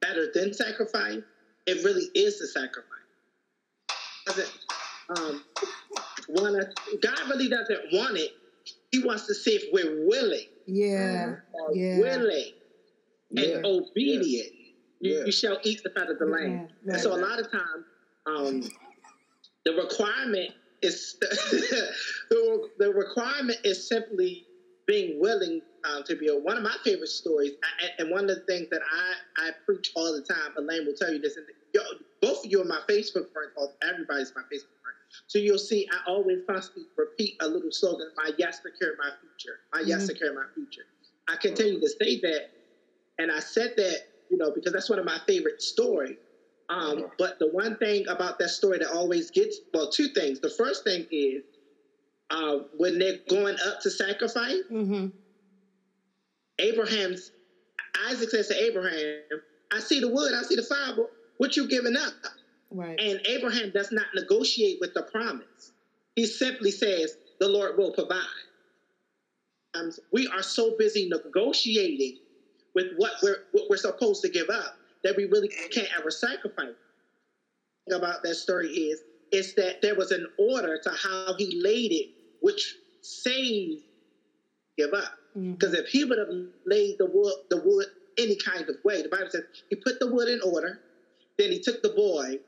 better 0.02 0.30
than 0.34 0.54
sacrifice; 0.54 1.22
it 1.66 1.84
really 1.84 2.10
is 2.14 2.40
the 2.40 2.48
sacrifice. 2.48 2.98
Um, 5.10 5.44
wanna, 6.28 6.70
God 7.02 7.30
really 7.30 7.48
doesn't 7.48 7.80
want 7.94 8.18
it. 8.18 8.32
He 8.92 9.04
wants 9.04 9.26
to 9.28 9.34
see 9.34 9.56
if 9.56 9.64
we're 9.72 10.06
willing. 10.06 10.48
Yeah. 10.66 11.36
yeah. 11.74 12.00
Willing 12.00 12.52
yeah. 13.32 13.44
and 13.44 13.66
obedient. 13.66 14.52
You, 15.00 15.26
you, 15.26 15.32
shall 15.32 15.60
eat 15.64 15.82
the 15.84 15.92
fat 15.92 16.10
of 16.10 16.20
the 16.20 16.26
land. 16.26 16.70
Yeah. 16.84 16.94
And 16.94 17.02
so 17.02 17.16
a 17.16 17.22
lot 17.22 17.40
of 17.40 17.52
times, 17.52 17.86
um, 18.26 18.64
the 19.64 19.74
requirement 19.74 20.52
is 20.82 21.16
the, 21.22 22.68
the 22.78 22.92
requirement 22.92 23.60
is 23.64 23.88
simply 23.88 24.46
being 24.88 25.20
willing 25.20 25.62
um, 25.84 26.02
to 26.04 26.16
be 26.16 26.28
a, 26.28 26.36
one 26.36 26.58
of 26.58 26.64
my 26.64 26.76
favorite 26.84 27.10
stories, 27.10 27.52
and 28.00 28.10
one 28.10 28.30
of 28.30 28.38
the 28.38 28.42
things 28.48 28.68
that 28.72 28.82
I, 28.92 29.14
I 29.38 29.52
preach 29.66 29.92
all 29.96 30.14
the 30.14 30.22
time. 30.22 30.52
Elaine 30.58 30.86
will 30.86 30.94
tell 30.94 31.12
you 31.12 31.20
this, 31.20 31.36
and 31.36 31.46
both 32.22 32.44
of 32.44 32.52
you 32.52 32.62
are 32.62 32.66
my 32.66 32.80
Facebook 32.90 33.26
friends. 33.34 33.52
All 33.56 33.74
Everybody's 33.84 34.32
my 34.36 34.42
Facebook 34.44 34.80
friend. 34.82 34.98
So 35.28 35.40
you'll 35.40 35.60
see, 35.60 35.88
I 35.92 36.00
always 36.08 36.40
constantly 36.50 36.88
repeat 36.96 37.36
a 37.42 37.48
little 37.48 37.72
slogan: 37.72 38.08
"My 38.16 38.32
yes 38.38 38.60
secure 38.66 38.96
my 38.98 39.12
future. 39.20 39.60
My 39.74 39.82
yes 39.82 40.00
mm-hmm. 40.00 40.06
secure 40.08 40.34
my 40.34 40.46
future." 40.54 40.86
I 41.28 41.36
continue 41.36 41.80
to 41.80 41.90
say 42.02 42.20
that, 42.24 42.44
and 43.20 43.32
I 43.32 43.40
said 43.40 43.74
that, 43.78 44.00
you 44.30 44.38
know, 44.38 44.52
because 44.52 44.72
that's 44.72 44.90
one 44.90 45.00
of 45.00 45.06
my 45.06 45.20
favorite 45.28 45.62
stories. 45.62 46.18
Um, 46.70 47.08
but 47.18 47.40
the 47.40 47.48
one 47.48 47.78
thing 47.78 48.06
about 48.08 48.40
that 48.40 48.50
story 48.50 48.80
that 48.80 48.90
always 48.90 49.32
gets 49.32 49.60
well, 49.74 49.90
two 49.90 50.10
things. 50.10 50.40
The 50.42 50.50
first 50.50 50.84
thing 50.84 51.06
is 51.12 51.44
uh, 52.30 52.58
when 52.72 53.00
they're 53.00 53.20
going 53.30 53.56
up 53.66 53.80
to 53.82 53.92
sacrifice, 53.92 54.62
mm-hmm. 54.70 55.08
Abraham's 56.60 57.32
Isaac 58.06 58.30
says 58.30 58.48
to 58.50 58.62
Abraham, 58.62 59.22
"I 59.72 59.80
see 59.80 60.00
the 60.00 60.10
wood, 60.10 60.34
I 60.34 60.44
see 60.44 60.56
the 60.56 60.64
fire. 60.64 60.94
What 61.38 61.56
you 61.56 61.68
giving 61.68 61.96
up?" 61.96 62.14
Right. 62.70 63.00
And 63.00 63.22
Abraham 63.26 63.72
does 63.72 63.92
not 63.92 64.08
negotiate 64.14 64.78
with 64.82 64.94
the 64.94 65.04
promise. 65.04 65.72
He 66.16 66.26
simply 66.26 66.72
says, 66.72 67.16
"The 67.40 67.48
Lord 67.48 67.78
will 67.78 67.94
provide." 67.94 68.26
Um, 69.74 69.92
we 70.12 70.28
are 70.28 70.44
so 70.44 70.76
busy 70.78 71.08
negotiating 71.08 72.18
with 72.76 72.88
what 72.98 73.14
we're 73.24 73.38
what 73.52 73.70
we're 73.70 73.78
supposed 73.78 74.22
to 74.24 74.30
give 74.30 74.50
up 74.50 74.76
that 75.08 75.16
we 75.16 75.24
really 75.24 75.48
can't 75.48 75.88
ever 75.98 76.12
sacrifice. 76.12 76.76
About 77.90 78.22
that 78.24 78.36
story 78.36 78.68
is 78.68 79.00
is 79.32 79.56
that 79.56 79.82
there 79.82 79.96
was 79.96 80.12
an 80.12 80.28
order 80.38 80.78
to 80.84 80.90
how 80.90 81.34
he 81.38 81.62
laid 81.62 81.94
it, 81.94 82.10
which 82.42 82.76
saved 83.02 83.84
give 84.78 84.94
up. 84.94 85.14
Because 85.34 85.74
mm-hmm. 85.74 85.86
if 85.86 85.88
he 85.88 86.04
would 86.04 86.18
have 86.18 86.28
laid 86.66 86.98
the 86.98 87.06
wood, 87.06 87.34
the 87.50 87.62
wood 87.62 87.88
any 88.18 88.36
kind 88.36 88.68
of 88.70 88.76
way, 88.84 89.02
the 89.02 89.10
Bible 89.10 89.30
says 89.30 89.44
he 89.70 89.76
put 89.78 90.00
the 90.00 90.12
wood 90.12 90.28
in 90.28 90.42
order, 90.42 90.80
then 91.38 91.52
he 91.52 91.60
took 91.60 91.82
the 91.82 91.90
boy, 91.90 92.40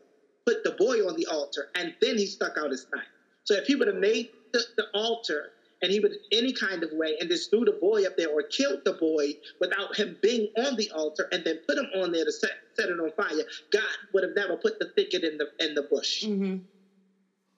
put 0.46 0.64
the 0.64 0.72
boy 0.72 0.98
on 1.08 1.16
the 1.16 1.26
altar, 1.28 1.70
and 1.76 1.94
then 2.02 2.18
he 2.18 2.26
stuck 2.26 2.58
out 2.58 2.72
his 2.72 2.88
knife. 2.94 3.06
So 3.46 3.56
if 3.56 3.66
he 3.68 3.76
would 3.76 3.88
have 3.88 3.98
made 3.98 4.30
the, 4.52 4.62
the 4.76 4.86
altar 4.94 5.52
and 5.82 5.92
he 5.92 6.00
would 6.00 6.14
any 6.32 6.52
kind 6.52 6.84
of 6.84 6.92
way 6.92 7.16
and 7.20 7.30
just 7.30 7.50
threw 7.50 7.66
the 7.66 7.78
boy 7.80 8.06
up 8.06 8.16
there 8.18 8.30
or 8.30 8.44
killed 8.44 8.80
the 8.86 8.94
boy 8.94 9.34
without 9.60 9.96
him 9.96 10.18
being 10.22 10.48
on 10.58 10.76
the 10.76 10.90
altar 10.92 11.28
and 11.32 11.44
then 11.44 11.60
put 11.68 11.78
him 11.78 11.88
on 11.96 12.12
there 12.12 12.26
to 12.26 12.32
set, 12.32 12.52
set 12.78 12.90
it 12.90 13.00
on 13.00 13.12
fire. 13.12 13.44
God 13.72 13.84
would 14.14 14.24
have 14.24 14.36
never 14.36 14.58
put 14.58 14.80
the 14.80 14.88
thicket 14.96 15.24
in 15.24 15.38
the 15.38 15.48
in 15.60 15.74
the 15.74 15.84
bush. 15.84 16.24
Mm-hmm. 16.24 16.58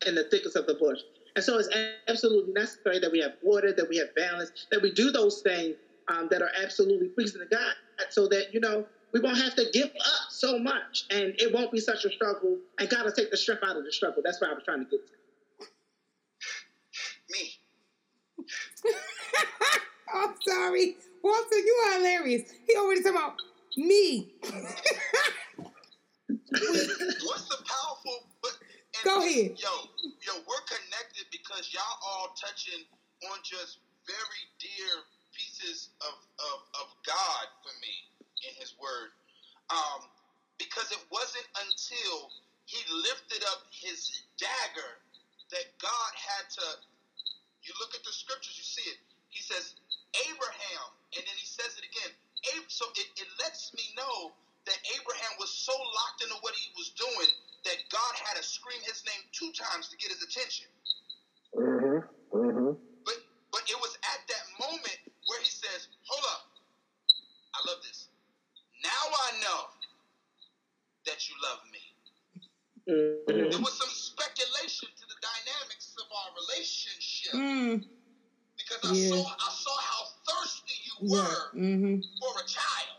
in 0.08 0.16
the 0.16 0.24
thickest 0.26 0.56
of 0.56 0.66
the 0.66 0.76
bush. 0.76 1.00
And 1.36 1.46
so 1.46 1.58
it's 1.58 1.70
absolutely 2.08 2.54
necessary 2.54 3.00
that 3.00 3.12
we 3.12 3.20
have 3.20 3.34
order 3.42 3.72
that 3.72 3.88
we 3.88 3.98
have 3.98 4.14
balance 4.16 4.52
that 4.72 4.82
we 4.82 4.92
do 4.92 5.12
those 5.12 5.42
things 5.42 5.76
um, 6.10 6.28
that 6.30 6.42
are 6.42 6.52
absolutely 6.62 7.08
pleasing 7.08 7.40
to 7.40 7.48
god 7.48 7.74
so 8.10 8.28
that 8.28 8.54
you 8.54 8.60
know 8.60 8.86
we 9.14 9.20
won't 9.20 9.38
have 9.38 9.56
to 9.56 9.66
give 9.72 9.86
up 9.86 10.30
so 10.30 10.58
much 10.58 11.06
and 11.10 11.34
it 11.38 11.54
won't 11.54 11.72
be 11.72 11.80
such 11.80 12.06
a 12.06 12.12
struggle. 12.12 12.58
And 12.80 12.90
god 12.90 13.06
will 13.06 13.12
take 13.12 13.32
the 13.32 13.38
strength 13.38 13.64
out 13.64 13.78
of 13.78 13.86
the 13.86 13.92
struggle. 13.92 14.22
That's 14.24 14.42
what 14.42 14.50
i 14.50 14.54
was 14.54 14.64
trying 14.64 14.80
to 14.80 14.86
get 14.86 15.00
to 15.08 15.14
me 17.32 17.58
I'm 20.14 20.36
sorry. 20.48 20.98
Walter, 21.24 21.58
you 21.58 21.74
are 21.86 21.94
hilarious. 21.98 22.44
He 22.68 22.76
already 22.76 23.04
talking 23.04 23.18
about 23.18 23.36
me. 23.78 24.34
What's 26.52 27.48
the 27.48 27.62
powerful? 27.64 28.18
But, 28.42 28.58
Go 29.04 29.20
ahead. 29.20 29.58
Yo, 29.58 29.74
yo, 30.04 30.34
we're 30.46 30.66
connected 30.68 31.26
because 31.32 31.70
y'all 31.74 31.98
all 32.06 32.34
touching 32.38 32.84
on 33.32 33.40
just 33.44 33.80
very 34.06 34.44
dear 34.60 35.06
pieces 35.34 35.90
of, 36.02 36.14
of, 36.14 36.58
of 36.82 36.88
God 37.06 37.46
for 37.64 37.74
me 37.80 37.94
in 38.50 38.54
His 38.60 38.74
Word. 38.82 39.14
Um, 39.72 40.10
because 40.60 40.92
it 40.92 41.02
wasn't 41.10 41.48
until 41.58 42.30
He 42.66 42.82
lifted 42.92 43.42
up 43.54 43.64
His 43.72 44.10
dagger 44.38 45.00
that 45.52 45.66
God 45.80 46.12
had 46.18 46.50
to 46.62 46.68
you 47.62 47.74
look 47.78 47.94
at 47.94 48.02
the 48.02 48.14
scriptures, 48.14 48.58
you 48.58 48.66
see 48.66 48.86
it. 48.90 48.98
He 49.32 49.42
says, 49.44 49.76
Abraham, 50.30 50.86
and 51.18 51.24
then 51.26 51.38
he 51.40 51.48
says 51.48 51.76
it 51.80 51.86
again. 51.88 52.12
So 52.68 52.86
it, 52.96 53.08
it 53.18 53.28
lets 53.40 53.72
me 53.76 53.84
know 53.98 54.32
that 54.68 54.80
Abraham 54.96 55.34
was 55.40 55.52
so 55.52 55.74
locked 55.74 56.22
into 56.24 56.36
what 56.42 56.56
he 56.56 56.70
was 56.78 56.92
doing 56.96 57.30
that 57.66 57.78
God 57.92 58.14
had 58.28 58.38
to 58.38 58.44
scream 58.44 58.80
his 58.84 59.04
name 59.08 59.22
two 59.34 59.52
times 59.54 59.90
to 59.90 59.98
get 59.98 60.10
his 60.12 60.22
attention. 60.24 60.68
Mm-hmm. 61.56 62.00
Mm-hmm. 62.38 62.72
But 63.06 63.18
but 63.52 63.64
it 63.70 63.78
was 63.82 63.96
at 64.16 64.22
that 64.28 64.46
moment 64.60 65.00
where 65.28 65.40
he 65.42 65.50
says, 65.52 65.88
"Hold 66.08 66.26
up, 66.32 66.44
I 67.56 67.60
love 67.68 67.80
this. 67.84 68.08
Now 68.84 69.06
I 69.28 69.32
know 69.42 69.62
that 71.06 71.28
you 71.28 71.32
you 71.32 71.50
love 71.50 71.60
me. 71.72 71.84
Mhm. 72.90 73.52
There 73.52 73.60
was 73.60 73.78
some 73.78 73.90
speculation 73.90 74.90
to 74.90 75.06
the 75.08 75.16
dynamics 75.22 75.96
of 75.98 76.08
our 76.12 76.32
relationship 76.36 77.34
Mm, 77.34 77.86
because 78.82 78.98
I 78.98 78.98
Yeah. 78.98 79.10
saw 79.14 79.22
I 79.22 79.50
saw 79.54 79.76
how 79.78 80.02
thirsty 80.26 80.78
you 80.82 80.96
yeah. 81.06 81.22
were 81.22 81.42
Mm-hmm. 81.54 81.96
for 82.18 82.34
a 82.34 82.46
child. 82.50 82.98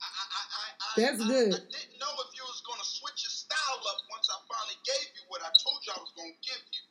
I, 0.00 0.08
I, 0.08 0.24
I, 0.36 0.64
I, 0.76 0.88
That's 0.96 1.20
I, 1.20 1.26
good. 1.28 1.52
I, 1.56 1.60
didn't 1.72 1.96
know 2.00 2.12
if 2.20 2.30
you 2.36 2.44
was 2.44 2.60
gonna 2.68 2.84
switch 2.84 3.24
your 3.24 3.32
style 3.32 3.80
up 3.88 4.00
once 4.12 4.28
I 4.28 4.36
finally 4.44 4.78
gave 4.84 5.08
you 5.16 5.24
what 5.28 5.40
I 5.40 5.50
told 5.64 5.80
you 5.86 5.92
I 5.96 6.00
was 6.00 6.12
gonna 6.16 6.36
give 6.44 6.62
you. 6.72 6.82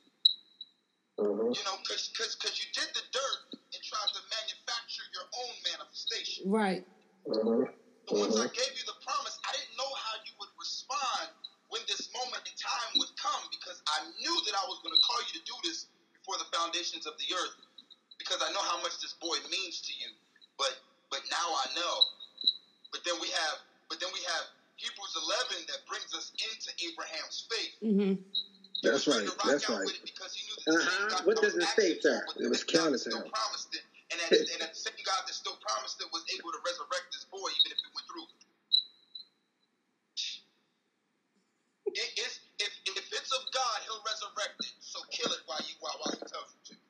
Uh-huh. 1.20 1.52
You 1.52 1.62
know, 1.68 1.76
cause, 1.84 2.10
cause, 2.16 2.34
cause 2.40 2.56
you 2.58 2.66
did 2.72 2.88
the 2.96 3.04
dirt 3.12 3.40
and 3.76 3.82
tried 3.84 4.08
to 4.16 4.22
manufacture 4.32 5.04
your 5.12 5.28
own 5.44 5.54
manifestation. 5.68 6.48
Right. 6.48 6.82
So 7.28 8.16
once 8.16 8.40
I 8.40 8.48
Mhm. 8.48 8.54
gave 8.56 8.72
you 8.72 8.79
before 16.40 16.48
the 16.48 16.58
foundations 16.58 17.06
of 17.08 17.14
the 17.20 17.36
earth 17.36 17.56
because 18.20 18.40
I 18.42 18.52
know 18.54 18.64
how 18.64 18.82
much 18.82 19.00
this 19.02 19.16
boy 19.22 19.38
means 19.52 19.82
to 19.82 19.94
you. 20.00 20.12
But 20.58 20.74
but 21.12 21.22
now 21.32 21.48
I 21.56 21.68
know. 21.76 21.96
But 22.92 23.02
then 23.06 23.16
we 23.22 23.30
have 23.30 23.58
but 23.90 24.00
then 24.00 24.10
we 24.14 24.22
have 24.28 24.46
Hebrews 24.78 25.16
11 25.52 25.66
that 25.70 25.80
brings 25.88 26.12
us 26.16 26.32
into 26.40 26.70
Abraham's 26.88 27.46
faith. 27.52 27.76
Mm-hmm. 27.84 28.14
That's 28.84 29.08
right, 29.08 29.28
that's 29.46 29.68
right. 29.70 29.88
because 30.06 30.32
he 30.34 30.42
knew 30.48 30.56
that 30.56 30.66
the 30.72 30.80
same 30.80 30.88
Uh-huh. 30.88 31.10
God 31.10 31.26
What 31.28 31.38
does 31.42 31.56
was 31.56 31.64
it 31.66 31.70
say, 31.76 31.90
sir? 32.00 32.24
It 32.40 32.50
was 32.50 32.64
same 32.64 32.68
counted 32.80 32.92
that 32.94 33.04
to 33.04 33.12
still 33.12 33.24
him. 33.26 33.32
promised 33.34 33.70
it. 33.76 33.84
And 34.12 34.18
that, 34.22 34.32
and 34.32 34.62
that 34.64 34.76
same 34.78 35.02
God 35.06 35.22
that 35.28 35.36
still 35.36 35.58
promised 35.60 36.00
it 36.00 36.10
was 36.14 36.24
able 36.32 36.52
to 36.56 36.62
resurrect 36.64 37.09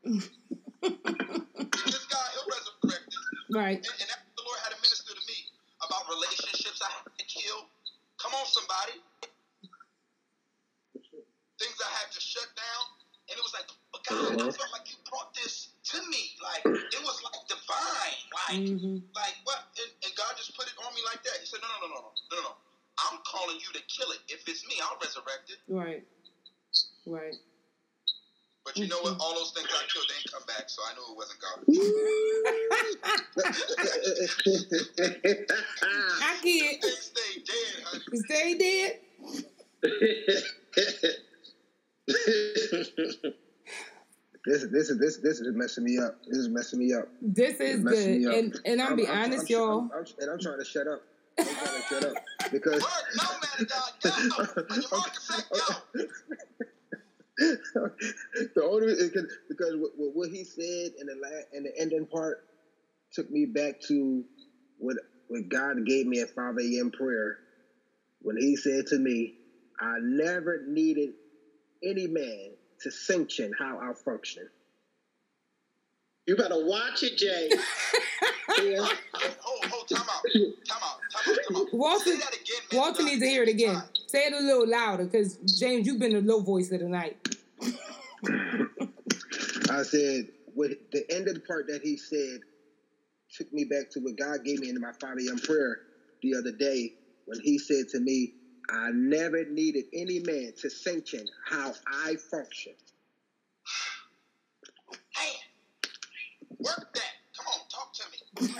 he'll 0.82 2.48
resurrect. 2.50 3.16
Right. 3.52 3.78
And, 3.78 3.86
and 4.02 4.10
I 34.56 36.40
can't. 36.44 36.82
They 36.82 37.42
dead, 37.46 37.84
honey. 37.86 38.04
You 38.12 38.20
stay 38.28 38.58
dead. 38.58 39.00
This 44.46 44.64
this 44.72 44.90
is 44.90 44.98
this 45.00 45.18
this 45.18 45.40
is 45.42 45.54
messing 45.54 45.84
me 45.84 45.98
up. 46.00 46.16
This 46.28 46.38
is 46.38 46.48
messing 46.48 46.80
me 46.80 46.94
up. 46.94 47.08
This 47.22 47.60
is 47.60 47.84
good. 47.84 48.08
me 48.22 48.26
up. 48.26 48.34
And 48.36 48.60
and 48.66 48.82
I'll 48.82 48.96
be 48.96 49.06
I'm- 49.06 49.16
I'm- 49.18 49.26
honest, 49.34 49.52
I'm- 49.52 49.60
y'all. 49.60 49.80
I'm- 49.80 49.92
I'm- 49.94 50.06
and 50.20 50.32
I'm 50.32 50.40
trying 50.40 50.60
to 50.60 50.66
shut 50.66 50.88
up. 50.88 51.04
I'm 51.38 51.46
trying 51.46 51.82
to 51.82 51.82
shut 51.88 52.04
up 52.06 52.14
because 52.52 52.82
no, 53.18 53.24
man 53.24 53.60
of 53.60 53.68
God, 53.68 53.92
go. 54.02 54.10
When 54.70 54.82
your 54.82 54.90
market 54.92 55.22
said 55.22 55.44
go. 55.52 56.08
the 58.56 58.64
only 58.64 58.96
because 58.96 59.28
because 59.50 59.76
what, 59.76 59.92
what- 59.98 60.16
what 60.16 60.30
he 60.30 60.44
said 60.46 60.94
in 61.00 61.08
the 61.08 61.16
la 61.22 61.30
in 61.54 61.64
the 61.64 61.78
ending 61.78 62.06
part 62.06 62.46
took 63.12 63.30
me 63.30 63.46
back 63.46 63.80
to 63.82 64.24
what 64.80 64.98
what 65.28 65.48
God 65.50 65.86
gave 65.86 66.08
me 66.08 66.22
at 66.22 66.32
5 66.36 66.56
a.m. 66.60 66.92
prayer 66.92 67.38
when 68.22 68.38
He 68.38 68.56
said 68.56 68.88
to 68.88 69.00
me, 69.00 69.36
"I 69.80 69.98
never 70.02 70.62
needed 70.68 71.12
any 71.84 72.08
man 72.08 72.52
to 72.82 72.92
sanction 72.92 73.54
how 73.60 73.80
I 73.80 73.94
function." 74.06 74.50
you 76.28 76.36
better 76.36 76.64
watch 76.66 77.04
it, 77.04 77.18
Jay. 77.18 77.50
Yeah. 78.64 78.80
Hold, 79.40 79.66
hold, 79.66 79.88
time 79.88 80.02
out. 80.02 80.24
Time 80.34 80.78
out. 80.84 81.00
Time 81.14 81.34
out. 81.34 81.38
Time 81.48 81.56
out. 81.56 81.74
Walter- 81.74 82.12
again. 82.12 82.24
Walter 82.74 83.04
needs 83.04 83.22
to 83.22 83.28
hear 83.28 83.44
it 83.44 83.50
again. 83.50 83.82
Say 84.08 84.26
it 84.26 84.34
a 84.34 84.40
little 84.40 84.68
louder, 84.68 85.06
because 85.06 85.38
James, 85.60 85.88
you've 85.88 86.00
been 86.00 86.14
the 86.14 86.22
low 86.22 86.42
voice 86.42 86.72
of 86.72 86.80
the 86.82 86.90
night. 86.90 87.38
I 89.70 89.84
said, 89.84 90.30
with 90.56 90.78
the 90.92 91.06
end 91.10 91.28
of 91.30 91.36
the 91.36 91.42
part 91.42 91.68
that 91.68 91.82
he 91.84 91.96
said 91.96 92.42
took 93.38 93.52
me 93.54 93.66
back 93.66 93.90
to 93.92 94.00
what 94.00 94.18
God 94.18 94.44
gave 94.44 94.60
me 94.60 94.70
in 94.70 94.80
my 94.82 94.92
5 95.02 95.18
a.m. 95.28 95.40
prayer 95.40 95.78
the 96.24 96.36
other 96.38 96.52
day 96.52 96.92
when 97.26 97.40
he 97.42 97.58
said 97.60 97.88
to 97.90 98.00
me, 98.00 98.32
I 98.70 98.90
never 98.94 99.46
needed 99.46 99.86
any 99.94 100.20
man 100.20 100.52
to 100.62 100.70
sanction 100.70 101.26
how 101.50 101.74
I 101.88 102.16
function. 102.32 102.74
Man, 105.18 105.28
work 106.60 106.88
that. 106.96 107.14
Come 107.38 107.48
on, 107.54 107.62
talk 107.70 107.94
to 107.94 108.04
me. 108.12 108.50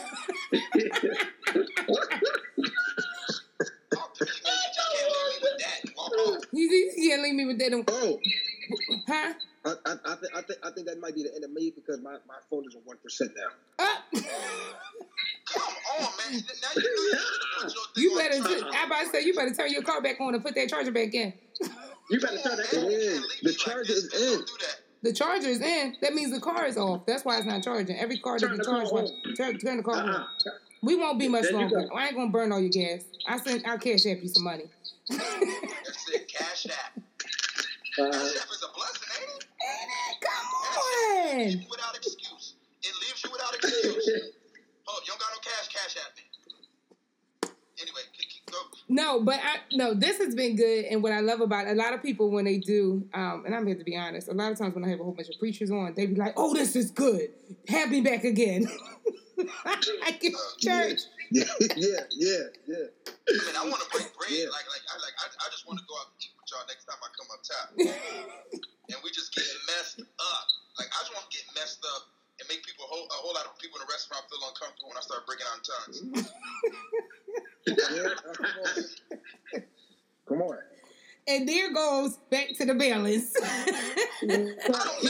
Talk 3.94 4.14
to 4.16 4.26
me, 4.26 4.32
man. 4.46 4.54
You 4.54 4.74
just 4.74 4.90
can't 4.94 5.12
leave 5.14 5.32
me 5.32 5.40
with 5.44 5.60
that 5.60 5.80
and. 6.34 6.44
You, 6.54 6.70
you 6.98 7.10
can't 7.10 7.22
leave 7.24 7.36
me 7.36 7.46
with 7.46 7.60
that. 7.60 7.86
Oh, 7.90 8.20
Huh? 9.08 9.34
I, 9.66 9.72
I, 9.86 9.94
I, 10.06 10.16
th- 10.16 10.32
I, 10.36 10.42
th- 10.42 10.60
I 10.64 10.72
think 10.72 10.88
that 10.88 11.00
might 11.00 11.16
be 11.16 11.24
the 11.24 11.34
end 11.36 11.44
of 11.44 11.52
me 11.52 11.72
because 11.76 12.00
my, 12.02 12.14
my 12.28 12.40
phone 12.50 12.64
is 12.68 12.76
on 12.76 12.84
1% 12.84 13.30
now. 13.36 13.44
Ah. 13.80 13.99
Come 14.14 15.62
on, 16.00 16.02
man. 16.02 16.44
Now 16.62 16.70
you 16.76 16.82
know 16.84 17.04
you 17.04 17.18
should 17.18 17.42
put 17.62 17.74
your 17.74 17.84
thing 17.96 18.04
You 18.04 18.16
better. 18.18 18.38
charger. 18.44 18.66
I 18.78 18.86
about 18.86 19.00
to 19.04 19.10
say 19.10 19.24
you 19.26 19.34
better 19.36 19.54
turn 19.54 19.72
your 19.72 19.82
car 19.84 20.02
back 20.02 20.20
on 20.22 20.34
and 20.36 20.44
put 20.44 20.56
that 20.56 20.70
charger 20.70 20.92
back 20.92 21.14
in. 21.14 21.34
You 22.10 22.20
better 22.20 22.38
turn 22.38 22.58
that 22.58 22.66
Come 22.72 22.86
on, 22.86 22.92
It 22.92 22.92
man. 22.92 22.92
You 22.92 22.98
is. 22.98 23.20
can't 23.20 23.30
leave 23.30 23.44
The 23.44 23.54
charger 23.54 23.94
is 23.94 24.14
in. 24.14 24.40
That. 24.40 24.76
The 25.02 25.14
charger 25.14 25.48
is 25.48 25.62
in. 25.62 25.96
That 26.02 26.14
means 26.14 26.32
the 26.32 26.40
car 26.42 26.66
is 26.66 26.78
off. 26.78 27.06
That's 27.06 27.24
why 27.26 27.38
it's 27.38 27.46
not 27.48 27.64
charging. 27.64 27.98
Every 27.98 28.18
car 28.20 28.40
that 28.40 28.48
Turn 28.48 28.52
be 28.58 28.58
the 28.58 28.64
car 28.66 28.86
charged, 28.86 29.12
turn, 29.38 29.58
turn 29.60 29.78
the 29.78 29.84
car 29.84 29.96
Uh-uh. 29.96 30.18
on. 30.18 30.26
We 30.82 30.96
won't 30.96 31.20
be 31.20 31.28
much 31.28 31.44
There 31.44 31.54
longer. 31.54 31.88
I 31.96 32.08
ain't 32.08 32.16
gonna 32.16 32.32
burn 32.32 32.52
all 32.52 32.60
your 32.60 32.70
gas. 32.70 33.02
I 33.28 33.38
send. 33.40 33.64
I'll 33.66 33.78
cash 33.78 34.06
app 34.06 34.22
you 34.22 34.28
some 34.30 34.44
money. 34.44 34.66
That's 35.10 35.22
it. 36.14 36.28
Cash 36.28 36.68
app. 36.68 36.98
Uh, 36.98 38.12
Cash 38.12 38.38
app 38.38 38.50
is 38.50 38.64
a 38.64 38.78
blessing, 38.78 39.10
ain't 39.22 39.44
it? 39.44 39.48
Come 40.22 40.48
It 41.36 41.46
leaves 41.46 41.56
on. 41.56 41.62
Hold 43.62 45.04
you 45.06 45.08
don't 45.08 45.20
got 45.20 45.30
no 45.34 45.40
cash, 45.42 45.68
cash 45.68 45.96
app 45.98 46.16
me. 46.16 46.24
Anyway, 47.82 48.02
keep, 48.18 48.30
keep, 48.30 48.46
go. 48.52 48.58
No, 48.90 49.22
but 49.22 49.36
I 49.36 49.60
no. 49.72 49.94
This 49.94 50.18
has 50.18 50.36
been 50.36 50.58
good, 50.58 50.86
and 50.86 51.02
what 51.02 51.14
I 51.14 51.22
love 51.22 51.40
about 51.40 51.68
it, 51.68 51.72
a 51.72 51.76
lot 51.76 51.94
of 51.94 52.02
people 52.02 52.30
when 52.30 52.44
they 52.44 52.58
do, 52.58 53.08
um, 53.14 53.44
and 53.46 53.56
I'm 53.56 53.66
here 53.66 53.78
to 53.78 53.84
be 53.84 53.96
honest. 53.96 54.28
A 54.28 54.34
lot 54.34 54.52
of 54.52 54.58
times 54.58 54.76
when 54.76 54.84
I 54.84 54.90
have 54.90 55.00
a 55.00 55.04
whole 55.04 55.14
bunch 55.14 55.30
of 55.30 55.40
preachers 55.40 55.72
on, 55.72 55.94
they 55.96 56.06
be 56.06 56.16
like, 56.16 56.34
"Oh, 56.36 56.54
this 56.54 56.76
is 56.76 56.92
good. 56.92 57.30
Have 57.70 57.90
me 57.90 58.02
back 58.02 58.26
again." 58.26 58.68
I 59.66 60.12
get 60.20 60.34
church. 60.60 61.08
Yeah, 61.32 61.46
yeah, 61.78 62.04
yeah, 62.12 62.44
yeah. 62.68 62.90
I 63.08 63.46
mean, 63.46 63.56
I 63.56 63.64
want 63.64 63.80
to 63.80 63.90
break 63.94 64.12
bread. 64.18 64.32
Yeah. 64.32 64.52
Like, 64.52 64.68
like, 64.68 64.84
I, 64.92 64.96
like, 65.00 65.16
I, 65.22 65.28
I 65.30 65.48
just 65.52 65.64
want 65.68 65.80
to 65.80 65.86
go 65.88 65.96
out 65.96 66.12
and 66.12 66.20
eat 66.20 66.34
with 66.36 66.50
y'all 66.52 66.66
next 66.68 66.84
time 66.90 67.00
I 67.00 67.10
come 67.16 67.30
up 67.32 67.42
top, 67.46 67.68
and 68.92 68.98
we 69.04 69.10
just 69.16 69.32
get 69.32 69.46
messed 69.72 70.02
up. 70.02 70.46
Like, 70.76 70.90
I 70.92 71.00
just 71.06 71.14
want 71.16 71.30
to 71.30 71.32
get 71.32 71.46
messed 71.56 71.86
up 71.86 72.04
and 72.12 72.19
make 72.50 72.66
people, 72.66 72.86
whole, 72.90 73.06
a 73.06 73.14
whole 73.14 73.34
lot 73.34 73.46
of 73.46 73.58
people 73.60 73.80
in 73.80 73.86
the 73.86 73.92
restaurant 73.94 74.26
feel 74.28 74.42
uncomfortable 74.50 74.90
when 74.90 74.98
I 74.98 75.06
start 75.06 75.26
breaking 75.30 75.46
out 75.54 75.62
tongues. 75.64 76.02
yeah 77.68 78.10
come 78.34 78.46
on. 78.66 79.64
Come 80.28 80.42
on. 80.42 80.58
And 81.28 81.48
there 81.48 81.72
goes 81.72 82.18
back 82.32 82.48
to 82.58 82.66
the 82.66 82.74
balance. 82.74 83.34
I 83.42 83.66
don't 84.26 84.34
listen. 84.34 84.52
I 84.66 84.68
don't 84.68 85.04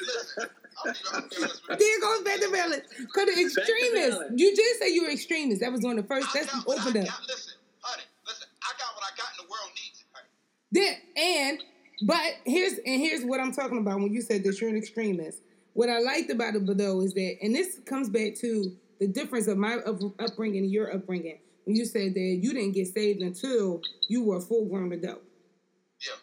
listen. 0.00 0.48
I'm 0.82 0.94
even, 0.94 1.12
I'm 1.12 1.12
gonna 1.12 1.28
be 1.28 1.36
honest 1.42 1.68
with 1.68 1.70
you. 1.70 1.76
there 1.76 2.00
goes 2.00 2.22
back 2.22 2.40
to 2.40 2.50
balance. 2.52 2.84
Cause 3.12 3.26
the 3.26 3.42
extremists. 3.42 4.22
You 4.36 4.54
did 4.54 4.76
say 4.78 4.94
you 4.94 5.02
were 5.02 5.10
extremists. 5.10 5.60
That 5.60 5.72
was 5.72 5.82
one 5.82 5.98
of 5.98 6.04
the 6.04 6.08
first. 6.08 6.28
I 6.28 6.38
That's 6.38 6.54
got 6.54 6.66
what 6.66 6.78
I 6.78 6.82
opened 6.82 6.96
up. 6.98 7.06
got. 7.06 7.20
Listen, 7.26 7.54
honey, 7.80 8.02
listen. 8.26 8.46
I 8.62 8.72
got 8.78 8.94
what 8.94 9.04
I 9.04 9.16
got, 9.16 9.26
and 9.36 9.46
the 9.46 9.50
world 9.50 9.70
needs 9.74 10.00
it, 10.00 10.06
honey. 10.14 10.30
Then 10.70 10.94
and 11.16 11.62
but 12.06 12.20
here's 12.44 12.74
and 12.74 13.00
here's 13.00 13.24
what 13.24 13.40
I'm 13.40 13.52
talking 13.52 13.78
about 13.78 14.00
when 14.00 14.12
you 14.12 14.22
said 14.22 14.44
that 14.44 14.60
you're 14.60 14.70
an 14.70 14.76
extremist. 14.76 15.42
What 15.74 15.88
I 15.88 16.00
liked 16.00 16.30
about 16.30 16.54
it 16.56 16.66
though 16.76 17.00
is 17.00 17.14
that, 17.14 17.36
and 17.42 17.54
this 17.54 17.78
comes 17.86 18.08
back 18.08 18.34
to 18.36 18.76
the 18.98 19.06
difference 19.06 19.46
of 19.46 19.56
my 19.56 19.76
up, 19.76 19.98
upbringing 20.18 20.64
and 20.64 20.72
your 20.72 20.92
upbringing. 20.92 21.38
When 21.64 21.76
you 21.76 21.84
said 21.84 22.14
that 22.14 22.20
you 22.42 22.52
didn't 22.52 22.72
get 22.72 22.88
saved 22.88 23.20
until 23.20 23.80
you 24.08 24.24
were 24.24 24.38
a 24.38 24.40
full 24.40 24.66
grown 24.66 24.92
adult, 24.92 25.22
Yeah. 26.04 26.14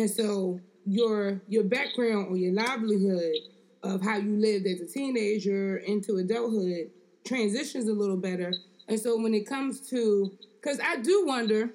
and 0.00 0.10
so 0.10 0.60
your 0.84 1.40
your 1.48 1.64
background 1.64 2.28
or 2.30 2.36
your 2.36 2.52
livelihood 2.52 3.34
of 3.82 4.02
how 4.02 4.16
you 4.16 4.36
lived 4.36 4.66
as 4.66 4.80
a 4.80 4.86
teenager 4.86 5.76
into 5.78 6.16
adulthood 6.16 6.90
transitions 7.24 7.88
a 7.88 7.92
little 7.92 8.16
better. 8.16 8.52
And 8.88 8.98
so 8.98 9.20
when 9.20 9.34
it 9.34 9.46
comes 9.46 9.88
to 9.90 10.32
because 10.60 10.80
I 10.80 10.96
do 10.96 11.24
wonder, 11.26 11.70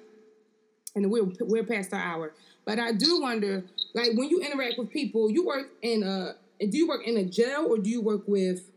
and 0.94 1.10
we're 1.10 1.30
we're 1.40 1.64
past 1.64 1.94
our 1.94 2.00
hour, 2.00 2.34
but 2.66 2.78
I 2.78 2.92
do 2.92 3.20
wonder, 3.22 3.64
like 3.94 4.10
when 4.14 4.28
you 4.28 4.40
interact 4.40 4.78
with 4.78 4.90
people, 4.90 5.30
you 5.30 5.46
work 5.46 5.70
in 5.82 6.02
a 6.02 6.34
do 6.58 6.76
you 6.76 6.88
work 6.88 7.06
in 7.06 7.16
a 7.16 7.24
jail 7.24 7.66
or 7.68 7.78
do 7.78 7.90
you 7.90 8.00
work 8.00 8.22
with? 8.26 8.70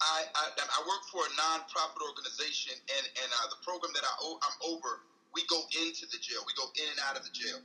I, 0.00 0.22
I, 0.34 0.44
I 0.54 0.80
work 0.86 1.02
for 1.10 1.26
a 1.26 1.30
nonprofit 1.34 1.98
organization, 2.06 2.74
and 2.78 3.04
and 3.22 3.30
uh, 3.42 3.48
the 3.50 3.58
program 3.64 3.92
that 3.94 4.04
I 4.04 4.14
I'm 4.22 4.72
over, 4.72 5.02
we 5.34 5.42
go 5.48 5.60
into 5.82 6.06
the 6.06 6.18
jail. 6.22 6.38
We 6.46 6.54
go 6.56 6.70
in 6.76 6.88
and 6.90 7.00
out 7.08 7.18
of 7.18 7.24
the 7.24 7.30
jail. 7.34 7.58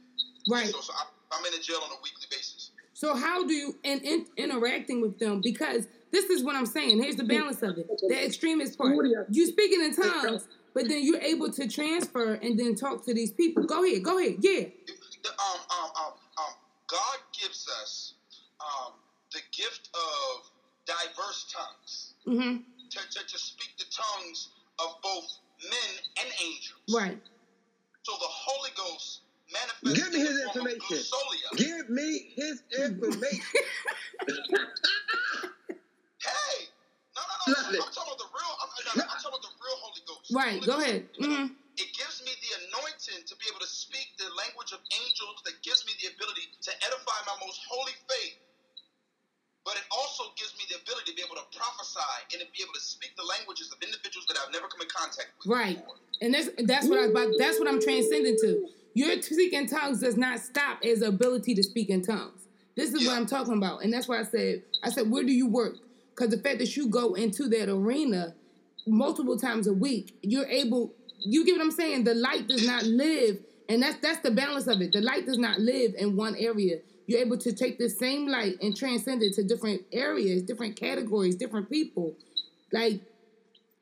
Right. 0.49 0.67
So, 0.67 0.81
so 0.81 0.93
I'm, 0.97 1.07
I'm 1.31 1.45
in 1.45 1.51
the 1.53 1.63
jail 1.63 1.77
on 1.83 1.91
a 1.91 2.01
weekly 2.01 2.25
basis. 2.31 2.71
So 2.93 3.15
how 3.15 3.45
do 3.45 3.53
you 3.53 3.75
and 3.83 4.01
in, 4.01 4.25
interacting 4.37 5.01
with 5.01 5.19
them? 5.19 5.41
Because 5.43 5.87
this 6.11 6.25
is 6.25 6.43
what 6.43 6.55
I'm 6.55 6.65
saying. 6.65 7.01
Here's 7.01 7.15
the 7.15 7.23
balance 7.23 7.61
of 7.61 7.77
it. 7.77 7.87
The 8.07 8.25
extremist 8.25 8.77
part. 8.77 8.95
You 9.29 9.47
speaking 9.47 9.81
in 9.81 9.95
tongues, 9.95 10.47
but 10.73 10.87
then 10.87 11.03
you're 11.03 11.21
able 11.21 11.51
to 11.51 11.67
transfer 11.67 12.33
and 12.35 12.57
then 12.57 12.75
talk 12.75 13.05
to 13.05 13.13
these 13.13 13.31
people. 13.31 13.63
Go 13.63 13.85
ahead. 13.85 14.03
Go 14.03 14.19
ahead. 14.19 14.37
Yeah. 14.41 14.65
Um, 15.25 15.59
um, 15.71 15.89
um, 15.97 16.13
um, 16.37 16.53
God 16.87 17.17
gives 17.39 17.67
us 17.81 18.02
the 19.33 19.41
gift 19.55 19.89
of 19.93 20.41
diverse 20.85 21.45
tongues 21.53 22.13
Mm-hmm. 22.27 22.57
to, 22.91 22.99
to, 23.19 23.27
to 23.27 23.37
speak 23.39 23.71
the 23.77 23.85
tongues 23.91 24.49
of 24.79 24.95
both 25.03 25.25
men 25.63 25.93
and 26.21 26.29
angels. 26.41 26.79
Right. 26.93 27.19
So 28.03 28.13
the 28.19 28.27
Holy 28.29 28.71
Ghost 28.77 29.21
manifests 29.51 29.99
Give 29.99 30.13
me 30.13 30.19
his 30.19 30.37
the 30.39 30.43
form 30.53 30.67
of 30.67 30.71
information. 30.73 31.03
Give 31.57 31.89
me 31.89 32.33
his 32.35 32.61
information. 32.77 33.39
Hey, 36.23 36.65
no, 37.15 37.21
no, 37.21 37.35
no, 37.47 37.53
Love 37.53 37.65
I'm 37.85 37.91
talking 37.91 38.13
about 38.13 38.17
the 38.19 38.31
real. 38.31 38.55
I'm, 38.63 38.69
no, 38.85 38.91
no, 38.95 39.03
I'm 39.11 39.19
talking 39.19 39.35
about 39.35 39.41
the 39.43 39.55
real 39.59 39.77
Holy 39.83 40.01
Ghost. 40.07 40.31
Right. 40.31 40.55
Holy 40.55 40.67
Go 40.67 40.73
Ghost, 40.73 40.87
ahead. 40.87 41.07
hmm 41.19 41.62
able 52.63 52.73
to 52.73 52.79
speak 52.79 53.15
the 53.17 53.23
languages 53.23 53.71
of 53.71 53.81
individuals 53.83 54.25
that 54.27 54.37
I've 54.43 54.51
never 54.51 54.67
come 54.67 54.81
in 54.81 54.87
contact 54.87 55.31
with. 55.37 55.47
Right. 55.47 55.77
before. 55.77 55.95
And 56.21 56.33
that's 56.33 56.49
that's 56.65 56.87
what 56.87 56.99
I 56.99 57.05
about. 57.05 57.33
That's 57.37 57.59
what 57.59 57.67
I'm 57.67 57.81
transcending 57.81 58.37
to. 58.41 58.67
Your 58.93 59.21
speaking 59.21 59.67
tongues 59.67 59.99
does 59.99 60.17
not 60.17 60.39
stop 60.39 60.83
as 60.83 61.01
ability 61.01 61.55
to 61.55 61.63
speak 61.63 61.89
in 61.89 62.01
tongues. 62.01 62.47
This 62.75 62.93
is 62.93 63.05
what 63.05 63.17
I'm 63.17 63.25
talking 63.25 63.53
about, 63.57 63.83
and 63.83 63.91
that's 63.91 64.07
why 64.07 64.19
I 64.19 64.23
said 64.23 64.63
I 64.83 64.89
said 64.89 65.09
where 65.09 65.23
do 65.23 65.31
you 65.31 65.47
work? 65.47 65.75
Because 66.15 66.29
the 66.29 66.37
fact 66.37 66.59
that 66.59 66.77
you 66.77 66.87
go 66.87 67.15
into 67.15 67.47
that 67.49 67.69
arena 67.69 68.35
multiple 68.85 69.37
times 69.37 69.67
a 69.67 69.73
week, 69.73 70.15
you're 70.21 70.47
able. 70.47 70.93
You 71.19 71.45
get 71.45 71.57
what 71.57 71.61
I'm 71.61 71.71
saying? 71.71 72.03
The 72.03 72.15
light 72.15 72.47
does 72.47 72.65
not 72.65 72.83
live, 72.83 73.39
and 73.69 73.81
that's 73.81 73.97
that's 74.01 74.19
the 74.19 74.31
balance 74.31 74.67
of 74.67 74.81
it. 74.81 74.91
The 74.91 75.01
light 75.01 75.25
does 75.25 75.37
not 75.37 75.59
live 75.59 75.93
in 75.97 76.15
one 76.15 76.35
area. 76.35 76.79
You're 77.05 77.19
able 77.19 77.37
to 77.39 77.51
take 77.51 77.77
the 77.77 77.89
same 77.89 78.27
light 78.27 78.55
and 78.61 78.75
transcend 78.75 79.23
it 79.23 79.33
to 79.33 79.43
different 79.43 79.81
areas, 79.91 80.41
different 80.41 80.75
categories, 80.75 81.35
different 81.35 81.69
people. 81.69 82.15
Like 82.73 82.99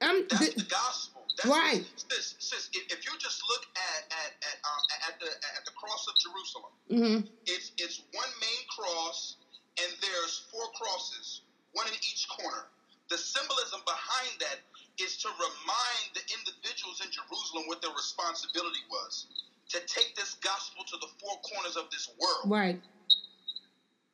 I'm. 0.01 0.23
That's 0.29 0.53
th- 0.53 0.55
the 0.55 0.65
gospel. 0.69 1.25
That's 1.37 1.49
Right. 1.49 1.85
Sis, 2.11 2.35
sis, 2.39 2.69
if, 2.73 2.83
if 2.93 3.05
you 3.05 3.13
just 3.19 3.41
look 3.49 3.65
at 3.77 4.01
at 4.11 4.31
at, 4.43 4.57
um, 4.65 4.83
at 5.09 5.19
the 5.19 5.29
at 5.57 5.65
the 5.65 5.71
cross 5.73 6.05
of 6.07 6.15
Jerusalem, 6.21 6.73
mhm. 6.91 7.27
it's 7.47 7.71
it's 7.77 8.01
one 8.13 8.29
main 8.41 8.63
cross, 8.69 9.37
and 9.81 9.91
there's 10.01 10.45
four 10.51 10.67
crosses, 10.75 11.41
one 11.73 11.87
in 11.87 11.95
each 11.95 12.27
corner. 12.29 12.69
The 13.09 13.17
symbolism 13.17 13.81
behind 13.85 14.39
that 14.41 14.59
is 15.03 15.17
to 15.19 15.29
remind 15.29 16.05
the 16.15 16.21
individuals 16.33 17.01
in 17.01 17.09
Jerusalem 17.11 17.65
what 17.67 17.81
their 17.81 17.91
responsibility 17.95 18.83
was 18.89 19.27
to 19.71 19.79
take 19.87 20.15
this 20.15 20.35
gospel 20.43 20.83
to 20.87 20.97
the 21.01 21.07
four 21.19 21.37
corners 21.41 21.75
of 21.77 21.89
this 21.91 22.07
world, 22.19 22.45
Right. 22.51 22.79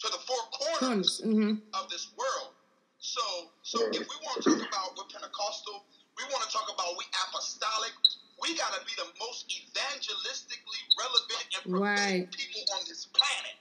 to 0.02 0.10
the 0.10 0.20
four 0.20 0.41
corners 0.54 0.80
Corners. 0.80 1.22
hmm 1.24 1.54
of 1.74 1.90
this 1.90 2.10
world. 2.18 2.54
So, 2.99 3.22
so 3.64 3.80
if 3.94 4.02
we 4.07 4.18
want 4.26 4.41
to 4.41 4.49
talk 4.49 4.61
about 4.61 4.98
we're 4.98 5.07
Pentecostal, 5.11 5.86
we 6.18 6.24
want 6.34 6.44
to 6.44 6.52
talk 6.52 6.68
about 6.74 6.98
we 6.98 7.06
apostolic. 7.28 7.94
We 8.41 8.56
got 8.57 8.74
to 8.74 8.82
be 8.86 8.94
the 8.98 9.10
most 9.22 9.45
evangelistically 9.49 10.82
relevant 10.99 11.45
and 11.56 11.61
prophetic 11.72 12.30
Right. 12.30 12.32
people 12.32 12.61
on 12.76 12.82
this 12.88 13.06
planet. 13.14 13.57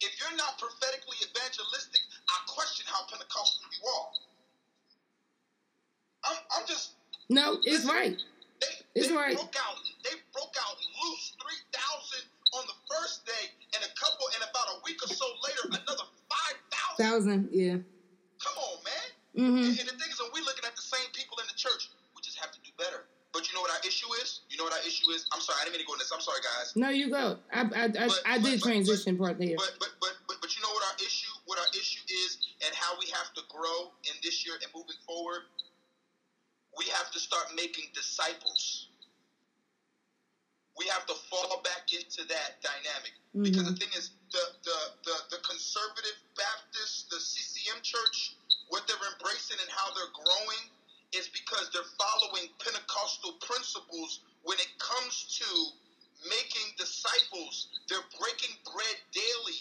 If 0.00 0.16
you're 0.20 0.36
not 0.36 0.58
prophetically 0.58 1.16
evangelistic, 1.24 2.00
I 2.28 2.36
question 2.48 2.86
how 2.88 3.04
Pentecostal 3.08 3.68
you 3.72 3.82
are. 3.88 4.08
I'm, 6.24 6.38
I'm 6.56 6.66
just 6.66 6.92
No, 7.28 7.56
it's 7.64 7.84
Listen, 7.84 7.90
right. 7.90 8.16
they, 8.60 8.68
It's 8.94 9.08
they 9.08 9.14
right. 9.16 9.36
broke 9.36 9.56
out. 9.60 9.76
They 10.04 10.16
broke 10.32 10.56
out 10.60 10.76
loose 11.04 11.32
three 11.40 11.60
thousand 11.72 12.24
on 12.54 12.64
the 12.66 12.76
first 12.90 13.24
day, 13.26 13.44
and 13.76 13.84
a 13.84 13.92
couple, 13.96 14.26
and 14.34 14.42
about 14.44 14.68
a 14.76 14.80
week 14.84 14.98
or 15.04 15.08
so 15.08 15.26
later, 15.46 15.64
another 15.84 16.04
thousand. 17.00 17.48
Yeah. 17.52 17.80
Come 18.44 18.56
on, 18.60 18.76
man. 18.84 19.08
Mm-hmm. 19.36 19.64
And, 19.72 19.78
and 19.80 19.88
the 19.88 19.96
thing 19.96 20.10
is, 20.12 20.18
when 20.20 20.30
we 20.36 20.40
looking 20.44 20.64
at 20.68 20.76
the 20.76 20.82
same 20.84 21.08
people 21.16 21.38
in 21.40 21.46
the 21.48 21.56
church, 21.56 21.88
we 22.14 22.20
just 22.22 22.36
have 22.38 22.52
to 22.52 22.60
do 22.60 22.70
better. 22.76 23.08
But 23.32 23.46
you 23.46 23.54
know 23.54 23.62
what 23.62 23.70
our 23.70 23.78
issue 23.86 24.10
is? 24.20 24.42
You 24.50 24.58
know 24.58 24.64
what 24.66 24.74
our 24.74 24.82
issue 24.82 25.06
is? 25.14 25.22
I'm 25.30 25.38
sorry, 25.40 25.62
I 25.62 25.64
didn't 25.64 25.78
mean 25.78 25.86
to 25.86 25.88
go 25.88 25.94
in 25.94 26.02
this. 26.02 26.10
I'm 26.10 26.20
sorry, 26.20 26.42
guys. 26.42 26.74
No, 26.74 26.90
you 26.90 27.08
go. 27.14 27.38
I 27.54 27.62
I, 27.62 27.84
I, 27.86 27.88
But- 28.10 28.22
I 28.26 28.36
did 28.42 28.58
but- 28.58 28.60
but- 28.60 28.62
transition 28.66 29.14
part 29.16 29.38
there. 29.38 29.54
But 29.56 29.78
but 29.78 29.94
but 30.02 30.14
but 30.26 30.36
but 30.42 30.50
you 30.56 30.60
know 30.66 30.72
what 30.74 30.82
our 30.82 30.98
issue? 30.98 31.30
What 31.46 31.58
our 31.62 31.70
issue 31.78 32.02
is, 32.26 32.42
and 32.66 32.74
how 32.74 32.98
we 32.98 33.06
have 33.14 33.30
to 33.38 33.42
grow 33.48 33.94
in 34.10 34.14
this 34.26 34.42
year 34.44 34.58
and 34.58 34.66
moving 34.74 34.98
forward. 35.06 35.46
We 36.78 36.86
have 36.94 37.10
to 37.14 37.18
start 37.18 37.54
making 37.54 37.90
disciples. 37.94 38.89
We 40.80 40.88
have 40.88 41.04
to 41.12 41.16
fall 41.28 41.60
back 41.60 41.92
into 41.92 42.24
that 42.32 42.64
dynamic 42.64 43.12
mm-hmm. 43.36 43.44
because 43.44 43.68
the 43.68 43.76
thing 43.76 43.92
is, 43.92 44.16
the 44.32 44.44
the 44.64 44.78
the, 45.04 45.16
the 45.36 45.40
conservative 45.44 46.16
Baptist, 46.40 47.12
the 47.12 47.20
CCM 47.20 47.84
church, 47.84 48.40
what 48.72 48.88
they're 48.88 49.04
embracing 49.12 49.60
and 49.60 49.68
how 49.68 49.92
they're 49.92 50.14
growing 50.16 50.64
is 51.12 51.28
because 51.28 51.68
they're 51.76 51.92
following 52.00 52.48
Pentecostal 52.64 53.36
principles 53.44 54.24
when 54.40 54.56
it 54.56 54.72
comes 54.80 55.36
to 55.36 55.48
making 56.24 56.72
disciples. 56.80 57.68
They're 57.92 58.08
breaking 58.16 58.56
bread 58.64 58.96
daily. 59.12 59.60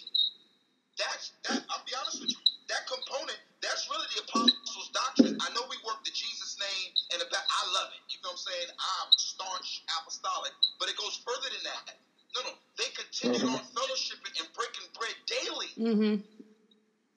That's 0.96 1.36
that. 1.52 1.68
I'll 1.68 1.84
be 1.84 2.00
honest 2.00 2.24
with 2.24 2.32
you. 2.32 2.40
That 2.72 2.88
component, 2.88 3.40
that's 3.62 3.88
really 3.92 4.08
the 4.16 4.24
apostles' 4.24 4.90
doctrine. 4.96 5.36
I 5.40 5.50
know 5.52 5.68
we 5.68 5.76
work 5.84 6.00
the 6.08 6.16
Jesus 6.16 6.56
name 6.60 6.90
and 7.12 7.20
the 7.20 7.28
ba- 7.28 7.44
I 7.44 7.62
love 7.76 7.92
it. 7.92 8.02
You 8.08 8.20
know 8.24 8.32
what 8.32 8.40
I'm 8.40 8.48
saying? 8.48 8.70
I'm 8.72 9.10
staunch 9.20 9.84
apostolic, 10.00 10.56
but 10.80 10.88
it 10.88 10.96
goes 10.96 11.20
further 11.24 11.52
than 11.52 11.64
that. 11.68 12.00
No, 12.38 12.46
no, 12.48 12.54
they 12.78 12.88
continued 12.96 13.44
on 13.44 13.60
fellowshipping 13.74 14.38
and 14.40 14.48
breaking 14.56 14.88
bread 14.96 15.18
daily. 15.28 15.72
Mm-hmm. 15.76 16.16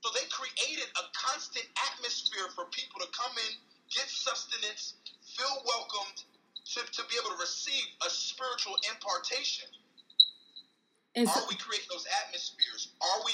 So 0.03 0.07
they 0.19 0.27
created 0.35 0.89
a 0.99 1.05
constant 1.15 1.69
atmosphere 1.93 2.51
for 2.59 2.67
people 2.75 2.99
to 2.99 3.09
come 3.15 3.31
in, 3.39 3.53
get 3.93 4.09
sustenance, 4.11 4.99
feel 5.37 5.63
welcomed, 5.63 6.27
to, 6.75 6.81
to 6.81 7.03
be 7.07 7.15
able 7.21 7.37
to 7.37 7.41
receive 7.41 7.85
a 8.03 8.11
spiritual 8.11 8.75
impartation. 8.91 9.69
And 11.15 11.29
so, 11.29 11.45
Are 11.45 11.47
we 11.49 11.57
creating 11.61 11.89
those 11.93 12.09
atmospheres? 12.25 12.89
Are 13.05 13.21
we 13.27 13.33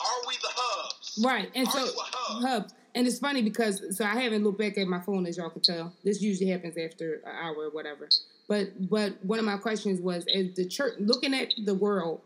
are 0.00 0.20
we 0.26 0.34
the 0.42 0.50
hubs? 0.50 1.22
right, 1.22 1.50
and 1.54 1.68
Are 1.68 1.70
so 1.70 1.86
hub? 2.32 2.42
hubs. 2.42 2.74
And 2.94 3.06
it's 3.06 3.18
funny 3.18 3.42
because 3.42 3.96
so 3.96 4.04
I 4.04 4.20
haven't 4.20 4.42
looked 4.42 4.58
back 4.58 4.76
at 4.76 4.86
my 4.86 5.00
phone 5.00 5.26
as 5.26 5.36
y'all 5.36 5.50
can 5.50 5.62
tell. 5.62 5.92
This 6.04 6.20
usually 6.20 6.50
happens 6.50 6.76
after 6.76 7.20
an 7.24 7.32
hour 7.40 7.66
or 7.66 7.70
whatever. 7.70 8.08
But 8.48 8.90
but 8.90 9.24
one 9.24 9.38
of 9.38 9.44
my 9.44 9.58
questions 9.58 10.00
was 10.00 10.26
as 10.34 10.54
the 10.54 10.66
church 10.66 10.94
looking 10.98 11.34
at 11.34 11.52
the 11.64 11.74
world 11.74 12.20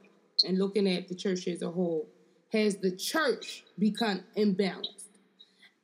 and 0.46 0.58
looking 0.58 0.88
at 0.88 1.08
the 1.08 1.14
church 1.14 1.46
as 1.48 1.60
a 1.62 1.70
whole, 1.70 2.08
has 2.52 2.76
the 2.76 2.96
church 2.96 3.64
become 3.78 4.22
imbalanced? 4.36 5.08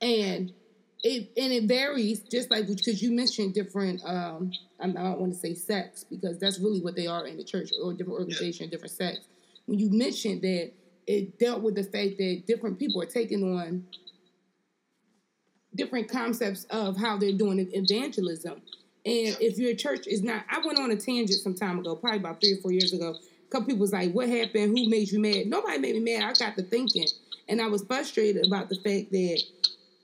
And 0.01 0.51
it 1.03 1.31
and 1.37 1.53
it 1.53 1.65
varies 1.65 2.21
just 2.21 2.49
like 2.49 2.67
because 2.67 3.01
you 3.03 3.11
mentioned 3.11 3.53
different 3.53 4.01
um 4.05 4.51
I 4.79 4.87
don't 4.87 5.19
want 5.19 5.33
to 5.33 5.39
say 5.39 5.53
sects 5.53 6.03
because 6.03 6.39
that's 6.39 6.59
really 6.59 6.81
what 6.81 6.95
they 6.95 7.05
are 7.05 7.27
in 7.27 7.37
the 7.37 7.43
church 7.43 7.69
or 7.83 7.93
different 7.93 8.19
organization, 8.19 8.69
different 8.69 8.93
sects. 8.93 9.27
When 9.67 9.77
you 9.77 9.91
mentioned 9.91 10.41
that 10.41 10.71
it 11.05 11.37
dealt 11.37 11.61
with 11.61 11.75
the 11.75 11.83
fact 11.83 12.17
that 12.17 12.43
different 12.47 12.79
people 12.79 13.01
are 13.01 13.07
taking 13.07 13.43
on 13.43 13.85
different 15.75 16.09
concepts 16.09 16.65
of 16.69 16.97
how 16.97 17.17
they're 17.17 17.31
doing 17.31 17.59
evangelism. 17.73 18.61
And 19.03 19.35
if 19.39 19.57
your 19.57 19.73
church 19.75 20.05
is 20.07 20.21
not, 20.21 20.45
I 20.49 20.59
went 20.65 20.79
on 20.79 20.91
a 20.91 20.95
tangent 20.95 21.39
some 21.39 21.55
time 21.55 21.79
ago, 21.79 21.95
probably 21.95 22.19
about 22.19 22.39
three 22.39 22.53
or 22.53 22.61
four 22.61 22.71
years 22.71 22.93
ago. 22.93 23.15
A 23.15 23.49
couple 23.49 23.67
people 23.67 23.81
was 23.81 23.93
like, 23.93 24.13
"What 24.13 24.29
happened? 24.29 24.77
Who 24.77 24.89
made 24.89 25.11
you 25.11 25.19
mad?" 25.19 25.47
Nobody 25.47 25.79
made 25.79 25.95
me 25.95 26.13
mad. 26.13 26.23
I 26.23 26.33
got 26.33 26.55
to 26.55 26.63
thinking, 26.63 27.07
and 27.49 27.61
I 27.61 27.67
was 27.67 27.83
frustrated 27.83 28.45
about 28.45 28.69
the 28.69 28.75
fact 28.75 29.11
that 29.11 29.41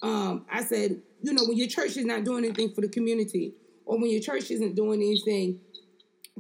um, 0.01 0.45
I 0.51 0.63
said, 0.63 1.01
you 1.21 1.33
know, 1.33 1.43
when 1.47 1.57
your 1.57 1.67
church 1.67 1.97
is 1.97 2.05
not 2.05 2.23
doing 2.23 2.45
anything 2.45 2.73
for 2.73 2.81
the 2.81 2.89
community, 2.89 3.53
or 3.85 3.99
when 3.99 4.09
your 4.09 4.21
church 4.21 4.51
isn't 4.51 4.75
doing 4.75 5.01
anything 5.01 5.59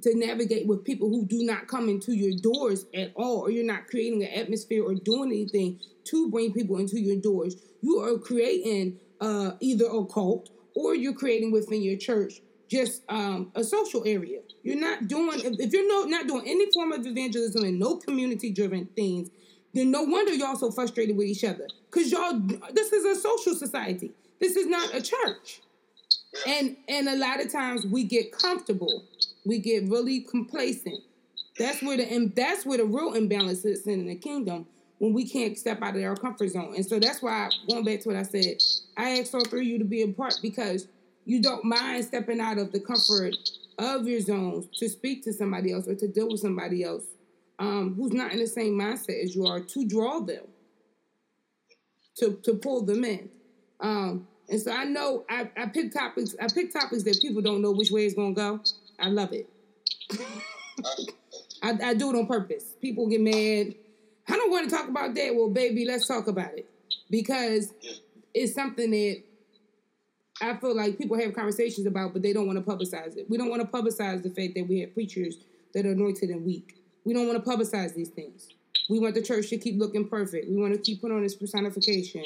to 0.01 0.15
navigate 0.15 0.67
with 0.67 0.83
people 0.83 1.09
who 1.09 1.25
do 1.25 1.43
not 1.43 1.67
come 1.67 1.89
into 1.89 2.13
your 2.13 2.37
doors 2.39 2.85
at 2.93 3.11
all, 3.15 3.39
or 3.39 3.51
you're 3.51 3.65
not 3.65 3.87
creating 3.87 4.23
an 4.23 4.29
atmosphere 4.29 4.83
or 4.83 4.93
doing 4.93 5.31
anything 5.31 5.79
to 6.05 6.29
bring 6.29 6.53
people 6.53 6.77
into 6.77 6.99
your 6.99 7.15
doors, 7.17 7.55
you 7.81 7.99
are 7.99 8.17
creating 8.17 8.99
uh, 9.21 9.51
either 9.59 9.85
a 9.85 10.05
cult 10.05 10.49
or 10.75 10.95
you're 10.95 11.13
creating 11.13 11.51
within 11.51 11.81
your 11.81 11.97
church 11.97 12.41
just 12.69 13.01
um, 13.09 13.51
a 13.55 13.63
social 13.63 14.03
area. 14.05 14.39
You're 14.63 14.79
not 14.79 15.07
doing 15.07 15.39
if, 15.43 15.73
you're 15.73 15.87
no, 15.87 16.03
not 16.03 16.27
doing 16.27 16.43
any 16.45 16.71
form 16.71 16.91
of 16.91 17.05
evangelism 17.05 17.63
and 17.63 17.79
no 17.79 17.97
community 17.97 18.51
driven 18.51 18.85
things, 18.95 19.29
then 19.73 19.91
no 19.91 20.03
wonder 20.03 20.33
y'all 20.33 20.55
so 20.55 20.71
frustrated 20.71 21.15
with 21.15 21.27
each 21.27 21.43
other. 21.43 21.67
Cause 21.91 22.11
y'all, 22.11 22.39
this 22.73 22.91
is 22.91 23.05
a 23.05 23.19
social 23.19 23.55
society. 23.55 24.11
This 24.39 24.55
is 24.55 24.67
not 24.67 24.93
a 24.93 25.01
church. 25.01 25.61
And 26.45 26.77
and 26.87 27.07
a 27.07 27.15
lot 27.15 27.41
of 27.43 27.51
times 27.51 27.85
we 27.85 28.03
get 28.03 28.31
comfortable. 28.31 29.05
We 29.45 29.59
get 29.59 29.87
really 29.87 30.21
complacent. 30.21 30.99
That's 31.57 31.81
where 31.81 31.97
the 31.97 32.11
and 32.11 32.35
that's 32.35 32.65
where 32.65 32.77
the 32.77 32.85
real 32.85 33.13
imbalance 33.13 33.65
is 33.65 33.87
in 33.87 34.05
the 34.05 34.15
kingdom 34.15 34.67
when 34.99 35.13
we 35.13 35.27
can't 35.27 35.57
step 35.57 35.81
out 35.81 35.95
of 35.95 36.03
our 36.03 36.15
comfort 36.15 36.49
zone. 36.49 36.73
And 36.75 36.85
so 36.85 36.99
that's 36.99 37.21
why 37.21 37.49
going 37.69 37.83
back 37.83 38.01
to 38.01 38.09
what 38.09 38.17
I 38.17 38.23
said, 38.23 38.57
I 38.97 39.19
asked 39.19 39.33
all 39.35 39.45
three 39.45 39.61
of 39.61 39.67
you 39.67 39.79
to 39.79 39.85
be 39.85 40.01
a 40.01 40.07
part 40.07 40.39
because 40.41 40.87
you 41.25 41.41
don't 41.41 41.63
mind 41.63 42.05
stepping 42.05 42.39
out 42.39 42.57
of 42.57 42.71
the 42.71 42.79
comfort 42.79 43.35
of 43.77 44.07
your 44.07 44.21
zones 44.21 44.65
to 44.79 44.89
speak 44.89 45.23
to 45.23 45.33
somebody 45.33 45.71
else 45.71 45.87
or 45.87 45.95
to 45.95 46.07
deal 46.07 46.29
with 46.29 46.39
somebody 46.39 46.83
else 46.83 47.03
um, 47.59 47.93
who's 47.95 48.13
not 48.13 48.31
in 48.31 48.39
the 48.39 48.47
same 48.47 48.73
mindset 48.73 49.23
as 49.23 49.35
you 49.35 49.45
are 49.45 49.59
to 49.59 49.85
draw 49.87 50.19
them 50.19 50.45
to 52.15 52.39
to 52.43 52.53
pull 52.55 52.81
them 52.83 53.03
in. 53.03 53.29
Um, 53.79 54.27
and 54.49 54.61
so 54.61 54.71
I 54.71 54.85
know 54.85 55.25
I, 55.29 55.49
I 55.57 55.67
pick 55.67 55.93
topics. 55.93 56.35
I 56.41 56.47
pick 56.47 56.73
topics 56.73 57.03
that 57.03 57.19
people 57.21 57.41
don't 57.41 57.61
know 57.61 57.71
which 57.71 57.91
way 57.91 58.05
it's 58.05 58.15
gonna 58.15 58.33
go. 58.33 58.61
I 58.99 59.09
love 59.09 59.33
it. 59.33 59.47
I, 61.61 61.77
I 61.83 61.93
do 61.93 62.09
it 62.11 62.17
on 62.17 62.27
purpose. 62.27 62.63
People 62.81 63.07
get 63.07 63.21
mad. 63.21 63.75
I 64.29 64.35
don't 64.35 64.51
want 64.51 64.69
to 64.69 64.75
talk 64.75 64.87
about 64.87 65.15
that. 65.15 65.35
Well, 65.35 65.49
baby, 65.49 65.85
let's 65.85 66.07
talk 66.07 66.27
about 66.27 66.57
it 66.57 66.69
because 67.09 67.73
it's 68.33 68.53
something 68.53 68.91
that 68.91 69.23
I 70.41 70.55
feel 70.57 70.75
like 70.75 70.97
people 70.97 71.19
have 71.19 71.33
conversations 71.33 71.87
about, 71.87 72.13
but 72.13 72.21
they 72.21 72.33
don't 72.33 72.45
want 72.45 72.63
to 72.63 72.71
publicize 72.71 73.17
it. 73.17 73.29
We 73.29 73.37
don't 73.37 73.49
want 73.49 73.61
to 73.61 73.67
publicize 73.67 74.21
the 74.21 74.29
fact 74.29 74.53
that 74.55 74.67
we 74.67 74.81
have 74.81 74.93
preachers 74.93 75.37
that 75.73 75.85
are 75.85 75.91
anointed 75.91 76.29
and 76.29 76.45
weak. 76.45 76.75
We 77.05 77.13
don't 77.13 77.27
want 77.27 77.43
to 77.43 77.49
publicize 77.49 77.95
these 77.95 78.09
things. 78.09 78.49
We 78.89 78.99
want 78.99 79.15
the 79.15 79.21
church 79.21 79.49
to 79.49 79.57
keep 79.57 79.79
looking 79.79 80.07
perfect. 80.07 80.49
We 80.49 80.57
want 80.57 80.73
to 80.73 80.79
keep 80.79 81.01
putting 81.01 81.17
on 81.17 81.23
this 81.23 81.35
personification, 81.35 82.25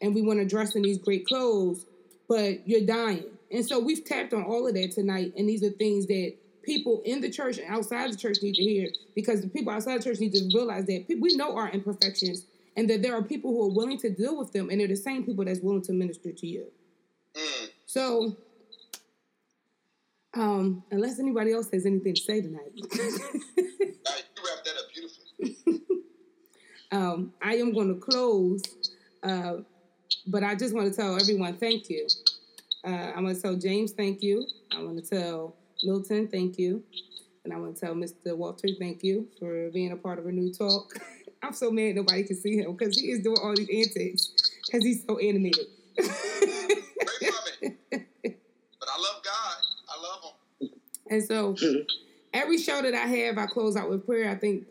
and 0.00 0.14
we 0.14 0.22
want 0.22 0.40
to 0.40 0.46
dress 0.46 0.74
in 0.74 0.82
these 0.82 0.98
great 0.98 1.26
clothes, 1.26 1.84
but 2.28 2.66
you're 2.66 2.86
dying. 2.86 3.24
And 3.52 3.66
so 3.66 3.78
we've 3.78 4.04
tapped 4.04 4.32
on 4.32 4.44
all 4.44 4.66
of 4.66 4.74
that 4.74 4.92
tonight, 4.92 5.34
and 5.36 5.48
these 5.48 5.62
are 5.62 5.70
things 5.70 6.06
that 6.06 6.34
people 6.70 7.02
in 7.04 7.20
the 7.20 7.28
church 7.28 7.58
and 7.58 7.66
outside 7.68 8.12
the 8.12 8.16
church 8.16 8.38
need 8.42 8.54
to 8.54 8.62
hear 8.62 8.88
because 9.16 9.40
the 9.40 9.48
people 9.48 9.72
outside 9.72 9.98
the 9.98 10.04
church 10.04 10.20
need 10.20 10.32
to 10.32 10.48
realize 10.54 10.86
that 10.86 11.04
we 11.20 11.34
know 11.34 11.56
our 11.56 11.68
imperfections 11.70 12.46
and 12.76 12.88
that 12.88 13.02
there 13.02 13.12
are 13.12 13.22
people 13.22 13.50
who 13.50 13.64
are 13.64 13.74
willing 13.74 13.98
to 13.98 14.08
deal 14.08 14.38
with 14.38 14.52
them, 14.52 14.70
and 14.70 14.80
they're 14.80 14.86
the 14.86 14.94
same 14.94 15.24
people 15.24 15.44
that's 15.44 15.58
willing 15.60 15.82
to 15.82 15.92
minister 15.92 16.30
to 16.30 16.46
you. 16.46 16.66
Mm. 17.34 17.68
So, 17.86 18.36
um, 20.34 20.84
unless 20.92 21.18
anybody 21.18 21.52
else 21.52 21.68
has 21.72 21.84
anything 21.84 22.14
to 22.14 22.20
say 22.20 22.40
tonight. 22.40 22.70
you 22.74 22.82
wrapped 22.84 24.64
that 24.64 24.76
up 24.78 24.86
beautifully. 24.94 25.82
um, 26.92 27.32
I 27.42 27.56
am 27.56 27.74
going 27.74 27.92
to 27.92 28.00
close, 28.00 28.62
uh, 29.24 29.56
but 30.28 30.44
I 30.44 30.54
just 30.54 30.72
want 30.72 30.88
to 30.88 30.96
tell 30.96 31.20
everyone 31.20 31.56
thank 31.56 31.90
you. 31.90 32.06
Uh, 32.86 33.12
I 33.16 33.20
want 33.20 33.34
to 33.34 33.42
tell 33.42 33.56
James 33.56 33.90
thank 33.90 34.22
you. 34.22 34.46
I 34.72 34.80
want 34.80 35.04
to 35.04 35.10
tell 35.16 35.56
Milton 35.82 36.28
thank 36.28 36.58
you. 36.58 36.82
And 37.44 37.52
I 37.52 37.56
want 37.56 37.76
to 37.76 37.80
tell 37.80 37.94
Mr. 37.94 38.36
Walter 38.36 38.68
thank 38.78 39.02
you 39.02 39.28
for 39.38 39.70
being 39.70 39.92
a 39.92 39.96
part 39.96 40.18
of 40.18 40.26
a 40.26 40.32
new 40.32 40.52
talk. 40.52 40.94
I'm 41.42 41.54
so 41.54 41.70
mad 41.70 41.94
nobody 41.94 42.22
can 42.24 42.36
see 42.36 42.58
him 42.58 42.76
because 42.76 42.98
he 42.98 43.10
is 43.10 43.22
doing 43.22 43.38
all 43.42 43.54
these 43.54 43.68
antics 43.68 44.50
because 44.66 44.84
he's 44.84 45.04
so 45.06 45.18
animated. 45.18 45.66
But 48.78 48.88
I 48.88 48.98
love 48.98 49.22
God. 49.22 49.56
I 49.88 50.00
love 50.00 50.34
him. 50.60 50.70
And 51.10 51.22
so 51.22 51.56
every 52.32 52.58
show 52.58 52.80
that 52.82 52.94
I 52.94 53.06
have, 53.06 53.36
I 53.36 53.46
close 53.46 53.76
out 53.76 53.90
with 53.90 54.06
prayer. 54.06 54.30
I 54.30 54.36
think 54.36 54.68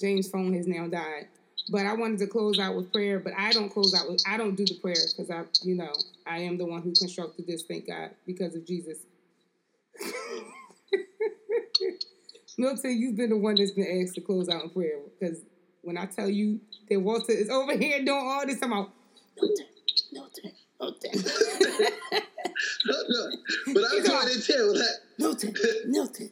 James' 0.00 0.28
phone 0.28 0.54
has 0.54 0.66
now 0.66 0.88
died. 0.88 1.28
But 1.70 1.86
I 1.86 1.94
wanted 1.94 2.18
to 2.18 2.26
close 2.26 2.58
out 2.58 2.76
with 2.76 2.92
prayer, 2.92 3.18
but 3.18 3.32
I 3.38 3.52
don't 3.52 3.70
close 3.70 3.94
out 3.94 4.10
with 4.10 4.22
I 4.26 4.36
don't 4.36 4.54
do 4.54 4.66
the 4.66 4.78
prayer 4.80 4.96
because 5.16 5.30
I 5.30 5.44
you 5.62 5.76
know, 5.76 5.92
I 6.26 6.38
am 6.40 6.58
the 6.58 6.66
one 6.66 6.82
who 6.82 6.92
constructed 6.92 7.46
this, 7.46 7.62
thank 7.62 7.86
God, 7.86 8.10
because 8.26 8.54
of 8.54 8.66
Jesus. 8.66 8.98
Milton, 12.58 12.98
you've 12.98 13.16
been 13.16 13.30
the 13.30 13.36
one 13.36 13.54
that's 13.56 13.72
been 13.72 14.02
asked 14.02 14.14
to 14.14 14.20
close 14.20 14.48
out 14.48 14.62
in 14.62 14.70
prayer. 14.70 15.00
Because 15.18 15.40
when 15.82 15.98
I 15.98 16.06
tell 16.06 16.28
you 16.28 16.60
that 16.88 17.00
Walter 17.00 17.32
is 17.32 17.50
over 17.50 17.76
here 17.76 18.04
doing 18.04 18.22
all 18.22 18.46
this, 18.46 18.62
I'm 18.62 18.72
out, 18.72 18.90
Milton, 19.36 19.66
Milton, 20.12 20.52
Milton. 20.80 21.10
no, 22.86 22.94
no. 23.08 23.30
But 23.74 23.82
I'm 23.92 24.04
trying 24.04 24.28
to 24.28 24.40
tell 24.42 24.72
that. 24.74 24.98
Milton, 25.18 25.54
Milton. 25.86 26.30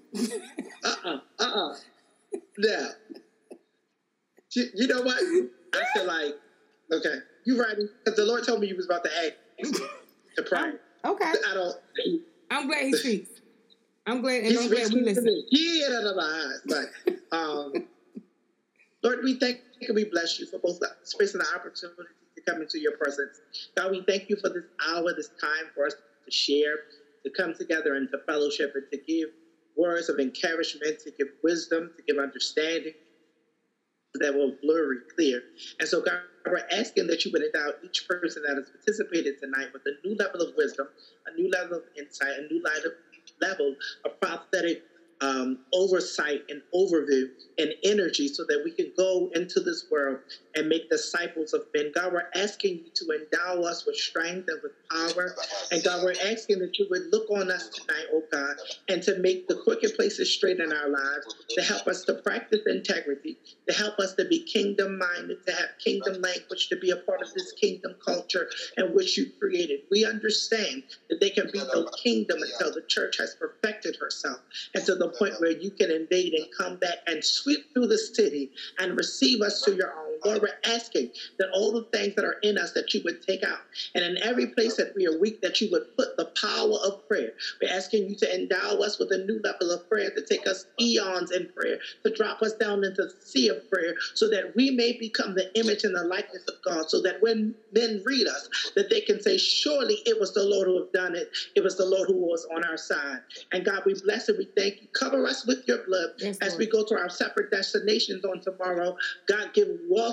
uh 0.85 0.95
uh-uh, 1.05 1.19
uh, 1.39 1.45
uh-uh. 1.45 1.75
Now, 2.59 2.89
you, 4.53 4.65
you 4.75 4.87
know 4.87 5.03
what? 5.03 5.19
I 5.75 5.85
feel 5.95 6.07
like, 6.07 6.35
okay, 6.93 7.17
you 7.45 7.61
right. 7.61 7.77
Because 8.05 8.17
the 8.17 8.25
Lord 8.25 8.45
told 8.45 8.61
me 8.61 8.69
you 8.69 8.77
was 8.77 8.87
about 8.87 9.03
to 9.05 9.11
ask 9.17 9.33
to 10.37 10.43
pray. 10.43 10.73
Oh, 11.05 11.15
okay. 11.15 11.25
I 11.25 11.55
don't. 11.55 11.77
I'm 12.51 12.67
glad 12.69 12.85
he 12.85 12.93
speaks. 12.93 13.31
I'm 14.07 14.21
glad, 14.23 14.45
and 14.45 14.59
I'm 14.59 14.69
glad 14.69 14.93
we 14.93 15.03
listen. 15.03 15.45
Yeah, 15.51 15.89
no, 15.91 16.01
no, 16.03 16.15
no. 16.15 16.53
But, 16.67 17.37
um, 17.37 17.73
Lord, 19.03 19.21
we 19.25 19.39
thank 19.39 19.59
and 19.83 19.95
we 19.97 20.05
bless 20.05 20.39
you 20.39 20.47
for 20.47 20.61
both 20.63 20.79
the 20.81 20.91
space 21.05 21.35
and 21.35 21.43
the 21.43 21.49
opportunity 21.55 22.03
to 22.37 22.43
come 22.49 22.63
into 22.63 22.81
your 22.81 22.93
presence. 22.99 23.41
God, 23.77 23.93
we 23.93 24.05
thank 24.09 24.25
you 24.29 24.37
for 24.41 24.51
this 24.51 24.65
hour, 24.87 25.13
this 25.17 25.31
time 25.43 25.71
for 25.75 25.87
us 25.87 25.95
to 25.95 26.33
share, 26.33 26.79
to 27.25 27.33
come 27.37 27.55
together 27.59 27.95
and 27.95 28.09
to 28.13 28.19
fellowship 28.29 28.73
and 28.75 28.85
to 28.93 29.01
give 29.09 29.29
words 29.77 30.09
of 30.09 30.21
encouragement, 30.21 30.99
to 31.01 31.13
give 31.19 31.29
wisdom, 31.43 31.91
to 31.97 32.05
give 32.07 32.19
understanding 32.23 32.93
that 34.21 34.35
will 34.35 34.53
blurry 34.63 34.99
clear. 35.17 35.43
And 35.81 35.89
so, 35.89 36.01
God, 36.03 36.21
we're 36.47 36.63
asking 36.73 37.07
that 37.09 37.25
you 37.25 37.31
would 37.33 37.43
endow 37.43 37.73
each 37.85 38.05
person 38.09 38.43
that 38.47 38.57
has 38.57 38.71
participated 38.71 39.35
tonight 39.43 39.69
with 39.73 39.83
a 39.87 39.93
new 40.07 40.17
level 40.17 40.43
of 40.43 40.53
wisdom, 40.57 40.89
a 41.27 41.33
new 41.41 41.49
level 41.51 41.79
of 41.79 41.85
insight, 41.99 42.39
a 42.39 42.43
new 42.53 42.63
level 43.43 43.77
of 44.07 44.13
prophetic 44.23 44.83
um, 45.23 45.59
oversight 45.73 46.43
and 46.51 46.63
overview 46.75 47.25
and 47.59 47.75
energy 47.85 48.29
so 48.29 48.45
that 48.49 48.63
we 48.65 48.73
can 48.73 48.93
go 48.99 49.31
into 49.35 49.61
this 49.61 49.85
world 49.91 50.19
and 50.57 50.69
make 50.69 50.89
disciples 50.91 51.55
of 51.55 51.63
men. 51.75 51.93
God, 51.95 52.13
we're 52.15 52.25
asking 52.37 52.81
you 52.85 52.91
to 52.97 53.21
endow 53.21 53.63
us 53.63 53.85
with 53.87 53.97
strength 53.97 54.47
and 54.49 54.61
with 54.63 54.73
power. 54.93 55.35
And 55.71 55.83
God, 55.83 56.03
we're 56.05 56.15
asking 56.23 56.59
that 56.61 56.79
you 56.79 56.87
would 56.91 57.03
look 57.13 57.31
on 57.31 57.51
us 57.51 57.69
tonight, 57.69 58.07
oh 58.13 58.25
God, 58.33 58.57
and 58.89 59.03
to 59.05 59.15
make 59.17 59.47
the 59.49 59.57
crooked 59.57 59.95
places 59.95 60.33
straight 60.33 60.59
in 60.59 60.73
our 60.73 60.89
lives, 60.91 61.27
to 61.51 61.63
help 61.63 61.87
us 61.89 62.03
to 62.05 62.15
practice 62.15 62.61
integrity, 62.67 63.39
to 63.69 63.75
help 63.75 63.99
us 63.99 64.15
to 64.15 64.25
be 64.25 64.45
kingdom 64.45 64.99
minded, 64.99 65.39
to 65.47 65.55
have 65.55 65.69
kingdom 65.85 66.21
language, 66.21 66.69
to 66.69 66.77
be 66.77 66.91
a 66.91 66.97
part 66.97 67.23
of 67.23 67.33
this 67.35 67.53
kingdom 67.61 67.95
culture 68.05 68.49
in 68.77 68.93
which 68.95 69.17
you 69.17 69.27
created. 69.41 69.81
We 69.91 70.05
understand 70.05 70.85
that 71.11 71.21
there 71.21 71.31
can 71.31 71.49
be 71.53 71.61
no 71.61 71.87
kingdom 72.03 72.43
until 72.43 72.73
the 72.73 72.83
church 72.89 73.17
has 73.19 73.35
perfected 73.39 73.97
herself. 74.01 74.41
And 74.75 74.85
to 74.87 74.95
the 74.95 75.09
point 75.09 75.41
where 75.41 75.53
you 75.53 75.71
can 75.73 75.91
invade 75.91 76.35
and 76.35 76.47
come 76.57 76.77
back 76.77 76.99
and 77.07 77.25
sweep 77.25 77.61
through 77.75 77.89
the 77.89 77.99
city 77.99 78.51
and 78.79 78.97
receive 78.97 79.43
us 79.43 79.61
to 79.63 79.75
your 79.75 79.93
own. 79.99 80.12
Lord, 80.25 80.43
we're 80.43 80.49
asking 80.65 81.11
that 81.39 81.49
all 81.53 81.73
the 81.73 81.85
things 81.93 82.15
that 82.17 82.25
are 82.25 82.37
in 82.43 82.59
us 82.59 82.73
that 82.73 82.93
you 82.95 83.01
would 83.05 83.23
take 83.23 83.43
out. 83.43 83.59
And 83.95 84.05
in 84.05 84.19
every 84.23 84.47
place 84.47 84.77
that 84.77 84.95
we 84.95 85.07
are 85.07 85.17
weak, 85.17 85.41
that 85.43 85.61
you 85.61 85.69
would 85.71 85.85
put 85.97 86.17
the 86.17 86.27
power 86.41 86.79
of 86.85 87.07
prayer. 87.09 87.33
We're 87.61 87.73
asking 87.73 88.09
you 88.09 88.17
to 88.17 88.35
endow 88.35 88.79
us 88.79 88.99
with 88.99 89.11
a 89.13 89.19
new 89.19 89.41
level 89.43 89.71
of 89.73 89.89
prayer, 89.89 90.11
to 90.11 90.23
take 90.23 90.47
us 90.47 90.67
eons 90.81 91.31
in 91.31 91.49
prayer, 91.57 91.79
to 92.05 92.13
drop 92.13 92.43
us 92.43 92.53
down 92.55 92.85
into 92.85 93.03
the 93.03 93.13
sea 93.25 93.49
of 93.49 93.69
prayer, 93.69 93.95
so 94.15 94.29
that 94.29 94.55
we 94.55 94.71
may 94.71 94.93
become 94.93 95.35
the 95.35 95.49
image 95.59 95.85
and 95.85 95.95
the 95.95 96.05
likeness 96.05 96.43
of 96.49 96.55
God, 96.65 96.89
so 96.89 97.01
that 97.01 97.21
when 97.21 97.55
men 97.73 98.03
read 98.05 98.27
us, 98.27 98.49
that 98.77 98.91
they 98.91 99.01
can 99.01 99.21
say, 99.21 99.37
surely 99.37 100.03
it 100.07 100.19
was 100.19 100.33
the 100.33 100.45
Lord 100.45 100.69
who 100.69 100.79
have 100.79 100.93
done 100.93 101.15
it. 101.15 101.29
It 101.55 101.63
was 101.63 101.77
the 101.77 101.85
Lord 101.85 102.09
who 102.09 102.17
was 102.17 102.47
on 102.55 102.65
our 102.65 102.77
side. 102.77 103.21
And 103.53 103.65
God, 103.65 103.83
we 103.85 103.95
bless 103.95 104.29
and 104.29 104.39
we 104.39 104.49
thank 104.57 104.81
you. 104.81 104.89
Cover 104.93 105.27
us 105.27 105.47
with 105.47 105.63
your 105.67 105.85
blood 105.87 106.11
yes, 106.19 106.39
as 106.41 106.53
Lord. 106.53 106.61
we 106.61 106.67
go 106.67 106.85
to 106.85 106.95
our 106.95 107.09
separate 107.09 107.51
destinations 107.51 108.25
on 108.25 108.41
tomorrow. 108.41 108.97
God, 109.27 109.53
give 109.55 109.69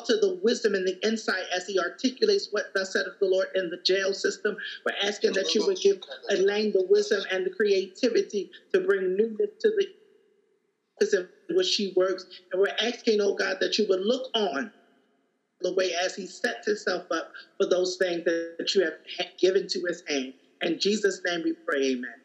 The 0.07 0.39
wisdom 0.41 0.76
and 0.76 0.88
the 0.88 0.97
insight 1.03 1.45
as 1.53 1.65
he 1.65 1.80
articulates 1.80 2.47
what 2.51 2.65
thus 2.73 2.93
said 2.93 3.05
of 3.05 3.13
the 3.19 3.27
Lord 3.27 3.47
in 3.55 3.69
the 3.69 3.80
jail 3.85 4.13
system. 4.13 4.55
We're 4.85 4.95
asking 5.07 5.34
that 5.34 5.53
you 5.53 5.65
would 5.65 5.80
give 5.80 5.99
Elaine 6.30 6.71
the 6.71 6.84
wisdom 6.84 7.23
and 7.31 7.45
the 7.45 7.49
creativity 7.49 8.49
to 8.73 8.81
bring 8.81 9.15
newness 9.15 9.51
to 9.61 9.71
the 9.71 9.88
in 11.01 11.55
which 11.55 11.67
she 11.67 11.93
works. 11.95 12.26
And 12.51 12.61
we're 12.61 12.76
asking, 12.80 13.21
oh 13.21 13.34
God, 13.34 13.57
that 13.61 13.77
you 13.77 13.85
would 13.88 14.01
look 14.01 14.30
on 14.34 14.71
the 15.61 15.73
way 15.73 15.93
as 15.93 16.15
he 16.15 16.27
sets 16.27 16.65
himself 16.67 17.03
up 17.11 17.31
for 17.57 17.67
those 17.67 17.97
things 17.97 18.23
that 18.26 18.73
you 18.76 18.81
have 18.81 18.93
given 19.39 19.67
to 19.67 19.81
his 19.88 20.03
hand. 20.07 20.34
In 20.61 20.80
Jesus' 20.80 21.21
name 21.26 21.41
we 21.43 21.53
pray, 21.67 21.91
amen. 21.91 22.18